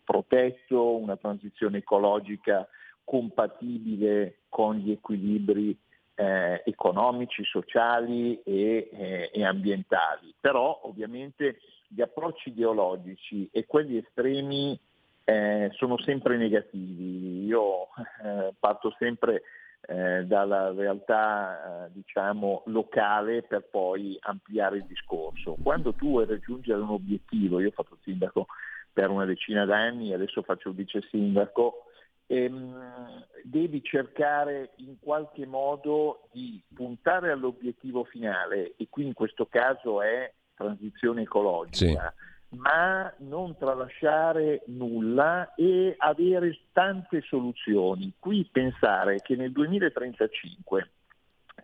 protetto, 0.03 0.97
una 0.97 1.17
transizione 1.17 1.77
ecologica 1.77 2.67
compatibile 3.03 4.39
con 4.49 4.75
gli 4.75 4.91
equilibri 4.91 5.77
eh, 6.15 6.61
economici, 6.65 7.43
sociali 7.43 8.41
e, 8.43 8.89
eh, 8.91 9.31
e, 9.33 9.43
ambientali. 9.43 10.33
Però 10.39 10.81
ovviamente 10.83 11.59
gli 11.87 12.01
approcci 12.01 12.49
ideologici 12.49 13.49
e 13.51 13.65
quelli 13.65 13.97
estremi 13.97 14.77
eh, 15.23 15.69
sono 15.73 15.97
sempre 15.99 16.37
negativi. 16.37 17.45
Io 17.45 17.87
eh, 18.23 18.53
parto 18.59 18.93
sempre 18.97 19.43
eh, 19.81 20.25
dalla 20.25 20.71
realtà 20.71 21.85
eh, 21.85 21.91
diciamo, 21.93 22.63
locale 22.67 23.43
per 23.43 23.63
poi 23.69 24.17
ampliare 24.21 24.77
il 24.77 24.85
discorso. 24.85 25.55
Quando 25.61 25.93
tu 25.93 26.09
vuoi 26.09 26.25
raggiungere 26.25 26.81
un 26.81 26.89
obiettivo, 26.89 27.59
io 27.59 27.69
ho 27.69 27.71
fatto 27.71 27.97
sindaco 28.03 28.47
per 28.91 29.09
una 29.09 29.25
decina 29.25 29.65
d'anni, 29.65 30.13
adesso 30.13 30.41
faccio 30.41 30.69
il 30.69 30.75
vice 30.75 31.01
sindaco, 31.09 31.85
ehm, 32.27 33.25
devi 33.43 33.81
cercare 33.83 34.71
in 34.77 34.99
qualche 34.99 35.45
modo 35.45 36.27
di 36.31 36.61
puntare 36.73 37.31
all'obiettivo 37.31 38.03
finale 38.03 38.73
e 38.77 38.87
qui 38.89 39.05
in 39.05 39.13
questo 39.13 39.45
caso 39.45 40.01
è 40.01 40.31
transizione 40.55 41.21
ecologica. 41.21 42.13
Sì 42.15 42.27
ma 42.49 43.13
non 43.19 43.55
tralasciare 43.57 44.63
nulla 44.67 45.53
e 45.55 45.95
avere 45.97 46.57
tante 46.71 47.21
soluzioni. 47.21 48.13
Qui 48.17 48.47
pensare 48.51 49.17
che 49.21 49.35
nel 49.35 49.51
2035 49.51 50.89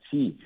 si 0.09 0.37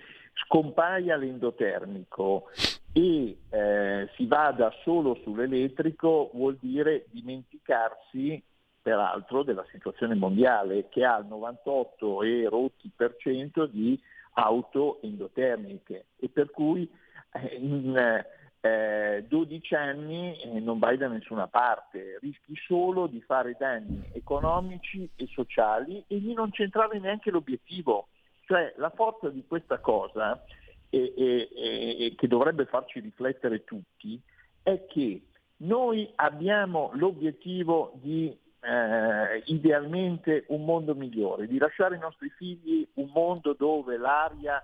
scompaia 0.45 1.17
l'endotermico 1.17 2.49
e 2.93 3.37
eh, 3.49 4.09
si 4.15 4.25
vada 4.25 4.73
solo 4.83 5.19
sull'elettrico 5.23 6.31
vuol 6.33 6.57
dire 6.59 7.05
dimenticarsi 7.11 8.41
peraltro 8.81 9.43
della 9.43 9.65
situazione 9.71 10.15
mondiale 10.15 10.87
che 10.89 11.03
ha 11.03 11.17
il 11.17 11.25
98 11.25 12.23
e 12.23 12.47
rotti 12.49 12.89
per 12.95 13.15
cento 13.17 13.65
di 13.65 13.99
auto 14.33 15.01
endotermiche 15.01 16.05
e 16.15 16.29
per 16.29 16.49
cui 16.49 16.89
eh, 17.33 17.55
in 17.57 17.95
eh, 17.95 18.25
12 18.61 19.75
anni 19.75 20.37
eh, 20.41 20.59
non 20.59 20.79
vai 20.79 20.97
da 20.97 21.07
nessuna 21.07 21.47
parte, 21.47 22.17
rischi 22.19 22.55
solo 22.67 23.07
di 23.07 23.21
fare 23.21 23.55
danni 23.57 24.09
economici 24.13 25.09
e 25.15 25.27
sociali 25.27 26.03
e 26.07 26.19
di 26.19 26.33
non 26.33 26.51
centrare 26.51 26.99
neanche 26.99 27.31
l'obiettivo. 27.31 28.07
Cioè 28.45 28.73
la 28.77 28.89
forza 28.89 29.29
di 29.29 29.45
questa 29.47 29.79
cosa 29.79 30.43
e, 30.89 31.13
e, 31.15 31.49
e, 31.55 32.15
che 32.17 32.27
dovrebbe 32.27 32.65
farci 32.65 32.99
riflettere 32.99 33.63
tutti 33.63 34.19
è 34.61 34.85
che 34.87 35.21
noi 35.57 36.11
abbiamo 36.15 36.91
l'obiettivo 36.93 37.93
di 37.95 38.35
eh, 38.61 39.43
idealmente 39.45 40.45
un 40.47 40.65
mondo 40.65 40.95
migliore, 40.95 41.47
di 41.47 41.57
lasciare 41.57 41.95
ai 41.95 42.01
nostri 42.01 42.29
figli 42.29 42.85
un 42.95 43.09
mondo 43.13 43.53
dove 43.53 43.97
l'aria 43.97 44.61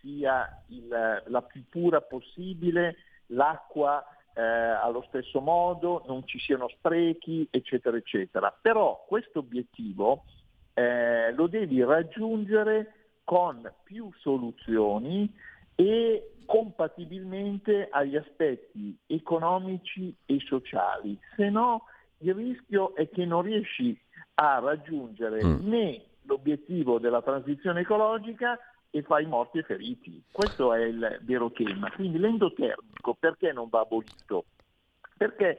sia 0.00 0.62
il, 0.68 1.22
la 1.26 1.42
più 1.42 1.64
pura 1.68 2.00
possibile, 2.00 2.96
l'acqua 3.28 4.04
eh, 4.34 4.42
allo 4.42 5.04
stesso 5.08 5.40
modo, 5.40 6.04
non 6.06 6.26
ci 6.26 6.38
siano 6.38 6.68
sprechi, 6.68 7.48
eccetera, 7.50 7.96
eccetera. 7.96 8.56
Però 8.60 9.04
questo 9.06 9.38
obiettivo 9.38 10.24
eh, 10.74 11.32
lo 11.32 11.46
devi 11.46 11.82
raggiungere 11.82 12.92
con 13.24 13.70
più 13.82 14.10
soluzioni 14.18 15.32
e 15.74 16.32
compatibilmente 16.44 17.88
agli 17.90 18.16
aspetti 18.16 18.96
economici 19.06 20.14
e 20.24 20.38
sociali, 20.40 21.18
se 21.34 21.50
no 21.50 21.84
il 22.18 22.34
rischio 22.34 22.94
è 22.94 23.08
che 23.08 23.24
non 23.24 23.42
riesci 23.42 23.98
a 24.34 24.58
raggiungere 24.60 25.44
mm. 25.44 25.68
né 25.68 26.02
l'obiettivo 26.22 26.98
della 26.98 27.20
transizione 27.20 27.80
ecologica 27.80 28.58
e 28.96 29.02
fai 29.02 29.26
morti 29.26 29.58
e 29.58 29.62
feriti. 29.62 30.22
Questo 30.30 30.72
è 30.72 30.82
il 30.84 31.18
vero 31.22 31.50
tema. 31.50 31.90
Quindi 31.90 32.18
l'endotermico 32.18 33.14
perché 33.14 33.52
non 33.52 33.68
va 33.68 33.80
abolito? 33.80 34.46
Perché 35.16 35.58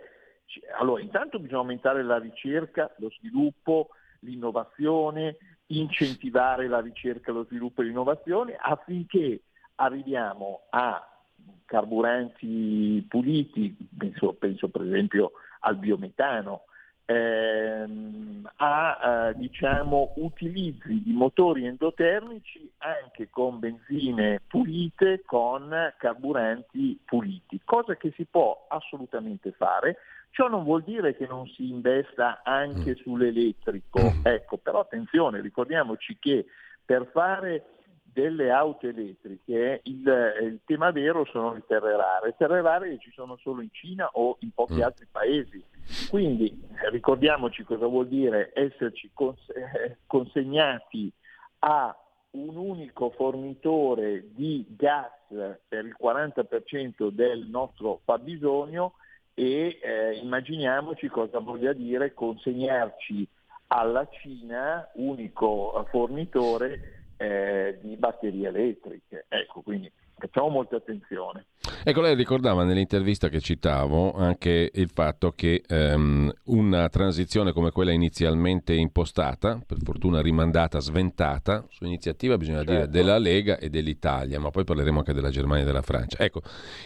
allora, 0.80 1.02
intanto 1.02 1.38
bisogna 1.38 1.60
aumentare 1.60 2.04
la 2.04 2.18
ricerca, 2.18 2.92
lo 2.98 3.12
sviluppo, 3.12 3.90
l'innovazione, 4.22 5.38
incentivare 5.68 6.68
la 6.68 6.80
ricerca, 6.80 7.32
lo 7.32 7.44
sviluppo 7.44 7.82
e 7.82 7.86
l'innovazione 7.86 8.56
affinché 8.60 9.42
arriviamo 9.76 10.62
a 10.70 11.08
carburanti 11.66 13.06
puliti, 13.08 13.76
penso, 13.96 14.34
penso 14.34 14.70
per 14.70 14.82
esempio 14.82 15.34
al 15.60 15.76
biometano, 15.76 16.64
ehm, 17.08 18.50
a 18.58 19.30
eh, 19.30 19.38
diciamo, 19.38 20.14
utilizzi 20.18 21.02
di 21.04 21.14
motori 21.14 21.66
endotermici 21.66 22.70
anche 22.80 23.30
con 23.30 23.60
benzine 23.60 24.42
pulite, 24.46 25.22
con 25.26 25.74
carburanti 25.98 27.00
puliti, 27.06 27.62
cosa 27.64 27.96
che 27.96 28.12
si 28.16 28.26
può 28.26 28.66
assolutamente 28.68 29.52
fare. 29.54 29.98
Ciò 30.32 30.50
non 30.50 30.66
vuol 30.66 30.84
dire 30.84 31.16
che 31.16 31.26
non 31.26 31.48
si 31.48 31.70
investa 31.70 32.42
anche 32.44 32.92
mm. 32.92 33.02
sull'elettrico, 33.02 34.00
ecco, 34.24 34.58
però 34.58 34.82
attenzione, 34.82 35.42
ricordiamoci 35.42 36.18
che 36.20 36.46
per 36.86 37.10
fare 37.12 37.64
delle 38.04 38.52
auto 38.52 38.88
elettriche 38.88 39.82
il, 39.84 40.36
il, 40.42 40.60
tema 40.66 40.92
vero 40.92 41.24
sono 41.26 41.54
le 41.54 41.64
terre 41.68 41.96
rare, 41.96 42.36
terre 42.36 42.62
rare 42.62 42.98
ci 43.00 43.12
sono 43.12 43.38
solo 43.38 43.62
in 43.62 43.70
Cina 43.72 44.10
o 44.14 44.38
in 44.40 44.52
pochi 44.52 44.76
mm. 44.76 44.82
altri 44.82 45.08
paesi. 45.10 45.64
Quindi 46.10 46.66
ricordiamoci 46.92 47.64
cosa 47.64 47.86
vuol 47.88 48.08
dire 48.08 48.52
esserci 48.54 49.10
eh, 49.14 49.98
consegnati 50.06 51.12
a 51.60 51.96
un 52.32 52.56
unico 52.56 53.10
fornitore 53.12 54.28
di 54.34 54.66
gas 54.70 55.12
per 55.68 55.86
il 55.86 55.96
40% 56.00 57.10
del 57.10 57.48
nostro 57.48 58.02
fabbisogno 58.04 58.94
e 59.34 59.80
eh, 59.82 60.14
immaginiamoci 60.16 61.08
cosa 61.08 61.40
voglia 61.40 61.74
dire 61.74 62.14
consegnarci 62.14 63.28
alla 63.68 64.08
Cina, 64.10 64.90
unico 64.96 65.86
fornitore 65.90 67.12
eh, 67.18 67.80
di 67.82 67.96
batterie 67.98 68.48
elettriche. 68.48 69.26
Ecco, 69.28 69.62
quindi 69.62 69.92
facciamo 70.18 70.50
molta 70.50 70.78
attenzione. 70.78 71.46
Ecco, 71.84 72.02
lei 72.02 72.16
ricordava 72.16 72.64
nell'intervista 72.64 73.30
che 73.30 73.40
citavo 73.40 74.14
anche 74.14 74.72
il 74.74 74.90
fatto 74.90 75.32
che 75.32 75.64
um, 75.70 76.32
una 76.46 76.90
transizione 76.90 77.52
come 77.52 77.72
quella 77.72 77.92
inizialmente 77.92 78.74
impostata, 78.74 79.60
per 79.66 79.78
fortuna 79.84 80.22
rimandata, 80.22 80.80
sventata, 80.80 81.66
su 81.70 81.86
iniziativa 81.86 82.38
bisogna 82.38 82.58
certo. 82.58 82.72
dire 82.72 82.90
della 82.90 83.18
Lega 83.18 83.58
e 83.58 83.70
dell'Italia, 83.70 84.40
ma 84.40 84.50
poi 84.50 84.64
parleremo 84.64 85.00
anche 85.00 85.14
della 85.14 85.30
Germania 85.30 85.64
e 85.64 85.66
della 85.66 85.82
Francia. 85.82 86.18
Ecco, 86.20 86.42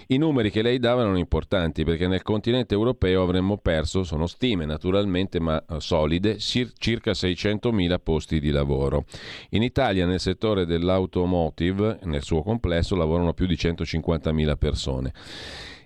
i 0.08 0.18
numeri 0.18 0.52
che 0.52 0.62
lei 0.62 0.80
dava 0.80 1.02
erano 1.02 1.18
importanti 1.18 1.84
perché 1.84 2.08
nel 2.08 2.22
continente 2.22 2.74
europeo 2.74 3.24
avremmo 3.24 3.58
perso, 3.58 4.04
sono 4.04 4.28
stime 4.28 4.66
naturalmente, 4.66 5.40
ma 5.40 5.64
eh, 5.68 5.80
solide, 5.80 6.38
circa 6.40 7.12
600.000 7.12 7.96
posti 8.04 8.40
di 8.40 8.52
lavoro. 8.52 9.06
In 9.50 9.64
Italia 9.64 10.06
nel 10.06 10.20
settore 10.20 10.66
dell'automotive, 10.66 12.00
nel 12.04 12.24
suo 12.24 12.44
complesso, 12.44 12.96
lavorano 12.96 13.34
più 13.34 13.46
di 13.46 13.56
150.000 13.56 14.58
persone 14.58 14.71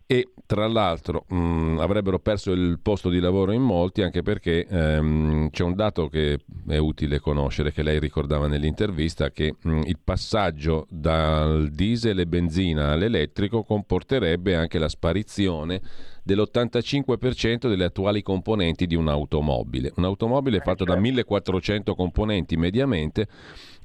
e 0.07 0.29
tra 0.45 0.67
l'altro 0.67 1.25
mh, 1.27 1.35
mm, 1.35 1.79
avrebbero 1.79 2.19
perso 2.19 2.51
il 2.51 2.79
posto 2.79 3.09
di 3.09 3.19
lavoro 3.19 3.51
in 3.53 3.63
molti 3.63 4.03
anche 4.03 4.21
perché 4.21 4.67
ehm, 4.67 5.49
c'è 5.49 5.63
un 5.63 5.73
dato 5.73 6.09
che 6.09 6.41
è 6.67 6.77
utile 6.77 7.19
conoscere 7.19 7.71
che 7.71 7.81
lei 7.81 7.99
ricordava 7.99 8.47
nell'intervista 8.47 9.31
che 9.31 9.55
mh, 9.59 9.69
mm, 9.69 9.81
il 9.85 9.97
passaggio 10.03 10.85
dal 10.91 11.69
diesel 11.71 12.19
e 12.19 12.27
benzina 12.27 12.91
all'elettrico 12.91 13.63
comporterebbe 13.63 14.55
anche 14.55 14.77
la 14.77 14.89
sparizione 14.89 15.81
dell'85% 16.21 17.67
delle 17.67 17.85
attuali 17.85 18.23
componenti 18.23 18.87
di 18.87 18.95
un'automobile. 18.95 19.93
Un'automobile 19.95 20.59
fatta 20.59 20.83
da 20.83 20.95
1400 20.95 21.93
componenti 21.93 22.57
mediamente 22.57 23.27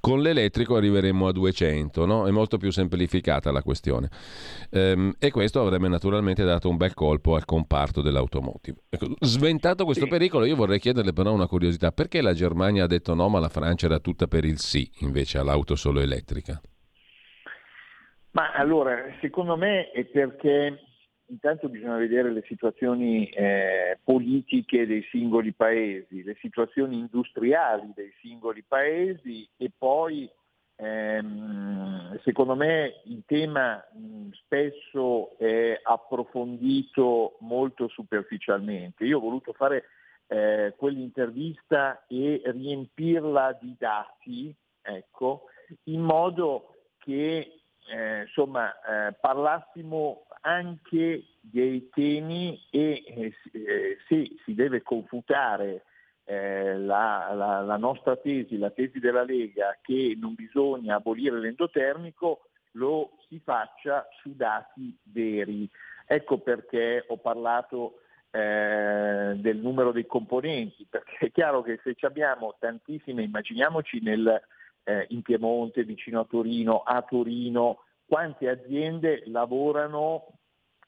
con 0.01 0.21
l'elettrico 0.23 0.77
arriveremo 0.77 1.29
a 1.29 1.33
200, 1.33 2.07
no? 2.07 2.27
è 2.27 2.31
molto 2.31 2.57
più 2.57 2.71
semplificata 2.71 3.53
la 3.53 3.63
questione. 3.63 4.09
Ehm, 4.71 5.15
e 5.19 5.31
questo 5.31 5.61
avrebbe 5.61 5.89
naturalmente 5.89 6.43
dato 6.45 6.69
un 6.69 6.77
bel 6.77 6.95
colpo 6.95 7.37
al 7.37 7.45
comparto 7.45 8.01
dell'automotive. 8.01 8.81
Ecco, 8.89 9.15
sventato 9.21 9.85
questo 9.85 10.05
sì. 10.05 10.11
pericolo, 10.11 10.47
io 10.47 10.57
vorrei 10.57 10.79
chiederle 10.79 11.13
però 11.13 11.33
una 11.33 11.47
curiosità, 11.47 11.93
perché 11.93 12.23
la 12.23 12.33
Germania 12.33 12.85
ha 12.85 12.89
detto 12.89 13.15
no, 13.15 13.29
ma 13.29 13.39
la 13.39 13.49
Francia 13.49 13.87
era 13.87 13.99
tutta 13.99 14.27
per 14.27 14.45
il 14.45 14.59
sì 14.59 14.91
invece 15.01 15.39
all'auto 15.39 15.77
solo 15.77 16.01
elettrica? 16.01 16.61
Ma 18.33 18.53
allora, 18.53 18.97
secondo 19.21 19.57
me 19.57 19.91
è 19.91 20.05
perché 20.05 20.79
intanto 21.31 21.69
bisogna 21.69 21.97
vedere 21.97 22.31
le 22.33 22.43
situazioni 22.47 23.29
eh, 23.29 23.99
politiche 24.03 24.87
dei 24.87 25.03
singoli 25.11 25.53
paesi, 25.53 26.23
le 26.23 26.37
situazioni 26.41 26.99
industriali 26.99 27.93
dei 27.95 28.13
singoli 28.21 28.63
paesi 28.67 29.49
e 29.57 29.71
poi 29.77 30.31
ehm, 30.77 32.21
secondo 32.23 32.55
me 32.55 33.01
il 33.05 33.23
tema 33.27 33.77
mh, 33.93 34.31
spesso 34.33 35.39
è 35.39 35.81
approfondito 35.83 37.37
molto 37.41 37.89
superficialmente. 37.89 39.05
Io 39.05 39.19
ho 39.19 39.23
voluto 39.23 39.53
fare 39.53 39.85
eh, 40.27 40.75
quell'intervista 40.77 42.05
e 42.07 42.43
riempirla 42.45 43.59
di 43.61 43.75
dati, 43.79 44.55
ecco, 44.83 45.45
in 45.85 46.01
modo 46.01 46.75
che 46.99 47.61
eh, 47.91 48.21
insomma, 48.23 48.73
eh, 48.83 49.13
parlassimo 49.21 50.27
anche 50.41 51.25
dei 51.41 51.89
temi 51.91 52.61
e 52.71 53.03
eh, 53.07 53.35
eh, 53.53 53.99
se 54.09 54.37
si 54.45 54.55
deve 54.55 54.83
confutare 54.83 55.85
eh, 56.25 56.77
la, 56.79 57.33
la, 57.35 57.61
la, 57.61 57.77
nostra 57.77 58.17
tesi, 58.17 58.57
la 58.57 58.71
tesi 58.71 58.99
della 58.99 59.25
Lega 59.25 59.79
che 59.83 60.17
non 60.19 60.35
bisogna 60.35 60.97
abolire 60.97 61.39
l'endotermico, 61.39 62.43
lo 62.73 63.17
si 63.29 63.41
faccia 63.43 64.07
su 64.21 64.35
dati 64.35 64.97
veri. 65.03 65.69
Ecco 66.07 66.39
perché 66.39 67.05
ho 67.09 67.17
parlato 67.17 68.01
eh, 68.31 69.35
del 69.37 69.57
numero 69.59 69.93
dei 69.93 70.07
componenti, 70.07 70.87
perché 70.89 71.27
è 71.27 71.31
chiaro 71.33 71.63
che 71.63 71.81
se 71.83 71.97
abbiamo 72.01 72.57
tantissime, 72.59 73.23
immaginiamoci 73.23 74.01
nel, 74.01 74.41
eh, 74.85 75.07
in 75.11 75.23
Piemonte, 75.23 75.85
vicino 75.85 76.21
a 76.21 76.25
Torino, 76.25 76.83
a 76.83 77.03
Torino, 77.03 77.85
quante 78.11 78.49
aziende 78.49 79.23
lavorano 79.27 80.33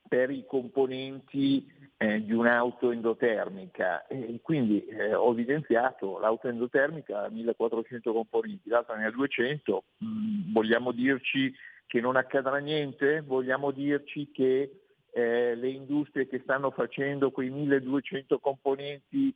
per 0.09 0.31
i 0.31 0.45
componenti 0.45 1.65
eh, 1.97 2.25
di 2.25 2.33
un'auto 2.33 2.91
endotermica 2.91 4.09
e 4.09 4.41
quindi 4.43 4.85
eh, 4.87 5.15
ho 5.15 5.31
evidenziato 5.31 6.19
l'auto 6.19 6.49
endotermica 6.49 7.23
ha 7.23 7.29
1400 7.29 8.13
componenti, 8.13 8.69
l'altra 8.69 8.97
ne 8.97 9.07
ha 9.07 9.11
200, 9.13 9.85
mm, 10.05 10.53
vogliamo 10.53 10.91
dirci 10.91 11.55
che 11.87 12.01
non 12.01 12.17
accadrà 12.17 12.57
niente? 12.59 13.21
Vogliamo 13.21 13.71
dirci 13.71 14.33
che 14.33 14.81
eh, 15.13 15.55
le 15.55 15.69
industrie 15.69 16.27
che 16.27 16.41
stanno 16.43 16.73
facendo 16.73 17.31
quei 17.31 17.51
1200 17.51 18.41
componenti 18.41 19.33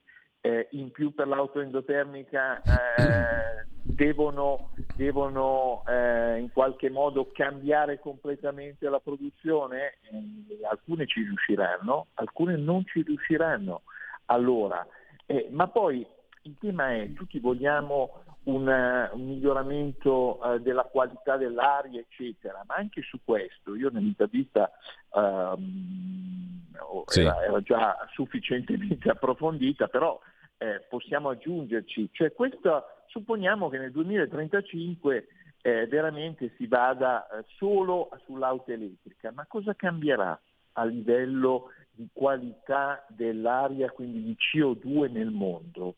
eh, 0.46 0.68
in 0.72 0.92
più 0.92 1.12
per 1.12 1.26
l'auto 1.26 1.60
endotermica 1.60 2.62
eh, 2.62 3.66
devono, 3.82 4.70
devono 4.94 5.82
eh, 5.88 6.38
in 6.38 6.52
qualche 6.52 6.88
modo 6.88 7.30
cambiare 7.32 7.98
completamente 7.98 8.88
la 8.88 9.00
produzione, 9.00 9.98
eh, 10.02 10.64
alcune 10.70 11.06
ci 11.06 11.22
riusciranno, 11.22 12.06
alcune 12.14 12.56
non 12.56 12.84
ci 12.86 13.02
riusciranno. 13.02 13.82
Allora, 14.26 14.86
eh, 15.26 15.48
ma 15.50 15.66
poi 15.66 16.06
il 16.42 16.56
tema 16.60 16.94
è, 16.94 17.12
tutti 17.12 17.40
vogliamo 17.40 18.22
un, 18.44 18.68
un 19.12 19.26
miglioramento 19.26 20.38
uh, 20.40 20.58
della 20.58 20.84
qualità 20.84 21.36
dell'aria, 21.36 21.98
eccetera, 21.98 22.62
ma 22.68 22.76
anche 22.76 23.02
su 23.02 23.18
questo, 23.24 23.74
io 23.74 23.90
nell'intervista 23.90 24.70
um, 25.10 26.62
sì. 27.06 27.20
era, 27.22 27.42
era, 27.42 27.60
già 27.62 27.96
sufficientemente 28.12 29.10
approfondita, 29.10 29.88
però 29.88 30.20
eh, 30.58 30.84
possiamo 30.88 31.30
aggiungerci, 31.30 32.08
cioè 32.12 32.32
questo, 32.32 32.84
supponiamo 33.06 33.68
che 33.68 33.78
nel 33.78 33.90
2035 33.92 35.26
eh, 35.62 35.86
veramente 35.86 36.52
si 36.56 36.66
vada 36.66 37.26
eh, 37.28 37.44
solo 37.56 38.10
sull'auto 38.24 38.70
elettrica, 38.72 39.32
ma 39.32 39.46
cosa 39.46 39.74
cambierà 39.74 40.38
a 40.72 40.84
livello 40.84 41.70
di 41.90 42.08
qualità 42.12 43.04
dell'aria, 43.08 43.90
quindi 43.90 44.22
di 44.22 44.36
CO2 44.36 45.10
nel 45.10 45.30
mondo? 45.30 45.96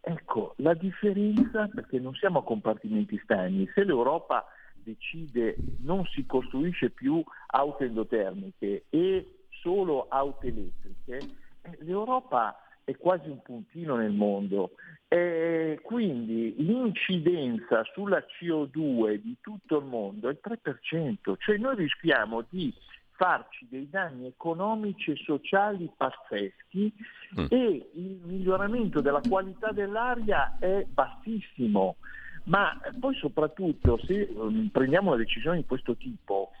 Ecco, 0.00 0.54
la 0.58 0.74
differenza, 0.74 1.68
perché 1.68 1.98
non 1.98 2.14
siamo 2.14 2.40
a 2.40 2.44
compartimenti 2.44 3.20
stagni, 3.22 3.68
se 3.74 3.84
l'Europa 3.84 4.46
decide 4.74 5.56
non 5.80 6.04
si 6.06 6.24
costruisce 6.26 6.90
più 6.90 7.22
auto 7.48 7.82
endotermiche 7.82 8.84
e 8.88 9.46
solo 9.50 10.06
auto 10.08 10.46
elettriche, 10.46 11.16
eh, 11.62 11.78
l'Europa 11.80 12.56
è 12.86 12.96
quasi 12.96 13.28
un 13.28 13.42
puntino 13.42 13.96
nel 13.96 14.12
mondo 14.12 14.70
e 15.08 15.80
quindi 15.82 16.54
l'incidenza 16.58 17.82
sulla 17.92 18.24
CO2 18.38 19.16
di 19.16 19.36
tutto 19.40 19.78
il 19.78 19.84
mondo 19.84 20.28
è 20.28 20.30
il 20.30 20.40
3%, 20.40 21.34
cioè 21.38 21.56
noi 21.56 21.74
rischiamo 21.74 22.44
di 22.48 22.72
farci 23.10 23.66
dei 23.68 23.88
danni 23.90 24.26
economici 24.26 25.10
e 25.10 25.16
sociali 25.16 25.90
pazzeschi 25.96 26.92
mm. 27.40 27.46
e 27.48 27.90
il 27.94 28.20
miglioramento 28.22 29.00
della 29.00 29.20
qualità 29.26 29.72
dell'aria 29.72 30.56
è 30.60 30.84
bassissimo. 30.88 31.96
Ma 32.44 32.80
poi 33.00 33.16
soprattutto 33.16 33.98
se 34.04 34.28
um, 34.32 34.68
prendiamo 34.68 35.08
una 35.08 35.18
decisione 35.18 35.56
di 35.56 35.64
questo 35.64 35.96
tipo, 35.96 36.52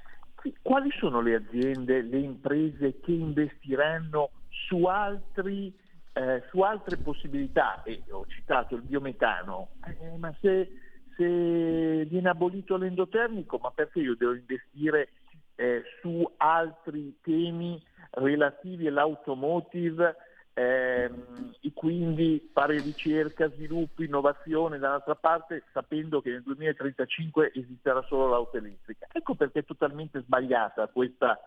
quali 0.60 0.90
sono 0.98 1.20
le 1.20 1.36
aziende, 1.36 2.02
le 2.02 2.18
imprese 2.18 2.98
che 2.98 3.12
investiranno 3.12 4.30
su 4.48 4.84
altri 4.86 5.72
eh, 6.16 6.42
su 6.48 6.60
altre 6.60 6.96
possibilità, 6.96 7.82
e 7.82 8.02
ho 8.08 8.24
citato 8.26 8.74
il 8.74 8.80
biometano, 8.80 9.68
eh, 9.84 10.16
ma 10.16 10.34
se, 10.40 10.70
se, 11.14 12.06
viene 12.06 12.28
abolito 12.30 12.78
l'endotermico, 12.78 13.58
ma 13.58 13.70
perché 13.70 14.00
io 14.00 14.16
devo 14.16 14.34
investire 14.34 15.10
eh, 15.56 15.82
su 16.00 16.26
altri 16.38 17.18
temi 17.20 17.82
relativi 18.12 18.86
all'automotive 18.86 20.16
ehm, 20.54 21.52
e 21.60 21.72
quindi 21.74 22.48
fare 22.50 22.80
ricerca, 22.80 23.50
sviluppo, 23.50 24.02
innovazione 24.02 24.78
dall'altra 24.78 25.16
parte 25.16 25.64
sapendo 25.74 26.22
che 26.22 26.30
nel 26.30 26.42
2035 26.44 27.52
esisterà 27.54 28.02
solo 28.08 28.28
l'auto 28.28 28.56
elettrica. 28.56 29.06
Ecco 29.12 29.34
perché 29.34 29.58
è 29.58 29.64
totalmente 29.64 30.22
sbagliata 30.22 30.88
questa, 30.88 31.38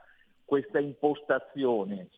questa 0.45 0.77
impostazione 0.77 2.09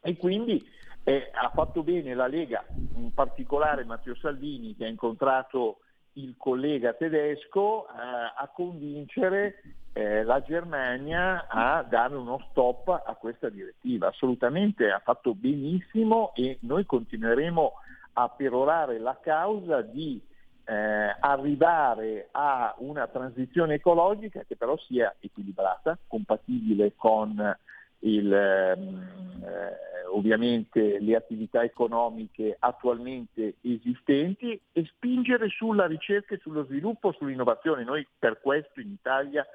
e 0.00 0.16
quindi 0.16 0.64
eh, 1.08 1.30
ha 1.32 1.50
fatto 1.54 1.82
bene 1.82 2.12
la 2.12 2.26
Lega, 2.26 2.62
in 2.96 3.14
particolare 3.14 3.82
Matteo 3.84 4.14
Salvini 4.16 4.76
che 4.76 4.84
ha 4.84 4.88
incontrato 4.88 5.78
il 6.14 6.34
collega 6.36 6.92
tedesco 6.92 7.86
eh, 7.86 7.92
a 7.94 8.46
convincere 8.52 9.62
eh, 9.94 10.22
la 10.22 10.42
Germania 10.42 11.46
a 11.48 11.82
dare 11.82 12.14
uno 12.14 12.46
stop 12.50 12.88
a 12.88 13.14
questa 13.14 13.48
direttiva. 13.48 14.08
Assolutamente 14.08 14.90
ha 14.90 15.00
fatto 15.02 15.34
benissimo 15.34 16.32
e 16.34 16.58
noi 16.62 16.84
continueremo 16.84 17.72
a 18.14 18.28
perorare 18.28 18.98
la 18.98 19.18
causa 19.18 19.80
di 19.80 20.20
eh, 20.66 21.16
arrivare 21.20 22.28
a 22.32 22.74
una 22.80 23.06
transizione 23.06 23.74
ecologica 23.74 24.44
che 24.46 24.56
però 24.56 24.76
sia 24.76 25.16
equilibrata, 25.20 25.96
compatibile 26.06 26.92
con 26.96 27.56
il, 28.00 28.32
ehm, 28.32 29.42
eh, 29.44 30.06
ovviamente 30.12 30.98
le 31.00 31.16
attività 31.16 31.62
economiche 31.62 32.56
attualmente 32.58 33.56
esistenti 33.62 34.60
e 34.72 34.84
spingere 34.86 35.48
sulla 35.48 35.86
ricerca 35.86 36.34
e 36.34 36.38
sullo 36.38 36.64
sviluppo, 36.64 37.12
sull'innovazione. 37.12 37.84
Noi 37.84 38.06
per 38.18 38.40
questo 38.40 38.80
in 38.80 38.90
Italia 38.90 39.46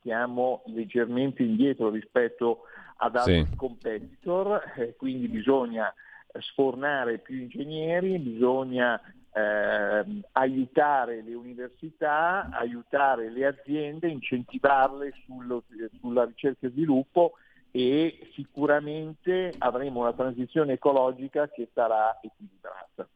siamo 0.00 0.62
leggermente 0.66 1.42
indietro 1.42 1.90
rispetto 1.90 2.62
ad 2.96 3.16
altri 3.16 3.46
sì. 3.48 3.56
competitor, 3.56 4.72
eh, 4.76 4.96
quindi 4.96 5.28
bisogna 5.28 5.92
sfornare 6.38 7.18
più 7.18 7.36
ingegneri, 7.36 8.18
bisogna 8.18 9.00
eh, 9.32 10.04
aiutare 10.32 11.22
le 11.22 11.34
università, 11.34 12.48
aiutare 12.52 13.30
le 13.30 13.46
aziende, 13.46 14.08
incentivarle 14.08 15.12
sullo, 15.24 15.64
sulla 16.00 16.24
ricerca 16.24 16.66
e 16.66 16.70
sviluppo 16.70 17.34
e 17.72 18.30
sicuramente 18.34 19.54
avremo 19.58 20.00
una 20.00 20.12
transizione 20.12 20.74
ecologica 20.74 21.48
che 21.48 21.70
sarà 21.72 22.20
equilibrata. 22.20 23.08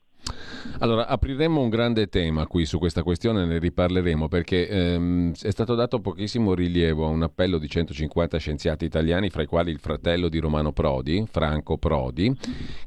Allora, 0.81 1.07
apriremo 1.07 1.61
un 1.61 1.70
grande 1.70 2.09
tema 2.09 2.47
qui 2.47 2.66
su 2.66 2.78
questa 2.78 3.03
questione, 3.03 3.47
ne 3.47 3.59
riparleremo 3.59 4.28
perché 4.28 4.69
ehm, 4.69 5.32
è 5.40 5.51
stato 5.51 5.74
dato 5.74 6.01
pochissimo 6.01 6.55
rilievo 6.55 7.07
a 7.07 7.09
un 7.09 7.23
appello 7.23 7.59
di 7.59 7.69
150 7.69 8.36
scienziati 8.36 8.85
italiani, 8.85 9.31
fra 9.31 9.43
i 9.43 9.47
quali 9.47 9.70
il 9.70 9.78
fratello 9.78 10.28
di 10.28 10.39
Romano 10.39 10.73
Prodi, 10.73 11.24
Franco 11.31 11.78
Prodi, 11.78 12.35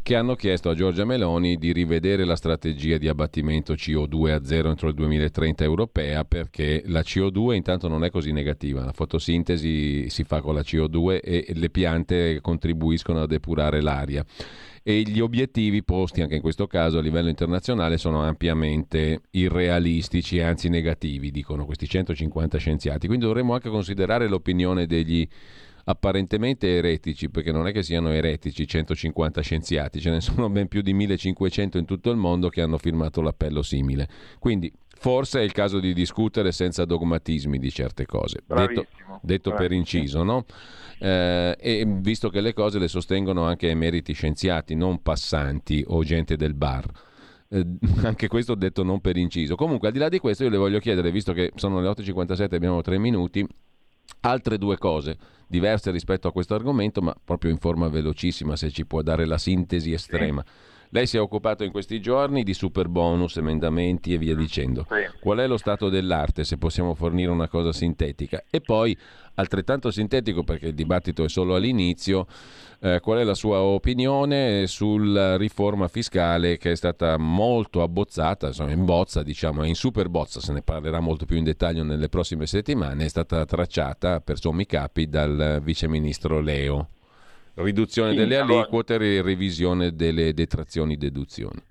che 0.03 0.16
hanno 0.16 0.36
chiesto 0.36 0.70
a 0.70 0.76
Giorgia 0.76 1.03
Meloni 1.03 1.57
di 1.57 1.72
rivedere 1.72 2.26
la 2.26 2.36
strategia 2.36 2.98
di 2.98 3.07
abbattimento 3.07 3.74
CO2 3.74 4.34
a 4.34 4.45
zero 4.45 4.70
entro 4.70 4.90
il 4.90 4.94
2030 4.94 5.64
europea 5.64 6.26
perché 6.26 6.84
la 6.86 7.02
CO2 7.02 7.53
intanto 7.53 7.88
non 7.88 8.03
è 8.03 8.11
così 8.11 8.32
negativa, 8.32 8.86
la 8.86 8.94
fotosintesi 8.94 10.10
si 10.10 10.24
fa 10.24 10.41
con 10.41 10.53
la 10.53 10.61
CO2 10.61 11.20
e 11.24 11.52
le 11.56 11.70
piante 11.72 12.40
contribuiscono 12.41 13.22
a 13.22 13.28
depurare 13.28 13.82
l'aria 13.82 14.24
e 14.84 15.01
gli 15.01 15.19
obiettivi 15.19 15.84
posti 15.84 16.22
anche 16.22 16.35
in 16.35 16.41
questo 16.41 16.68
caso 16.68 16.97
a 16.97 17.01
livello 17.01 17.30
internazionale 17.30 17.97
sono 17.97 18.23
ampiamente 18.23 19.22
irrealistici 19.31 20.39
anzi 20.41 20.69
negativi, 20.69 21.31
dicono 21.31 21.65
questi 21.65 21.88
150 21.88 22.57
scienziati. 22.57 23.07
Quindi 23.07 23.26
dovremmo 23.26 23.53
anche 23.53 23.69
considerare 23.69 24.27
l'opinione 24.27 24.85
degli 24.85 25.27
apparentemente 25.85 26.77
eretici, 26.77 27.30
perché 27.30 27.51
non 27.51 27.68
è 27.68 27.72
che 27.72 27.81
siano 27.81 28.11
eretici 28.11 28.68
150 28.68 29.41
scienziati, 29.41 29.99
ce 29.99 30.11
ne 30.11 30.22
sono 30.22 30.49
ben 30.49 30.68
più 30.68 30.81
di 30.81 30.93
1500 30.93 31.77
in 31.77 31.85
tutto 31.85 32.11
il 32.11 32.18
mondo 32.18 32.49
che 32.49 32.61
hanno 32.61 32.77
firmato 32.77 33.22
l'appello 33.22 33.64
simile. 33.64 34.07
Quindi 34.38 34.72
forse 35.00 35.40
è 35.40 35.44
il 35.44 35.54
caso 35.54 35.80
di 35.80 35.94
discutere 35.94 36.52
senza 36.52 36.84
dogmatismi 36.84 37.58
di 37.58 37.72
certe 37.72 38.06
cose. 38.06 38.42
Bravissimo, 38.46 38.84
detto, 38.84 39.20
detto 39.22 39.54
per 39.54 39.72
inciso, 39.72 40.24
no? 40.24 40.46
Eh, 41.00 41.56
e 41.58 41.86
visto 41.88 42.30
che 42.30 42.42
le 42.42 42.54
cose 42.54 42.80
le 42.80 42.90
sostengono 42.90 43.46
anche 43.46 43.70
emeriti 43.70 44.12
scienziati, 44.12 44.76
non 44.76 45.02
passanti 45.02 45.84
o 45.88 46.04
gente 46.04 46.36
del 46.36 46.54
bar. 46.54 46.86
Eh, 47.48 47.66
anche 48.04 48.28
questo 48.28 48.56
detto 48.56 48.84
non 48.84 49.00
per 49.00 49.16
inciso. 49.16 49.56
Comunque, 49.56 49.88
al 49.88 49.94
di 49.94 50.00
là 50.00 50.10
di 50.10 50.20
questo, 50.20 50.44
io 50.44 50.50
le 50.50 50.58
voglio 50.58 50.80
chiedere, 50.80 51.12
visto 51.12 51.32
che 51.32 51.54
sono 51.56 51.80
le 51.80 51.88
8.57 51.88 52.52
e 52.52 52.56
abbiamo 52.58 52.82
tre 52.82 52.98
minuti, 52.98 53.48
altre 54.22 54.58
due 54.58 54.78
cose 54.78 55.18
diverse 55.48 55.92
rispetto 55.92 56.28
a 56.28 56.32
questo 56.34 56.56
argomento, 56.56 57.02
ma 57.02 57.16
proprio 57.24 57.52
in 57.52 57.58
forma 57.58 57.88
velocissima, 57.88 58.58
se 58.58 58.70
ci 58.70 58.86
può 58.86 59.02
dare 59.02 59.26
la 59.26 59.38
sintesi 59.38 59.94
estrema. 59.94 60.44
Sì. 60.46 60.69
Lei 60.91 61.06
si 61.06 61.18
è 61.18 61.22
occupato 61.22 61.64
in 61.64 61.70
questi 61.70 62.02
giorni 62.02 62.41
di 62.41 62.56
super 62.56 62.88
bonus, 62.88 63.38
emendamenti 63.38 64.11
e 64.11 64.18
via 64.18 64.36
dicendo. 64.36 64.88
Qual 65.20 65.38
è 65.38 65.45
lo 65.45 65.57
stato 65.57 65.88
dell'arte, 65.88 66.44
se 66.44 66.57
possiamo 66.57 66.95
fornire 66.95 67.30
una 67.30 67.48
cosa 67.48 67.72
sintetica? 67.72 68.44
E 68.49 68.60
poi, 68.60 68.98
altrettanto 69.36 69.91
sintetico, 69.91 70.44
perché 70.44 70.68
il 70.68 70.74
dibattito 70.74 71.24
è 71.24 71.30
solo 71.30 71.53
all'inizio, 71.53 72.26
eh, 72.80 72.99
qual 73.02 73.20
è 73.20 73.24
la 73.24 73.36
sua 73.36 73.61
opinione 73.61 74.66
sulla 74.66 75.38
riforma 75.38 75.88
fiscale 75.88 76.57
che 76.57 76.72
è 76.72 76.76
stata 76.76 77.18
molto 77.18 77.84
abbozzata, 77.84 78.48
insomma 78.48 78.72
in 78.72 78.84
bozza, 78.84 79.22
diciamo, 79.22 79.64
in 79.66 79.76
super 79.76 80.10
bozza, 80.10 80.40
se 80.40 80.53
ne 80.53 80.64
parlerà 80.64 80.99
molto 80.99 81.26
più 81.26 81.38
in 81.38 81.44
dettaglio 81.44 81.84
nelle 81.84 82.10
prossime 82.10 82.48
settimane, 82.48 83.06
è 83.06 83.10
stata 83.10 83.45
tracciata 83.45 84.22
per 84.22 84.40
sommi 84.40 84.66
capi 84.66 85.07
dal 85.07 85.61
viceministro 85.64 86.40
Leo 86.40 86.88
riduzione 87.56 88.12
sì, 88.12 88.18
delle 88.18 88.38
aliquote 88.38 88.96
e 88.96 89.22
revisione 89.22 89.96
delle 89.96 90.34
detrazioni 90.34 90.98
deduzioni. 90.98 91.62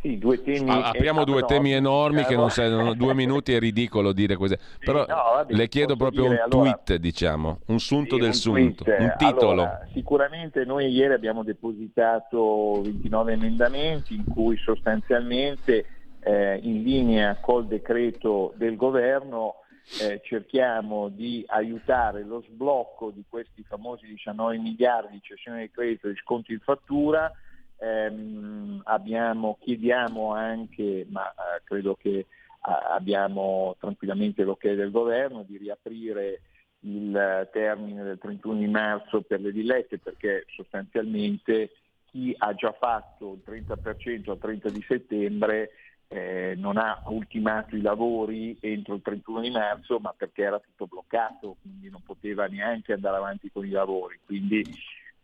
Sì, 0.00 0.16
due 0.16 0.40
temi 0.42 0.70
ah, 0.70 0.90
apriamo 0.90 1.24
due 1.24 1.42
temi 1.42 1.72
enormi 1.72 2.24
che 2.24 2.36
non 2.36 2.50
servono 2.50 2.94
due 2.94 3.14
minuti, 3.14 3.52
è 3.52 3.58
ridicolo 3.58 4.12
dire 4.12 4.36
così. 4.36 4.56
Sì, 4.56 4.84
Però 4.84 5.00
no, 5.00 5.14
vabbè, 5.34 5.52
le 5.52 5.68
chiedo 5.68 5.96
proprio 5.96 6.28
dire, 6.28 6.42
un 6.44 6.50
tweet, 6.50 6.90
allora, 6.90 7.02
diciamo, 7.02 7.58
un 7.66 7.80
sunto 7.80 8.14
sì, 8.14 8.20
del 8.20 8.30
un 8.30 8.34
sunto, 8.34 8.84
tweet. 8.84 9.00
un 9.00 9.14
titolo. 9.18 9.50
Allora, 9.50 9.88
sicuramente 9.92 10.64
noi 10.64 10.86
ieri 10.88 11.14
abbiamo 11.14 11.42
depositato 11.42 12.80
29 12.82 13.32
emendamenti 13.32 14.14
in 14.14 14.24
cui 14.24 14.56
sostanzialmente 14.58 15.86
eh, 16.20 16.60
in 16.62 16.84
linea 16.84 17.36
col 17.40 17.66
decreto 17.66 18.52
del 18.56 18.76
governo 18.76 19.56
eh, 20.00 20.20
cerchiamo 20.22 21.08
di 21.08 21.44
aiutare 21.48 22.22
lo 22.22 22.42
sblocco 22.42 23.10
di 23.10 23.24
questi 23.28 23.62
famosi 23.62 24.06
19 24.06 24.58
miliardi 24.58 25.14
di 25.14 25.22
cessione 25.22 25.62
di 25.62 25.70
credito 25.70 26.06
e 26.06 26.12
di 26.12 26.18
sconti 26.18 26.52
in 26.52 26.60
fattura. 26.60 27.32
Ehm, 27.78 28.82
abbiamo, 28.84 29.56
chiediamo 29.60 30.34
anche, 30.34 31.06
ma 31.08 31.30
eh, 31.30 31.62
credo 31.64 31.94
che 31.94 32.18
eh, 32.18 32.26
abbiamo 32.60 33.76
tranquillamente 33.78 34.42
l'ok 34.42 34.72
del 34.72 34.90
governo, 34.90 35.44
di 35.46 35.56
riaprire 35.56 36.42
il 36.80 37.48
termine 37.52 38.04
del 38.04 38.18
31 38.18 38.58
di 38.58 38.68
marzo 38.68 39.22
per 39.22 39.40
le 39.40 39.50
villette 39.50 39.98
perché 39.98 40.44
sostanzialmente 40.54 41.72
chi 42.04 42.34
ha 42.38 42.54
già 42.54 42.72
fatto 42.72 43.32
il 43.32 43.42
30% 43.44 44.30
al 44.30 44.38
30 44.38 44.70
di 44.70 44.84
settembre 44.86 45.70
eh, 46.08 46.54
non 46.56 46.78
ha 46.78 47.02
ultimato 47.06 47.76
i 47.76 47.82
lavori 47.82 48.56
entro 48.60 48.94
il 48.94 49.02
31 49.02 49.40
di 49.40 49.50
marzo, 49.50 49.98
ma 49.98 50.14
perché 50.16 50.42
era 50.42 50.58
tutto 50.58 50.86
bloccato, 50.86 51.56
quindi 51.60 51.90
non 51.90 52.02
poteva 52.02 52.46
neanche 52.46 52.94
andare 52.94 53.16
avanti 53.16 53.50
con 53.50 53.66
i 53.66 53.70
lavori. 53.70 54.18
Quindi 54.24 54.64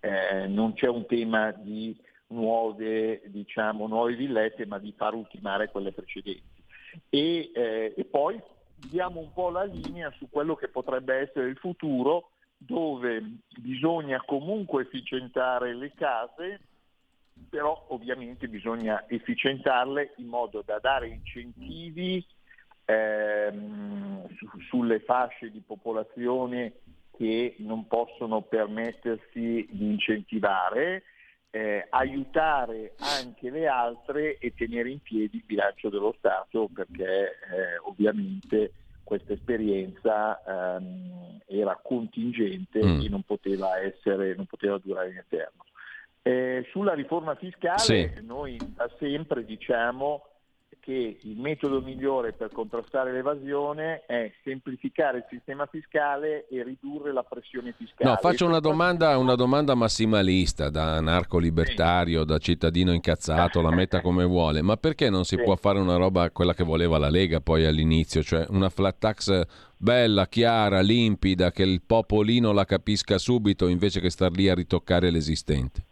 eh, 0.01 0.47
non 0.47 0.75
c'è 0.75 0.89
un 0.89 1.07
tema 1.07 1.51
di 1.53 1.97
nuove, 2.29 3.23
diciamo, 3.27 3.87
nuove 3.87 4.15
villette, 4.15 4.67
ma 4.67 4.79
di 4.79 4.93
far 4.97 5.15
ultimare 5.15 5.71
quelle 5.71 5.93
precedenti. 5.93 6.63
E, 7.09 7.51
eh, 7.55 7.95
e 7.97 8.05
poi 8.05 8.41
diamo 8.77 9.21
un 9.21 9.33
po' 9.33 9.51
la 9.51 9.65
linea 9.65 10.13
su 10.19 10.29
quello 10.29 10.55
che 10.55 10.69
potrebbe 10.69 11.17
essere 11.17 11.49
il 11.49 11.57
futuro, 11.57 12.31
dove 12.57 13.23
bisogna 13.59 14.23
comunque 14.25 14.83
efficientare 14.83 15.75
le 15.75 15.93
case, 15.95 16.61
però 17.49 17.87
ovviamente 17.89 18.49
bisogna 18.49 19.05
efficientarle 19.09 20.15
in 20.17 20.27
modo 20.27 20.63
da 20.65 20.79
dare 20.79 21.09
incentivi 21.09 22.25
ehm, 22.85 24.27
su, 24.37 24.49
sulle 24.69 25.01
fasce 25.01 25.51
di 25.51 25.61
popolazione 25.61 26.75
che 27.17 27.55
non 27.59 27.87
possono 27.87 28.43
permettersi 28.43 29.69
di 29.71 29.87
incentivare, 29.87 31.05
eh, 31.51 31.87
aiutare 31.91 32.95
anche 32.99 33.51
le 33.51 33.69
altre 33.69 34.39
e 34.39 34.53
tenere 34.55 34.91
in 34.91 35.01
piedi 35.01 35.37
il 35.37 35.45
bilancio 35.47 35.89
dello 35.89 36.15
Stato 36.19 36.69
perché 36.75 37.05
eh, 37.05 37.79
ovviamente 37.85 38.73
questa 39.05 39.35
esperienza 39.35 40.43
ehm, 40.43 41.41
era 41.47 41.79
contingente 41.81 42.85
mm. 42.85 43.01
e 43.03 43.09
non 43.09 43.23
poteva, 43.23 43.79
essere, 43.79 44.35
non 44.35 44.47
poteva 44.47 44.79
durare 44.79 45.11
in 45.11 45.19
eterno. 45.19 45.65
Eh, 46.27 46.67
sulla 46.71 46.95
riforma 46.95 47.35
fiscale 47.35 47.79
sì. 47.79 48.11
noi 48.23 48.57
da 48.75 48.91
sempre 48.99 49.45
diciamo 49.45 50.23
che 50.81 51.19
il 51.21 51.39
metodo 51.39 51.81
migliore 51.81 52.33
per 52.33 52.51
contrastare 52.51 53.11
l'evasione 53.11 54.05
è 54.07 54.31
semplificare 54.43 55.19
il 55.19 55.25
sistema 55.31 55.65
fiscale 55.65 56.47
e 56.49 56.63
ridurre 56.63 57.11
la 57.11 57.23
pressione 57.23 57.75
fiscale. 57.77 58.11
No, 58.11 58.17
faccio 58.17 58.45
una 58.47 58.61
domanda, 58.61 59.17
una 59.17 59.35
domanda 59.35 59.75
massimalista 59.75 60.69
da 60.69 61.01
narco-libertario, 61.01 62.21
sì. 62.21 62.27
da 62.27 62.39
cittadino 62.39 62.93
incazzato, 62.93 63.63
la 63.63 63.71
metta 63.71 64.03
come 64.03 64.25
vuole, 64.25 64.61
ma 64.61 64.77
perché 64.77 65.09
non 65.09 65.25
si 65.25 65.37
sì. 65.37 65.43
può 65.43 65.57
fare 65.57 65.79
una 65.79 65.97
roba, 65.97 66.31
quella 66.31 66.53
che 66.53 66.65
voleva 66.65 66.99
la 66.99 67.09
Lega 67.09 67.41
poi 67.41 67.65
all'inizio, 67.65 68.23
cioè 68.23 68.45
una 68.51 68.69
flat 68.69 68.99
tax 68.99 69.43
bella, 69.79 70.27
chiara, 70.27 70.81
limpida, 70.81 71.51
che 71.51 71.63
il 71.63 71.81
popolino 71.81 72.53
la 72.53 72.67
capisca 72.67 73.17
subito 73.17 73.69
invece 73.69 74.01
che 74.01 74.11
star 74.11 74.33
lì 74.33 74.51
a 74.51 74.55
ritoccare 74.55 75.11
l'esistente? 75.11 75.85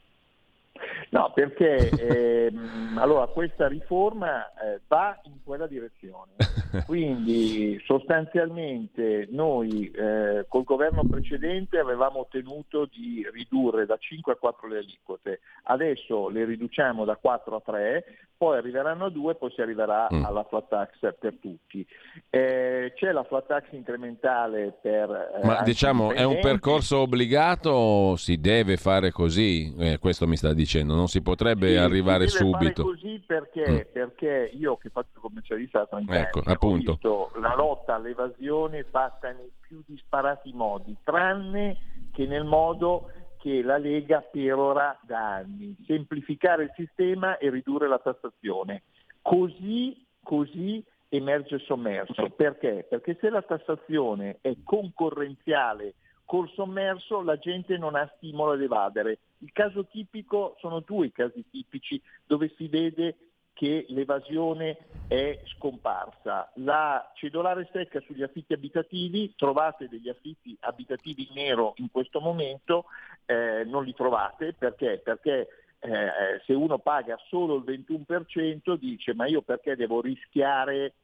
No, 1.12 1.30
perché 1.34 1.90
ehm, 1.90 2.96
allora, 2.96 3.26
questa 3.26 3.68
riforma 3.68 4.46
eh, 4.54 4.80
va 4.88 5.20
in 5.24 5.42
quella 5.44 5.66
direzione. 5.66 6.32
Quindi 6.86 7.78
sostanzialmente 7.84 9.28
noi 9.30 9.90
eh, 9.90 10.46
col 10.48 10.64
governo 10.64 11.04
precedente 11.04 11.78
avevamo 11.78 12.20
ottenuto 12.20 12.88
di 12.90 13.28
ridurre 13.30 13.84
da 13.84 13.98
5 13.98 14.32
a 14.32 14.36
4 14.36 14.68
le 14.68 14.78
aliquote, 14.78 15.40
adesso 15.64 16.30
le 16.30 16.46
riduciamo 16.46 17.04
da 17.04 17.16
4 17.16 17.56
a 17.56 17.62
3, 17.62 18.04
poi 18.38 18.56
arriveranno 18.56 19.04
a 19.04 19.10
2 19.10 19.34
poi 19.34 19.52
si 19.52 19.60
arriverà 19.60 20.08
mm. 20.12 20.24
alla 20.24 20.44
flat 20.44 20.68
tax 20.68 21.14
per 21.18 21.36
tutti. 21.40 21.86
Eh, 22.30 22.92
c'è 22.96 23.12
la 23.12 23.22
flat 23.24 23.46
tax 23.46 23.64
incrementale 23.72 24.78
per... 24.80 25.10
Eh, 25.42 25.46
Ma 25.46 25.62
diciamo 25.62 26.12
è 26.12 26.24
un 26.24 26.40
percorso 26.40 27.00
obbligato 27.00 27.70
o 27.70 28.16
si 28.16 28.40
deve 28.40 28.78
fare 28.78 29.10
così? 29.10 29.74
Eh, 29.78 29.98
questo 29.98 30.26
mi 30.26 30.36
sta 30.36 30.54
dicendo 30.54 31.01
non 31.02 31.08
si 31.08 31.20
potrebbe 31.20 31.70
sì, 31.70 31.76
arrivare 31.76 32.28
subito. 32.28 32.84
così 32.84 33.22
perché, 33.26 33.68
mm. 33.68 33.92
perché, 33.92 34.50
io 34.54 34.76
che 34.76 34.88
faccio 34.88 35.20
commercialista 35.20 35.80
da 35.80 35.86
30 35.86 36.18
ecco, 36.18 36.38
anni, 36.40 36.52
appunto. 36.52 36.90
ho 36.90 36.94
visto 36.94 37.30
la 37.40 37.54
lotta 37.56 37.94
all'evasione 37.96 38.84
fatta 38.84 39.32
nei 39.32 39.50
più 39.60 39.82
disparati 39.84 40.52
modi, 40.52 40.96
tranne 41.02 41.76
che 42.12 42.26
nel 42.26 42.44
modo 42.44 43.10
che 43.38 43.62
la 43.62 43.76
Lega 43.78 44.20
perora 44.20 44.96
da 45.02 45.34
anni, 45.34 45.76
semplificare 45.86 46.64
il 46.64 46.72
sistema 46.76 47.38
e 47.38 47.50
ridurre 47.50 47.88
la 47.88 47.98
tassazione. 47.98 48.82
Così, 49.20 50.06
così 50.22 50.84
emerge 51.08 51.58
sommerso. 51.58 52.30
Perché? 52.36 52.86
Perché 52.88 53.18
se 53.20 53.30
la 53.30 53.42
tassazione 53.42 54.38
è 54.40 54.54
concorrenziale 54.62 55.94
col 56.24 56.50
sommerso 56.54 57.22
la 57.22 57.38
gente 57.38 57.76
non 57.76 57.94
ha 57.94 58.10
stimolo 58.16 58.52
ad 58.52 58.62
evadere. 58.62 59.18
Il 59.38 59.52
caso 59.52 59.86
tipico 59.86 60.56
sono 60.60 60.80
due 60.80 61.10
casi 61.12 61.44
tipici 61.50 62.00
dove 62.26 62.52
si 62.56 62.68
vede 62.68 63.16
che 63.52 63.84
l'evasione 63.88 64.78
è 65.08 65.40
scomparsa. 65.56 66.50
La 66.54 67.12
cedolare 67.14 67.68
secca 67.72 68.00
sugli 68.00 68.22
affitti 68.22 68.54
abitativi, 68.54 69.34
trovate 69.36 69.88
degli 69.88 70.08
affitti 70.08 70.56
abitativi 70.60 71.28
nero 71.34 71.74
in 71.76 71.90
questo 71.90 72.20
momento, 72.20 72.86
eh, 73.26 73.64
non 73.64 73.84
li 73.84 73.94
trovate 73.94 74.54
perché? 74.54 75.00
Perché 75.04 75.48
eh, 75.80 76.40
se 76.46 76.54
uno 76.54 76.78
paga 76.78 77.18
solo 77.28 77.56
il 77.56 77.64
21% 77.64 78.74
dice 78.74 79.14
ma 79.14 79.26
io 79.26 79.42
perché 79.42 79.74
devo 79.74 80.00
rischiare 80.00 80.94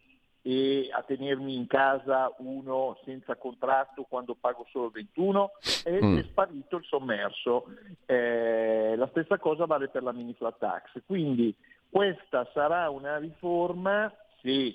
e 0.43 0.89
a 0.93 1.02
tenermi 1.02 1.55
in 1.55 1.66
casa 1.66 2.32
uno 2.39 2.98
senza 3.05 3.36
contratto 3.36 4.05
quando 4.05 4.35
pago 4.35 4.66
solo 4.70 4.90
21 4.90 5.51
e 5.85 6.02
mm. 6.02 6.19
è 6.19 6.23
sparito 6.23 6.77
il 6.77 6.85
sommerso. 6.85 7.66
Eh, 8.06 8.94
la 8.97 9.09
stessa 9.09 9.39
cosa 9.39 9.66
vale 9.66 9.89
per 9.89 10.02
la 10.02 10.12
mini 10.12 10.35
flat 10.35 10.59
tax. 10.59 11.02
Quindi 11.05 11.55
questa 11.90 12.48
sarà 12.52 12.89
una 12.90 13.19
riforma 13.19 14.12
se 14.40 14.74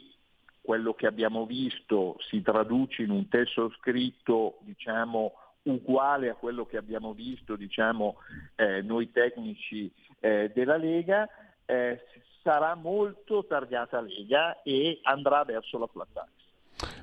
quello 0.61 0.93
che 0.93 1.07
abbiamo 1.07 1.45
visto 1.45 2.15
si 2.29 2.41
traduce 2.41 3.01
in 3.01 3.09
un 3.09 3.27
testo 3.27 3.69
scritto 3.79 4.59
diciamo, 4.61 5.33
uguale 5.63 6.29
a 6.29 6.35
quello 6.35 6.65
che 6.65 6.77
abbiamo 6.77 7.13
visto 7.13 7.55
diciamo, 7.55 8.15
eh, 8.55 8.81
noi 8.81 9.11
tecnici 9.11 9.91
eh, 10.19 10.51
della 10.53 10.77
Lega, 10.77 11.27
eh, 11.65 12.01
sarà 12.43 12.75
molto 12.75 13.45
targata 13.47 14.01
Lega 14.01 14.61
e 14.61 14.99
andrà 15.03 15.43
verso 15.45 15.79
la 15.79 15.87
flat 15.87 16.07
tax. 16.13 16.27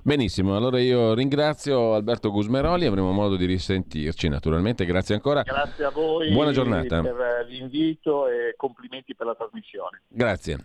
Benissimo, 0.03 0.57
allora 0.57 0.79
io 0.79 1.15
ringrazio 1.15 1.95
Alberto 1.95 2.31
Gusmeroli, 2.31 2.85
avremo 2.85 3.13
modo 3.13 3.37
di 3.37 3.47
risentirci 3.47 4.29
naturalmente, 4.29 4.85
grazie 4.85 5.15
ancora. 5.15 5.43
Grazie 5.43 5.85
a 5.85 5.91
voi 5.91 6.31
Buona 6.33 6.53
giornata. 6.53 7.01
per 7.01 7.47
l'invito 7.49 8.29
e 8.29 8.55
complimenti 8.57 9.15
per 9.15 9.27
la 9.27 9.35
trasmissione. 9.35 10.03
Grazie. 10.09 10.59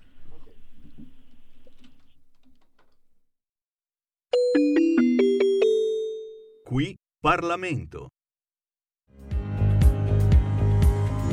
Qui 6.64 6.98
Parlamento. 7.20 8.10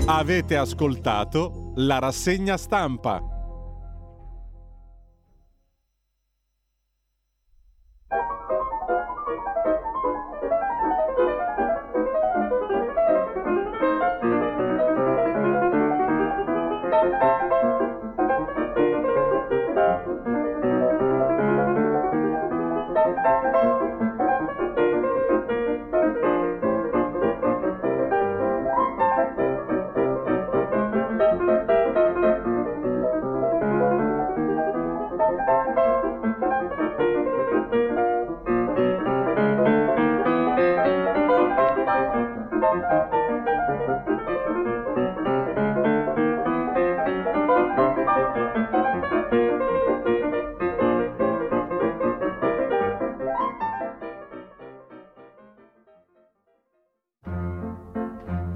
Avete 0.07 0.57
ascoltato 0.57 1.73
la 1.77 1.99
rassegna 1.99 2.57
stampa. 2.57 3.32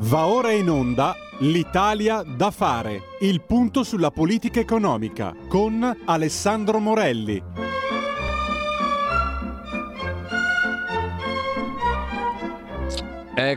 Va 0.09 0.27
ora 0.27 0.53
in 0.53 0.71
onda 0.71 1.17
L'Italia 1.41 2.23
da 2.23 2.53
fare, 2.53 3.03
il 3.21 3.43
punto 3.43 3.83
sulla 3.83 4.13
politica 4.13 4.61
economica 4.61 5.35
con 5.49 6.03
Alessandro 6.05 6.79
Morelli. 6.79 7.43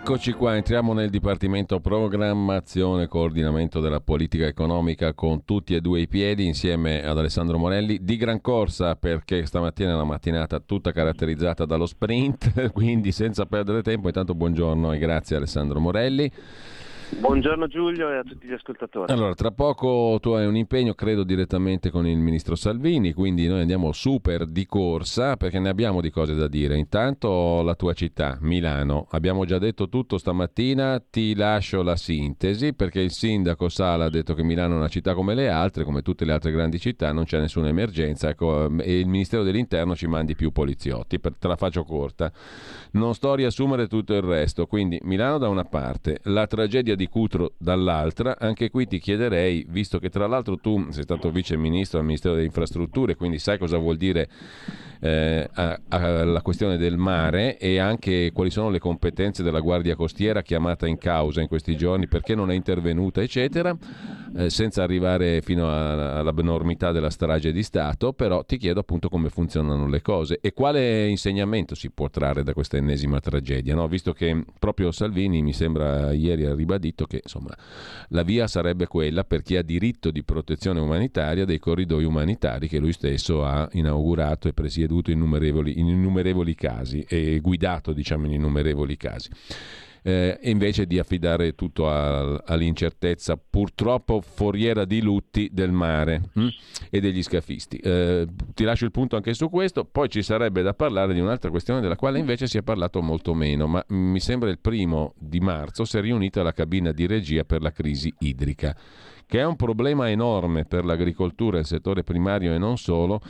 Eccoci 0.02 0.32
qua, 0.32 0.56
entriamo 0.56 0.94
nel 0.94 1.10
Dipartimento 1.10 1.82
Programmazione 1.82 3.04
e 3.04 3.08
Coordinamento 3.08 3.82
della 3.82 4.00
Politica 4.00 4.46
Economica 4.46 5.14
con 5.14 5.44
tutti 5.44 5.76
e 5.76 5.82
due 5.82 6.00
i 6.00 6.08
piedi 6.08 6.46
insieme 6.46 7.06
ad 7.06 7.18
Alessandro 7.18 7.58
Morelli 7.58 8.00
di 8.02 8.16
gran 8.16 8.40
corsa 8.40 8.96
perché 8.96 9.46
stamattina 9.46 9.92
è 9.92 9.94
una 9.94 10.06
mattinata 10.06 10.62
tutta 10.62 10.94
caratterizzata 10.94 11.66
dallo 11.66 11.86
sprint, 11.86 12.72
quindi 12.72 13.12
senza 13.12 13.46
perdere 13.46 13.82
tempo 13.82 14.08
intanto 14.08 14.34
buongiorno 14.36 14.94
e 14.94 14.98
grazie 15.00 15.36
Alessandro 15.36 15.82
Morelli. 15.82 16.32
Buongiorno 17.18 17.66
Giulio 17.68 18.12
e 18.12 18.18
a 18.18 18.24
tutti 18.24 18.48
gli 18.48 18.54
ascoltatori. 18.54 19.12
Allora, 19.12 19.34
tra 19.34 19.50
poco 19.50 20.20
tu 20.22 20.30
hai 20.32 20.46
un 20.46 20.56
impegno, 20.56 20.94
credo, 20.94 21.24
direttamente 21.24 21.90
con 21.90 22.06
il 22.06 22.18
ministro 22.20 22.56
Salvini, 22.56 23.14
quindi 23.14 23.48
noi 23.48 23.62
andiamo 23.62 23.92
super 23.92 24.46
di 24.46 24.68
corsa 24.68 25.36
perché 25.36 25.60
ne 25.60 25.70
abbiamo 25.70 26.02
di 26.02 26.12
cose 26.12 26.36
da 26.36 26.48
dire. 26.48 26.78
Intanto 26.78 27.64
la 27.64 27.74
tua 27.74 27.94
città, 27.94 28.38
Milano. 28.42 29.08
Abbiamo 29.10 29.46
già 29.46 29.58
detto 29.58 29.90
tutto 29.90 30.20
stamattina, 30.20 31.04
ti 31.10 31.34
lascio 31.34 31.82
la 31.82 31.96
sintesi 31.96 32.74
perché 32.74 33.02
il 33.02 33.12
sindaco 33.12 33.70
Sala 33.70 34.06
ha 34.06 34.10
detto 34.10 34.36
che 34.36 34.44
Milano 34.44 34.76
è 34.76 34.78
una 34.78 34.88
città 34.88 35.16
come 35.16 35.34
le 35.34 35.50
altre, 35.50 35.84
come 35.84 36.04
tutte 36.04 36.26
le 36.26 36.32
altre 36.32 36.52
grandi 36.52 36.80
città, 36.80 37.12
non 37.12 37.24
c'è 37.24 37.40
nessuna 37.40 37.70
emergenza 37.70 38.30
ecco, 38.30 38.70
e 38.80 39.00
il 39.00 39.08
Ministero 39.08 39.42
dell'Interno 39.42 39.96
ci 39.96 40.06
mandi 40.06 40.36
più 40.36 40.52
poliziotti. 40.52 41.20
Per, 41.20 41.34
te 41.38 41.48
la 41.48 41.56
faccio 41.56 41.84
corta. 41.84 42.32
Non 42.92 43.16
sto 43.16 43.32
a 43.32 43.36
riassumere 43.36 43.88
tutto 43.88 44.14
il 44.14 44.22
resto, 44.22 44.68
quindi 44.68 45.00
Milano 45.04 45.40
da 45.40 45.50
una 45.50 45.66
parte, 45.66 46.20
la 46.24 46.46
tragedia 46.46 46.98
di 47.00 47.08
Cutro 47.08 47.54
dall'altra. 47.58 48.38
Anche 48.38 48.70
qui 48.70 48.86
ti 48.86 49.00
chiederei, 49.00 49.66
visto 49.70 50.00
che 50.00 50.10
tra 50.10 50.28
l'altro 50.28 50.58
tu 50.58 50.88
sei 50.90 51.04
stato 51.04 51.32
vice 51.32 51.56
ministro 51.56 52.00
al 52.00 52.06
Ministero 52.06 52.34
delle 52.34 52.46
Infrastrutture, 52.46 53.16
quindi 53.16 53.40
sai 53.40 53.58
cosa 53.58 53.78
vuol 53.78 53.96
dire 53.96 54.28
eh, 55.00 55.50
alla 55.88 56.42
questione 56.42 56.76
del 56.76 56.98
mare 56.98 57.58
e 57.58 57.80
anche 57.80 58.32
quali 58.34 58.50
sono 58.50 58.70
le 58.70 58.80
competenze 58.80 59.44
della 59.44 59.62
Guardia 59.62 59.96
Costiera 59.96 60.42
chiamata 60.42 60.88
in 60.88 60.98
causa 60.98 61.40
in 61.40 61.48
questi 61.48 61.78
giorni, 61.78 62.08
perché 62.10 62.36
non 62.36 62.52
è 62.52 62.54
intervenuta, 62.54 63.22
eccetera, 63.22 63.76
eh, 64.36 64.50
senza 64.50 64.84
arrivare 64.84 65.42
fino 65.42 65.70
all'abnormità 65.70 66.92
della 66.92 67.10
strage 67.10 67.54
di 67.54 67.64
Stato, 67.64 68.12
però 68.12 68.44
ti 68.44 68.58
chiedo 68.58 68.82
appunto 68.82 69.08
come 69.08 69.30
funzionano 69.30 69.88
le 69.88 70.02
cose 70.02 70.40
e 70.42 70.52
quale 70.52 71.08
insegnamento 71.08 71.76
si 71.76 71.90
può 71.92 72.10
trarre 72.10 72.44
da 72.44 72.54
questa 72.54 72.76
ennesima 72.76 73.22
tragedia, 73.22 73.76
no? 73.76 73.88
visto 73.88 74.12
che 74.12 74.44
proprio 74.60 74.92
Salvini 74.92 75.42
mi 75.42 75.54
sembra 75.54 76.12
ieri 76.12 76.46
ha 76.46 76.54
ribadito 76.54 76.88
che 76.94 77.22
insomma, 77.24 77.56
la 78.10 78.24
via 78.24 78.48
sarebbe 78.48 78.88
quella 78.88 79.24
per 79.24 79.42
chi 79.42 79.56
ha 79.56 79.62
diritto 79.62 80.12
di 80.12 80.24
protezione 80.24 80.80
umanitaria 80.80 81.46
dei 81.46 81.60
corridoi 81.60 82.04
umanitari 82.04 82.68
che 82.68 82.80
lui 82.80 82.94
stesso 82.94 83.46
ha 83.46 83.68
inaugurato 83.74 84.48
e 84.48 84.54
presieduto 84.54 85.12
in 85.12 85.18
innumerevoli, 85.18 85.80
in 85.80 85.88
innumerevoli 85.88 86.56
casi 86.56 87.06
e 87.08 87.40
guidato 87.40 87.94
diciamo 87.94 88.26
in 88.26 88.34
innumerevoli 88.34 88.98
casi 88.98 89.30
eh, 90.04 90.40
invece 90.44 90.86
di 90.86 91.00
affidare 91.00 91.54
tutto 91.56 91.90
a, 91.90 92.36
all'incertezza 92.46 93.38
purtroppo 93.38 94.22
foriera 94.22 94.86
di 94.86 95.02
lutti 95.02 95.50
del 95.52 95.72
mare 95.72 96.30
hm? 96.34 96.48
e 96.90 97.00
degli 97.00 97.22
scafisti. 97.22 97.78
Eh, 97.78 98.26
ti 98.54 98.64
lascio 98.64 98.86
il 98.86 98.92
punto 98.92 99.16
anche 99.16 99.34
su 99.34 99.50
questo, 99.50 99.86
poi 99.86 100.10
ci 100.10 100.22
sarebbe 100.22 100.62
da 100.62 100.74
parlare 100.74 101.14
di 101.14 101.20
un'altra 101.20 101.50
questione 101.50 101.82
della 101.82 101.96
quale 101.96 102.20
invece 102.20 102.48
si 102.48 102.58
è 102.58 102.62
parlato 102.62 103.02
molto 103.02 103.34
meno, 103.34 103.68
ma 103.68 103.84
mi 103.90 104.20
sembra 104.20 104.50
il 104.50 104.60
primo 104.60 105.14
di 105.18 105.40
marzo 105.40 105.86
si 105.86 105.98
è 105.98 106.02
riunita 106.02 106.44
la 106.44 106.54
cabina 106.54 106.92
di 106.92 107.08
regia 107.08 107.44
per 107.44 107.62
la 107.62 107.72
crisi 107.72 108.14
idrica, 108.20 108.76
che 109.26 109.40
è 109.40 109.46
un 109.46 109.56
problema 109.56 110.10
enorme 110.10 110.66
per 110.66 110.86
l'agricoltura 110.86 111.60
il 111.60 111.66
settore 111.66 112.04
primario 112.04 112.54
e 112.54 112.58
non 112.58 112.78
solo 112.78 113.22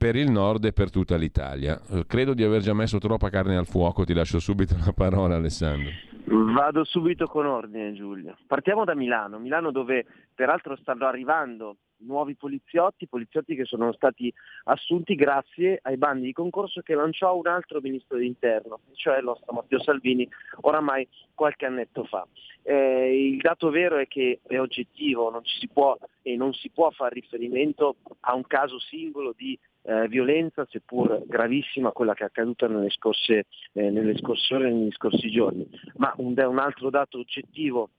per 0.00 0.16
il 0.16 0.30
nord 0.30 0.64
e 0.64 0.72
per 0.72 0.88
tutta 0.88 1.14
l'Italia. 1.16 1.78
Eh, 1.90 2.06
credo 2.06 2.32
di 2.32 2.42
aver 2.42 2.62
già 2.62 2.72
messo 2.72 2.96
troppa 2.96 3.28
carne 3.28 3.58
al 3.58 3.66
fuoco, 3.66 4.02
ti 4.02 4.14
lascio 4.14 4.38
subito 4.38 4.74
la 4.82 4.94
parola 4.94 5.34
Alessandro. 5.34 5.90
Vado 6.24 6.84
subito 6.84 7.26
con 7.26 7.44
ordine 7.44 7.92
Giulio. 7.92 8.34
Partiamo 8.46 8.84
da 8.84 8.94
Milano, 8.94 9.38
Milano 9.38 9.70
dove 9.70 10.06
peraltro 10.34 10.74
stanno 10.76 11.04
arrivando 11.04 11.76
nuovi 11.98 12.34
poliziotti, 12.34 13.08
poliziotti 13.08 13.54
che 13.54 13.66
sono 13.66 13.92
stati 13.92 14.32
assunti 14.64 15.14
grazie 15.14 15.80
ai 15.82 15.98
bandi 15.98 16.24
di 16.24 16.32
concorso 16.32 16.80
che 16.80 16.94
lanciò 16.94 17.36
un 17.36 17.46
altro 17.46 17.80
ministro 17.82 18.16
dell'interno, 18.16 18.80
cioè 18.94 19.18
il 19.18 19.24
nostro 19.24 19.52
Matteo 19.52 19.82
Salvini, 19.82 20.26
oramai 20.62 21.06
qualche 21.34 21.66
annetto 21.66 22.04
fa. 22.04 22.26
Eh, 22.62 23.32
il 23.32 23.36
dato 23.36 23.68
vero 23.68 23.98
è 23.98 24.06
che 24.06 24.40
è 24.46 24.58
oggettivo, 24.58 25.30
non 25.30 25.44
ci 25.44 25.58
si 25.58 25.68
può 25.68 25.94
e 26.22 26.36
non 26.36 26.54
si 26.54 26.70
può 26.70 26.90
fare 26.90 27.14
riferimento 27.14 27.96
a 28.20 28.34
un 28.34 28.46
caso 28.46 28.78
singolo 28.78 29.34
di 29.36 29.58
eh, 29.82 30.08
violenza, 30.08 30.66
seppur 30.68 31.22
gravissima, 31.26 31.92
quella 31.92 32.14
che 32.14 32.24
è 32.24 32.26
accaduta 32.26 32.66
nelle 32.68 32.90
scorse, 32.90 33.46
eh, 33.72 33.90
nelle 33.90 34.16
scorse 34.16 34.54
ore 34.54 34.68
e 34.68 34.72
negli 34.72 34.92
scorsi 34.92 35.30
giorni. 35.30 35.68
Ma 35.96 36.12
un, 36.16 36.34
un 36.36 36.58
altro 36.58 36.90
dato 36.90 37.18
oggettivo 37.18 37.90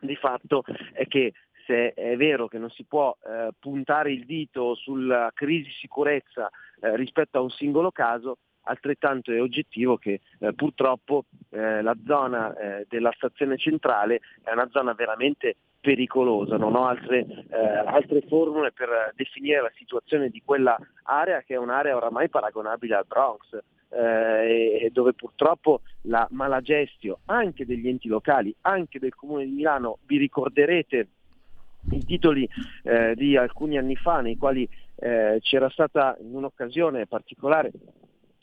di 0.00 0.16
fatto 0.16 0.64
è 0.92 1.06
che 1.06 1.32
se 1.66 1.94
è 1.94 2.16
vero 2.16 2.46
che 2.46 2.58
non 2.58 2.70
si 2.70 2.84
può 2.84 3.16
eh, 3.26 3.50
puntare 3.58 4.12
il 4.12 4.24
dito 4.26 4.74
sulla 4.74 5.30
crisi 5.34 5.70
sicurezza 5.70 6.50
eh, 6.80 6.96
rispetto 6.96 7.38
a 7.38 7.42
un 7.42 7.50
singolo 7.50 7.90
caso, 7.90 8.38
altrettanto 8.64 9.32
è 9.32 9.40
oggettivo 9.40 9.96
che 9.96 10.20
eh, 10.38 10.52
purtroppo 10.52 11.24
eh, 11.50 11.82
la 11.82 11.96
zona 12.06 12.54
eh, 12.56 12.86
della 12.88 13.12
stazione 13.16 13.56
centrale 13.56 14.20
è 14.42 14.52
una 14.52 14.68
zona 14.70 14.92
veramente 14.92 15.56
pericolosa, 15.80 16.56
non 16.56 16.74
ho 16.76 16.86
altre, 16.86 17.26
eh, 17.50 17.56
altre, 17.56 18.22
formule 18.26 18.72
per 18.72 19.12
definire 19.16 19.60
la 19.60 19.72
situazione 19.74 20.30
di 20.30 20.40
quella 20.42 20.78
area 21.02 21.42
che 21.42 21.54
è 21.54 21.58
un'area 21.58 21.94
oramai 21.94 22.30
paragonabile 22.30 22.94
al 22.94 23.04
Bronx, 23.06 23.58
eh, 23.90 24.88
dove 24.90 25.12
purtroppo 25.12 25.82
la 26.02 26.26
malagestio 26.30 27.18
anche 27.26 27.66
degli 27.66 27.86
enti 27.86 28.08
locali, 28.08 28.54
anche 28.62 28.98
del 28.98 29.14
Comune 29.14 29.44
di 29.44 29.50
Milano, 29.50 29.98
vi 30.06 30.16
ricorderete 30.16 31.08
i 31.90 32.04
titoli 32.04 32.48
eh, 32.82 33.14
di 33.14 33.36
alcuni 33.36 33.76
anni 33.76 33.94
fa 33.94 34.22
nei 34.22 34.38
quali 34.38 34.66
eh, 34.96 35.38
c'era 35.42 35.68
stata 35.68 36.16
in 36.20 36.34
un'occasione 36.34 37.06
particolare 37.06 37.70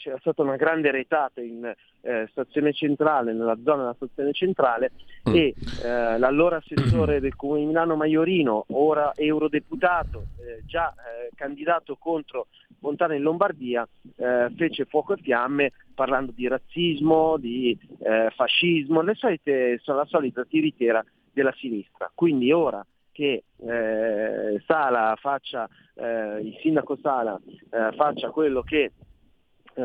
c'era 0.01 0.17
stata 0.19 0.41
una 0.41 0.55
grande 0.55 0.89
retata 0.89 1.41
in 1.41 1.63
eh, 2.01 2.27
stazione 2.31 2.73
centrale, 2.73 3.33
nella 3.33 3.57
zona 3.63 3.83
della 3.83 3.93
stazione 3.93 4.33
centrale 4.33 4.91
mm. 5.29 5.35
e 5.35 5.53
eh, 5.83 6.17
l'allora 6.17 6.57
assessore 6.57 7.19
del 7.19 7.35
Comune 7.35 7.59
di 7.59 7.65
Milano 7.67 7.95
Maiorino, 7.95 8.65
ora 8.69 9.13
eurodeputato, 9.15 10.25
eh, 10.39 10.63
già 10.65 10.91
eh, 10.91 11.29
candidato 11.35 11.95
contro 11.97 12.47
Montana 12.79 13.13
in 13.13 13.21
Lombardia, 13.21 13.87
eh, 14.15 14.51
fece 14.57 14.85
fuoco 14.85 15.13
e 15.13 15.21
fiamme 15.21 15.71
parlando 15.93 16.31
di 16.35 16.47
razzismo, 16.47 17.37
di 17.37 17.77
eh, 17.99 18.31
fascismo, 18.35 19.01
le 19.01 19.13
solite, 19.13 19.79
la 19.85 20.05
solita 20.05 20.43
tiritiera 20.45 21.05
della 21.31 21.53
sinistra. 21.59 22.11
Quindi 22.15 22.51
ora 22.51 22.83
che 23.11 23.43
eh, 23.55 24.63
Sala 24.65 25.15
faccia, 25.19 25.69
eh, 25.93 26.39
il 26.41 26.57
sindaco 26.61 26.97
Sala 26.99 27.39
eh, 27.45 27.95
faccia 27.95 28.31
quello 28.31 28.63
che 28.63 28.91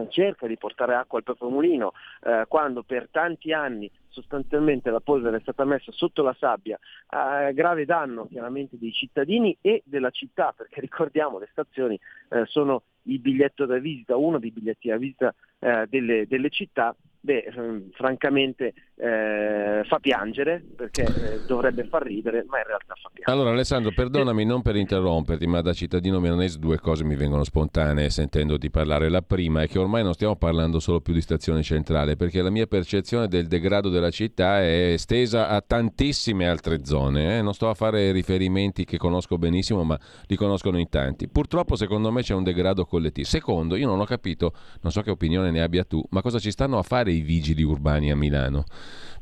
cerca 0.09 0.47
di 0.47 0.57
portare 0.57 0.95
acqua 0.95 1.19
al 1.19 1.25
proprio 1.25 1.49
mulino, 1.49 1.93
eh, 2.23 2.45
quando 2.49 2.83
per 2.83 3.09
tanti 3.11 3.53
anni 3.53 3.91
sostanzialmente 4.09 4.91
la 4.91 5.01
polvere 5.01 5.37
è 5.37 5.41
stata 5.41 5.65
messa 5.65 5.93
sotto 5.93 6.23
la 6.23 6.35
sabbia 6.39 6.79
a 7.09 7.51
grave 7.53 7.85
danno 7.85 8.27
chiaramente 8.27 8.79
dei 8.79 8.93
cittadini 8.93 9.57
e 9.61 9.83
della 9.85 10.11
città, 10.11 10.55
perché 10.57 10.81
ricordiamo 10.83 11.39
le 11.39 11.49
stazioni 11.51 11.99
eh, 12.31 12.45
sono 12.47 12.83
il 13.03 13.21
biglietto 13.21 13.67
da 13.67 13.79
visita, 13.79 14.17
uno 14.17 14.39
dei 14.39 14.51
biglietti 14.51 14.89
da 14.89 14.97
visita 14.97 15.35
eh, 15.59 15.87
delle, 15.89 16.27
delle 16.27 16.51
città 16.51 16.95
beh, 17.27 17.53
ehm, 17.55 17.91
francamente 17.91 18.73
eh, 18.95 19.83
fa 19.85 19.99
piangere 19.99 20.63
perché 20.75 21.03
eh, 21.03 21.41
dovrebbe 21.47 21.85
far 21.85 22.03
ridere, 22.03 22.45
ma 22.49 22.59
in 22.59 22.67
realtà 22.67 22.95
fa 22.95 23.11
piangere. 23.13 23.33
Allora 23.33 23.51
Alessandro, 23.51 23.93
perdonami 23.93 24.45
non 24.45 24.63
per 24.63 24.77
interromperti, 24.77 25.47
ma 25.47 25.61
da 25.61 25.73
cittadino 25.73 26.21
milanese 26.21 26.59
due 26.59 26.79
cose 26.79 27.05
mi 27.05 27.17
vengono 27.17 27.43
spontanee 27.43 28.09
sentendoti 28.09 28.71
parlare. 28.71 29.11
La 29.11 29.23
prima 29.23 29.63
è 29.63 29.69
che 29.69 29.79
ormai 29.79 30.03
non 30.05 30.15
stiamo 30.15 30.37
parlando 30.37 30.79
solo 30.79 31.01
più 31.01 31.13
di 31.13 31.21
stazione 31.21 31.63
centrale, 31.63 32.17
perché 32.17 32.41
la 32.41 32.51
mia 32.51 32.67
percezione 32.67 33.27
del 33.27 33.49
degrado 33.49 33.91
della 33.91 34.11
città 34.11 34.61
è 34.61 34.93
estesa 34.93 35.49
a 35.49 35.61
tantissime 35.61 36.49
altre 36.49 36.85
zone. 36.85 37.39
Eh? 37.39 37.43
Non 37.43 37.55
sto 37.55 37.69
a 37.69 37.75
fare 37.75 38.13
riferimenti 38.13 38.85
che 38.85 38.99
conosco 38.99 39.37
benissimo, 39.37 39.83
ma 39.83 39.99
li 40.27 40.37
conoscono 40.37 40.79
in 40.79 40.89
tanti. 40.89 41.29
Purtroppo 41.29 41.75
secondo 41.75 42.13
me 42.13 42.23
c'è 42.23 42.35
un 42.35 42.45
degrado 42.45 42.85
collettivo. 42.85 43.27
Secondo, 43.27 43.75
io 43.75 43.89
non 43.89 43.99
ho 43.99 44.05
capito, 44.05 44.53
non 44.83 44.93
so 44.93 45.03
che 45.03 45.11
opinione 45.11 45.51
ne 45.51 45.61
abbia 45.61 45.83
tu, 45.83 46.03
ma 46.11 46.23
cosa 46.23 46.39
ci 46.39 46.53
stanno 46.53 46.79
a 46.79 46.83
fare 46.83 47.16
i 47.17 47.23
vigili 47.23 47.63
urbani 47.63 48.11
a 48.11 48.17
Milano 48.17 48.65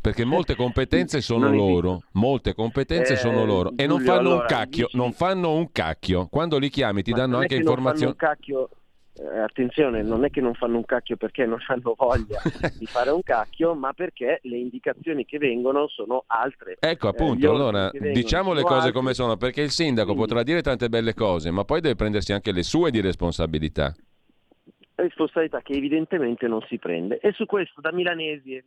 perché 0.04 0.26
molte 0.26 0.54
competenze 0.54 1.22
sono 1.22 1.50
loro, 1.50 2.02
molte 2.12 2.52
competenze 2.52 3.14
eh, 3.14 3.16
sono 3.16 3.46
loro 3.46 3.72
e 3.74 3.86
non 3.86 4.00
fanno 4.00 4.18
allora, 4.18 4.42
un 4.42 4.46
cacchio, 4.46 4.88
non 4.92 5.12
fanno 5.12 5.54
un 5.54 5.72
cacchio. 5.72 6.26
Quando 6.26 6.58
li 6.58 6.68
chiami 6.68 7.02
ti 7.02 7.12
danno 7.12 7.38
anche 7.38 7.54
informazioni. 7.54 8.14
Eh, 9.16 9.38
attenzione, 9.38 10.02
non 10.02 10.24
è 10.24 10.30
che 10.30 10.42
non 10.42 10.54
fanno 10.54 10.76
un 10.76 10.84
cacchio 10.84 11.16
perché 11.16 11.46
non 11.46 11.58
hanno 11.68 11.94
voglia 11.96 12.42
di 12.76 12.84
fare 12.84 13.10
un 13.10 13.22
cacchio, 13.22 13.72
ma 13.74 13.94
perché 13.94 14.40
le 14.42 14.58
indicazioni 14.58 15.24
che 15.24 15.38
vengono 15.38 15.88
sono 15.88 16.24
altre. 16.26 16.76
Ecco, 16.80 17.08
appunto, 17.08 17.46
eh, 17.46 17.48
allora 17.48 17.90
diciamo 17.90 18.52
le 18.52 18.62
cose 18.62 18.74
altre. 18.74 18.92
come 18.92 19.14
sono, 19.14 19.38
perché 19.38 19.62
il 19.62 19.70
sindaco 19.70 20.08
Quindi. 20.08 20.26
potrà 20.26 20.42
dire 20.42 20.60
tante 20.60 20.90
belle 20.90 21.14
cose, 21.14 21.50
ma 21.50 21.64
poi 21.64 21.80
deve 21.80 21.94
prendersi 21.94 22.34
anche 22.34 22.52
le 22.52 22.62
sue 22.62 22.90
di 22.90 23.00
responsabilità 23.00 23.94
responsabilità 24.94 25.60
che 25.60 25.72
evidentemente 25.72 26.46
non 26.46 26.60
si 26.62 26.78
prende. 26.78 27.18
E 27.18 27.32
su 27.32 27.46
questo 27.46 27.80
da 27.80 27.92
milanesi 27.92 28.62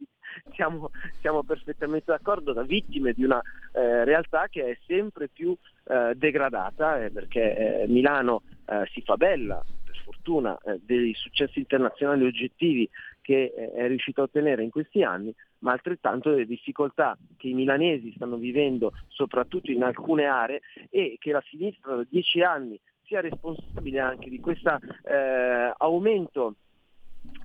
siamo, 0.54 0.92
siamo 1.20 1.44
perfettamente 1.44 2.12
d'accordo, 2.12 2.54
da 2.54 2.64
vittime 2.64 3.14
di 3.14 3.24
una 3.24 3.42
eh, 3.74 4.04
realtà 4.04 4.48
che 4.50 4.66
è 4.66 4.78
sempre 4.86 5.28
più 5.28 5.56
eh, 5.86 6.14
degradata 6.16 7.04
eh, 7.04 7.12
perché 7.12 7.84
eh, 7.84 7.88
Milano 7.88 8.44
eh, 8.66 8.88
si 8.92 9.02
fa 9.02 9.16
bella 9.16 9.64
per 9.86 9.96
fortuna 10.04 10.58
eh, 10.64 10.80
dei 10.84 11.14
successi 11.14 11.60
internazionali 11.60 12.26
oggettivi 12.26 12.90
che 13.22 13.52
è 13.54 13.88
riuscito 13.88 14.22
a 14.22 14.24
ottenere 14.24 14.64
in 14.64 14.70
questi 14.70 15.04
anni, 15.04 15.36
ma 15.60 15.74
altrettanto 15.74 16.30
le 16.30 16.46
difficoltà 16.46 17.18
che 17.36 17.50
i 17.50 17.54
milanesi 17.54 18.14
stanno 18.16 18.38
vivendo 18.38 18.94
soprattutto 19.08 19.70
in 19.70 19.84
alcune 19.84 20.24
aree 20.24 20.62
e 20.90 21.18
che 21.20 21.34
la 21.34 21.44
sinistra 21.50 21.96
da 21.96 22.06
dieci 22.10 22.42
anni 22.42 22.80
sia 23.08 23.22
responsabile 23.22 24.00
anche 24.00 24.30
di 24.30 24.40
questo 24.40 24.78
eh, 25.04 25.74
aumento 25.78 26.56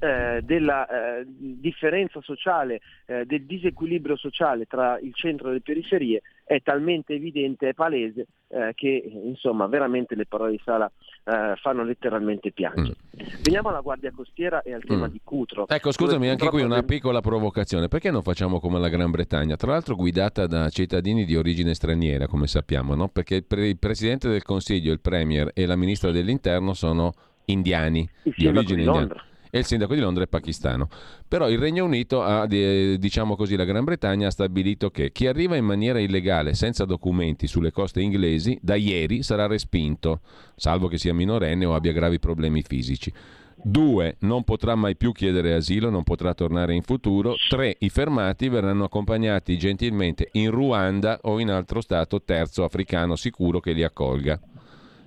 eh, 0.03 0.41
della 0.43 0.87
eh, 0.87 1.25
differenza 1.27 2.21
sociale, 2.21 2.81
eh, 3.07 3.25
del 3.25 3.45
disequilibrio 3.45 4.17
sociale 4.17 4.67
tra 4.67 4.99
il 4.99 5.15
centro 5.15 5.51
e 5.51 5.53
le 5.53 5.61
periferie 5.61 6.23
è 6.45 6.61
talmente 6.61 7.15
evidente 7.15 7.69
e 7.69 7.75
palese 7.75 8.27
eh, 8.49 8.73
che 8.75 9.11
insomma 9.25 9.67
veramente 9.67 10.15
le 10.15 10.27
parole 10.27 10.51
di 10.51 10.61
Sala 10.65 10.91
eh, 11.25 11.55
fanno 11.57 11.85
letteralmente 11.85 12.51
piangere. 12.51 12.97
Mm. 13.17 13.43
Veniamo 13.43 13.69
alla 13.69 13.81
Guardia 13.81 14.11
Costiera 14.11 14.63
e 14.63 14.75
al 14.75 14.83
tema 14.83 15.07
mm. 15.07 15.11
di 15.11 15.21
Cutro. 15.23 15.69
Ecco, 15.69 15.93
scusami, 15.93 16.29
anche 16.29 16.49
qui 16.49 16.63
una 16.63 16.83
piccola 16.83 17.21
provocazione. 17.21 17.89
Perché 17.89 18.11
non 18.11 18.23
facciamo 18.23 18.59
come 18.59 18.81
la 18.81 18.89
Gran 18.89 19.11
Bretagna? 19.11 19.57
Tra 19.57 19.71
l'altro 19.71 19.95
guidata 19.95 20.47
da 20.47 20.69
cittadini 20.69 21.25
di 21.25 21.37
origine 21.37 21.75
straniera, 21.75 22.27
come 22.27 22.47
sappiamo, 22.47 22.95
no? 22.95 23.09
Perché 23.09 23.45
il 23.47 23.79
Presidente 23.79 24.29
del 24.29 24.43
Consiglio, 24.43 24.93
il 24.93 25.01
Premier 25.01 25.51
e 25.55 25.65
la 25.65 25.77
Ministra 25.77 26.11
dell'Interno 26.11 26.75
sono 26.75 27.13
indiani, 27.47 28.09
il 28.25 28.35
di 28.37 28.47
origine 28.47 28.83
di 28.83 28.89
indiana 28.89 29.25
e 29.55 29.59
il 29.59 29.67
sindaco 29.67 29.93
di 29.93 30.01
Londra 30.01 30.25
è 30.25 30.29
pakistano. 30.29 30.89
Però 31.29 31.47
il 31.51 31.59
Regno 31.59 31.85
Unito 31.85 32.23
ha, 32.23 32.47
diciamo 32.47 33.37
così, 33.37 33.55
la 33.55 33.65
Gran 33.65 33.85
Bretagna 33.85 34.29
ha 34.29 34.31
stabilito 34.31 34.89
che 34.89 35.13
chi 35.13 35.27
arriva 35.27 35.57
in 35.57 35.67
maniera 35.67 36.01
illegale 36.01 36.55
senza 36.55 36.87
documenti 36.87 37.47
sulle 37.47 37.71
coste 37.71 38.01
inglesi 38.01 38.59
da 38.63 38.77
ieri 38.77 39.23
sarà 39.23 39.47
respinto, 39.47 40.21
salvo 40.57 40.89
che 40.89 40.97
sia 40.97 41.13
minorenne 41.13 41.67
o 41.67 41.75
abbia 41.75 41.93
gravi 41.93 42.19
problemi 42.19 42.63
fisici. 42.63 43.13
Due, 43.63 44.17
non 44.21 44.43
potrà 44.43 44.75
mai 44.75 44.97
più 44.97 45.13
chiedere 45.13 45.53
asilo, 45.53 45.91
non 45.91 46.03
potrà 46.03 46.33
tornare 46.33 46.75
in 46.75 46.81
futuro. 46.81 47.35
Tre, 47.51 47.77
i 47.81 47.91
fermati 47.91 48.49
verranno 48.49 48.85
accompagnati 48.85 49.59
gentilmente 49.59 50.31
in 50.33 50.51
Ruanda 50.51 51.19
o 51.25 51.39
in 51.39 51.51
altro 51.51 51.83
stato 51.83 52.23
terzo 52.23 52.65
africano 52.65 53.17
sicuro 53.17 53.61
che 53.61 53.73
li 53.73 53.83
accolga. 53.83 54.41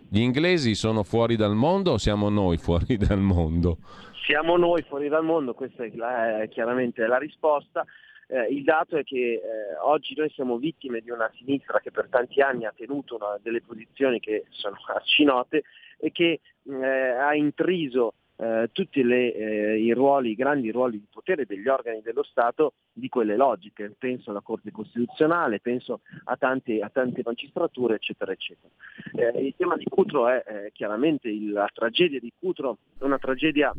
Gli 0.08 0.20
inglesi 0.20 0.76
sono 0.76 1.02
fuori 1.02 1.36
dal 1.36 1.56
mondo 1.56 1.94
o 1.94 1.98
siamo 1.98 2.30
noi 2.30 2.58
fuori 2.58 2.96
dal 3.02 3.20
mondo? 3.20 3.80
Siamo 4.26 4.58
noi 4.58 4.82
fuori 4.84 5.08
dal 5.08 5.24
mondo, 5.24 5.54
questa 5.54 5.84
è, 5.84 5.92
la, 5.94 6.46
chiaramente 6.50 7.06
la 7.06 7.18
risposta. 7.18 7.86
Eh, 8.28 8.48
il 8.48 8.64
dato 8.64 8.98
è 8.98 9.04
che 9.04 9.34
eh, 9.34 9.42
oggi 9.84 10.16
noi 10.16 10.30
siamo 10.32 10.58
vittime 10.58 11.00
di 11.00 11.12
una 11.12 11.32
sinistra 11.36 11.80
che 11.80 11.92
per 11.92 12.08
tanti 12.10 12.42
anni 12.42 12.66
ha 12.66 12.74
tenuto 12.76 13.16
una, 13.16 13.38
delle 13.42 13.62
posizioni 13.62 14.20
che 14.20 14.46
sono 14.50 14.78
arcinote 14.88 15.64
e 16.00 16.12
che 16.12 16.40
eh, 16.64 16.86
ha 16.86 17.36
intriso 17.36 18.16
eh, 18.38 18.70
tutti 18.72 19.04
le, 19.04 19.32
eh, 19.32 19.80
i 19.80 19.94
ruoli, 19.94 20.32
i 20.32 20.36
grandi 20.36 20.72
ruoli 20.72 20.98
di 20.98 21.08
potere 21.10 21.46
degli 21.46 21.68
organi 21.68 22.02
dello 22.02 22.24
Stato 22.24 22.74
di 22.92 23.10
quelle 23.10 23.36
logiche. 23.36 23.94
Penso 23.96 24.32
alla 24.32 24.42
Corte 24.42 24.72
Costituzionale, 24.72 25.60
penso 25.60 26.02
a 26.24 26.36
tante, 26.36 26.80
a 26.80 26.90
tante 26.90 27.22
magistrature, 27.24 27.96
eccetera, 27.96 28.32
eccetera. 28.32 28.74
Eh, 29.14 29.46
il 29.46 29.54
tema 29.56 29.78
di 29.78 29.86
Cutro 29.86 30.28
è 30.28 30.72
chiaramente 30.74 31.30
il, 31.30 31.52
la 31.52 31.70
tragedia 31.72 32.20
di 32.20 32.34
Cutro, 32.40 32.80
una 33.02 33.20
tragedia 33.20 33.72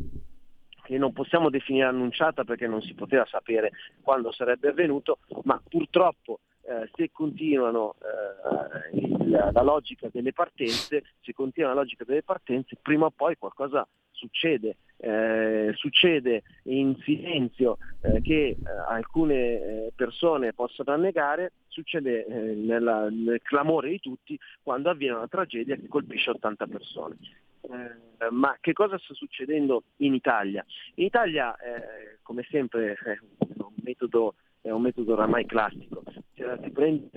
che 0.87 0.97
non 0.97 1.11
possiamo 1.11 1.49
definire 1.49 1.85
annunciata 1.85 2.45
perché 2.45 2.65
non 2.65 2.81
si 2.81 2.93
poteva 2.93 3.25
sapere 3.25 3.71
quando 4.01 4.31
sarebbe 4.31 4.69
avvenuto, 4.69 5.19
ma 5.43 5.61
purtroppo 5.67 6.39
eh, 6.61 6.89
se 6.95 7.11
continuano 7.11 7.95
eh, 7.99 8.97
il, 8.97 9.29
la 9.29 9.61
logica 9.63 10.07
delle 10.09 10.31
partenze, 10.31 11.03
se 11.19 11.33
continua 11.33 11.73
la 11.73 11.81
logica 11.81 12.05
delle 12.05 12.23
partenze, 12.23 12.77
prima 12.81 13.07
o 13.07 13.11
poi 13.13 13.35
qualcosa 13.37 13.85
succede. 14.11 14.77
Eh, 14.99 15.73
succede 15.75 16.43
in 16.63 16.95
silenzio 17.03 17.77
eh, 18.01 18.21
che 18.21 18.47
eh, 18.47 18.57
alcune 18.87 19.35
eh, 19.35 19.91
persone 19.93 20.53
possono 20.53 20.93
annegare, 20.93 21.51
succede 21.67 22.25
nella, 22.27 23.09
nel 23.09 23.41
clamore 23.43 23.89
di 23.89 23.99
tutti 23.99 24.39
quando 24.63 24.89
avviene 24.89 25.17
una 25.17 25.27
tragedia 25.27 25.75
che 25.75 25.89
colpisce 25.89 26.29
80 26.29 26.65
persone. 26.65 27.17
Eh, 27.61 28.29
ma 28.31 28.57
che 28.59 28.73
cosa 28.73 28.97
sta 28.97 29.13
succedendo 29.13 29.83
in 29.97 30.13
Italia? 30.13 30.65
In 30.95 31.05
Italia, 31.05 31.55
eh, 31.57 32.19
come 32.21 32.45
sempre, 32.49 32.97
è 33.03 33.17
un, 33.57 33.73
metodo, 33.83 34.35
è 34.61 34.69
un 34.69 34.81
metodo 34.81 35.13
oramai 35.13 35.45
classico, 35.45 36.03
cioè, 36.33 36.57
si 36.63 36.69
prende 36.69 37.09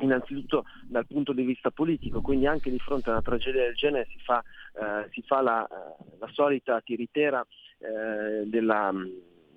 innanzitutto 0.00 0.64
dal 0.84 1.06
punto 1.06 1.32
di 1.32 1.42
vista 1.42 1.70
politico, 1.70 2.20
quindi 2.20 2.46
anche 2.46 2.70
di 2.70 2.78
fronte 2.78 3.08
a 3.08 3.12
una 3.12 3.22
tragedia 3.22 3.62
del 3.62 3.74
genere 3.74 4.06
si 4.10 4.18
fa, 4.18 4.42
eh, 4.74 5.08
si 5.10 5.22
fa 5.22 5.40
la, 5.40 5.66
eh, 5.66 6.16
la, 6.18 6.28
solita 6.32 6.80
tiritera 6.80 7.44
eh, 7.78 8.46
della, 8.46 8.92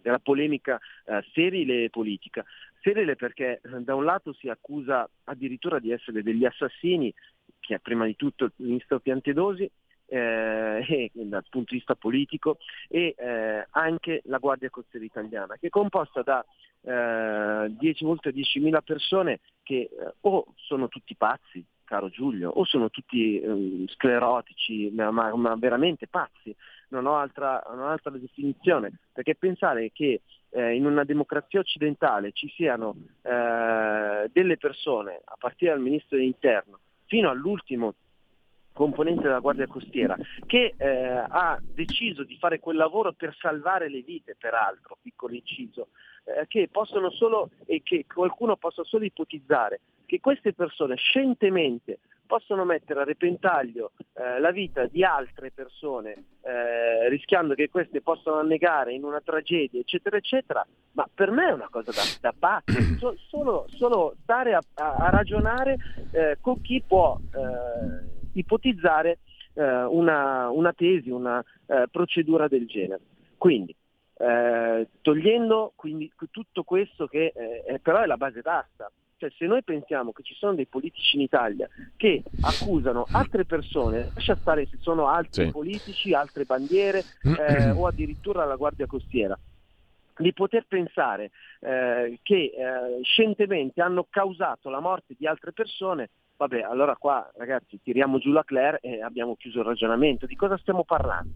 della, 0.02 0.20
polemica 0.20 0.80
sterile 1.30 1.86
e 1.86 1.90
politica. 1.90 2.46
Sterile 2.80 3.16
perché 3.16 3.60
da 3.80 3.96
un 3.96 4.06
lato 4.06 4.34
si 4.34 4.48
accusa 4.48 5.10
addirittura 5.26 5.80
di 5.80 5.92
essere 5.92 6.24
degli 6.24 6.46
assassini, 6.46 7.14
che 7.60 7.76
è 7.76 7.80
prima 7.80 8.06
di 8.06 8.16
tutto 8.16 8.46
il 8.46 8.52
ministro 8.58 9.00
Piantedosi, 9.00 9.70
eh, 10.08 11.12
dal 11.14 11.46
punto 11.50 11.72
di 11.72 11.78
vista 11.78 11.96
politico 11.96 12.58
e 12.88 13.14
eh, 13.18 13.68
anche 13.72 14.22
la 14.26 14.38
Guardia 14.38 14.70
Costiera 14.70 15.06
Italiana, 15.06 15.58
che 15.58 15.68
è 15.68 15.70
composta 15.70 16.22
da 16.22 16.44
eh, 16.82 17.76
10, 17.78 18.06
oltre 18.06 18.32
10.000 18.32 18.82
persone 18.84 19.40
che 19.64 19.90
eh, 19.92 20.14
o 20.22 20.46
sono 20.56 20.88
tutti 20.88 21.16
pazzi, 21.16 21.64
caro 21.84 22.10
Giulio, 22.10 22.50
o 22.50 22.66
sono 22.66 22.90
tutti 22.90 23.40
eh, 23.40 23.86
sclerotici, 23.88 24.90
ma, 24.92 25.12
ma, 25.12 25.56
veramente 25.56 26.08
pazzi, 26.08 26.56
non 26.90 27.06
ho, 27.06 27.18
altra, 27.18 27.62
non 27.70 27.80
ho 27.80 27.88
altra 27.88 28.12
definizione, 28.12 29.00
perché 29.12 29.36
pensare 29.36 29.92
che 29.92 30.22
eh, 30.50 30.76
in 30.76 30.86
una 30.86 31.04
democrazia 31.04 31.60
occidentale 31.60 32.32
ci 32.32 32.50
siano 32.56 32.96
delle 33.22 34.58
persone, 34.58 35.20
a 35.24 35.36
partire 35.38 35.72
dal 35.72 35.82
ministro 35.82 36.16
dell'interno, 36.16 36.80
fino 37.06 37.30
all'ultimo 37.30 37.96
componente 38.78 39.24
della 39.24 39.40
Guardia 39.40 39.66
Costiera, 39.66 40.16
che 40.46 40.76
eh, 40.78 40.88
ha 40.88 41.60
deciso 41.60 42.24
di 42.24 42.38
fare 42.38 42.60
quel 42.60 42.78
lavoro 42.78 43.12
per 43.12 43.36
salvare 43.40 43.90
le 43.90 44.02
vite, 44.02 44.36
peraltro, 44.38 45.00
piccolo 45.02 45.34
inciso, 45.34 45.88
eh, 46.26 46.46
che 46.48 46.70
possono 46.72 47.10
solo 47.10 47.50
e 47.66 47.82
che 47.84 48.06
qualcuno 48.06 48.56
possa 48.56 48.84
solo 48.84 49.06
ipotizzare 49.06 49.80
che 50.06 50.20
queste 50.22 50.54
persone 50.54 50.96
scientemente 50.96 52.00
possono 52.28 52.66
mettere 52.66 53.02
a 53.02 53.04
repentaglio 53.04 53.94
eh, 54.14 54.40
la 54.40 54.52
vita 54.52 54.86
di 54.86 55.04
altre 55.04 55.50
persone, 55.52 56.26
eh, 56.42 57.10
rischiando 57.10 57.56
che 57.56 57.70
queste 57.70 58.02
possano 58.02 58.38
annegare 58.38 58.94
in 58.94 59.04
una 59.04 59.22
tragedia, 59.22 59.80
eccetera, 59.80 60.18
eccetera, 60.18 60.66
ma 60.92 61.08
per 61.12 61.32
me 61.32 61.48
è 61.48 61.52
una 61.52 61.70
cosa 61.70 61.92
da, 61.92 62.04
da 62.22 62.34
pazzi, 62.38 62.96
so, 63.00 63.16
solo, 63.28 63.66
solo, 63.70 64.16
stare 64.22 64.54
a, 64.54 64.62
a, 64.76 64.96
a 64.96 65.10
ragionare 65.10 65.78
eh, 66.12 66.38
con 66.42 66.62
chi 66.62 66.84
può 66.86 67.18
eh, 67.34 68.17
ipotizzare 68.40 69.20
eh, 69.54 69.84
una, 69.84 70.50
una, 70.50 70.74
tesi, 70.74 71.10
una 71.10 71.44
eh, 71.66 71.86
procedura 71.92 72.48
del 72.48 72.68
genere. 72.68 73.02
Quindi, 73.38 73.76
eh, 74.18 74.88
togliendo 75.02 75.74
quindi, 75.76 76.12
tutto 76.32 76.64
questo 76.64 77.08
che 77.08 77.34
eh, 77.36 77.80
però 77.80 78.02
è 78.02 78.06
la 78.06 78.18
base 78.18 78.42
d'asta, 78.42 78.92
cioè 79.18 79.32
se 79.36 79.46
noi 79.46 79.64
pensiamo 79.64 80.12
che 80.12 80.22
ci 80.22 80.36
sono 80.36 80.54
dei 80.54 80.68
politici 80.68 81.16
in 81.16 81.24
Italia 81.24 81.68
che 81.96 82.24
accusano 82.42 83.08
altre 83.12 83.46
persone, 83.46 84.12
lascia 84.14 84.36
stare 84.36 84.68
se 84.68 84.78
sono 84.80 85.08
altri 85.08 85.46
sì. 85.46 85.52
politici, 85.52 86.14
altre 86.14 86.46
bandiere 86.46 87.04
eh, 87.24 87.72
o 87.72 87.88
addirittura 87.88 88.46
la 88.46 88.56
Guardia 88.56 88.86
Costiera, 88.86 89.38
di 90.18 90.34
poter 90.34 90.66
pensare 90.68 91.32
eh, 91.62 92.20
che 92.22 92.36
eh, 92.36 93.02
scientemente 93.02 93.82
hanno 93.82 94.06
causato 94.10 94.70
la 94.70 94.80
morte 94.80 95.16
di 95.18 95.26
altre 95.26 95.52
persone, 95.52 96.10
Vabbè, 96.38 96.62
allora 96.62 96.96
qua 96.96 97.28
ragazzi 97.36 97.82
tiriamo 97.82 98.20
giù 98.20 98.32
la 98.32 98.44
Claire 98.44 98.80
e 98.82 99.02
abbiamo 99.02 99.36
chiuso 99.36 99.60
il 99.60 99.66
ragionamento. 99.66 100.28
Di 100.28 100.36
cosa 100.36 100.56
stiamo 100.58 100.84
parlando? 100.84 101.32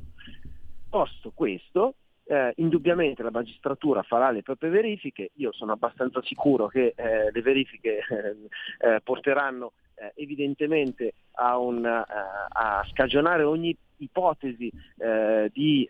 Posto 0.89 1.31
questo, 1.33 1.95
eh, 2.25 2.53
indubbiamente 2.57 3.23
la 3.23 3.31
magistratura 3.31 4.03
farà 4.03 4.29
le 4.29 4.43
proprie 4.43 4.69
verifiche, 4.69 5.31
io 5.35 5.51
sono 5.53 5.71
abbastanza 5.71 6.21
sicuro 6.21 6.67
che 6.67 6.93
eh, 6.95 7.31
le 7.31 7.41
verifiche 7.41 7.97
eh, 7.97 8.35
eh 8.95 9.01
porteranno 9.03 9.71
eh, 9.95 10.11
evidentemente 10.15 11.13
a, 11.33 11.57
un, 11.57 11.83
eh, 11.83 12.03
a, 12.49 12.85
scagionare 12.91 13.41
ogni 13.41 13.75
ipotesi 13.97 14.71
di 15.51 15.87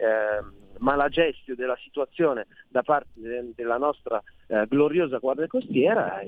malagestio 0.79 1.55
della 1.55 1.77
situazione 1.77 2.47
da 2.67 2.81
parte 2.81 3.09
de- 3.15 3.51
della 3.55 3.77
nostra 3.77 4.21
gloriosa 4.67 5.17
Guardia 5.17 5.47
Costiera, 5.47 6.19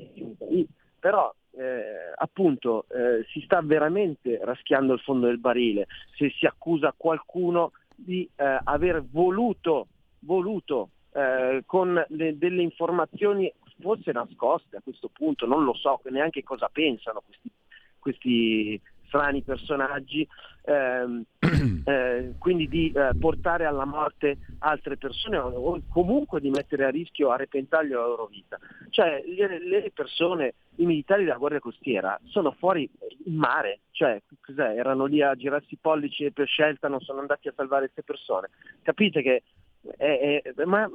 però 0.97 1.33
eh, 1.55 2.13
appunto 2.15 2.85
eh, 2.89 3.25
si 3.31 3.41
sta 3.41 3.61
veramente 3.61 4.39
raschiando 4.43 4.93
il 4.93 4.99
fondo 4.99 5.27
del 5.27 5.37
barile 5.37 5.87
se 6.15 6.31
si 6.37 6.45
accusa 6.45 6.93
qualcuno 6.95 7.71
di 7.95 8.27
eh, 8.35 8.59
aver 8.63 9.03
voluto, 9.03 9.87
voluto 10.19 10.89
eh, 11.13 11.63
con 11.65 12.03
le, 12.07 12.37
delle 12.37 12.61
informazioni 12.61 13.51
forse 13.79 14.11
nascoste 14.11 14.77
a 14.77 14.81
questo 14.81 15.09
punto, 15.09 15.45
non 15.45 15.63
lo 15.63 15.73
so 15.73 15.99
neanche 16.05 16.43
cosa 16.43 16.69
pensano 16.71 17.21
questi, 17.25 17.51
questi 17.99 18.81
strani 19.13 19.43
personaggi, 19.43 20.27
ehm, 20.63 21.23
eh, 21.85 22.33
quindi 22.39 22.67
di 22.67 22.91
eh, 22.91 23.11
portare 23.19 23.65
alla 23.65 23.85
morte 23.85 24.39
altre 24.59 24.97
persone 24.97 25.37
o 25.37 25.79
comunque 25.87 26.41
di 26.41 26.49
mettere 26.49 26.85
a 26.85 26.89
rischio, 26.89 27.29
a 27.29 27.35
repentaglio 27.35 27.99
la 27.99 28.07
loro 28.07 28.25
vita. 28.25 28.57
Cioè 28.89 29.23
le, 29.27 29.59
le 29.63 29.91
persone, 29.93 30.55
i 30.77 30.85
militari 30.85 31.23
della 31.25 31.37
Guardia 31.37 31.59
Costiera 31.59 32.19
sono 32.25 32.55
fuori 32.57 32.89
in 33.25 33.35
mare, 33.35 33.81
cioè 33.91 34.19
erano 34.55 35.05
lì 35.05 35.21
a 35.21 35.35
girarsi 35.35 35.75
i 35.75 35.79
pollici 35.79 36.25
e 36.25 36.31
per 36.31 36.47
scelta 36.47 36.87
non 36.87 36.99
sono 37.01 37.19
andati 37.19 37.47
a 37.47 37.53
salvare 37.55 37.91
queste 37.91 38.03
persone. 38.03 38.49
Capite 38.81 39.21
che 39.21 39.43
è, 39.97 40.41
è, 40.41 40.63
ma 40.63 40.89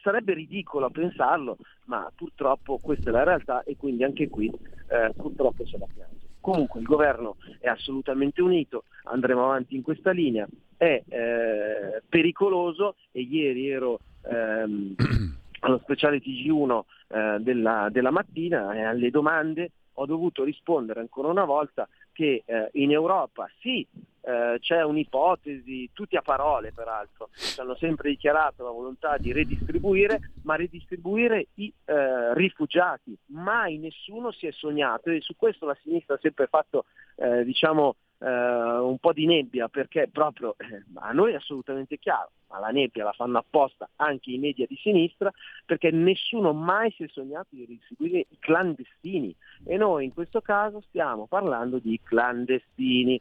sarebbe 0.00 0.34
ridicolo 0.34 0.90
pensarlo, 0.90 1.56
ma 1.86 2.08
purtroppo 2.14 2.78
questa 2.78 3.10
è 3.10 3.12
la 3.12 3.24
realtà 3.24 3.64
e 3.64 3.76
quindi 3.76 4.04
anche 4.04 4.28
qui 4.28 4.46
eh, 4.46 5.12
purtroppo 5.16 5.64
ce 5.64 5.78
la 5.78 5.86
piange. 5.92 6.23
Comunque 6.44 6.78
il 6.80 6.84
governo 6.84 7.36
è 7.58 7.68
assolutamente 7.68 8.42
unito, 8.42 8.84
andremo 9.04 9.44
avanti 9.44 9.76
in 9.76 9.80
questa 9.80 10.10
linea, 10.10 10.46
è 10.76 11.02
eh, 11.08 12.02
pericoloso 12.06 12.96
e 13.12 13.22
ieri 13.22 13.70
ero 13.70 14.00
ehm, 14.30 14.94
allo 15.60 15.78
speciale 15.78 16.18
TG1 16.18 16.82
eh, 17.08 17.36
della, 17.40 17.88
della, 17.90 18.10
mattina 18.10 18.74
e 18.74 18.82
alle 18.82 19.08
domande 19.08 19.70
ho 19.94 20.04
dovuto 20.04 20.44
rispondere 20.44 21.00
ancora 21.00 21.28
una 21.28 21.46
volta 21.46 21.88
che 22.14 22.44
eh, 22.46 22.70
in 22.74 22.92
Europa 22.92 23.50
sì 23.60 23.86
eh, 24.26 24.56
c'è 24.58 24.82
un'ipotesi, 24.82 25.90
tutti 25.92 26.16
a 26.16 26.22
parole 26.22 26.72
peraltro, 26.72 27.28
ci 27.34 27.60
hanno 27.60 27.74
sempre 27.74 28.08
dichiarato 28.08 28.64
la 28.64 28.70
volontà 28.70 29.18
di 29.18 29.32
redistribuire, 29.32 30.30
ma 30.44 30.56
redistribuire 30.56 31.48
i 31.54 31.70
eh, 31.84 32.32
rifugiati. 32.32 33.14
Mai 33.26 33.76
nessuno 33.76 34.30
si 34.30 34.46
è 34.46 34.52
sognato 34.52 35.10
e 35.10 35.20
su 35.20 35.36
questo 35.36 35.66
la 35.66 35.76
sinistra 35.82 36.14
ha 36.14 36.18
sempre 36.22 36.46
fatto 36.46 36.86
eh, 37.16 37.44
diciamo, 37.44 37.96
eh, 38.18 38.28
un 38.28 38.98
po' 38.98 39.12
di 39.12 39.26
nebbia 39.26 39.68
perché 39.68 40.08
proprio 40.10 40.54
eh, 40.58 40.82
a 40.94 41.12
noi 41.12 41.32
è 41.32 41.36
assolutamente 41.36 41.98
chiaro, 41.98 42.30
ma 42.48 42.58
la 42.58 42.68
nebbia 42.68 43.04
la 43.04 43.12
fanno 43.12 43.38
apposta 43.38 43.88
anche 43.96 44.30
i 44.30 44.38
media 44.38 44.66
di 44.66 44.76
sinistra 44.76 45.32
perché 45.64 45.90
nessuno 45.90 46.52
mai 46.52 46.90
si 46.92 47.04
è 47.04 47.08
sognato 47.08 47.48
di 47.50 47.60
redistribuire 47.60 48.26
i 48.28 48.38
clandestini 48.38 49.34
e 49.64 49.76
noi 49.76 50.04
in 50.04 50.14
questo 50.14 50.40
caso 50.40 50.82
stiamo 50.88 51.26
parlando 51.26 51.78
di 51.78 51.98
clandestini. 52.02 53.20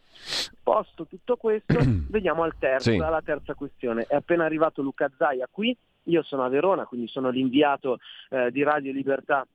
Posto 0.62 1.06
tutto 1.06 1.36
questo, 1.36 1.78
veniamo 2.10 2.44
al 2.44 2.56
terzo, 2.58 2.92
sì. 2.92 2.98
alla 2.98 3.22
terza 3.22 3.54
questione. 3.54 4.06
È 4.08 4.16
appena 4.16 4.46
arrivato 4.46 4.82
Luca 4.82 5.12
Zaia 5.18 5.48
qui, 5.50 5.76
io 6.04 6.22
sono 6.24 6.44
a 6.44 6.50
Verona, 6.50 6.86
quindi 6.86 7.08
sono 7.08 7.30
l'inviato 7.30 8.00
eh, 8.30 8.52
di 8.52 8.64
Radio 8.64 8.92
Libertà 8.92 9.46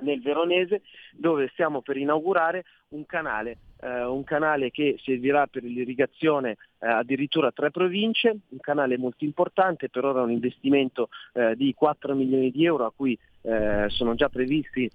nel 0.00 0.20
Veronese 0.20 0.82
dove 1.12 1.48
stiamo 1.52 1.80
per 1.80 1.96
inaugurare 1.96 2.64
un 2.88 3.06
canale, 3.06 3.58
eh, 3.80 4.04
un 4.04 4.24
canale 4.24 4.70
che 4.70 4.96
servirà 5.02 5.46
per 5.46 5.62
l'irrigazione 5.62 6.56
eh, 6.78 6.88
addirittura 6.88 7.52
tre 7.52 7.70
province, 7.70 8.36
un 8.48 8.58
canale 8.60 8.98
molto 8.98 9.24
importante, 9.24 9.88
per 9.88 10.04
ora 10.04 10.22
un 10.22 10.30
investimento 10.30 11.08
eh, 11.34 11.54
di 11.56 11.72
4 11.74 12.14
milioni 12.14 12.50
di 12.50 12.64
euro 12.64 12.86
a 12.86 12.92
cui 12.94 13.18
eh, 13.42 13.86
sono 13.88 14.14
già 14.14 14.28
previsti 14.28 14.90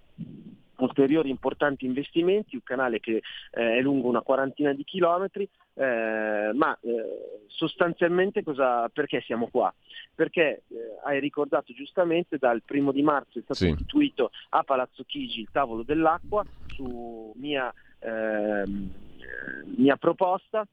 ulteriori 0.78 1.30
importanti 1.30 1.86
investimenti, 1.86 2.56
un 2.56 2.64
canale 2.64 3.00
che 3.00 3.22
eh, 3.52 3.78
è 3.78 3.82
lungo 3.82 4.08
una 4.08 4.22
quarantina 4.22 4.74
di 4.74 4.84
chilometri, 4.84 5.48
eh, 5.74 6.52
ma 6.54 6.78
eh, 6.82 7.42
sostanzialmente 7.48 8.44
cosa, 8.44 8.90
perché 8.90 9.22
siamo 9.22 9.48
qua? 9.48 9.74
Perché 10.14 10.64
eh, 10.68 10.76
hai 11.04 11.20
ricordato 11.20 11.74
giustamente 11.74 12.38
dal 12.38 12.62
primo 12.64 12.92
di 12.92 13.02
marzo 13.02 13.40
è 13.40 13.42
stato 13.42 13.60
sì. 13.60 13.70
istituito 13.70 14.32
a 14.50 14.64
Palazzo 14.64 15.04
Chigi 15.06 15.42
il 15.42 15.50
tavolo 15.52 15.84
dell'acqua 15.84 16.44
su 16.68 17.34
mia, 17.36 17.74
ehm, 18.00 18.92
mia 19.78 19.96
proposta 19.98 20.66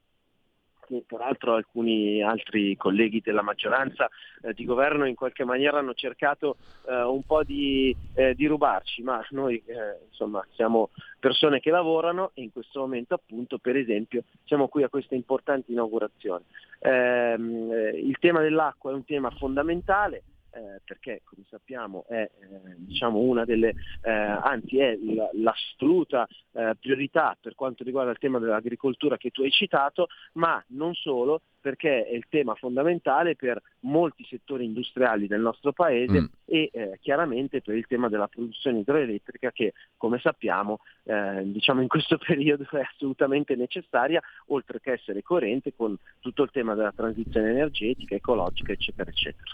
che 0.87 1.05
peraltro 1.07 1.55
alcuni 1.55 2.23
altri 2.23 2.77
colleghi 2.77 3.21
della 3.21 3.43
maggioranza 3.43 4.09
eh, 4.43 4.53
di 4.53 4.65
governo 4.65 5.07
in 5.07 5.15
qualche 5.15 5.45
maniera 5.45 5.79
hanno 5.79 5.95
cercato 5.95 6.57
eh, 6.89 7.03
un 7.03 7.23
po' 7.23 7.43
di, 7.45 7.95
eh, 8.15 8.35
di, 8.35 8.47
rubarci, 8.47 9.03
ma 9.03 9.25
noi 9.31 9.63
eh, 9.67 10.07
insomma 10.09 10.45
siamo 10.55 10.91
persone 11.19 11.61
che 11.61 11.71
lavorano 11.71 12.33
e 12.35 12.43
in 12.43 12.53
questo 12.53 12.81
momento 12.81 13.15
appunto 13.15 13.59
per 13.59 13.77
esempio 13.77 14.25
siamo 14.45 14.69
qui 14.69 14.83
a 14.83 14.89
questa 14.89 15.15
importante 15.15 15.73
inaugurazione. 15.73 16.45
Ehm, 16.81 17.71
eh, 17.73 17.89
il 17.91 18.19
tema 18.19 18.41
dell'acqua 18.41 18.91
è 18.91 18.95
un 18.95 19.05
tema 19.05 19.31
fondamentale, 19.31 20.23
eh, 20.53 20.81
perché 20.85 21.23
come 21.25 21.45
sappiamo 21.49 22.05
è 22.09 22.21
eh, 22.21 22.31
diciamo 22.77 23.19
una 23.19 23.45
delle, 23.45 23.75
eh, 24.03 24.11
anzi 24.11 24.79
è 24.79 24.95
l- 24.95 25.31
l'assoluta 25.35 26.27
eh, 26.53 26.77
priorità 26.79 27.37
per 27.41 27.55
quanto 27.55 27.85
riguarda 27.85 28.11
il 28.11 28.19
tema 28.19 28.39
dell'agricoltura 28.39 29.17
che 29.17 29.31
tu 29.31 29.43
hai 29.43 29.51
citato, 29.51 30.09
ma 30.35 30.63
non 30.69 30.95
solo, 30.95 31.41
perché 31.63 32.05
è 32.05 32.13
il 32.13 32.27
tema 32.29 32.55
fondamentale 32.55 33.37
per 33.37 33.63
molti 33.81 34.27
settori 34.29 34.65
industriali 34.65 35.27
del 35.27 35.41
nostro 35.41 35.73
paese 35.73 36.21
mm. 36.21 36.25
e 36.45 36.71
eh, 36.73 36.99
chiaramente 37.01 37.63
per 37.63 37.77
il 37.77 37.87
tema 37.87 38.09
della 38.09 38.27
produzione 38.27 38.81
idroelettrica 38.81 39.53
che 39.53 39.73
come 39.97 40.19
sappiamo 40.19 40.81
eh, 41.05 41.43
diciamo 41.45 41.81
in 41.81 41.89
questo 41.89 42.19
periodo 42.25 42.67
è 42.71 42.81
assolutamente 42.81 43.55
necessaria 43.55 44.21
oltre 44.47 44.81
che 44.81 44.93
essere 44.93 45.23
coerente 45.23 45.73
con 45.75 45.97
tutto 46.19 46.43
il 46.43 46.51
tema 46.51 46.75
della 46.75 46.93
transizione 46.93 47.51
energetica, 47.51 48.17
ecologica 48.17 48.73
eccetera 48.73 49.09
eccetera. 49.09 49.53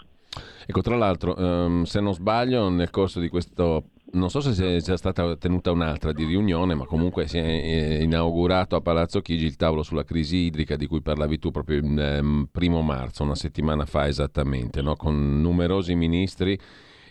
Ecco, 0.65 0.81
tra 0.81 0.95
l'altro, 0.95 1.35
um, 1.37 1.83
se 1.83 1.99
non 1.99 2.13
sbaglio, 2.13 2.69
nel 2.69 2.91
corso 2.91 3.19
di 3.19 3.27
questo, 3.27 3.85
non 4.11 4.29
so 4.29 4.39
se 4.39 4.79
sia 4.79 4.97
stata 4.97 5.35
tenuta 5.35 5.71
un'altra 5.71 6.11
di 6.13 6.25
riunione, 6.25 6.75
ma 6.75 6.85
comunque 6.85 7.27
si 7.27 7.39
è 7.39 8.01
inaugurato 8.01 8.75
a 8.75 8.81
Palazzo 8.81 9.21
Chigi 9.21 9.45
il 9.45 9.55
tavolo 9.55 9.81
sulla 9.81 10.03
crisi 10.03 10.37
idrica 10.37 10.75
di 10.75 10.85
cui 10.85 11.01
parlavi 11.01 11.39
tu 11.39 11.49
proprio 11.49 11.77
il 11.77 12.19
um, 12.21 12.47
primo 12.51 12.81
marzo, 12.81 13.23
una 13.23 13.35
settimana 13.35 13.85
fa 13.85 14.07
esattamente, 14.07 14.81
no? 14.81 14.95
con 14.95 15.41
numerosi 15.41 15.95
ministri 15.95 16.57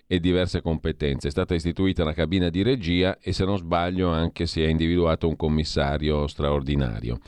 e 0.07 0.21
diverse 0.21 0.63
competenze. 0.63 1.29
È 1.29 1.31
stata 1.31 1.55
istituita 1.55 2.03
una 2.03 2.15
cabina 2.15 2.49
di 2.49 2.63
regia 2.63 3.19
e 3.21 3.33
se 3.33 3.45
non 3.45 3.59
sbaglio 3.59 4.09
anche 4.09 4.47
si 4.47 4.63
è 4.63 4.67
individuato 4.69 5.29
un 5.29 5.37
commissario 5.37 6.27
straordinario. 6.29 7.19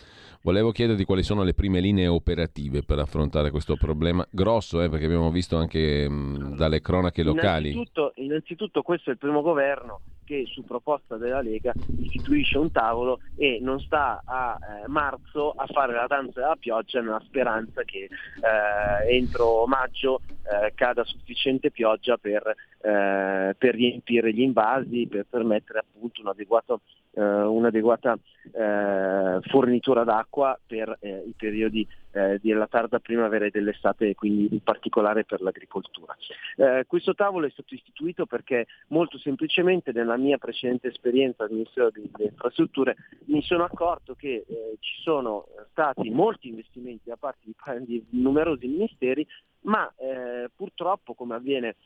Volevo 0.43 0.73
chiederti 0.73 1.05
quali 1.05 1.23
sono 1.23 1.43
le 1.43 1.53
prime 1.53 1.81
linee 1.81 2.07
operative 2.07 2.83
per 2.83 2.99
affrontare 2.99 3.51
questo 3.51 3.77
problema 3.77 4.27
grosso, 4.31 4.81
eh, 4.81 4.89
perché 4.89 5.05
abbiamo 5.05 5.31
visto 5.31 5.59
anche 5.59 6.09
mh, 6.09 6.57
dalle 6.57 6.81
cronache 6.81 7.23
locali. 7.23 7.73
Innanzitutto, 7.73 8.13
innanzitutto 8.15 8.83
questo 8.83 9.11
è 9.11 9.13
il 9.13 9.19
primo 9.19 9.43
governo 9.43 10.01
che 10.31 10.45
su 10.47 10.65
proposta 10.65 11.17
della 11.17 11.41
Lega 11.41 11.73
istituisce 11.99 12.57
un 12.57 12.71
tavolo 12.71 13.19
e 13.37 13.59
non 13.61 13.81
sta 13.81 14.23
a 14.25 14.57
eh, 14.57 14.87
marzo 14.87 15.51
a 15.51 15.67
fare 15.67 15.93
la 15.93 16.07
danza 16.07 16.39
della 16.39 16.55
pioggia 16.55 17.01
nella 17.01 17.21
speranza 17.25 17.83
che 17.83 18.05
eh, 18.05 19.17
entro 19.17 19.67
maggio 19.67 20.21
eh, 20.45 20.73
cada 20.77 21.03
sufficiente 21.03 21.73
pioggia 21.73 22.17
per, 22.17 22.47
eh, 22.47 23.57
per, 23.59 23.75
riempire 23.75 24.33
gli 24.33 24.43
invasi, 24.43 25.09
per 25.11 25.27
permettere 25.29 25.81
appunto 25.81 26.21
un 26.21 26.29
adeguato, 26.29 26.83
eh, 27.13 27.23
un'adeguata 27.23 28.19
eh, 28.53 29.39
fornitura 29.43 30.05
d'acqua 30.05 30.59
per 30.67 30.99
i 31.01 31.35
periodi 31.37 31.87
eh, 32.13 32.39
della 32.43 32.67
tarda 32.67 32.99
primavera 32.99 33.47
e 33.47 33.51
dell'estate 33.51 34.09
e 34.09 34.15
quindi 34.15 34.49
in 34.51 34.63
particolare 34.63 35.25
per 35.25 35.41
l'agricoltura. 35.41 36.17
Eh, 36.57 36.85
questo 36.87 37.15
tavolo 37.15 37.47
è 37.47 37.51
stato 37.51 37.75
istituito 37.75 38.27
perché 38.27 38.67
molto 38.89 39.19
semplicemente 39.19 39.93
nella 39.93 40.17
mia 40.17 40.39
precedente 40.39 40.89
esperienza 40.89 41.45
al 41.45 41.53
Ministero 41.53 41.91
delle 41.91 42.09
Infrastrutture 42.19 42.97
mi 43.27 43.43
sono 43.43 43.65
accorto 43.65 44.15
che 44.15 44.45
eh, 44.47 44.77
ci 44.81 45.01
sono 45.03 45.47
stati 45.71 46.11
molti 46.11 46.49
investimenti 46.49 47.09
da 47.09 47.17
parte 47.17 47.41
di, 47.45 48.05
di 48.09 48.21
numerosi 48.23 48.67
ministeri, 48.67 49.27
ma 49.63 49.93
eh, 49.97 50.51
purtroppo 50.55 51.15
come 51.15 51.35
avviene 51.35 51.77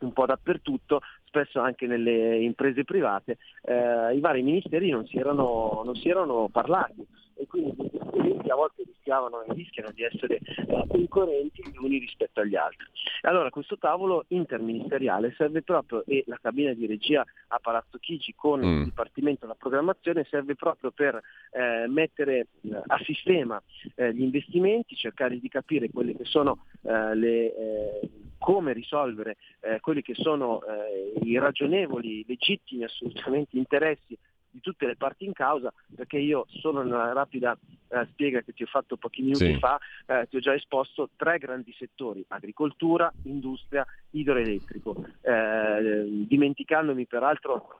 un 0.00 0.12
po' 0.12 0.26
dappertutto, 0.26 1.00
spesso 1.30 1.60
anche 1.60 1.86
nelle 1.86 2.38
imprese 2.38 2.84
private, 2.84 3.38
eh, 3.62 4.14
i 4.14 4.20
vari 4.20 4.42
ministeri 4.42 4.90
non 4.90 5.06
si 5.06 5.16
erano, 5.16 5.82
non 5.84 5.94
si 5.94 6.08
erano 6.08 6.48
parlati 6.50 7.06
e 7.40 7.46
quindi 7.46 7.72
gli 7.76 7.88
investimenti 7.92 8.50
a 8.50 8.54
volte 8.54 8.82
rischiavano 8.84 9.42
e 9.42 9.52
rischiano 9.54 9.90
di 9.92 10.02
essere 10.02 10.36
eh, 10.36 10.84
concorrenti 10.88 11.62
gli 11.62 11.76
uni 11.76 11.98
rispetto 11.98 12.40
agli 12.40 12.54
altri. 12.54 12.86
Allora 13.22 13.50
questo 13.50 13.78
tavolo 13.78 14.24
interministeriale 14.28 15.34
serve 15.36 15.62
proprio, 15.62 16.04
e 16.06 16.24
la 16.26 16.38
cabina 16.40 16.72
di 16.72 16.86
regia 16.86 17.24
a 17.48 17.58
Palazzo 17.58 17.98
Chigi 17.98 18.34
con 18.34 18.60
mm. 18.60 18.78
il 18.78 18.84
Dipartimento 18.84 19.40
della 19.42 19.56
Programmazione 19.58 20.26
serve 20.28 20.54
proprio 20.54 20.90
per 20.90 21.20
eh, 21.50 21.86
mettere 21.88 22.46
eh, 22.60 22.80
a 22.86 22.98
sistema 23.04 23.60
eh, 23.94 24.12
gli 24.12 24.22
investimenti, 24.22 24.94
cercare 24.94 25.38
di 25.38 25.48
capire 25.48 25.90
quelle 25.90 26.14
che 26.14 26.24
sono 26.24 26.64
eh, 26.82 27.14
le 27.14 27.54
eh, 27.54 28.10
come 28.38 28.72
risolvere 28.72 29.36
eh, 29.60 29.80
quelli 29.80 30.00
che 30.00 30.14
sono 30.14 30.62
eh, 30.62 31.20
i 31.22 31.38
ragionevoli, 31.38 32.24
legittimi 32.26 32.84
assolutamente 32.84 33.58
interessi 33.58 34.16
di 34.50 34.60
tutte 34.60 34.86
le 34.86 34.96
parti 34.96 35.24
in 35.24 35.32
causa, 35.32 35.72
perché 35.94 36.18
io 36.18 36.46
solo 36.48 36.82
nella 36.82 37.12
rapida 37.12 37.56
eh, 37.88 38.06
spiega 38.10 38.40
che 38.40 38.52
ti 38.52 38.62
ho 38.62 38.66
fatto 38.66 38.96
pochi 38.96 39.22
minuti 39.22 39.52
sì. 39.52 39.58
fa, 39.58 39.78
eh, 40.06 40.26
ti 40.28 40.36
ho 40.36 40.40
già 40.40 40.54
esposto 40.54 41.10
tre 41.16 41.38
grandi 41.38 41.74
settori, 41.78 42.24
agricoltura, 42.28 43.12
industria, 43.24 43.86
idroelettrico, 44.10 45.06
eh, 45.22 46.06
dimenticandomi 46.26 47.06
peraltro 47.06 47.78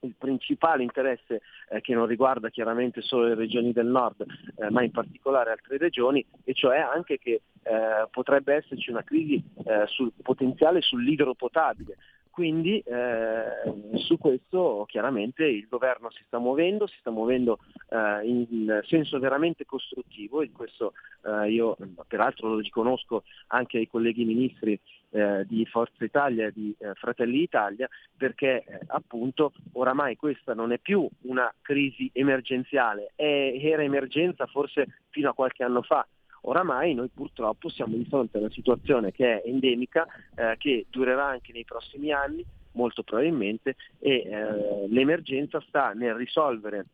il 0.00 0.14
principale 0.16 0.82
interesse 0.82 1.42
eh, 1.68 1.80
che 1.80 1.94
non 1.94 2.06
riguarda 2.06 2.48
chiaramente 2.48 3.02
solo 3.02 3.26
le 3.26 3.34
regioni 3.34 3.72
del 3.72 3.86
nord, 3.86 4.24
eh, 4.56 4.70
ma 4.70 4.82
in 4.82 4.90
particolare 4.90 5.50
altre 5.50 5.76
regioni, 5.76 6.24
e 6.44 6.54
cioè 6.54 6.78
anche 6.78 7.18
che 7.18 7.42
eh, 7.62 8.08
potrebbe 8.10 8.54
esserci 8.54 8.90
una 8.90 9.02
crisi 9.02 9.42
eh, 9.64 9.86
sul 9.86 10.12
potenziale 10.22 10.80
sull'idropotabile. 10.80 11.96
Quindi 12.30 12.78
eh, 12.78 13.96
su 13.96 14.16
questo 14.16 14.84
chiaramente 14.88 15.44
il 15.44 15.66
governo 15.68 16.10
si 16.10 16.22
sta 16.26 16.38
muovendo, 16.38 16.86
si 16.86 16.96
sta 17.00 17.10
muovendo 17.10 17.58
eh, 17.88 18.26
in 18.26 18.80
senso 18.86 19.18
veramente 19.18 19.66
costruttivo. 19.66 20.40
E 20.40 20.50
questo 20.52 20.92
eh, 21.24 21.50
io 21.50 21.76
peraltro 22.06 22.48
lo 22.48 22.58
riconosco 22.58 23.24
anche 23.48 23.78
ai 23.78 23.88
colleghi 23.88 24.24
ministri 24.24 24.78
eh, 25.10 25.44
di 25.46 25.66
Forza 25.66 26.04
Italia 26.04 26.46
e 26.46 26.52
di 26.52 26.74
eh, 26.78 26.94
Fratelli 26.94 27.38
d'Italia 27.38 27.88
perché 28.16 28.64
eh, 28.64 28.80
appunto 28.86 29.52
oramai 29.72 30.16
questa 30.16 30.54
non 30.54 30.72
è 30.72 30.78
più 30.78 31.08
una 31.22 31.52
crisi 31.60 32.10
emergenziale, 32.12 33.12
è, 33.16 33.58
era 33.60 33.82
emergenza 33.82 34.46
forse 34.46 35.00
fino 35.10 35.30
a 35.30 35.34
qualche 35.34 35.64
anno 35.64 35.82
fa, 35.82 36.06
Oramai 36.42 36.94
noi 36.94 37.08
purtroppo 37.08 37.68
siamo 37.68 37.96
di 37.96 38.04
fronte 38.04 38.36
a 38.36 38.40
una 38.40 38.50
situazione 38.50 39.12
che 39.12 39.40
è 39.40 39.48
endemica, 39.48 40.06
eh, 40.34 40.56
che 40.58 40.86
durerà 40.88 41.26
anche 41.26 41.52
nei 41.52 41.64
prossimi 41.64 42.12
anni, 42.12 42.44
molto 42.72 43.02
probabilmente, 43.02 43.76
e 43.98 44.22
eh, 44.24 44.88
l'emergenza 44.88 45.60
sta 45.66 45.92
nel 45.92 46.14
risolvere 46.14 46.86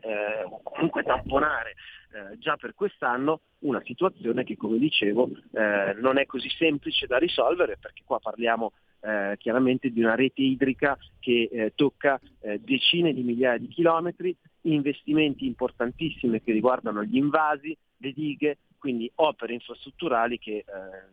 eh, 0.00 0.42
o 0.44 0.60
comunque 0.62 1.02
tamponare 1.02 1.74
eh, 2.12 2.38
già 2.38 2.56
per 2.56 2.74
quest'anno 2.74 3.40
una 3.60 3.82
situazione 3.84 4.44
che 4.44 4.56
come 4.56 4.78
dicevo 4.78 5.30
eh, 5.52 5.96
non 6.00 6.18
è 6.18 6.26
così 6.26 6.48
semplice 6.50 7.06
da 7.06 7.16
risolvere 7.16 7.78
perché 7.80 8.02
qua 8.04 8.18
parliamo 8.18 8.72
eh, 9.00 9.36
chiaramente 9.38 9.90
di 9.90 10.00
una 10.00 10.14
rete 10.14 10.42
idrica 10.42 10.96
che 11.18 11.48
eh, 11.50 11.72
tocca 11.74 12.20
eh, 12.40 12.60
decine 12.60 13.12
di 13.12 13.22
migliaia 13.22 13.58
di 13.58 13.68
chilometri, 13.68 14.34
investimenti 14.62 15.46
importantissimi 15.46 16.42
che 16.42 16.52
riguardano 16.52 17.02
gli 17.04 17.16
invasi, 17.16 17.76
le 18.04 18.12
dighe, 18.12 18.58
quindi 18.78 19.10
opere 19.16 19.54
infrastrutturali 19.54 20.38
che 20.38 20.56
eh, 20.56 20.64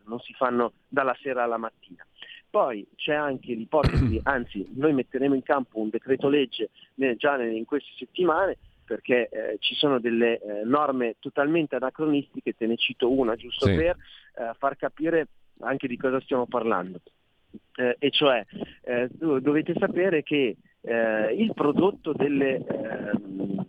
non 0.05 0.19
si 0.19 0.33
fanno 0.33 0.73
dalla 0.87 1.15
sera 1.21 1.43
alla 1.43 1.57
mattina. 1.57 2.05
Poi 2.49 2.85
c'è 2.95 3.13
anche 3.13 3.53
l'ipotesi, 3.53 4.19
anzi 4.23 4.67
noi 4.75 4.93
metteremo 4.93 5.33
in 5.33 5.41
campo 5.41 5.79
un 5.79 5.89
decreto 5.89 6.27
legge 6.27 6.69
già 7.15 7.41
in 7.41 7.65
queste 7.65 7.91
settimane 7.97 8.57
perché 8.83 9.29
eh, 9.29 9.57
ci 9.59 9.73
sono 9.73 10.01
delle 10.01 10.37
eh, 10.41 10.65
norme 10.65 11.15
totalmente 11.19 11.77
anacronistiche, 11.77 12.57
te 12.57 12.67
ne 12.67 12.75
cito 12.75 13.09
una 13.09 13.37
giusto 13.37 13.67
sì. 13.67 13.75
per 13.75 13.95
eh, 13.95 14.51
far 14.57 14.75
capire 14.75 15.27
anche 15.61 15.87
di 15.87 15.95
cosa 15.95 16.19
stiamo 16.19 16.45
parlando. 16.45 16.99
Eh, 17.77 17.95
e 17.99 18.09
cioè 18.11 18.45
eh, 18.83 19.07
dovete 19.17 19.73
sapere 19.79 20.23
che 20.23 20.57
il 20.83 21.53
prodotto 21.53 22.11
delle, 22.11 22.55
ehm, 22.57 23.65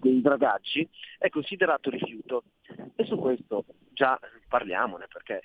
dei 0.00 0.20
dragaggi 0.20 0.88
è 1.18 1.28
considerato 1.28 1.90
rifiuto 1.90 2.44
e 2.94 3.04
su 3.04 3.16
questo 3.18 3.64
già 3.92 4.18
parliamone 4.48 5.06
perché 5.12 5.42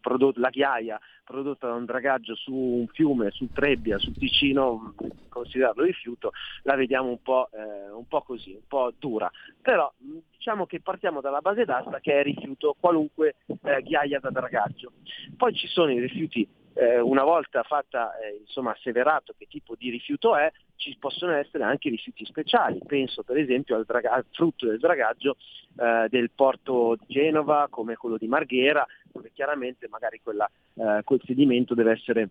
prodotto, 0.00 0.40
la 0.40 0.48
ghiaia 0.48 0.98
prodotta 1.24 1.68
da 1.68 1.74
un 1.74 1.84
dragaggio 1.84 2.34
su 2.34 2.52
un 2.52 2.86
fiume, 2.88 3.30
sul 3.30 3.52
Trebbia, 3.52 3.98
sul 3.98 4.16
Ticino, 4.16 4.94
considerarlo 5.28 5.84
rifiuto, 5.84 6.32
la 6.62 6.74
vediamo 6.74 7.08
un 7.08 7.22
po', 7.22 7.48
eh, 7.52 7.90
un 7.90 8.06
po' 8.08 8.22
così, 8.22 8.52
un 8.52 8.66
po' 8.66 8.92
dura. 8.98 9.30
Però 9.60 9.92
diciamo 9.98 10.66
che 10.66 10.80
partiamo 10.80 11.20
dalla 11.20 11.40
base 11.40 11.64
d'asta 11.64 12.00
che 12.00 12.18
è 12.18 12.22
rifiuto 12.22 12.74
qualunque 12.78 13.36
eh, 13.46 13.82
ghiaia 13.82 14.18
da 14.18 14.30
dragaggio. 14.30 14.92
Poi 15.36 15.54
ci 15.54 15.68
sono 15.68 15.92
i 15.92 16.00
rifiuti 16.00 16.48
eh, 16.74 17.00
una 17.00 17.24
volta 17.24 17.62
fatta, 17.62 18.18
eh, 18.18 18.38
insomma, 18.40 18.72
asseverato 18.72 19.34
che 19.36 19.46
tipo 19.48 19.74
di 19.76 19.90
rifiuto 19.90 20.36
è, 20.36 20.50
ci 20.76 20.96
possono 20.98 21.32
essere 21.32 21.64
anche 21.64 21.90
rifiuti 21.90 22.24
speciali. 22.24 22.80
Penso 22.86 23.22
per 23.22 23.36
esempio 23.36 23.76
al, 23.76 23.84
draga- 23.84 24.12
al 24.12 24.24
frutto 24.30 24.66
del 24.66 24.78
dragaggio 24.78 25.36
eh, 25.76 26.06
del 26.08 26.30
porto 26.34 26.96
di 26.98 27.06
Genova 27.08 27.68
come 27.70 27.96
quello 27.96 28.16
di 28.16 28.26
Marghera, 28.26 28.86
dove 29.12 29.30
chiaramente 29.32 29.88
magari 29.88 30.20
quella, 30.22 30.50
eh, 30.74 31.02
quel 31.04 31.20
sedimento 31.24 31.74
deve 31.74 31.92
essere 31.92 32.28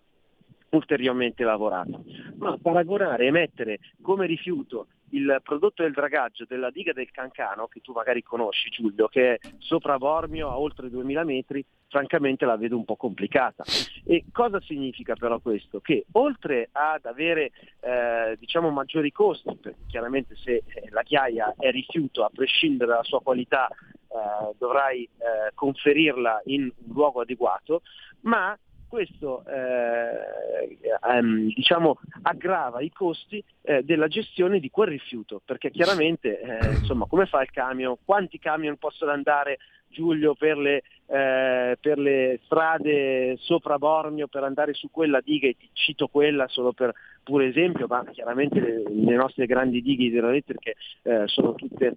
ulteriormente 0.70 1.44
lavorato. 1.44 2.04
Ma 2.38 2.58
paragonare 2.62 3.26
e 3.26 3.32
mettere 3.32 3.80
come 4.02 4.26
rifiuto 4.26 4.88
il 5.12 5.40
prodotto 5.44 5.84
del 5.84 5.94
dragaggio 5.94 6.46
della 6.48 6.70
diga 6.72 6.94
del 6.94 7.12
Cancano, 7.12 7.68
che 7.68 7.82
tu 7.82 7.94
magari 7.94 8.24
conosci 8.24 8.70
Giulio, 8.70 9.08
che 9.08 9.36
è 9.36 9.40
sopra 9.60 9.98
Bormio 9.98 10.50
a 10.50 10.58
oltre 10.58 10.90
2000 10.90 11.24
metri, 11.24 11.66
francamente 11.88 12.46
la 12.46 12.58
vedo 12.58 12.78
un 12.78 12.86
po' 12.86 12.96
complicata. 12.96 13.64
E 14.06 14.26
cosa 14.32 14.60
significa 14.62 15.16
però 15.16 15.40
questo? 15.40 15.80
Che 15.80 16.06
oltre 16.14 16.70
ad 16.72 17.06
avere 17.06 17.52
eh, 17.80 18.36
diciamo 18.40 18.70
maggiori 18.70 19.12
costi, 19.12 19.56
perché 19.56 19.80
chiaramente 19.88 20.36
se 20.36 20.64
eh, 20.66 20.90
la 20.90 21.04
chiaia 21.04 21.56
è 21.58 21.72
rifiuto 21.72 22.24
a 22.24 22.30
prescindere 22.34 22.92
dalla 22.92 23.04
sua 23.04 23.22
qualità 23.22 23.68
eh, 23.68 24.56
dovrai 24.58 25.04
eh, 25.04 25.52
conferirla 25.54 26.42
in 26.46 26.64
un 26.64 26.94
luogo 26.94 27.22
adeguato, 27.22 27.82
ma 28.22 28.58
questo 28.90 29.46
eh, 29.46 30.78
ehm, 31.08 31.54
diciamo, 31.54 32.00
aggrava 32.24 32.82
i 32.82 32.90
costi 32.90 33.42
eh, 33.62 33.84
della 33.84 34.08
gestione 34.08 34.60
di 34.60 34.70
quel 34.70 34.90
rifiuto, 34.90 35.42
perché 35.46 35.70
chiaramente 35.72 36.42
eh, 36.42 36.70
insomma, 36.72 37.06
come 37.06 37.26
fa 37.28 37.42
il 37.42 37.52
camion? 37.52 37.96
Quanti 38.04 38.40
camion 38.40 38.78
possono 38.78 39.12
andare 39.12 39.60
Giulio 39.90 40.36
per 40.36 40.58
le, 40.58 40.84
eh, 41.08 41.78
per 41.80 41.98
le, 41.98 42.40
strade 42.44 43.38
sopra 43.40 43.78
Bormio 43.78 44.28
per 44.28 44.44
andare 44.44 44.74
su 44.74 44.90
quella 44.92 45.20
diga 45.22 45.48
e 45.48 45.56
ti 45.58 45.70
cito 45.74 46.08
quella 46.08 46.48
solo 46.48 46.74
per 46.74 46.94
pure 47.24 47.48
esempio, 47.48 47.88
ma 47.88 48.04
chiaramente 48.06 48.60
le, 48.60 48.84
le 48.88 49.16
nostre 49.16 49.46
grandi 49.46 49.82
dighe 49.82 50.06
idroelettriche 50.06 50.76
eh, 51.04 51.28
sono 51.28 51.54
tutte 51.56 51.96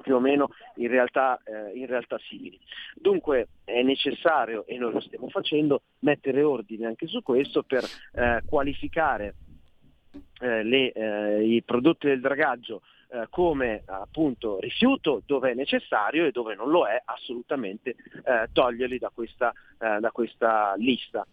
più 0.00 0.14
o 0.14 0.20
meno 0.20 0.50
in 0.76 0.88
realtà, 0.88 1.40
eh, 1.44 1.76
in 1.76 1.86
realtà 1.86 2.18
simili. 2.28 2.58
Dunque 2.94 3.48
è 3.64 3.82
necessario, 3.82 4.64
e 4.66 4.78
noi 4.78 4.92
lo 4.92 5.00
stiamo 5.00 5.28
facendo, 5.28 5.82
mettere 6.00 6.42
ordine 6.42 6.86
anche 6.86 7.06
su 7.06 7.22
questo 7.22 7.62
per 7.62 7.84
eh, 8.14 8.42
qualificare 8.46 9.34
eh, 10.40 10.62
le, 10.62 10.92
eh, 10.92 11.44
i 11.44 11.62
prodotti 11.62 12.08
del 12.08 12.20
dragaggio 12.20 12.82
eh, 13.10 13.26
come 13.30 13.82
appunto 13.86 14.58
rifiuto 14.58 15.22
dove 15.24 15.52
è 15.52 15.54
necessario 15.54 16.26
e 16.26 16.32
dove 16.32 16.54
non 16.54 16.70
lo 16.70 16.86
è 16.86 17.00
assolutamente 17.04 17.90
eh, 17.90 18.48
toglierli 18.52 18.98
da 18.98 19.10
questa, 19.14 19.52
da 19.76 20.10
questa 20.12 20.74
lista. 20.76 21.26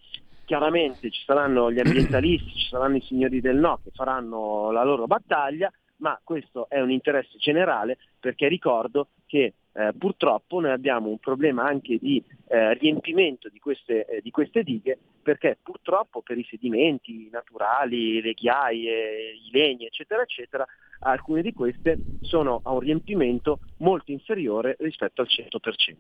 Chiaramente 0.46 1.12
ci 1.12 1.24
saranno 1.26 1.72
gli 1.72 1.80
ambientalisti, 1.80 2.52
ci 2.58 2.68
saranno 2.70 2.96
i 2.96 3.02
signori 3.02 3.40
del 3.40 3.58
no 3.58 3.80
che 3.84 3.92
faranno 3.94 4.72
la 4.72 4.84
loro 4.84 5.06
battaglia, 5.06 5.72
ma 6.00 6.20
questo 6.24 6.68
è 6.70 6.80
un 6.80 6.92
interesse 6.92 7.38
generale 7.38 7.98
perché 8.20 8.48
ricordo 8.48 9.10
che 9.26 9.54
eh, 9.72 9.94
purtroppo 9.98 10.60
noi 10.60 10.72
abbiamo 10.72 11.10
un 11.10 11.20
problema 11.20 11.64
anche 11.64 11.98
di 11.98 12.22
eh, 12.48 12.74
riempimento 12.74 13.50
di 13.50 13.60
queste, 13.60 14.06
eh, 14.06 14.22
di 14.22 14.32
queste, 14.32 14.64
dighe 14.64 14.98
perché 15.22 15.58
purtroppo 15.62 16.22
per 16.22 16.38
i 16.38 16.48
sedimenti 16.50 17.30
naturali, 17.32 18.22
le 18.22 18.34
ghiaie, 18.34 19.34
i 19.34 19.50
legni 19.52 19.86
eccetera 19.86 20.22
eccetera, 20.24 20.66
alcune 21.02 21.42
di 21.42 21.54
queste 21.54 21.98
sono 22.22 22.62
a 22.64 22.72
un 22.72 22.80
riempimento 22.80 23.60
molto 23.78 24.12
inferiore 24.12 24.76
rispetto 24.80 25.22
al 25.22 25.28
100%. 25.30 25.96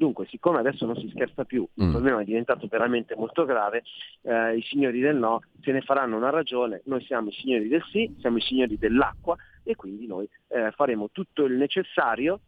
Dunque, 0.00 0.24
siccome 0.30 0.60
adesso 0.60 0.86
non 0.86 0.96
si 0.96 1.10
scherza 1.10 1.44
più, 1.44 1.68
il 1.74 1.84
mm. 1.84 1.90
problema 1.90 2.22
è 2.22 2.24
diventato 2.24 2.66
veramente 2.68 3.14
molto 3.16 3.44
grave, 3.44 3.82
eh, 4.22 4.56
i 4.56 4.62
signori 4.62 4.98
del 4.98 5.16
no 5.16 5.42
se 5.60 5.72
ne 5.72 5.82
faranno 5.82 6.16
una 6.16 6.30
ragione, 6.30 6.80
noi 6.86 7.04
siamo 7.04 7.28
i 7.28 7.32
signori 7.32 7.68
del 7.68 7.84
sì, 7.90 8.10
siamo 8.18 8.38
i 8.38 8.40
signori 8.40 8.78
dell'acqua 8.78 9.36
e 9.62 9.76
quindi 9.76 10.06
noi 10.06 10.26
eh, 10.48 10.70
faremo 10.70 11.10
tutto 11.12 11.44
il 11.44 11.52
necessario 11.52 12.40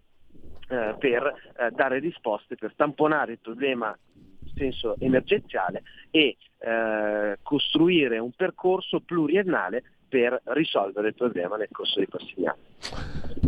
eh, 0.71 0.95
per 0.99 1.27
eh, 1.27 1.71
dare 1.73 1.99
risposte, 1.99 2.57
per 2.57 2.73
tamponare 2.75 3.33
il 3.33 3.39
problema 3.39 3.95
in 4.15 4.53
senso 4.55 4.97
emergenziale 4.99 5.83
e 6.11 6.39
eh, 6.57 7.37
costruire 7.43 8.17
un 8.17 8.33
percorso 8.33 9.01
pluriennale 9.01 9.83
per 10.13 10.43
risolvere 10.45 11.09
il 11.09 11.15
problema 11.15 11.57
nel 11.57 11.71
corso 11.73 11.95
dei 11.97 12.07
prossimi 12.07 12.47
anni. 12.47 12.61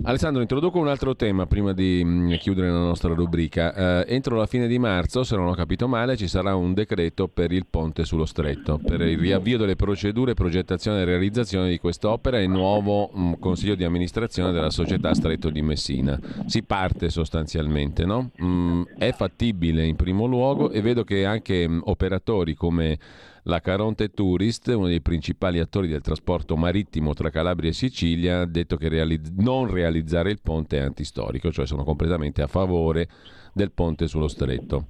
Alessandro, 0.05 0.41
introduco 0.41 0.78
un 0.78 0.89
altro 0.89 1.15
tema 1.15 1.45
prima 1.45 1.74
di 1.74 2.03
mm, 2.03 2.32
chiudere 2.35 2.69
la 2.69 2.78
nostra 2.78 3.12
rubrica. 3.12 4.03
Eh, 4.07 4.15
entro 4.15 4.36
la 4.36 4.47
fine 4.47 4.66
di 4.66 4.78
marzo, 4.78 5.24
se 5.24 5.36
non 5.36 5.47
ho 5.47 5.55
capito 5.55 5.89
male, 5.89 6.16
ci 6.16 6.27
sarà 6.27 6.55
un 6.55 6.73
decreto 6.73 7.28
per 7.28 7.53
il 7.53 7.66
ponte 7.69 8.07
sullo 8.07 8.24
stretto, 8.24 8.78
per 8.82 9.03
il 9.03 9.19
riavvio 9.19 9.59
delle 9.59 9.77
procedure, 9.77 10.32
progettazione 10.32 11.03
e 11.03 11.05
realizzazione 11.05 11.69
di 11.69 11.78
quest'opera 11.78 12.39
e 12.39 12.47
nuovo 12.47 13.11
mh, 13.12 13.20
mm, 13.20 13.32
consiglio 13.35 13.74
di 13.74 13.85
amministrazione 13.85 14.51
della 14.53 14.70
società 14.70 15.12
Stretto 15.12 15.51
di 15.51 15.61
Messina. 15.61 16.19
Si 16.47 16.62
parte 16.62 17.11
sostanzialmente, 17.11 18.07
no? 18.07 18.31
Mm, 18.43 18.85
è 18.97 19.12
fattibile 19.12 19.85
in 19.85 19.97
primo 19.97 20.24
luogo 20.24 20.70
e 20.70 20.81
vedo 20.81 21.05
che 21.05 21.27
anche 21.27 21.69
mh, 21.69 21.82
operatori 21.85 22.55
come 22.55 22.99
la 23.45 23.61
Caronte 23.61 24.09
Tourist, 24.09 24.69
uno 24.69 24.87
dei 24.87 25.03
principali 25.03 25.59
attori 25.59 25.89
del 25.89 26.01
trasporto 26.01 26.57
marittimo 26.57 27.12
tra 27.12 27.31
Calabria 27.31 27.71
e 27.71 27.75
Sicilia, 27.75 28.41
ha 28.41 28.47
detto 28.47 28.77
che 28.77 28.89
realizz- 28.89 29.35
non 29.37 29.71
realizzare 29.71 30.31
il 30.31 30.41
ponte 30.43 30.79
è 30.79 30.81
antistorico, 30.81 31.53
cioè 31.53 31.66
sono 31.66 31.85
completamente 31.85 32.41
a 32.41 32.47
favore 32.47 33.09
del 33.53 33.71
ponte 33.73 34.07
sullo 34.07 34.29
stretto. 34.29 34.87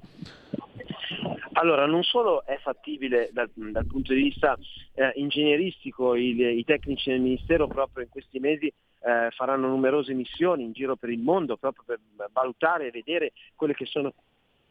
Allora, 1.53 1.85
non 1.85 2.03
solo 2.03 2.45
è 2.45 2.57
fattibile 2.61 3.29
dal, 3.31 3.49
dal 3.53 3.85
punto 3.85 4.13
di 4.13 4.23
vista 4.23 4.57
eh, 4.93 5.11
ingegneristico, 5.15 6.15
il, 6.15 6.39
i 6.39 6.63
tecnici 6.63 7.09
del 7.09 7.21
Ministero 7.21 7.67
proprio 7.67 8.03
in 8.03 8.09
questi 8.09 8.39
mesi 8.39 8.67
eh, 8.67 9.29
faranno 9.31 9.67
numerose 9.67 10.13
missioni 10.13 10.63
in 10.63 10.71
giro 10.71 10.95
per 10.95 11.09
il 11.09 11.19
mondo 11.19 11.57
proprio 11.57 11.83
per 11.85 11.99
valutare 12.31 12.87
e 12.87 12.91
vedere 12.91 13.31
quelle 13.55 13.73
che 13.73 13.85
sono 13.85 14.13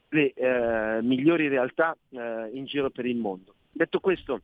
le 0.08 0.32
eh, 0.32 1.02
migliori 1.02 1.48
realtà 1.48 1.96
eh, 2.10 2.50
in 2.52 2.64
giro 2.66 2.90
per 2.90 3.06
il 3.06 3.16
mondo. 3.16 3.54
Detto 3.74 3.98
questo, 3.98 4.40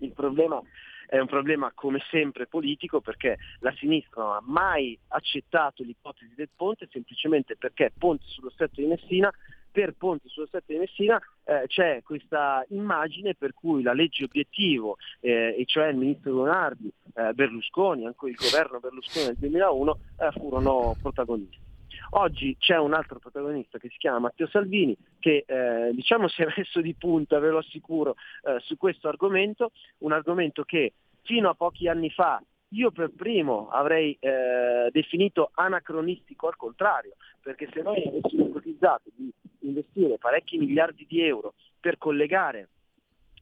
Il 0.00 0.12
problema 0.12 0.60
è 1.06 1.18
un 1.18 1.26
problema 1.26 1.70
come 1.74 2.00
sempre 2.10 2.46
politico 2.46 3.00
perché 3.00 3.38
la 3.60 3.72
sinistra 3.76 4.22
non 4.22 4.32
ha 4.32 4.42
mai 4.44 4.98
accettato 5.08 5.82
l'ipotesi 5.82 6.34
del 6.34 6.48
ponte 6.54 6.88
semplicemente 6.90 7.56
perché 7.56 7.92
Ponte 7.96 8.24
sullo 8.26 8.50
stretto 8.50 8.80
di 8.80 8.86
Messina 8.86 9.30
per 9.70 9.94
Ponte 9.94 10.28
sullo 10.28 10.46
stretto 10.46 10.72
di 10.72 10.78
Messina 10.78 11.20
eh, 11.44 11.64
c'è 11.66 12.02
questa 12.02 12.64
immagine 12.68 13.34
per 13.34 13.54
cui 13.54 13.82
la 13.82 13.94
legge 13.94 14.24
obiettivo, 14.24 14.96
eh, 15.20 15.56
e 15.58 15.64
cioè 15.64 15.88
il 15.88 15.96
ministro 15.96 16.34
Leonardi, 16.34 16.92
eh, 17.14 17.32
Berlusconi, 17.32 18.04
anche 18.04 18.28
il 18.28 18.34
governo 18.34 18.80
Berlusconi 18.80 19.26
nel 19.26 19.36
2001, 19.36 19.98
eh, 20.18 20.30
furono 20.32 20.94
protagonisti. 21.00 21.71
Oggi 22.10 22.56
c'è 22.58 22.78
un 22.78 22.94
altro 22.94 23.18
protagonista 23.18 23.78
che 23.78 23.88
si 23.88 23.96
chiama 23.98 24.18
Matteo 24.18 24.46
Salvini 24.48 24.96
che 25.18 25.44
eh, 25.46 25.90
diciamo 25.92 26.28
si 26.28 26.42
è 26.42 26.46
messo 26.56 26.80
di 26.80 26.94
punta, 26.94 27.38
ve 27.38 27.50
lo 27.50 27.58
assicuro, 27.58 28.16
eh, 28.42 28.58
su 28.60 28.76
questo 28.76 29.08
argomento, 29.08 29.72
un 29.98 30.12
argomento 30.12 30.64
che 30.64 30.92
fino 31.22 31.48
a 31.48 31.54
pochi 31.54 31.88
anni 31.88 32.10
fa 32.10 32.42
io 32.72 32.90
per 32.90 33.10
primo 33.10 33.68
avrei 33.68 34.16
eh, 34.18 34.88
definito 34.90 35.50
anacronistico 35.54 36.48
al 36.48 36.56
contrario, 36.56 37.16
perché 37.40 37.68
se 37.72 37.82
noi 37.82 38.02
avessimo 38.06 38.46
ipotizzato 38.46 39.10
di 39.14 39.30
investire 39.60 40.18
parecchi 40.18 40.58
miliardi 40.58 41.06
di 41.06 41.20
euro 41.22 41.54
per 41.78 41.98
collegare 41.98 42.68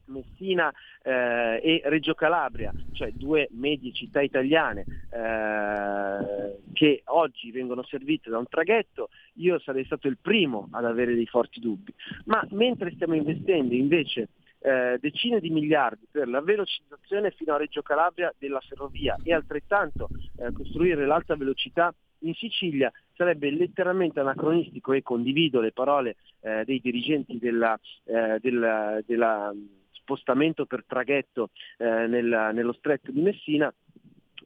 Messina 0.05 0.71
eh, 1.03 1.59
e 1.63 1.81
Reggio 1.85 2.13
Calabria, 2.13 2.71
cioè 2.93 3.11
due 3.11 3.47
medie 3.51 3.93
città 3.93 4.21
italiane 4.21 4.85
eh, 5.11 6.57
che 6.73 7.01
oggi 7.05 7.51
vengono 7.51 7.83
servite 7.83 8.29
da 8.29 8.37
un 8.37 8.47
traghetto, 8.47 9.09
io 9.35 9.59
sarei 9.59 9.85
stato 9.85 10.07
il 10.07 10.17
primo 10.21 10.67
ad 10.71 10.85
avere 10.85 11.13
dei 11.13 11.27
forti 11.27 11.59
dubbi. 11.59 11.93
Ma 12.25 12.45
mentre 12.51 12.91
stiamo 12.91 13.15
investendo 13.15 13.73
invece 13.73 14.29
eh, 14.61 14.97
decine 14.99 15.39
di 15.39 15.49
miliardi 15.49 16.07
per 16.09 16.27
la 16.27 16.41
velocizzazione 16.41 17.31
fino 17.31 17.53
a 17.53 17.57
Reggio 17.57 17.81
Calabria 17.81 18.33
della 18.37 18.59
ferrovia 18.59 19.17
e 19.23 19.33
altrettanto 19.33 20.07
eh, 20.37 20.51
costruire 20.51 21.05
l'alta 21.05 21.35
velocità 21.35 21.93
in 22.19 22.33
Sicilia 22.35 22.91
sarebbe 23.15 23.49
letteralmente 23.49 24.19
anacronistico 24.19 24.93
e 24.93 25.01
condivido 25.01 25.59
le 25.59 25.71
parole 25.71 26.17
eh, 26.41 26.63
dei 26.65 26.79
dirigenti 26.79 27.39
della, 27.39 27.77
eh, 28.03 28.37
della, 28.39 28.99
della 29.05 29.51
spostamento 30.11 30.65
per 30.65 30.83
traghetto 30.85 31.49
eh, 31.77 32.07
nel, 32.07 32.51
nello 32.53 32.73
stretto 32.73 33.11
di 33.11 33.21
Messina, 33.21 33.73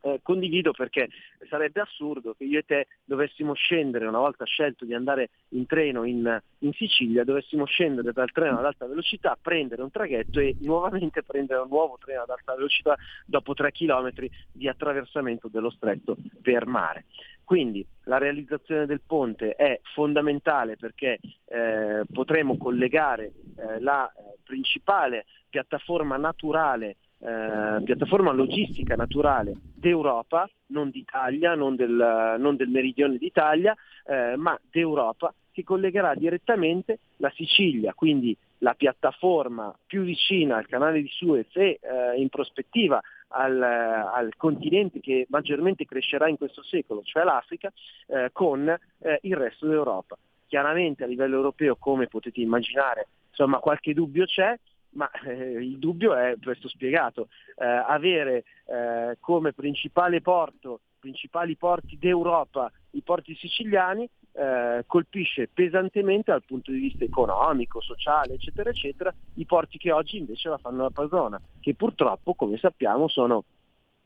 eh, 0.02 0.20
condivido 0.22 0.72
perché 0.72 1.10
sarebbe 1.50 1.82
assurdo 1.82 2.36
che 2.38 2.44
io 2.44 2.60
e 2.60 2.66
te 2.66 2.88
dovessimo 3.04 3.54
scendere, 3.54 4.06
una 4.06 4.20
volta 4.20 4.46
scelto 4.46 4.86
di 4.86 4.94
andare 4.94 5.30
in 5.50 5.66
treno 5.66 6.04
in, 6.04 6.40
in, 6.60 6.74
Sicilia, 6.74 7.24
dovessimo 7.24 7.66
scendere 7.66 8.12
dal 8.14 8.32
treno 8.32 8.60
ad 8.60 8.66
alta 8.66 8.86
velocità, 8.86 9.36
prendere 9.42 9.82
un 9.82 9.90
traghetto 9.90 10.40
e 10.40 10.56
nuovamente 10.60 11.24
prendere 11.26 11.62
un 11.62 11.70
nuovo 11.70 11.98
treno 12.00 12.22
ad 12.22 12.30
alta 12.30 12.54
velocità 12.54 12.96
dopo 13.26 13.56
tre 13.56 13.72
chilometri 13.72 14.30
di 14.52 14.68
attraversamento 14.68 15.48
dello 15.48 15.72
stretto 15.72 16.16
per 16.42 16.68
mare. 16.68 17.06
Quindi 17.46 17.86
la 18.06 18.18
realizzazione 18.18 18.88
del 18.88 19.02
ponte 19.06 19.54
è 19.54 19.80
fondamentale 19.94 20.76
perché 20.76 21.20
eh, 21.46 22.04
potremo 22.12 22.58
collegare 22.58 23.26
eh, 23.56 23.80
la 23.80 24.12
eh, 24.12 24.38
principale 24.44 25.26
piattaforma 25.48 26.18
naturale, 26.18 26.98
eh, 27.20 27.82
piattaforma 27.84 28.32
logistica 28.32 28.96
naturale 28.96 29.54
d'Europa, 29.76 30.50
non 30.68 30.90
d'Italia, 30.90 31.54
non 31.54 31.76
del, 31.76 32.36
non 32.40 32.56
del 32.56 32.70
meridione 32.70 33.18
d'Italia, 33.18 33.76
eh, 34.08 34.36
ma 34.36 34.60
d'Europa, 34.72 35.32
che 35.52 35.64
collegherà 35.64 36.16
direttamente 36.16 37.00
la 37.18 37.32
Sicilia, 37.36 37.94
quindi 37.94 38.36
la 38.58 38.74
piattaforma 38.74 39.74
più 39.86 40.02
vicina 40.04 40.58
al 40.58 40.66
canale 40.66 41.02
di 41.02 41.08
Suez 41.10 41.48
e 41.54 41.80
eh, 41.80 42.20
in 42.20 42.30
prospettiva 42.30 43.00
al, 43.30 43.62
al, 43.62 44.36
continente 44.38 45.00
che 45.00 45.26
maggiormente 45.30 45.86
crescerà 45.86 46.28
in 46.28 46.38
questo 46.38 46.64
secolo, 46.64 47.02
cioè 47.04 47.24
l'Africa, 47.24 47.72
eh, 48.08 48.30
con 48.32 48.68
eh, 48.68 49.20
il 49.22 49.36
resto 49.36 49.68
d'Europa. 49.68 50.18
Chiaramente 50.48 51.04
a 51.04 51.08
livello 51.08 51.36
europeo, 51.36 51.76
come 51.76 52.08
potete 52.08 52.40
immaginare, 52.42 53.08
insomma, 53.30 53.60
qualche 53.60 53.94
dubbio 53.94 54.26
c'è, 54.26 54.58
ma 54.96 55.10
eh, 55.26 55.34
il 55.34 55.78
dubbio 55.78 56.16
è 56.16 56.36
questo 56.42 56.68
spiegato. 56.68 57.30
Eh, 57.58 57.66
avere 57.66 58.44
eh, 58.66 59.18
come 59.20 59.54
principale 59.54 60.22
porto, 60.22 60.82
principali 61.00 61.56
porti 61.56 61.98
d'Europa, 61.98 62.72
i 62.92 63.02
porti 63.02 63.36
siciliani, 63.36 64.08
eh, 64.38 64.84
colpisce 64.86 65.49
pesantemente 65.53 66.32
dal 66.32 66.44
punto 66.44 66.72
di 66.72 66.80
vista 66.80 67.03
economico, 67.03 67.80
sociale, 67.82 68.34
eccetera, 68.34 68.70
eccetera, 68.70 69.14
i 69.36 69.45
porti 69.45 69.78
che 69.78 69.91
oggi 69.91 70.18
invece 70.18 70.49
la 70.49 70.57
fanno 70.57 70.84
la 70.84 70.90
padrona, 70.90 71.40
che 71.62 71.74
purtroppo, 71.74 72.34
come 72.34 72.57
sappiamo, 72.57 73.07
sono 73.07 73.45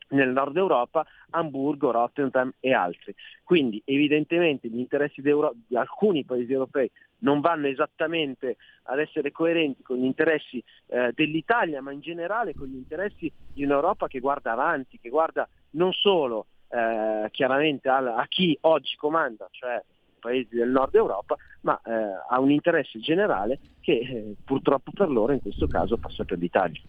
nel 0.10 0.30
nord 0.30 0.58
Europa, 0.58 1.06
Hamburgo, 1.32 1.92
Rotterdam 1.92 2.52
e 2.60 2.74
altri. 2.74 3.14
Quindi 3.44 3.82
evidentemente 3.86 4.68
gli 4.68 4.80
interessi 4.80 5.22
di 5.22 5.76
alcuni 5.76 6.24
paesi 6.24 6.52
europei 6.52 6.90
non 7.20 7.42
vanno 7.42 7.68
esattamente 7.68 8.58
ad 8.84 9.00
essere 9.00 9.32
coerenti 9.32 9.84
con 9.84 9.98
gli 9.98 10.06
interessi 10.06 10.64
eh, 10.88 11.12
dell'Italia, 11.14 11.82
ma 11.82 11.92
in 11.92 12.00
generale 12.00 12.54
con 12.54 12.68
gli 12.68 12.76
interessi 12.76 13.32
di 13.54 13.64
un'Europa 13.64 14.08
che 14.08 14.20
guarda 14.20 14.52
avanti, 14.52 15.00
che 15.00 15.10
guarda 15.10 15.48
non 15.72 15.92
solo 15.92 16.48
eh, 16.70 17.28
chiaramente 17.32 17.90
a, 17.90 18.16
a 18.16 18.26
chi 18.28 18.58
oggi 18.62 18.96
comanda, 18.96 19.48
cioè 19.52 19.82
paesi 20.20 20.56
del 20.56 20.70
nord 20.70 20.96
Europa, 20.96 21.36
ma 21.62 21.80
eh, 21.86 21.92
ha 22.30 22.40
un 22.40 22.52
interesse 22.52 23.00
generale 23.00 23.60
che 23.82 23.92
eh, 23.92 24.36
purtroppo 24.46 24.92
per 24.94 25.10
loro 25.10 25.34
in 25.34 25.42
questo 25.42 25.68
caso 25.68 25.98
passa 25.98 26.24
per 26.24 26.38
l'Italia. 26.38 26.80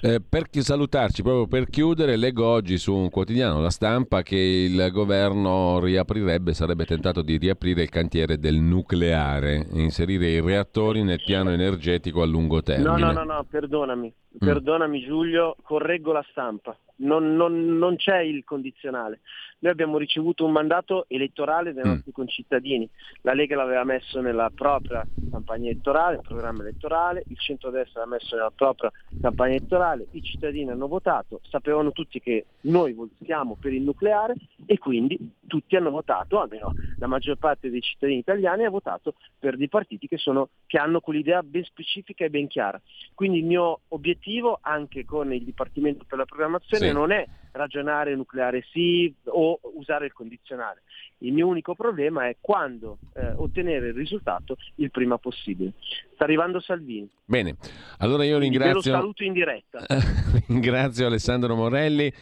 Eh, 0.00 0.20
per 0.20 0.46
salutarci, 0.50 1.22
proprio 1.22 1.46
per 1.46 1.68
chiudere, 1.68 2.16
leggo 2.16 2.46
oggi 2.46 2.78
su 2.78 2.94
un 2.94 3.10
quotidiano, 3.10 3.60
La 3.60 3.70
Stampa, 3.70 4.22
che 4.22 4.36
il 4.36 4.90
governo 4.92 5.80
riaprirebbe, 5.80 6.52
sarebbe 6.52 6.84
tentato 6.84 7.22
di 7.22 7.36
riaprire 7.36 7.82
il 7.82 7.88
cantiere 7.88 8.38
del 8.38 8.56
nucleare, 8.56 9.66
inserire 9.72 10.28
i 10.28 10.40
reattori 10.40 11.02
nel 11.02 11.22
piano 11.24 11.50
energetico 11.50 12.22
a 12.22 12.26
lungo 12.26 12.62
termine. 12.62 12.88
No, 12.88 12.96
no, 12.96 13.12
no, 13.12 13.24
no 13.24 13.44
perdonami, 13.48 14.06
mm. 14.08 14.46
perdonami 14.46 15.00
Giulio, 15.00 15.56
correggo 15.62 16.12
la 16.12 16.24
stampa, 16.30 16.76
non, 16.96 17.34
non, 17.34 17.76
non 17.76 17.96
c'è 17.96 18.20
il 18.20 18.44
condizionale. 18.44 19.20
Noi 19.60 19.72
abbiamo 19.72 19.98
ricevuto 19.98 20.44
un 20.44 20.52
mandato 20.52 21.06
elettorale 21.08 21.72
dai 21.72 21.84
mm. 21.84 21.88
nostri 21.88 22.12
concittadini, 22.12 22.88
la 23.22 23.34
Lega 23.34 23.56
l'aveva 23.56 23.84
messo 23.84 24.20
nella 24.20 24.50
propria 24.54 25.06
campagna 25.30 25.70
elettorale, 25.70 26.16
il 26.16 26.22
programma 26.22 26.62
elettorale, 26.62 27.24
il 27.26 27.38
centrodestra 27.38 28.00
l'ha 28.00 28.06
messo 28.06 28.36
nella 28.36 28.52
propria 28.54 28.92
campagna 29.20 29.56
elettorale, 29.56 30.06
i 30.12 30.22
cittadini 30.22 30.70
hanno 30.70 30.86
votato, 30.86 31.40
sapevano 31.48 31.92
tutti 31.92 32.20
che 32.20 32.46
noi 32.62 32.92
votiamo 32.92 33.56
per 33.60 33.72
il 33.72 33.82
nucleare 33.82 34.34
e 34.64 34.78
quindi 34.78 35.18
tutti 35.46 35.74
hanno 35.74 35.90
votato, 35.90 36.40
almeno 36.40 36.72
la 36.98 37.06
maggior 37.06 37.36
parte 37.36 37.70
dei 37.70 37.80
cittadini 37.80 38.18
italiani 38.18 38.64
ha 38.64 38.70
votato 38.70 39.14
per 39.38 39.56
dei 39.56 39.68
partiti 39.68 40.06
che, 40.06 40.18
sono, 40.18 40.50
che 40.66 40.78
hanno 40.78 41.00
quell'idea 41.00 41.42
ben 41.42 41.64
specifica 41.64 42.24
e 42.24 42.30
ben 42.30 42.46
chiara. 42.46 42.80
Quindi 43.14 43.38
il 43.38 43.44
mio 43.44 43.80
obiettivo 43.88 44.58
anche 44.60 45.04
con 45.04 45.32
il 45.32 45.42
Dipartimento 45.42 46.04
per 46.06 46.18
la 46.18 46.24
Programmazione 46.24 46.88
sì. 46.88 46.92
non 46.92 47.10
è 47.10 47.26
ragionare 47.52 48.14
nucleare 48.14 48.64
sì 48.70 49.12
o 49.24 49.58
usare 49.74 50.06
il 50.06 50.12
condizionale. 50.12 50.82
Il 51.18 51.32
mio 51.32 51.48
unico 51.48 51.74
problema 51.74 52.28
è 52.28 52.36
quando 52.40 52.98
eh, 53.14 53.32
ottenere 53.36 53.88
il 53.88 53.94
risultato 53.94 54.56
il 54.76 54.90
prima 54.90 55.18
possibile. 55.18 55.72
Sta 56.14 56.24
arrivando 56.24 56.60
Salvini. 56.60 57.08
Bene, 57.24 57.56
allora 57.98 58.24
io 58.24 58.38
ringrazio... 58.38 58.80
Ve 58.80 58.90
lo 58.90 58.96
saluto 58.96 59.24
in 59.24 59.32
diretta. 59.32 59.84
ringrazio 60.46 61.06
Alessandro 61.06 61.54
Morelli, 61.56 62.12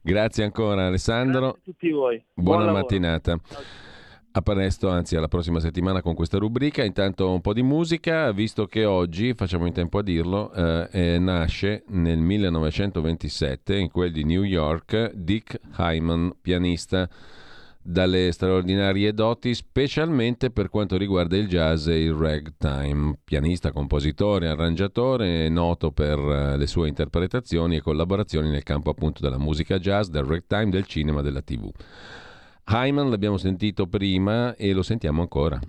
grazie 0.00 0.44
ancora 0.44 0.86
Alessandro. 0.86 1.40
Grazie 1.40 1.58
a 1.58 1.62
tutti 1.64 1.90
voi. 1.90 2.24
Buona 2.32 2.62
Buon 2.64 2.74
mattinata. 2.74 3.38
Ciao. 3.46 3.84
A 4.36 4.42
presto, 4.42 4.90
anzi 4.90 5.16
alla 5.16 5.28
prossima 5.28 5.60
settimana 5.60 6.02
con 6.02 6.14
questa 6.14 6.36
rubrica. 6.36 6.84
Intanto 6.84 7.32
un 7.32 7.40
po' 7.40 7.54
di 7.54 7.62
musica, 7.62 8.32
visto 8.32 8.66
che 8.66 8.84
oggi, 8.84 9.32
facciamo 9.32 9.64
in 9.64 9.72
tempo 9.72 9.96
a 9.96 10.02
dirlo, 10.02 10.52
eh, 10.52 10.88
eh, 10.90 11.18
nasce 11.18 11.84
nel 11.88 12.18
1927 12.18 13.78
in 13.78 13.90
quel 13.90 14.12
di 14.12 14.24
New 14.24 14.42
York 14.42 15.12
Dick 15.14 15.58
Hyman, 15.78 16.34
pianista 16.42 17.08
dalle 17.80 18.30
straordinarie 18.30 19.14
doti, 19.14 19.54
specialmente 19.54 20.50
per 20.50 20.68
quanto 20.68 20.98
riguarda 20.98 21.38
il 21.38 21.48
jazz 21.48 21.86
e 21.86 22.02
il 22.02 22.12
ragtime. 22.12 23.18
Pianista, 23.24 23.72
compositore, 23.72 24.48
arrangiatore, 24.48 25.48
noto 25.48 25.92
per 25.92 26.18
eh, 26.18 26.56
le 26.58 26.66
sue 26.66 26.88
interpretazioni 26.88 27.76
e 27.76 27.80
collaborazioni 27.80 28.50
nel 28.50 28.64
campo 28.64 28.90
appunto 28.90 29.22
della 29.22 29.38
musica 29.38 29.78
jazz, 29.78 30.08
del 30.08 30.24
ragtime, 30.24 30.68
del 30.68 30.84
cinema, 30.84 31.22
della 31.22 31.40
tv. 31.40 31.72
Hyman 32.68 33.10
l'abbiamo 33.10 33.36
sentito 33.36 33.86
prima 33.86 34.56
e 34.56 34.72
lo 34.72 34.82
sentiamo 34.82 35.22
ancora. 35.22 35.60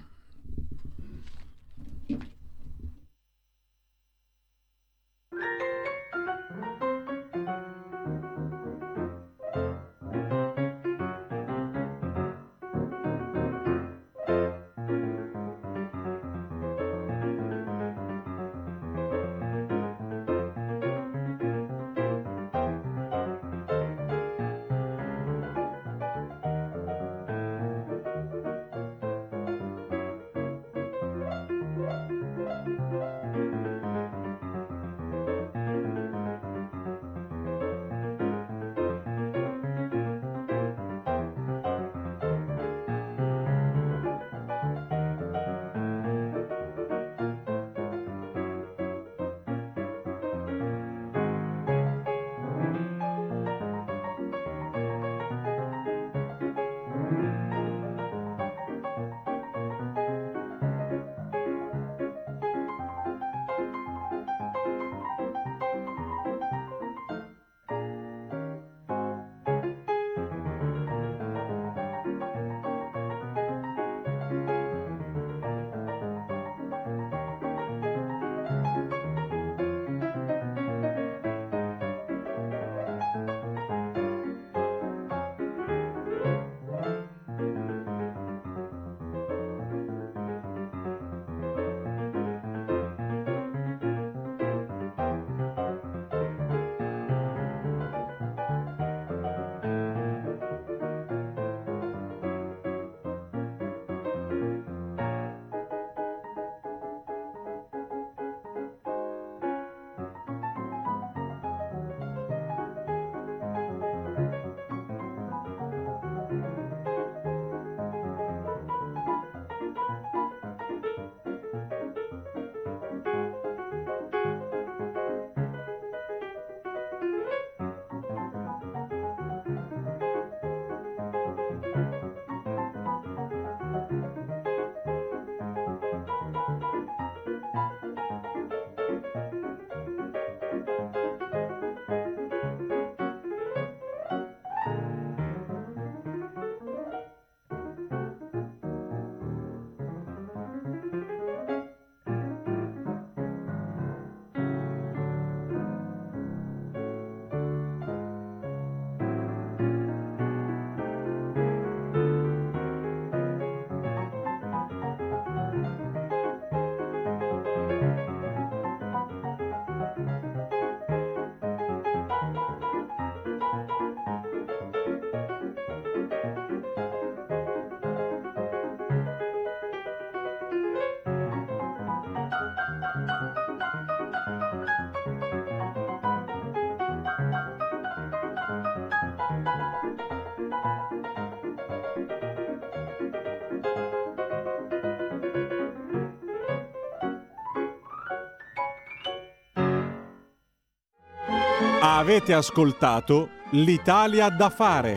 Avete 202.08 202.34
ascoltato 202.34 203.32
l'Italia 203.52 204.30
da 204.30 204.50
fare. 204.50 204.96